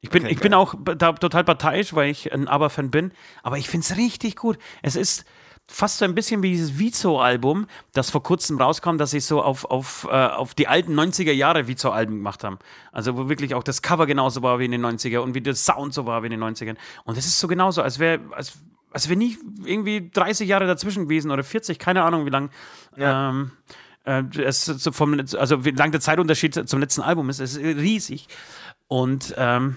Ich 0.00 0.10
bin, 0.10 0.24
Okay, 0.24 0.32
ich 0.32 0.40
bin 0.40 0.54
auch 0.54 0.74
da, 0.96 1.12
total 1.12 1.44
parteiisch, 1.44 1.94
weil 1.94 2.10
ich 2.10 2.32
ein 2.32 2.48
ABBA-Fan 2.48 2.90
bin. 2.90 3.12
Aber 3.42 3.58
ich 3.58 3.68
finde 3.68 3.84
es 3.84 3.96
richtig 3.96 4.36
gut. 4.36 4.58
Es 4.82 4.96
ist 4.96 5.26
fast 5.70 5.98
so 5.98 6.04
ein 6.04 6.14
bisschen 6.14 6.42
wie 6.42 6.50
dieses 6.50 6.78
Vizo-Album, 6.78 7.66
das 7.92 8.10
vor 8.10 8.22
kurzem 8.22 8.60
rauskam, 8.60 8.96
dass 8.96 9.12
sie 9.12 9.20
so 9.20 9.42
auf, 9.42 9.64
auf, 9.66 10.06
äh, 10.10 10.26
auf 10.26 10.54
die 10.54 10.66
alten 10.66 10.98
90er 10.98 11.32
Jahre 11.32 11.68
Vizo-Alben 11.68 12.16
gemacht 12.16 12.42
haben. 12.42 12.58
Also 12.92 13.16
wo 13.16 13.28
wirklich 13.28 13.54
auch 13.54 13.62
das 13.62 13.82
Cover 13.82 14.06
genauso 14.06 14.42
war 14.42 14.58
wie 14.58 14.64
in 14.64 14.72
den 14.72 14.84
90er 14.84 15.18
und 15.18 15.34
wie 15.34 15.40
der 15.40 15.54
Sound 15.54 15.94
so 15.94 16.06
war 16.06 16.22
wie 16.22 16.26
in 16.26 16.32
den 16.32 16.42
90ern. 16.42 16.76
Und 17.04 17.16
es 17.16 17.26
ist 17.26 17.38
so 17.38 17.46
genauso, 17.46 17.82
als 17.82 17.98
wäre 17.98 18.20
als, 18.32 18.58
als 18.90 19.08
wär 19.08 19.16
nie 19.16 19.38
irgendwie 19.64 20.10
30 20.10 20.48
Jahre 20.48 20.66
dazwischen 20.66 21.04
gewesen 21.04 21.30
oder 21.30 21.44
40, 21.44 21.78
keine 21.78 22.02
Ahnung 22.02 22.26
wie 22.26 22.30
lang. 22.30 22.50
Ähm, 22.96 23.52
äh, 24.04 24.22
es 24.38 24.88
vom, 24.92 25.20
also 25.36 25.64
wie 25.64 25.70
lang 25.70 25.92
der 25.92 26.00
Zeitunterschied 26.00 26.68
zum 26.68 26.80
letzten 26.80 27.02
Album 27.02 27.30
ist, 27.30 27.40
es 27.40 27.56
ist 27.56 27.64
riesig. 27.64 28.28
Und 28.88 29.34
ähm, 29.36 29.76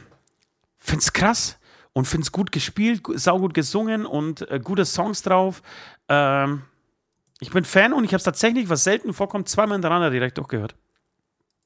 find's 0.78 1.14
krass 1.14 1.58
und 1.94 2.06
find's 2.06 2.32
gut 2.32 2.52
gespielt, 2.52 3.04
gu- 3.04 3.18
saugut 3.18 3.54
gesungen 3.54 4.06
und 4.06 4.50
äh, 4.50 4.60
gute 4.60 4.86
Songs 4.86 5.22
drauf. 5.22 5.62
Ähm, 6.10 6.64
ich 7.40 7.52
bin 7.52 7.66
Fan 7.66 7.94
und 7.94 8.04
ich 8.06 8.12
habe 8.12 8.18
es 8.18 8.24
tatsächlich, 8.24 8.70
was 8.70 8.84
selten 8.84 9.14
vorkommt, 9.14 9.50
zweimal 9.50 9.76
hintereinander 9.76 10.10
direkt 10.10 10.38
durchgehört. 10.38 10.76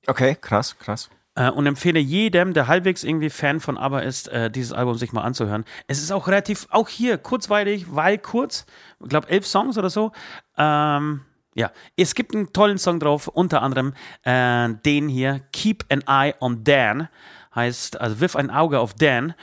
Okay, 0.08 0.36
krass, 0.40 0.78
krass. 0.80 1.10
Äh, 1.36 1.52
und 1.52 1.68
empfehle 1.68 2.00
jedem, 2.00 2.54
der 2.54 2.68
halbwegs 2.68 3.04
irgendwie 3.04 3.30
Fan 3.30 3.60
von 3.60 3.78
ABBA 3.78 4.00
ist, 4.00 4.28
äh, 4.30 4.50
dieses 4.50 4.74
Album 4.74 4.96
sich 4.96 5.14
mal 5.14 5.22
anzuhören. 5.22 5.66
Es 5.86 6.00
ist 6.02 6.12
auch 6.12 6.28
relativ, 6.28 6.68
auch 6.72 6.90
hier 6.90 7.18
kurzweilig, 7.20 7.86
weil 7.90 8.18
kurz, 8.18 8.66
ich 9.00 9.10
glaube 9.10 9.30
elf 9.30 9.46
Songs 9.46 9.78
oder 9.78 9.92
so. 9.92 10.12
Ähm, 10.58 11.22
ja, 11.58 11.72
es 11.96 12.14
gibt 12.14 12.36
einen 12.36 12.54
tollen 12.54 12.78
Song 12.78 13.00
drauf, 13.00 13.28
unter 13.28 13.64
anderem 13.64 13.94
äh, 14.24 14.70
den 14.86 15.10
hier, 15.10 15.42
Keep 15.52 15.86
an 15.92 16.04
Eye 16.08 16.36
on 16.40 16.64
Dan, 16.64 17.10
heißt, 17.56 18.00
also 18.00 18.20
wirf 18.20 18.36
ein 18.36 18.52
Auge 18.52 18.80
auf 18.80 18.94
Dan. 18.94 19.34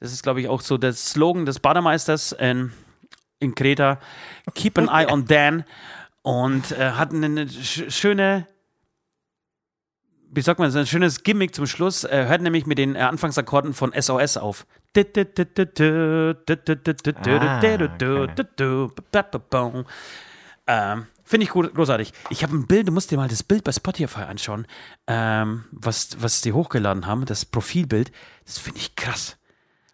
Das 0.00 0.10
ist, 0.10 0.22
glaube 0.22 0.40
ich, 0.40 0.48
auch 0.48 0.62
so 0.62 0.78
der 0.78 0.94
Slogan 0.94 1.44
des 1.44 1.60
Bademeisters 1.60 2.32
in, 2.32 2.72
in 3.38 3.54
Kreta. 3.54 4.00
Keep 4.54 4.78
an 4.78 4.88
Eye 4.88 5.12
on 5.12 5.26
Dan. 5.26 5.64
Und 6.22 6.72
äh, 6.72 6.92
hat 6.92 7.12
eine, 7.12 7.46
sch 7.46 7.84
schöne, 7.90 8.46
wie 10.30 10.40
sagt 10.40 10.58
man, 10.58 10.70
so 10.70 10.78
ein 10.78 10.86
schönes 10.86 11.22
Gimmick 11.22 11.54
zum 11.54 11.66
Schluss. 11.66 12.04
Er 12.04 12.28
hört 12.28 12.40
nämlich 12.40 12.64
mit 12.64 12.78
den 12.78 12.96
äh, 12.96 13.00
Anfangsakkorden 13.00 13.74
von 13.74 13.92
SOS 13.92 14.38
auf. 14.38 14.66
Ähm, 20.66 21.06
Finde 21.28 21.44
ich 21.44 21.50
großartig. 21.50 22.14
Ich 22.30 22.42
habe 22.42 22.56
ein 22.56 22.66
Bild, 22.66 22.88
du 22.88 22.92
musst 22.92 23.10
dir 23.10 23.18
mal 23.18 23.28
das 23.28 23.42
Bild 23.42 23.62
bei 23.62 23.70
Spotify 23.70 24.22
anschauen, 24.22 24.66
ähm, 25.06 25.64
was, 25.72 26.16
was 26.22 26.40
die 26.40 26.54
hochgeladen 26.54 27.06
haben, 27.06 27.26
das 27.26 27.44
Profilbild. 27.44 28.12
Das 28.46 28.56
finde 28.56 28.78
ich 28.78 28.96
krass. 28.96 29.36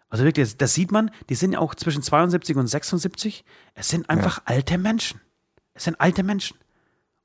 Also 0.07 0.23
wirklich, 0.23 0.55
das 0.55 0.73
sieht 0.73 0.93
man, 0.93 1.11
die 1.27 1.35
sind 1.35 1.51
ja 1.51 1.59
auch 1.59 1.75
zwischen 1.75 2.01
72 2.01 2.55
und 2.55 2.67
76. 2.67 3.43
Es 3.73 3.89
sind 3.89 4.09
einfach 4.09 4.37
ja. 4.37 4.43
alte 4.45 4.77
Menschen. 4.77 5.19
Es 5.73 5.83
sind 5.83 5.99
alte 5.99 6.23
Menschen. 6.23 6.57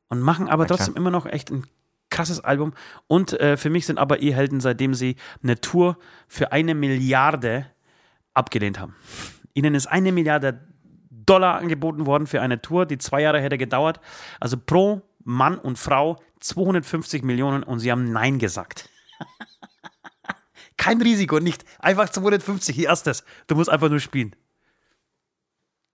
Und 0.08 0.18
machen 0.18 0.48
aber 0.48 0.64
ja, 0.64 0.70
trotzdem 0.70 0.96
immer 0.96 1.12
noch 1.12 1.26
echt 1.26 1.52
ein 1.52 1.68
krasses 2.10 2.40
Album. 2.40 2.72
Und 3.06 3.38
äh, 3.38 3.56
für 3.56 3.70
mich 3.70 3.86
sind 3.86 4.00
aber 4.00 4.18
ihr 4.18 4.34
Helden, 4.34 4.60
seitdem 4.60 4.92
sie 4.92 5.14
eine 5.40 5.60
Tour 5.60 5.96
für 6.26 6.50
eine 6.50 6.74
Milliarde 6.74 7.66
abgelehnt 8.34 8.80
haben. 8.80 8.96
Ihnen 9.54 9.76
ist 9.76 9.86
eine 9.86 10.10
Milliarde 10.10 10.66
Dollar 11.30 11.56
angeboten 11.58 12.06
worden 12.06 12.26
für 12.26 12.42
eine 12.42 12.60
Tour, 12.60 12.86
die 12.86 12.98
zwei 12.98 13.22
Jahre 13.22 13.40
hätte 13.40 13.56
gedauert. 13.56 14.00
Also 14.40 14.56
pro 14.56 15.02
Mann 15.22 15.58
und 15.58 15.78
Frau 15.78 16.20
250 16.40 17.22
Millionen 17.22 17.62
und 17.62 17.78
sie 17.78 17.92
haben 17.92 18.10
Nein 18.10 18.38
gesagt. 18.38 18.88
Kein 20.76 21.00
Risiko, 21.00 21.38
nicht. 21.38 21.64
Einfach 21.78 22.08
250, 22.08 22.78
erstes. 22.80 23.24
Du 23.46 23.54
musst 23.54 23.70
einfach 23.70 23.88
nur 23.88 24.00
spielen. 24.00 24.34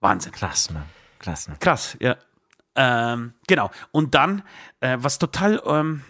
Wahnsinn. 0.00 0.32
Krass, 0.32 0.70
ne? 0.70 0.84
Krass, 1.18 1.48
ne? 1.48 1.56
Krass, 1.60 1.96
ja. 2.00 2.16
Ähm, 2.74 3.34
genau. 3.46 3.70
Und 3.90 4.14
dann, 4.14 4.42
äh, 4.80 4.96
was 5.00 5.18
total 5.18 5.60
ähm, 5.66 6.02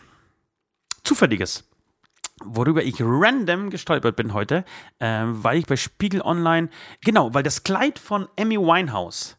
Zufälliges 1.02 1.64
worüber 2.44 2.82
ich 2.82 2.96
random 3.00 3.70
gestolpert 3.70 4.16
bin 4.16 4.34
heute, 4.34 4.64
äh, 4.98 5.22
weil 5.26 5.58
ich 5.58 5.66
bei 5.66 5.76
Spiegel 5.76 6.20
Online, 6.22 6.68
genau, 7.04 7.32
weil 7.34 7.42
das 7.42 7.62
Kleid 7.62 7.98
von 7.98 8.28
Amy 8.38 8.58
Winehouse, 8.58 9.36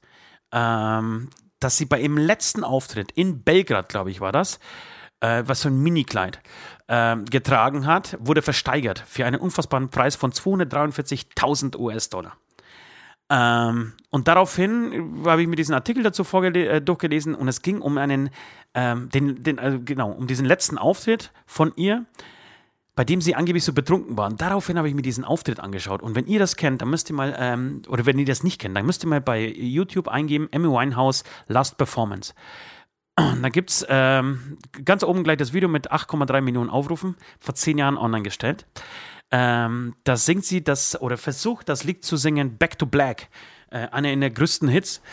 ähm, 0.52 1.30
das 1.60 1.78
sie 1.78 1.86
bei 1.86 2.00
ihrem 2.00 2.18
letzten 2.18 2.64
Auftritt 2.64 3.12
in 3.12 3.43
Belgrad, 3.43 3.89
glaube 3.89 4.12
ich, 4.12 4.22
war 4.22 4.32
das, 4.32 4.60
äh, 5.20 5.43
was 5.45 5.62
so 5.62 5.70
ein 5.70 5.80
Mini-Kleid 5.82 6.39
äh, 6.88 7.18
getragen 7.18 7.86
hat, 7.86 8.18
wurde 8.20 8.41
versteigert 8.41 9.04
für 9.06 9.26
einen 9.26 9.39
unfassbaren 9.39 9.89
Preis 9.89 10.16
von 10.16 10.32
243.000 10.32 11.78
US-Dollar. 11.78 12.38
Ähm, 13.30 13.93
und 14.10 14.28
daraufhin 14.28 15.24
habe 15.26 15.41
ich 15.41 15.48
mir 15.48 15.58
diesen 15.58 15.74
Artikel 15.74 16.02
dazu 16.02 16.24
äh, 16.43 16.82
durchgelesen 16.82 17.36
und 17.36 17.48
es 17.48 17.62
ging 17.62 17.82
um 17.82 17.98
einen, 17.98 18.30
ähm, 18.74 19.10
den, 19.10 19.43
den, 19.43 19.60
also 19.60 19.80
genau, 19.84 20.12
um 20.12 20.28
diesen 20.28 20.45
letzten 20.45 20.78
Auftritt 20.78 21.32
von 21.45 21.74
ihr 21.76 22.06
bei 22.98 23.06
dem 23.06 23.22
sie 23.22 23.36
angeblich 23.36 23.64
so 23.64 23.74
betrunken 23.74 24.18
waren. 24.18 24.38
Daraufhin 24.38 24.76
habe 24.80 24.89
ich 24.89 24.95
mir 24.95 25.04
diesen 25.04 25.24
Auftritt 25.24 25.60
angeschaut. 25.60 26.02
Und 26.02 26.16
wenn 26.16 26.26
ihr 26.26 26.39
das 26.39 26.56
kennt, 26.56 26.82
dann 26.82 26.89
müsst 26.89 27.12
ihr 27.12 27.16
mal, 27.16 27.36
ähm, 27.38 27.84
oder 27.89 28.08
wenn 28.08 28.18
ihr 28.18 28.26
das 28.26 28.41
nicht 28.41 28.60
kennt, 28.60 28.76
dann 28.76 28.88
müsst 28.88 29.06
ihr 29.06 29.08
mal 29.08 29.22
bei 29.22 29.48
YouTube 29.48 30.08
eingeben, 30.08 30.50
Amy 30.52 30.68
Winehouse 30.68 31.24
Last 31.48 31.78
Performance. 31.78 32.34
Da 33.16 33.50
gibt 33.50 33.70
es 33.70 33.86
ähm, 33.88 34.58
ganz 34.84 35.04
oben 35.04 35.24
gleich 35.24 35.38
das 35.38 35.54
Video 35.54 35.70
mit 35.70 35.91
8,3 35.91 36.41
Millionen 36.41 36.72
Aufrufen, 36.72 37.16
vor 37.39 37.54
zehn 37.54 37.78
Jahren 37.78 37.98
online 37.98 38.24
gestellt. 38.24 38.66
Ähm, 39.30 39.93
da 40.04 40.18
singt 40.18 40.45
sie 40.45 40.64
das 40.64 41.00
oder 41.00 41.18
versucht 41.18 41.70
das 41.70 41.84
Lied 41.84 42.04
zu 42.04 42.18
singen, 42.18 42.58
Back 42.58 42.80
to 42.80 42.88
Black, 42.88 43.30
äh, 43.70 43.88
eine 43.89 44.18
der 44.18 44.32
größten 44.32 44.70
Hits. 44.70 45.04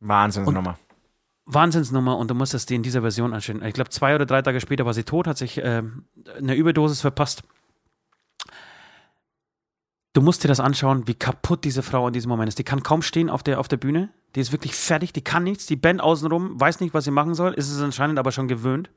Wahnsinnsnummer. 0.00 0.78
Wahnsinnsnummer 1.54 2.16
und 2.16 2.30
du 2.30 2.34
musstest 2.34 2.70
die 2.70 2.74
in 2.74 2.82
dieser 2.82 3.00
Version 3.00 3.32
anschauen. 3.32 3.62
Ich 3.64 3.74
glaube, 3.74 3.90
zwei 3.90 4.14
oder 4.14 4.26
drei 4.26 4.42
Tage 4.42 4.60
später 4.60 4.86
war 4.86 4.94
sie 4.94 5.04
tot, 5.04 5.26
hat 5.26 5.38
sich 5.38 5.58
äh, 5.58 5.82
eine 6.38 6.54
Überdosis 6.54 7.00
verpasst. 7.00 7.42
Du 10.14 10.20
musst 10.20 10.44
dir 10.44 10.48
das 10.48 10.60
anschauen, 10.60 11.08
wie 11.08 11.14
kaputt 11.14 11.64
diese 11.64 11.82
Frau 11.82 12.06
in 12.06 12.12
diesem 12.12 12.28
Moment 12.28 12.48
ist. 12.48 12.58
Die 12.58 12.64
kann 12.64 12.82
kaum 12.82 13.00
stehen 13.00 13.30
auf 13.30 13.42
der, 13.42 13.58
auf 13.58 13.68
der 13.68 13.78
Bühne. 13.78 14.10
Die 14.34 14.40
ist 14.40 14.52
wirklich 14.52 14.74
fertig, 14.74 15.12
die 15.12 15.22
kann 15.22 15.44
nichts. 15.44 15.66
Die 15.66 15.76
Band 15.76 16.02
außenrum 16.02 16.60
weiß 16.60 16.80
nicht, 16.80 16.92
was 16.92 17.04
sie 17.04 17.10
machen 17.10 17.34
soll, 17.34 17.54
ist 17.54 17.70
es 17.70 17.80
anscheinend 17.80 18.18
aber 18.18 18.30
schon 18.32 18.48
gewöhnt. 18.48 18.90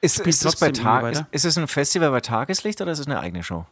Ist, 0.00 0.18
ist, 0.20 0.44
es, 0.44 0.56
bei 0.56 0.72
Tag, 0.72 1.12
ist, 1.12 1.24
ist 1.30 1.44
es 1.44 1.58
ein 1.58 1.68
Festival 1.68 2.10
bei 2.10 2.20
Tageslicht 2.20 2.80
oder 2.80 2.90
ist 2.90 3.00
es 3.00 3.06
eine 3.06 3.20
eigene 3.20 3.42
Show? 3.42 3.66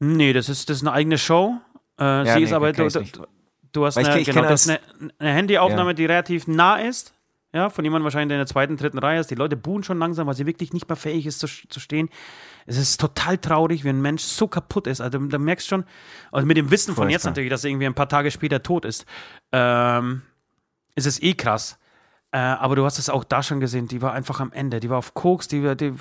Nee, 0.00 0.32
das 0.32 0.48
ist, 0.48 0.70
das 0.70 0.78
ist 0.78 0.82
eine 0.82 0.92
eigene 0.92 1.18
Show. 1.18 1.58
Äh, 2.00 2.04
ja, 2.04 2.24
sie 2.24 2.38
nee, 2.38 2.44
ist 2.44 2.52
aber. 2.52 2.72
Du, 2.72 2.88
du, 2.88 3.26
Du 3.72 3.84
hast 3.84 3.96
eine, 3.98 4.22
genau, 4.22 4.42
das 4.42 4.68
eine, 4.68 4.80
eine 5.18 5.32
Handyaufnahme, 5.32 5.90
ja. 5.90 5.94
die 5.94 6.06
relativ 6.06 6.46
nah 6.46 6.76
ist. 6.76 7.14
Ja, 7.54 7.70
von 7.70 7.82
jemandem 7.82 8.04
wahrscheinlich, 8.04 8.28
der 8.28 8.36
in 8.36 8.40
der 8.40 8.46
zweiten, 8.46 8.76
dritten 8.76 8.98
Reihe 8.98 9.20
ist. 9.20 9.30
Die 9.30 9.34
Leute 9.34 9.56
buhen 9.56 9.82
schon 9.82 9.98
langsam, 9.98 10.26
weil 10.26 10.34
sie 10.34 10.44
wirklich 10.44 10.74
nicht 10.74 10.86
mehr 10.86 10.96
fähig 10.96 11.24
ist 11.24 11.38
zu, 11.38 11.46
zu 11.46 11.80
stehen. 11.80 12.10
Es 12.66 12.76
ist 12.76 13.00
total 13.00 13.38
traurig, 13.38 13.84
wie 13.84 13.88
ein 13.88 14.02
Mensch 14.02 14.22
so 14.22 14.48
kaputt 14.48 14.86
ist. 14.86 15.00
Also, 15.00 15.18
da 15.18 15.38
merkst 15.38 15.66
du 15.66 15.76
schon, 15.76 15.84
also 16.30 16.46
mit 16.46 16.58
dem 16.58 16.70
Wissen 16.70 16.94
von 16.94 17.08
jetzt 17.08 17.24
natürlich, 17.24 17.48
dass 17.48 17.64
er 17.64 17.70
irgendwie 17.70 17.86
ein 17.86 17.94
paar 17.94 18.08
Tage 18.08 18.30
später 18.30 18.62
tot 18.62 18.84
ist, 18.84 19.06
ähm, 19.52 20.22
ist 20.94 21.06
es 21.06 21.22
eh 21.22 21.32
krass. 21.32 21.78
Äh, 22.30 22.38
aber 22.38 22.76
du 22.76 22.84
hast 22.84 22.98
es 22.98 23.08
auch 23.08 23.24
da 23.24 23.42
schon 23.42 23.58
gesehen, 23.58 23.88
die 23.88 24.02
war 24.02 24.12
einfach 24.12 24.40
am 24.40 24.52
Ende. 24.52 24.80
Die 24.80 24.90
war 24.90 24.98
auf 24.98 25.14
Koks, 25.14 25.48
die, 25.48 25.76
die 25.76 25.94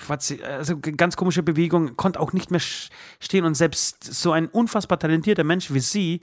also 0.44 0.78
ganz 0.80 1.16
komische 1.16 1.42
Bewegung, 1.42 1.96
konnte 1.96 2.20
auch 2.20 2.34
nicht 2.34 2.52
mehr 2.52 2.60
stehen. 2.60 3.46
Und 3.46 3.56
selbst 3.56 4.04
so 4.04 4.32
ein 4.34 4.48
unfassbar 4.48 5.00
talentierter 5.00 5.46
Mensch 5.46 5.72
wie 5.72 5.80
sie, 5.80 6.22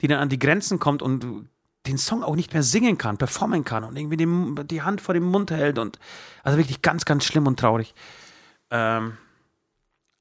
die 0.00 0.08
dann 0.08 0.18
an 0.18 0.28
die 0.28 0.40
Grenzen 0.40 0.80
kommt 0.80 1.02
und 1.02 1.48
den 1.86 1.98
Song 1.98 2.22
auch 2.22 2.34
nicht 2.34 2.52
mehr 2.52 2.62
singen 2.62 2.98
kann, 2.98 3.18
performen 3.18 3.64
kann 3.64 3.84
und 3.84 3.96
irgendwie 3.96 4.16
die, 4.16 4.66
die 4.66 4.82
Hand 4.82 5.00
vor 5.00 5.14
dem 5.14 5.24
Mund 5.24 5.50
hält 5.50 5.78
und 5.78 5.98
also 6.42 6.58
wirklich 6.58 6.82
ganz, 6.82 7.04
ganz 7.04 7.24
schlimm 7.24 7.46
und 7.46 7.60
traurig. 7.60 7.94
Ähm, 8.70 9.18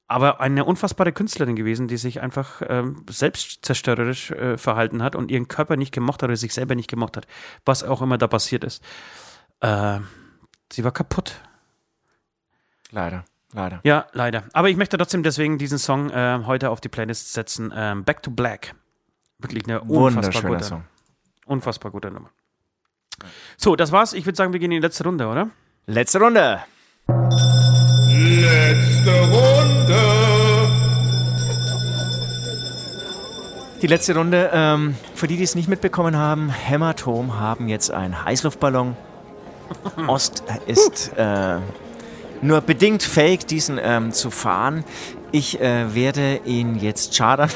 aber 0.07 0.41
eine 0.41 0.65
unfassbare 0.65 1.11
Künstlerin 1.11 1.55
gewesen, 1.55 1.87
die 1.87 1.97
sich 1.97 2.21
einfach 2.21 2.61
ähm, 2.67 3.05
selbstzerstörerisch 3.09 4.31
äh, 4.31 4.57
verhalten 4.57 5.01
hat 5.01 5.15
und 5.15 5.31
ihren 5.31 5.47
Körper 5.47 5.77
nicht 5.77 5.93
gemocht 5.93 6.21
hat 6.21 6.29
oder 6.29 6.37
sich 6.37 6.53
selber 6.53 6.75
nicht 6.75 6.89
gemocht 6.89 7.17
hat, 7.17 7.25
was 7.65 7.83
auch 7.83 8.01
immer 8.01 8.17
da 8.17 8.27
passiert 8.27 8.63
ist. 8.63 8.83
Äh, 9.61 9.99
sie 10.71 10.83
war 10.83 10.91
kaputt. 10.91 11.39
Leider, 12.91 13.25
leider. 13.53 13.79
Ja, 13.83 14.05
leider. 14.11 14.43
Aber 14.53 14.69
ich 14.69 14.77
möchte 14.77 14.97
trotzdem 14.97 15.23
deswegen 15.23 15.57
diesen 15.57 15.79
Song 15.79 16.09
äh, 16.11 16.41
heute 16.45 16.69
auf 16.69 16.81
die 16.81 16.89
Playlist 16.89 17.33
setzen. 17.33 17.73
Ähm, 17.75 18.03
Back 18.03 18.21
to 18.23 18.31
Black. 18.31 18.75
Wirklich 19.39 19.63
eine 19.65 19.81
unfassbar 19.81 20.51
gute, 20.51 20.63
Song. 20.63 20.83
unfassbar 21.45 21.91
gute 21.91 22.11
Nummer. 22.11 22.29
So, 23.57 23.75
das 23.75 23.91
war's. 23.91 24.13
Ich 24.13 24.25
würde 24.25 24.35
sagen, 24.35 24.53
wir 24.53 24.59
gehen 24.59 24.71
in 24.71 24.81
die 24.81 24.85
letzte 24.85 25.03
Runde, 25.05 25.27
oder? 25.27 25.49
Letzte 25.85 26.19
Runde. 26.19 26.59
Letzte 28.07 28.92
Die 33.83 33.87
letzte 33.87 34.15
Runde. 34.15 34.49
Ähm, 34.53 34.95
für 35.13 35.27
die, 35.27 35.35
die 35.35 35.43
es 35.43 35.55
nicht 35.55 35.67
mitbekommen 35.67 36.15
haben, 36.15 36.49
Hämatom 36.49 37.37
haben 37.37 37.67
jetzt 37.67 37.91
einen 37.91 38.23
Heißluftballon. 38.23 38.95
Ost 40.07 40.41
ist 40.67 41.11
äh, 41.17 41.57
nur 42.41 42.61
bedingt 42.61 43.03
fähig, 43.03 43.45
diesen 43.45 43.77
ähm, 43.83 44.13
zu 44.13 44.31
fahren. 44.31 44.85
Ich 45.33 45.59
äh, 45.59 45.93
werde 45.93 46.39
ihn 46.45 46.79
jetzt 46.79 47.13
schadern 47.13 47.49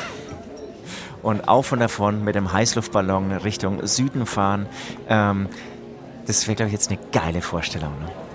und 1.22 1.48
auf 1.48 1.72
und 1.72 1.80
davon 1.80 2.26
mit 2.26 2.36
dem 2.36 2.52
Heißluftballon 2.52 3.32
Richtung 3.32 3.88
Süden 3.88 4.26
fahren. 4.26 4.66
Ähm, 5.08 5.48
das 6.26 6.46
wäre, 6.46 6.58
glaube 6.58 6.68
ich, 6.68 6.74
jetzt 6.74 6.92
eine 6.92 7.00
geile 7.14 7.42
Vorstellung. 7.42 7.94
Ne? 8.02 8.27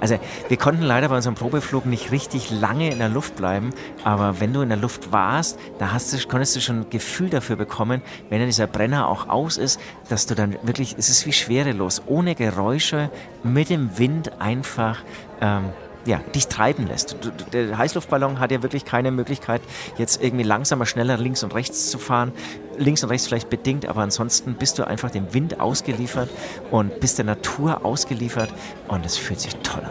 Also 0.00 0.18
wir 0.48 0.56
konnten 0.56 0.82
leider 0.82 1.08
bei 1.08 1.16
unserem 1.16 1.34
Probeflug 1.34 1.86
nicht 1.86 2.10
richtig 2.10 2.50
lange 2.50 2.90
in 2.90 2.98
der 2.98 3.08
Luft 3.08 3.36
bleiben, 3.36 3.70
aber 4.04 4.40
wenn 4.40 4.52
du 4.52 4.62
in 4.62 4.68
der 4.68 4.78
Luft 4.78 5.12
warst, 5.12 5.58
da 5.78 5.92
hast 5.92 6.12
du, 6.12 6.28
konntest 6.28 6.56
du 6.56 6.60
schon 6.60 6.80
ein 6.80 6.90
Gefühl 6.90 7.30
dafür 7.30 7.56
bekommen, 7.56 8.02
wenn 8.28 8.44
dieser 8.44 8.66
Brenner 8.66 9.08
auch 9.08 9.28
aus 9.28 9.58
ist, 9.58 9.80
dass 10.08 10.26
du 10.26 10.34
dann 10.34 10.56
wirklich, 10.62 10.96
es 10.98 11.10
ist 11.10 11.26
wie 11.26 11.32
schwerelos, 11.32 12.02
ohne 12.06 12.34
Geräusche, 12.34 13.10
mit 13.42 13.70
dem 13.70 13.98
Wind 13.98 14.40
einfach 14.40 15.02
ähm, 15.40 15.70
ja, 16.06 16.18
dich 16.34 16.48
treiben 16.48 16.86
lässt. 16.86 17.16
Der 17.52 17.76
Heißluftballon 17.76 18.40
hat 18.40 18.50
ja 18.50 18.62
wirklich 18.62 18.84
keine 18.84 19.10
Möglichkeit, 19.10 19.60
jetzt 19.98 20.22
irgendwie 20.22 20.44
langsamer, 20.44 20.86
schneller 20.86 21.16
links 21.16 21.42
und 21.42 21.54
rechts 21.54 21.90
zu 21.90 21.98
fahren. 21.98 22.32
Links 22.78 23.02
und 23.04 23.10
rechts 23.10 23.26
vielleicht 23.26 23.50
bedingt, 23.50 23.86
aber 23.86 24.00
ansonsten 24.00 24.54
bist 24.54 24.78
du 24.78 24.86
einfach 24.86 25.10
dem 25.10 25.34
Wind 25.34 25.60
ausgeliefert 25.60 26.30
und 26.70 27.00
bist 27.00 27.18
der 27.18 27.26
Natur 27.26 27.84
ausgeliefert 27.84 28.50
und 28.88 29.04
es 29.04 29.18
fühlt 29.18 29.40
sich 29.40 29.54
toll 29.56 29.82
an. 29.84 29.90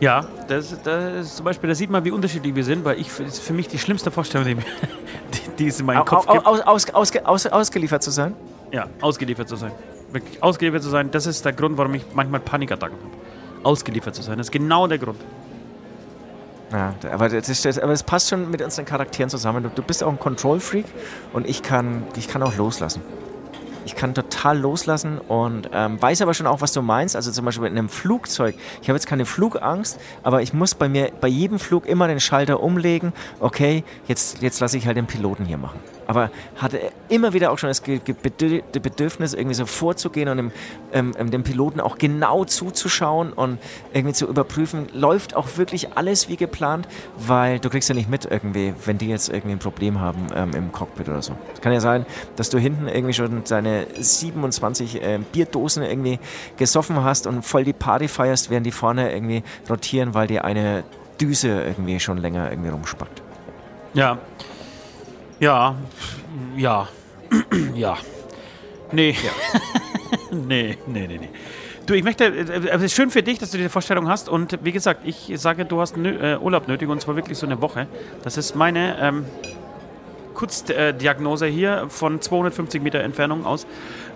Ja, 0.00 0.26
das, 0.46 0.76
das 0.82 1.36
zum 1.36 1.44
Beispiel, 1.44 1.68
da 1.68 1.74
sieht 1.74 1.90
man, 1.90 2.04
wie 2.04 2.10
unterschiedlich 2.10 2.54
wir 2.54 2.64
sind, 2.64 2.84
weil 2.84 3.00
ich 3.00 3.08
ist 3.20 3.40
für 3.40 3.52
mich 3.52 3.68
die 3.68 3.78
schlimmste 3.78 4.10
Vorstellung, 4.10 4.46
die, 4.46 4.56
die 5.58 5.66
es 5.66 5.80
in 5.80 5.86
meinem 5.86 6.04
Kopf 6.04 6.26
gibt. 6.26 6.46
Aus, 6.46 6.60
aus, 6.60 6.90
aus, 6.90 7.16
aus, 7.16 7.46
ausgeliefert 7.46 8.02
zu 8.02 8.10
sein? 8.10 8.34
Ja, 8.72 8.86
ausgeliefert 9.00 9.48
zu 9.48 9.56
sein. 9.56 9.72
Wirklich 10.12 10.42
ausgeliefert 10.42 10.82
zu 10.82 10.88
sein, 10.88 11.10
das 11.10 11.26
ist 11.26 11.44
der 11.44 11.52
Grund, 11.52 11.78
warum 11.78 11.94
ich 11.94 12.04
manchmal 12.14 12.40
Panikattacken 12.40 12.96
habe 12.96 13.27
ausgeliefert 13.68 14.14
zu 14.14 14.22
sein. 14.22 14.38
Das 14.38 14.46
ist 14.46 14.52
genau 14.52 14.86
der 14.86 14.98
Grund. 14.98 15.20
Ja, 16.72 16.94
aber 17.12 17.28
das, 17.28 17.62
das, 17.62 17.78
aber 17.78 17.94
passt 18.06 18.30
schon 18.30 18.50
mit 18.50 18.62
unseren 18.62 18.84
Charakteren 18.84 19.30
zusammen. 19.30 19.62
Du, 19.62 19.68
du 19.68 19.82
bist 19.82 20.02
auch 20.02 20.10
ein 20.10 20.18
Control-Freak 20.18 20.86
und 21.32 21.46
ich 21.46 21.62
kann, 21.62 22.02
ich 22.16 22.28
kann 22.28 22.42
auch 22.42 22.56
loslassen. 22.56 23.02
Ich 23.84 23.94
kann 23.94 24.14
total 24.14 24.58
loslassen 24.58 25.18
und 25.18 25.70
ähm, 25.72 26.00
weiß 26.00 26.20
aber 26.20 26.34
schon 26.34 26.46
auch, 26.46 26.60
was 26.60 26.72
du 26.72 26.82
meinst. 26.82 27.16
Also 27.16 27.30
zum 27.30 27.46
Beispiel 27.46 27.66
in 27.68 27.78
einem 27.78 27.88
Flugzeug. 27.88 28.54
Ich 28.82 28.88
habe 28.88 28.96
jetzt 28.96 29.06
keine 29.06 29.24
Flugangst, 29.24 29.98
aber 30.22 30.42
ich 30.42 30.52
muss 30.52 30.74
bei 30.74 30.88
mir 30.90 31.10
bei 31.20 31.28
jedem 31.28 31.58
Flug 31.58 31.86
immer 31.86 32.06
den 32.06 32.20
Schalter 32.20 32.62
umlegen. 32.62 33.12
Okay, 33.40 33.84
jetzt, 34.06 34.42
jetzt 34.42 34.60
lasse 34.60 34.76
ich 34.76 34.86
halt 34.86 34.98
den 34.98 35.06
Piloten 35.06 35.46
hier 35.46 35.58
machen. 35.58 35.80
Aber 36.08 36.30
hatte 36.56 36.80
immer 37.10 37.34
wieder 37.34 37.52
auch 37.52 37.58
schon 37.58 37.68
das 37.68 37.82
Bedürfnis, 37.82 39.34
irgendwie 39.34 39.54
so 39.54 39.66
vorzugehen 39.66 40.28
und 40.30 40.36
dem, 40.38 40.52
ähm, 40.92 41.30
dem 41.30 41.42
Piloten 41.42 41.80
auch 41.80 41.98
genau 41.98 42.46
zuzuschauen 42.46 43.32
und 43.32 43.58
irgendwie 43.92 44.14
zu 44.14 44.26
überprüfen, 44.26 44.86
läuft 44.94 45.36
auch 45.36 45.46
wirklich 45.56 45.96
alles 45.96 46.30
wie 46.30 46.36
geplant, 46.36 46.88
weil 47.18 47.60
du 47.60 47.68
kriegst 47.68 47.90
ja 47.90 47.94
nicht 47.94 48.08
mit 48.08 48.24
irgendwie, 48.24 48.72
wenn 48.86 48.96
die 48.96 49.08
jetzt 49.08 49.28
irgendwie 49.28 49.52
ein 49.52 49.58
Problem 49.58 50.00
haben 50.00 50.28
ähm, 50.34 50.52
im 50.54 50.72
Cockpit 50.72 51.10
oder 51.10 51.20
so. 51.20 51.34
Es 51.54 51.60
kann 51.60 51.74
ja 51.74 51.80
sein, 51.80 52.06
dass 52.36 52.48
du 52.48 52.58
hinten 52.58 52.88
irgendwie 52.88 53.12
schon 53.12 53.44
deine 53.44 53.86
27 53.98 55.02
äh, 55.02 55.18
Bierdosen 55.30 55.82
irgendwie 55.82 56.18
gesoffen 56.56 57.04
hast 57.04 57.26
und 57.26 57.42
voll 57.42 57.64
die 57.64 57.74
Party 57.74 58.08
feierst, 58.08 58.48
während 58.48 58.64
die 58.66 58.72
vorne 58.72 59.12
irgendwie 59.12 59.42
rotieren, 59.68 60.14
weil 60.14 60.26
die 60.26 60.40
eine 60.40 60.84
Düse 61.20 61.48
irgendwie 61.48 62.00
schon 62.00 62.16
länger 62.16 62.50
irgendwie 62.50 62.70
rumspackt. 62.70 63.22
Ja. 63.92 64.18
Ja. 65.40 65.76
Ja. 66.56 66.88
ja. 67.74 67.96
Nee. 68.92 69.10
Ja. 69.10 69.30
nee, 70.30 70.76
nee, 70.86 71.06
nee, 71.06 71.18
nee. 71.18 71.28
Du, 71.86 71.94
ich 71.94 72.04
möchte, 72.04 72.24
äh, 72.24 72.68
es 72.68 72.82
ist 72.82 72.94
schön 72.94 73.10
für 73.10 73.22
dich, 73.22 73.38
dass 73.38 73.50
du 73.50 73.56
diese 73.56 73.70
Vorstellung 73.70 74.08
hast. 74.08 74.28
Und 74.28 74.58
wie 74.62 74.72
gesagt, 74.72 75.06
ich 75.06 75.32
sage, 75.36 75.64
du 75.64 75.80
hast 75.80 75.96
nö, 75.96 76.10
äh, 76.10 76.38
Urlaub 76.38 76.68
nötig 76.68 76.88
und 76.88 77.00
zwar 77.00 77.16
wirklich 77.16 77.38
so 77.38 77.46
eine 77.46 77.62
Woche. 77.62 77.86
Das 78.22 78.36
ist 78.36 78.56
meine 78.56 78.98
ähm, 79.00 79.24
Kurzdiagnose 80.34 81.46
hier 81.46 81.86
von 81.88 82.20
250 82.20 82.82
Meter 82.82 83.00
Entfernung 83.00 83.46
aus. 83.46 83.66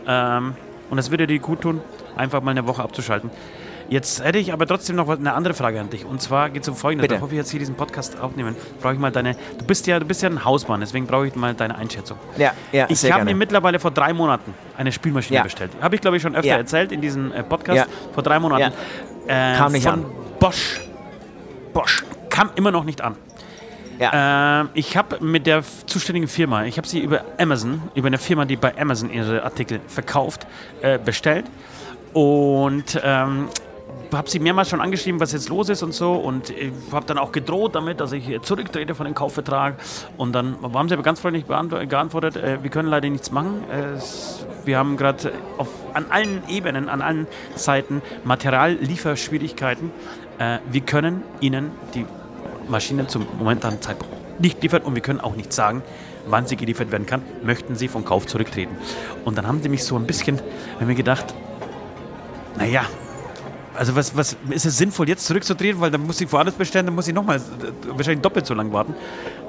Ähm, 0.06 0.54
und 0.90 0.96
das 0.96 1.10
würde 1.10 1.26
dir 1.26 1.38
gut 1.38 1.62
tun, 1.62 1.80
einfach 2.16 2.42
mal 2.42 2.50
eine 2.50 2.66
Woche 2.66 2.82
abzuschalten. 2.82 3.30
Jetzt 3.88 4.24
hätte 4.24 4.38
ich 4.38 4.52
aber 4.52 4.66
trotzdem 4.66 4.96
noch 4.96 5.08
eine 5.08 5.34
andere 5.34 5.54
Frage 5.54 5.80
an 5.80 5.90
dich. 5.90 6.04
Und 6.04 6.20
zwar 6.20 6.50
geht 6.50 6.62
es 6.62 6.68
um 6.68 6.76
Folgendes. 6.76 7.04
Bitte. 7.04 7.14
Bevor 7.14 7.30
wir 7.30 7.38
jetzt 7.38 7.50
hier 7.50 7.60
diesen 7.60 7.74
Podcast 7.74 8.18
aufnehmen, 8.20 8.56
brauche 8.80 8.94
ich 8.94 8.98
mal 8.98 9.12
deine. 9.12 9.36
Du 9.58 9.64
bist 9.64 9.86
ja, 9.86 9.98
du 9.98 10.06
bist 10.06 10.22
ja 10.22 10.30
ein 10.30 10.44
Hausmann, 10.44 10.80
deswegen 10.80 11.06
brauche 11.06 11.26
ich 11.26 11.34
mal 11.34 11.54
deine 11.54 11.76
Einschätzung. 11.76 12.18
Ja, 12.36 12.52
ja. 12.72 12.86
Ich 12.88 13.10
habe 13.10 13.24
mir 13.24 13.34
mittlerweile 13.34 13.78
vor 13.78 13.90
drei 13.90 14.12
Monaten 14.12 14.54
eine 14.76 14.92
Spülmaschine 14.92 15.36
ja. 15.36 15.42
bestellt. 15.42 15.72
Habe 15.80 15.94
ich, 15.94 16.00
glaube 16.00 16.16
ich, 16.16 16.22
schon 16.22 16.34
öfter 16.34 16.48
ja. 16.48 16.56
erzählt 16.56 16.92
in 16.92 17.00
diesem 17.00 17.32
äh, 17.32 17.42
Podcast. 17.42 17.78
Ja. 17.78 17.86
Vor 18.12 18.22
drei 18.22 18.38
Monaten. 18.38 18.72
Äh, 19.26 19.56
Kam 19.56 19.72
nicht 19.72 19.84
von 19.84 19.92
an. 19.92 20.04
Bosch. 20.38 20.80
Bosch. 21.72 22.04
Kam 22.28 22.50
immer 22.56 22.70
noch 22.70 22.84
nicht 22.84 23.00
an. 23.00 23.16
Ja. 23.98 24.62
Äh, 24.62 24.66
ich 24.74 24.96
habe 24.96 25.22
mit 25.22 25.46
der 25.46 25.62
zuständigen 25.86 26.28
Firma, 26.28 26.64
ich 26.64 26.76
habe 26.76 26.88
sie 26.88 26.98
über 27.00 27.24
Amazon, 27.38 27.82
über 27.94 28.08
eine 28.08 28.18
Firma, 28.18 28.44
die 28.44 28.56
bei 28.56 28.76
Amazon 28.76 29.10
ihre 29.12 29.44
Artikel 29.44 29.80
verkauft, 29.86 30.46
äh, 30.80 30.98
bestellt. 30.98 31.46
Und 32.12 33.00
ähm, 33.02 33.48
habe 34.12 34.28
sie 34.28 34.38
mehrmals 34.38 34.70
schon 34.70 34.80
angeschrieben, 34.80 35.20
was 35.20 35.32
jetzt 35.32 35.48
los 35.48 35.68
ist 35.68 35.82
und 35.82 35.92
so. 35.92 36.14
Und 36.14 36.52
habe 36.90 37.06
dann 37.06 37.18
auch 37.18 37.32
gedroht 37.32 37.74
damit, 37.74 38.00
dass 38.00 38.12
ich 38.12 38.40
zurücktrete 38.42 38.94
von 38.94 39.06
dem 39.06 39.14
Kaufvertrag. 39.14 39.76
Und 40.16 40.32
dann 40.32 40.56
haben 40.62 40.88
sie 40.88 40.94
aber 40.94 41.02
ganz 41.02 41.20
freundlich 41.20 41.46
geantwortet, 41.46 42.36
äh, 42.36 42.62
wir 42.62 42.70
können 42.70 42.88
leider 42.88 43.08
nichts 43.08 43.30
machen. 43.30 43.64
Es, 43.70 44.46
wir 44.64 44.78
haben 44.78 44.96
gerade 44.96 45.32
an 45.94 46.06
allen 46.10 46.42
Ebenen, 46.48 46.88
an 46.88 47.02
allen 47.02 47.26
Seiten 47.54 48.02
Materiallieferschwierigkeiten. 48.24 49.90
Äh, 50.38 50.58
wir 50.70 50.80
können 50.82 51.22
Ihnen 51.40 51.70
die 51.94 52.06
Maschine 52.68 53.06
zum 53.06 53.26
momentanen 53.38 53.80
Zeitpunkt 53.80 54.22
nicht 54.40 54.62
liefern 54.62 54.82
und 54.82 54.94
wir 54.94 55.02
können 55.02 55.20
auch 55.20 55.36
nicht 55.36 55.52
sagen, 55.52 55.82
wann 56.26 56.46
sie 56.46 56.56
geliefert 56.56 56.90
werden 56.90 57.06
kann. 57.06 57.22
Möchten 57.42 57.76
Sie 57.76 57.88
vom 57.88 58.04
Kauf 58.04 58.26
zurücktreten? 58.26 58.76
Und 59.24 59.38
dann 59.38 59.46
haben 59.46 59.62
sie 59.62 59.68
mich 59.68 59.84
so 59.84 59.96
ein 59.96 60.06
bisschen, 60.06 60.40
wenn 60.78 60.88
mir 60.88 60.94
gedacht, 60.94 61.34
naja, 62.58 62.84
also 63.74 63.96
was, 63.96 64.16
was 64.16 64.36
ist 64.50 64.66
es 64.66 64.78
sinnvoll, 64.78 65.08
jetzt 65.08 65.26
zurückzutreten, 65.26 65.80
weil 65.80 65.90
dann 65.90 66.02
muss 66.02 66.20
ich 66.20 66.32
woanders 66.32 66.54
bestellen, 66.54 66.86
dann 66.86 66.94
muss 66.94 67.08
ich 67.08 67.14
nochmal 67.14 67.40
wahrscheinlich 67.88 68.22
doppelt 68.22 68.46
so 68.46 68.54
lang 68.54 68.72
warten. 68.72 68.94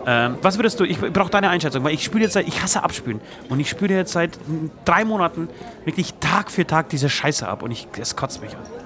Ähm, 0.06 0.38
was 0.42 0.58
würdest 0.58 0.80
du, 0.80 0.84
ich 0.84 1.00
brauche 1.00 1.30
deine 1.30 1.50
Einschätzung, 1.50 1.84
weil 1.84 1.94
ich 1.94 2.04
spüle 2.04 2.24
jetzt 2.24 2.34
seit, 2.34 2.48
ich 2.48 2.62
hasse 2.62 2.84
Abspülen 2.84 3.22
und 3.50 3.60
ich 3.60 3.70
spüle 3.70 3.96
jetzt 3.96 4.14
seit 4.14 4.38
drei 4.86 5.06
Monaten 5.06 5.50
wirklich 5.86 6.14
Tag 6.16 6.52
für 6.52 6.66
Tag 6.66 6.90
diese 6.90 7.10
Scheiße 7.10 7.48
ab 7.48 7.64
und 7.64 7.72
ich, 7.72 7.88
es 8.00 8.16
kotzt 8.16 8.42
mich 8.42 8.56
an. 8.56 8.83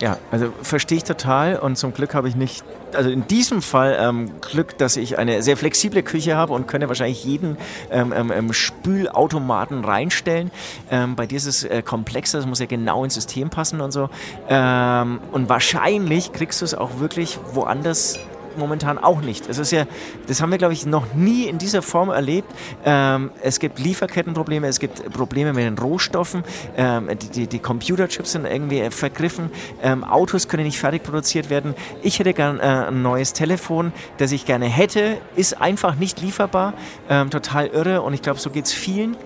Ja, 0.00 0.18
also 0.30 0.52
verstehe 0.62 0.98
ich 0.98 1.04
total 1.04 1.58
und 1.58 1.76
zum 1.76 1.94
Glück 1.94 2.12
habe 2.12 2.28
ich 2.28 2.36
nicht, 2.36 2.64
also 2.92 3.08
in 3.08 3.26
diesem 3.26 3.62
Fall 3.62 3.96
ähm, 3.98 4.40
Glück, 4.42 4.76
dass 4.76 4.96
ich 4.96 5.18
eine 5.18 5.42
sehr 5.42 5.56
flexible 5.56 6.02
Küche 6.02 6.36
habe 6.36 6.52
und 6.52 6.68
könnte 6.68 6.88
wahrscheinlich 6.88 7.24
jeden 7.24 7.56
ähm, 7.90 8.12
ähm, 8.14 8.30
ähm 8.30 8.52
Spülautomaten 8.52 9.84
reinstellen. 9.84 10.50
Ähm, 10.90 11.16
bei 11.16 11.26
dir 11.26 11.36
ist 11.36 11.46
es 11.46 11.64
äh, 11.64 11.80
komplexer, 11.82 12.38
das 12.38 12.46
muss 12.46 12.58
ja 12.58 12.66
genau 12.66 13.04
ins 13.04 13.14
System 13.14 13.48
passen 13.48 13.80
und 13.80 13.90
so. 13.90 14.10
Ähm, 14.50 15.20
und 15.32 15.48
wahrscheinlich 15.48 16.32
kriegst 16.32 16.60
du 16.60 16.66
es 16.66 16.74
auch 16.74 17.00
wirklich 17.00 17.38
woanders 17.52 18.20
momentan 18.58 18.98
auch 18.98 19.20
nicht. 19.20 19.48
Es 19.48 19.58
ist 19.58 19.70
ja, 19.72 19.86
das 20.26 20.40
haben 20.40 20.50
wir, 20.50 20.58
glaube 20.58 20.74
ich, 20.74 20.86
noch 20.86 21.14
nie 21.14 21.44
in 21.44 21.58
dieser 21.58 21.82
Form 21.82 22.10
erlebt. 22.10 22.48
Ähm, 22.84 23.30
es 23.42 23.60
gibt 23.60 23.78
Lieferkettenprobleme, 23.78 24.66
es 24.66 24.80
gibt 24.80 25.10
Probleme 25.12 25.52
mit 25.52 25.64
den 25.64 25.78
Rohstoffen, 25.78 26.44
ähm, 26.76 27.08
die, 27.20 27.28
die, 27.28 27.46
die, 27.46 27.58
Computerchips 27.58 28.32
sind 28.32 28.46
irgendwie 28.46 28.90
vergriffen, 28.90 29.50
ähm, 29.82 30.04
Autos 30.04 30.48
können 30.48 30.64
nicht 30.64 30.78
fertig 30.78 31.02
produziert 31.02 31.50
werden. 31.50 31.74
Ich 32.02 32.18
hätte 32.18 32.32
gern 32.32 32.58
äh, 32.58 32.62
ein 32.62 33.02
neues 33.02 33.32
Telefon, 33.32 33.92
das 34.18 34.32
ich 34.32 34.46
gerne 34.46 34.66
hätte, 34.66 35.18
ist 35.36 35.60
einfach 35.60 35.96
nicht 35.96 36.20
lieferbar. 36.20 36.74
Ähm, 37.08 37.30
total 37.30 37.68
irre 37.68 38.02
und 38.02 38.14
ich 38.14 38.22
glaube, 38.22 38.40
so 38.40 38.50
geht 38.50 38.66
es 38.66 38.72
vielen. 38.72 39.16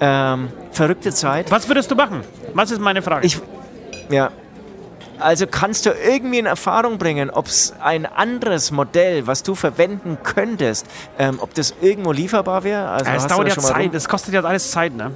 Ähm, 0.00 0.48
verrückte 0.72 1.12
Zeit. 1.12 1.50
Was 1.50 1.68
würdest 1.68 1.90
du 1.90 1.94
machen? 1.94 2.20
Was 2.52 2.70
ist 2.70 2.80
meine 2.80 3.00
Frage? 3.00 3.26
Ich, 3.26 3.38
ja, 4.10 4.30
also 5.18 5.46
kannst 5.46 5.86
du 5.86 5.90
irgendwie 5.90 6.38
in 6.38 6.46
Erfahrung 6.46 6.98
bringen, 6.98 7.30
ob 7.30 7.46
es 7.46 7.74
ein 7.80 8.06
anderes 8.06 8.70
Modell, 8.70 9.26
was 9.26 9.42
du 9.42 9.54
verwenden 9.54 10.18
könntest, 10.22 10.86
ähm, 11.18 11.38
ob 11.40 11.54
das 11.54 11.74
irgendwo 11.80 12.12
lieferbar 12.12 12.64
wäre? 12.64 12.88
Also 12.88 13.10
es 13.10 13.26
dauert 13.26 13.48
ja 13.48 13.56
Zeit, 13.56 13.94
das 13.94 14.08
kostet 14.08 14.34
ja 14.34 14.42
alles 14.42 14.70
Zeit, 14.70 14.94
ne? 14.94 15.12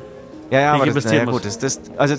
Ja, 0.51 0.61
ja, 0.61 0.73
aber 0.73 0.87
das, 0.87 1.05
ja, 1.05 1.25
gut, 1.25 1.45
das, 1.45 1.59
das, 1.59 1.81
also 1.97 2.17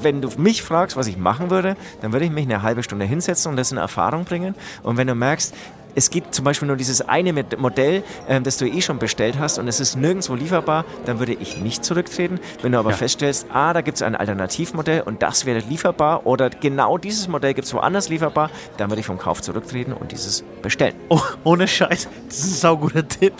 wenn 0.00 0.22
du 0.22 0.30
mich 0.38 0.62
fragst, 0.62 0.96
was 0.96 1.08
ich 1.08 1.18
machen 1.18 1.50
würde, 1.50 1.76
dann 2.00 2.12
würde 2.12 2.24
ich 2.24 2.30
mich 2.30 2.46
eine 2.46 2.62
halbe 2.62 2.82
Stunde 2.82 3.04
hinsetzen 3.04 3.50
und 3.50 3.56
das 3.56 3.70
in 3.70 3.76
Erfahrung 3.76 4.24
bringen. 4.24 4.54
Und 4.82 4.96
wenn 4.96 5.06
du 5.06 5.14
merkst, 5.14 5.54
es 5.96 6.10
gibt 6.10 6.34
zum 6.34 6.44
Beispiel 6.44 6.68
nur 6.68 6.76
dieses 6.76 7.00
eine 7.00 7.32
Modell, 7.32 8.04
ähm, 8.28 8.44
das 8.44 8.58
du 8.58 8.66
eh 8.66 8.82
schon 8.82 8.98
bestellt 8.98 9.38
hast 9.38 9.58
und 9.58 9.66
es 9.66 9.80
ist 9.80 9.96
nirgendwo 9.96 10.34
lieferbar, 10.34 10.84
dann 11.06 11.18
würde 11.18 11.32
ich 11.32 11.56
nicht 11.56 11.84
zurücktreten. 11.84 12.38
Wenn 12.62 12.72
du 12.72 12.78
aber 12.78 12.90
ja. 12.90 12.96
feststellst, 12.96 13.46
ah, 13.52 13.72
da 13.72 13.80
gibt 13.80 13.96
es 13.96 14.02
ein 14.02 14.14
Alternativmodell 14.14 15.00
und 15.00 15.22
das 15.22 15.46
wäre 15.46 15.60
lieferbar 15.60 16.26
oder 16.26 16.50
genau 16.50 16.98
dieses 16.98 17.28
Modell 17.28 17.54
gibt 17.54 17.66
es 17.66 17.74
woanders 17.74 18.10
lieferbar, 18.10 18.50
dann 18.76 18.90
würde 18.90 19.00
ich 19.00 19.06
vom 19.06 19.18
Kauf 19.18 19.40
zurücktreten 19.40 19.94
und 19.94 20.12
dieses 20.12 20.44
bestellen. 20.62 20.94
Oh, 21.08 21.20
ohne 21.44 21.66
Scheiß, 21.66 22.08
das 22.26 22.38
ist 22.38 22.44
ein 22.44 22.54
sauguter 22.54 23.08
Tipp. 23.08 23.32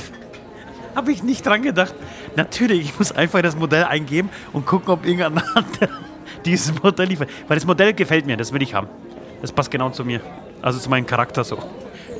Habe 0.94 1.12
ich 1.12 1.22
nicht 1.22 1.44
dran 1.44 1.60
gedacht. 1.60 1.94
Natürlich, 2.36 2.80
ich 2.80 2.98
muss 2.98 3.12
einfach 3.12 3.42
das 3.42 3.54
Modell 3.54 3.84
eingeben 3.84 4.30
und 4.54 4.64
gucken, 4.64 4.88
ob 4.88 5.04
irgendein 5.04 5.38
anderer 5.54 5.90
dieses 6.46 6.82
Modell 6.82 7.08
liefert. 7.08 7.28
Weil 7.48 7.56
das 7.56 7.66
Modell 7.66 7.92
gefällt 7.92 8.24
mir, 8.24 8.38
das 8.38 8.54
will 8.54 8.62
ich 8.62 8.72
haben. 8.72 8.88
Das 9.42 9.52
passt 9.52 9.70
genau 9.70 9.90
zu 9.90 10.06
mir. 10.06 10.22
Also 10.62 10.78
zu 10.78 10.88
meinem 10.88 11.06
Charakter 11.06 11.44
so. 11.44 11.58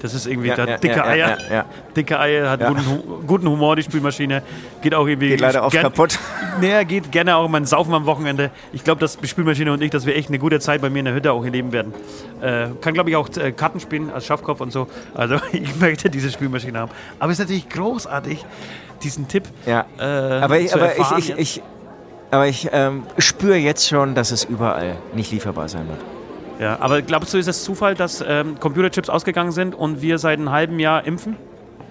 Das 0.03 0.15
ist 0.15 0.27
irgendwie 0.27 0.49
ja, 0.49 0.57
der 0.57 0.69
ja, 0.69 0.79
dicke 0.79 0.97
ja, 0.97 1.05
Eier. 1.05 1.65
Dicke 1.97 2.19
Eier 2.19 2.51
hat 2.51 2.67
guten, 2.67 3.27
guten, 3.27 3.49
Humor, 3.49 3.77
die 3.77 3.83
Spielmaschine. 3.83 4.43
Geht 4.83 4.95
auch 4.95 5.07
irgendwie. 5.07 5.31
Geht 5.31 5.41
leider 5.41 5.65
oft 5.65 5.77
kaputt. 5.77 6.19
Nee, 6.59 6.85
geht 6.87 7.13
gerne 7.13 7.37
auch 7.37 7.49
mal 7.49 7.67
saufen 7.67 7.93
am 7.93 8.07
Wochenende. 8.07 8.51
Ich 8.73 8.83
glaube, 8.83 8.99
dass 8.99 9.19
die 9.19 9.29
Spielmaschine 9.29 9.71
und 9.73 9.83
ich, 9.83 9.91
dass 9.91 10.07
wir 10.07 10.17
echt 10.17 10.31
eine 10.31 10.39
gute 10.39 10.59
Zeit 10.59 10.81
bei 10.81 10.89
mir 10.89 11.01
in 11.01 11.05
der 11.05 11.15
Hütte 11.15 11.33
auch 11.33 11.45
erleben 11.45 11.71
werden. 11.71 11.93
Äh, 12.41 12.69
kann, 12.81 12.95
glaube 12.95 13.11
ich, 13.11 13.17
auch 13.17 13.29
äh, 13.37 13.53
Karten 13.53 13.79
spielen 13.79 14.11
als 14.11 14.25
Schafkopf 14.25 14.63
und 14.63 14.73
so. 14.73 14.87
Also 15.15 15.37
ich 15.53 15.77
möchte 15.77 16.09
diese 16.09 16.31
Spielmaschine 16.31 16.79
haben. 16.79 16.91
Aber 17.19 17.31
es 17.31 17.39
ist 17.39 17.45
natürlich 17.45 17.69
großartig, 17.69 18.45
diesen 19.03 19.29
Tipp. 19.29 19.45
Ja. 19.67 19.85
Äh, 19.99 20.03
aber 20.03 20.59
ich, 20.59 20.75
aber 20.75 20.97
ich, 20.97 21.31
ich, 21.31 21.39
ich, 21.39 21.63
aber 22.31 22.47
ich 22.47 22.69
ähm, 22.73 23.03
spüre 23.19 23.57
jetzt 23.57 23.87
schon, 23.89 24.15
dass 24.15 24.31
es 24.31 24.45
überall 24.45 24.97
nicht 25.15 25.31
lieferbar 25.31 25.69
sein 25.69 25.87
wird. 25.89 26.16
Ja, 26.59 26.79
aber 26.81 27.03
glaubst 27.03 27.35
du, 27.35 27.39
ist 27.39 27.49
es 27.49 27.65
Zufall, 27.65 27.95
dass 27.95 28.25
ähm, 28.27 28.59
Computerchips 28.59 29.09
ausgegangen 29.09 29.53
sind 29.53 29.75
und 29.75 30.01
wir 30.01 30.19
seit 30.19 30.39
einem 30.39 30.51
halben 30.51 30.79
Jahr 30.79 31.05
impfen? 31.05 31.37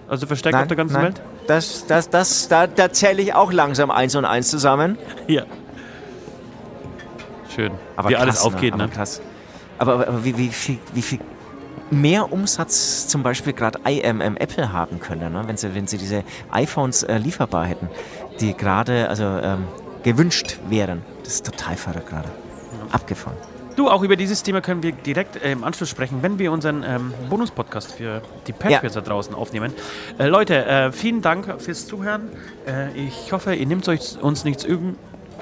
Also 0.08 0.28
versteckt 0.28 0.54
nein, 0.54 0.64
auf 0.64 0.68
der 0.68 0.78
ganzen 0.78 0.94
nein. 0.94 1.04
Welt? 1.04 1.22
Das, 1.48 1.86
das, 1.88 2.10
das, 2.10 2.48
da, 2.48 2.68
da 2.68 2.92
zähle 2.92 3.22
ich 3.22 3.34
auch 3.34 3.52
langsam 3.52 3.92
eins 3.92 4.16
und 4.16 4.26
eins 4.26 4.50
zusammen. 4.50 4.98
Ja. 5.28 5.44
Schön. 7.54 7.72
Aber 7.96 8.10
wie 8.10 8.14
krass, 8.14 8.22
alles 8.22 8.42
aufgeht, 8.42 8.76
ne? 8.76 8.84
Aber, 8.84 8.94
krass. 8.94 9.22
aber, 9.78 9.94
aber 9.94 10.26
wie, 10.26 10.38
wie, 10.38 10.50
viel, 10.50 10.78
wie 10.94 11.02
viel 11.02 11.20
mehr 11.90 12.34
Umsatz 12.34 13.08
zum 13.08 13.24
Beispiel 13.24 13.54
gerade 13.54 13.80
ähm, 13.86 14.20
Apple 14.20 14.74
haben 14.74 15.00
könnte, 15.00 15.30
ne? 15.30 15.44
wenn, 15.46 15.56
sie, 15.56 15.74
wenn 15.74 15.88
sie 15.88 15.98
diese 15.98 16.24
iPhones 16.52 17.04
äh, 17.04 17.18
lieferbar 17.18 17.66
hätten, 17.66 17.90
die 18.42 18.56
gerade 18.58 19.08
also 19.08 19.24
ähm, 19.24 19.68
gewünscht 20.04 20.58
wären. 20.68 21.04
Das 21.24 21.36
ist 21.36 21.46
total 21.46 21.78
verrückt 21.78 22.10
gerade. 22.10 22.28
Ja. 22.28 22.94
Abgefahren. 22.94 23.38
Du, 23.76 23.90
auch 23.90 24.04
über 24.04 24.16
dieses 24.16 24.42
Thema 24.42 24.62
können 24.62 24.84
wir 24.84 24.94
direkt 24.94 25.44
äh, 25.44 25.52
im 25.52 25.66
Anschluss 25.66 25.90
sprechen, 25.90 26.20
wenn 26.22 26.40
wir 26.40 26.54
unseren 26.54 26.84
ähm, 26.84 27.14
Bonus-Podcast 27.30 27.92
für 27.92 28.22
die 28.48 28.54
Patriots 28.54 28.96
ja. 28.96 29.02
da 29.02 29.10
draußen 29.10 29.36
aufnehmen. 29.36 29.74
Äh, 30.18 30.28
Leute, 30.28 30.66
äh, 30.66 30.92
vielen 30.94 31.22
Dank 31.22 31.62
fürs 31.62 31.86
Zuhören. 31.86 32.30
Äh, 32.66 32.98
ich 32.98 33.34
hoffe, 33.34 33.54
ihr 33.54 33.66
nehmt 33.68 33.86
euch 33.90 34.18
uns 34.22 34.46
nichts 34.46 34.64
üben. 34.64 34.98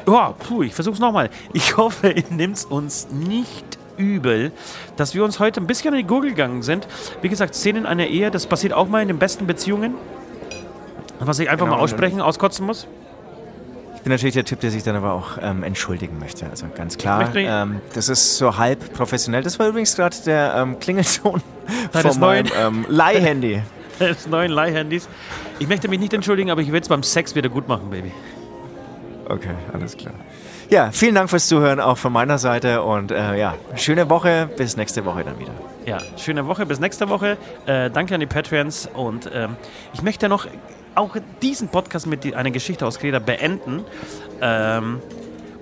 Oh, 0.08 0.34
puh, 0.40 0.64
ich 0.64 0.74
versuch's 0.74 0.98
nochmal. 1.00 1.30
Ich 1.54 1.78
hoffe, 1.78 2.10
ihr 2.10 2.24
nehmt 2.32 2.66
uns 2.72 3.08
nicht 3.12 3.78
übel, 3.98 4.52
dass 4.98 5.14
wir 5.14 5.24
uns 5.24 5.40
heute 5.40 5.62
ein 5.62 5.68
bisschen 5.68 5.94
an 5.94 6.00
die 6.00 6.04
Gurgel 6.04 6.32
gegangen 6.32 6.64
sind. 6.64 6.88
Wie 7.22 7.30
gesagt, 7.30 7.54
Szenen 7.54 7.86
einer 7.86 8.08
Ehe, 8.08 8.32
das 8.32 8.48
passiert 8.48 8.74
auch 8.74 8.88
mal 8.88 9.04
in 9.04 9.10
den 9.10 9.20
besten 9.20 9.46
Beziehungen. 9.46 9.94
Was 11.20 11.38
ich 11.38 11.52
einfach 11.52 11.68
Genau, 11.68 11.78
mal 11.78 11.84
aussprechen, 11.84 12.20
auskotzen 12.20 12.66
muss? 12.66 12.88
Ich 14.04 14.06
bin 14.06 14.12
natürlich 14.12 14.34
der 14.34 14.44
Typ, 14.44 14.60
der 14.60 14.70
sich 14.70 14.84
dann 14.84 14.98
aber 14.98 15.14
auch 15.14 15.38
ähm, 15.42 15.64
entschuldigen 15.64 16.20
möchte. 16.20 16.46
Also 16.50 16.66
ganz 16.76 16.98
klar. 16.98 17.34
Ähm, 17.38 17.80
das 17.94 18.10
ist 18.10 18.36
so 18.36 18.58
halb 18.58 18.94
professionell. 18.94 19.44
Das 19.44 19.60
war 19.60 19.70
übrigens 19.70 19.96
gerade 19.96 20.18
der 20.26 20.56
ähm, 20.58 20.78
Klingelton 20.78 21.42
von 21.94 22.20
meinem 22.20 22.52
ähm, 22.60 22.86
Leihhandy. 22.90 23.62
Des 24.02 24.28
neuen 24.28 24.52
Leihhandys. 24.52 25.08
Ich 25.58 25.70
möchte 25.70 25.88
mich 25.88 26.02
nicht 26.02 26.12
entschuldigen, 26.12 26.52
aber 26.52 26.60
ich 26.60 26.74
will 26.74 26.82
es 26.82 26.90
beim 26.90 27.02
Sex 27.02 27.34
wieder 27.34 27.48
gut 27.48 27.70
machen, 27.70 27.92
Baby. 27.92 28.12
Okay, 29.30 29.56
alles 29.72 29.96
klar. 29.96 30.16
Ja, 30.70 30.92
vielen 30.92 31.16
Dank 31.16 31.30
fürs 31.30 31.48
Zuhören 31.48 31.80
auch 31.80 31.98
von 31.98 32.12
meiner 32.12 32.40
Seite 32.40 32.82
und 32.82 33.10
äh, 33.10 33.40
ja, 33.40 33.56
schöne 33.78 34.10
Woche. 34.10 34.50
Bis 34.58 34.76
nächste 34.76 35.06
Woche 35.06 35.24
dann 35.24 35.40
wieder. 35.40 35.54
Ja, 35.86 36.00
schöne 36.18 36.46
Woche, 36.46 36.66
bis 36.66 36.82
nächste 36.82 37.08
Woche. 37.08 37.38
Äh, 37.68 37.90
danke 37.90 38.16
an 38.16 38.20
die 38.20 38.26
Patreons 38.26 38.90
und 38.94 39.30
ähm, 39.34 39.56
ich 39.94 40.02
möchte 40.02 40.28
noch 40.28 40.46
auch 40.96 41.16
diesen 41.42 41.70
Podcast 41.70 42.08
mit 42.08 42.34
einer 42.34 42.52
Geschichte 42.52 42.86
aus 42.86 43.00
Kreta 43.00 43.20
beenden. 43.20 43.84
Ähm, 44.42 45.00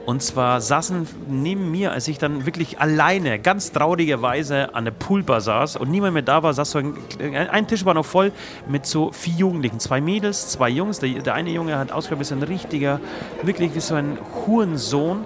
und 0.06 0.24
zwar 0.24 0.62
saßen 0.62 1.08
neben 1.28 1.70
mir, 1.70 1.92
als 1.92 2.08
ich 2.08 2.18
dann 2.18 2.48
wirklich 2.48 2.80
alleine, 2.80 3.38
ganz 3.38 3.72
traurigerweise 3.72 4.74
an 4.74 4.84
der 4.86 4.92
Poolbar 4.92 5.42
saß 5.42 5.76
und 5.76 5.92
niemand 5.92 6.14
mehr 6.14 6.24
da 6.24 6.42
war, 6.42 6.54
saß 6.54 6.72
so 6.72 6.80
ein, 6.80 6.96
ein 7.52 7.68
Tisch 7.68 7.86
war 7.86 7.94
noch 7.94 8.06
voll 8.06 8.32
mit 8.68 8.88
so 8.88 9.12
vier 9.12 9.36
Jugendlichen, 9.36 9.80
zwei 9.80 10.02
Mädels, 10.02 10.50
zwei 10.50 10.70
Jungs. 10.70 11.00
Der, 11.00 11.10
der 11.22 11.36
eine 11.36 11.52
Junge 11.52 11.78
hat 11.78 11.92
ausgeschaut 11.92 12.26
so 12.26 12.34
ein 12.34 12.44
richtiger, 12.44 13.00
wirklich 13.44 13.76
wie 13.76 13.80
so 13.80 13.94
ein 13.94 14.18
Hurensohn. 14.46 15.24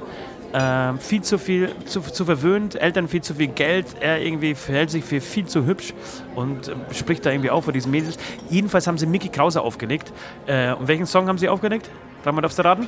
Ähm, 0.57 0.99
viel 0.99 1.21
zu 1.21 1.37
viel, 1.37 1.75
zu, 1.85 1.99
zu 1.99 2.23
verwöhnt, 2.23 2.75
Eltern 2.75 3.09
viel 3.09 3.21
zu 3.21 3.35
viel 3.35 3.47
Geld, 3.47 3.87
er 3.99 4.21
irgendwie 4.21 4.55
verhält 4.55 4.89
sich 4.89 5.03
für 5.03 5.19
viel 5.19 5.45
zu 5.45 5.65
hübsch 5.65 5.93
und 6.33 6.69
äh, 6.69 6.75
spricht 6.93 7.25
da 7.25 7.31
irgendwie 7.31 7.49
auf 7.49 7.65
vor 7.65 7.73
diesen 7.73 7.91
Mädels. 7.91 8.17
Jedenfalls 8.49 8.87
haben 8.87 8.97
sie 8.97 9.05
Mickey 9.05 9.27
Krause 9.27 9.59
aufgelegt. 9.59 10.13
Äh, 10.47 10.71
und 10.71 10.87
welchen 10.87 11.07
Song 11.07 11.27
haben 11.27 11.37
sie 11.37 11.49
aufgelegt? 11.49 11.89
Dreimal 12.23 12.41
darfst 12.41 12.57
du 12.57 12.63
raten? 12.63 12.87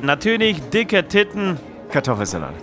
Natürlich, 0.00 0.58
dicke 0.70 1.06
Titten. 1.06 1.58
Kartoffelsalat. 1.90 2.54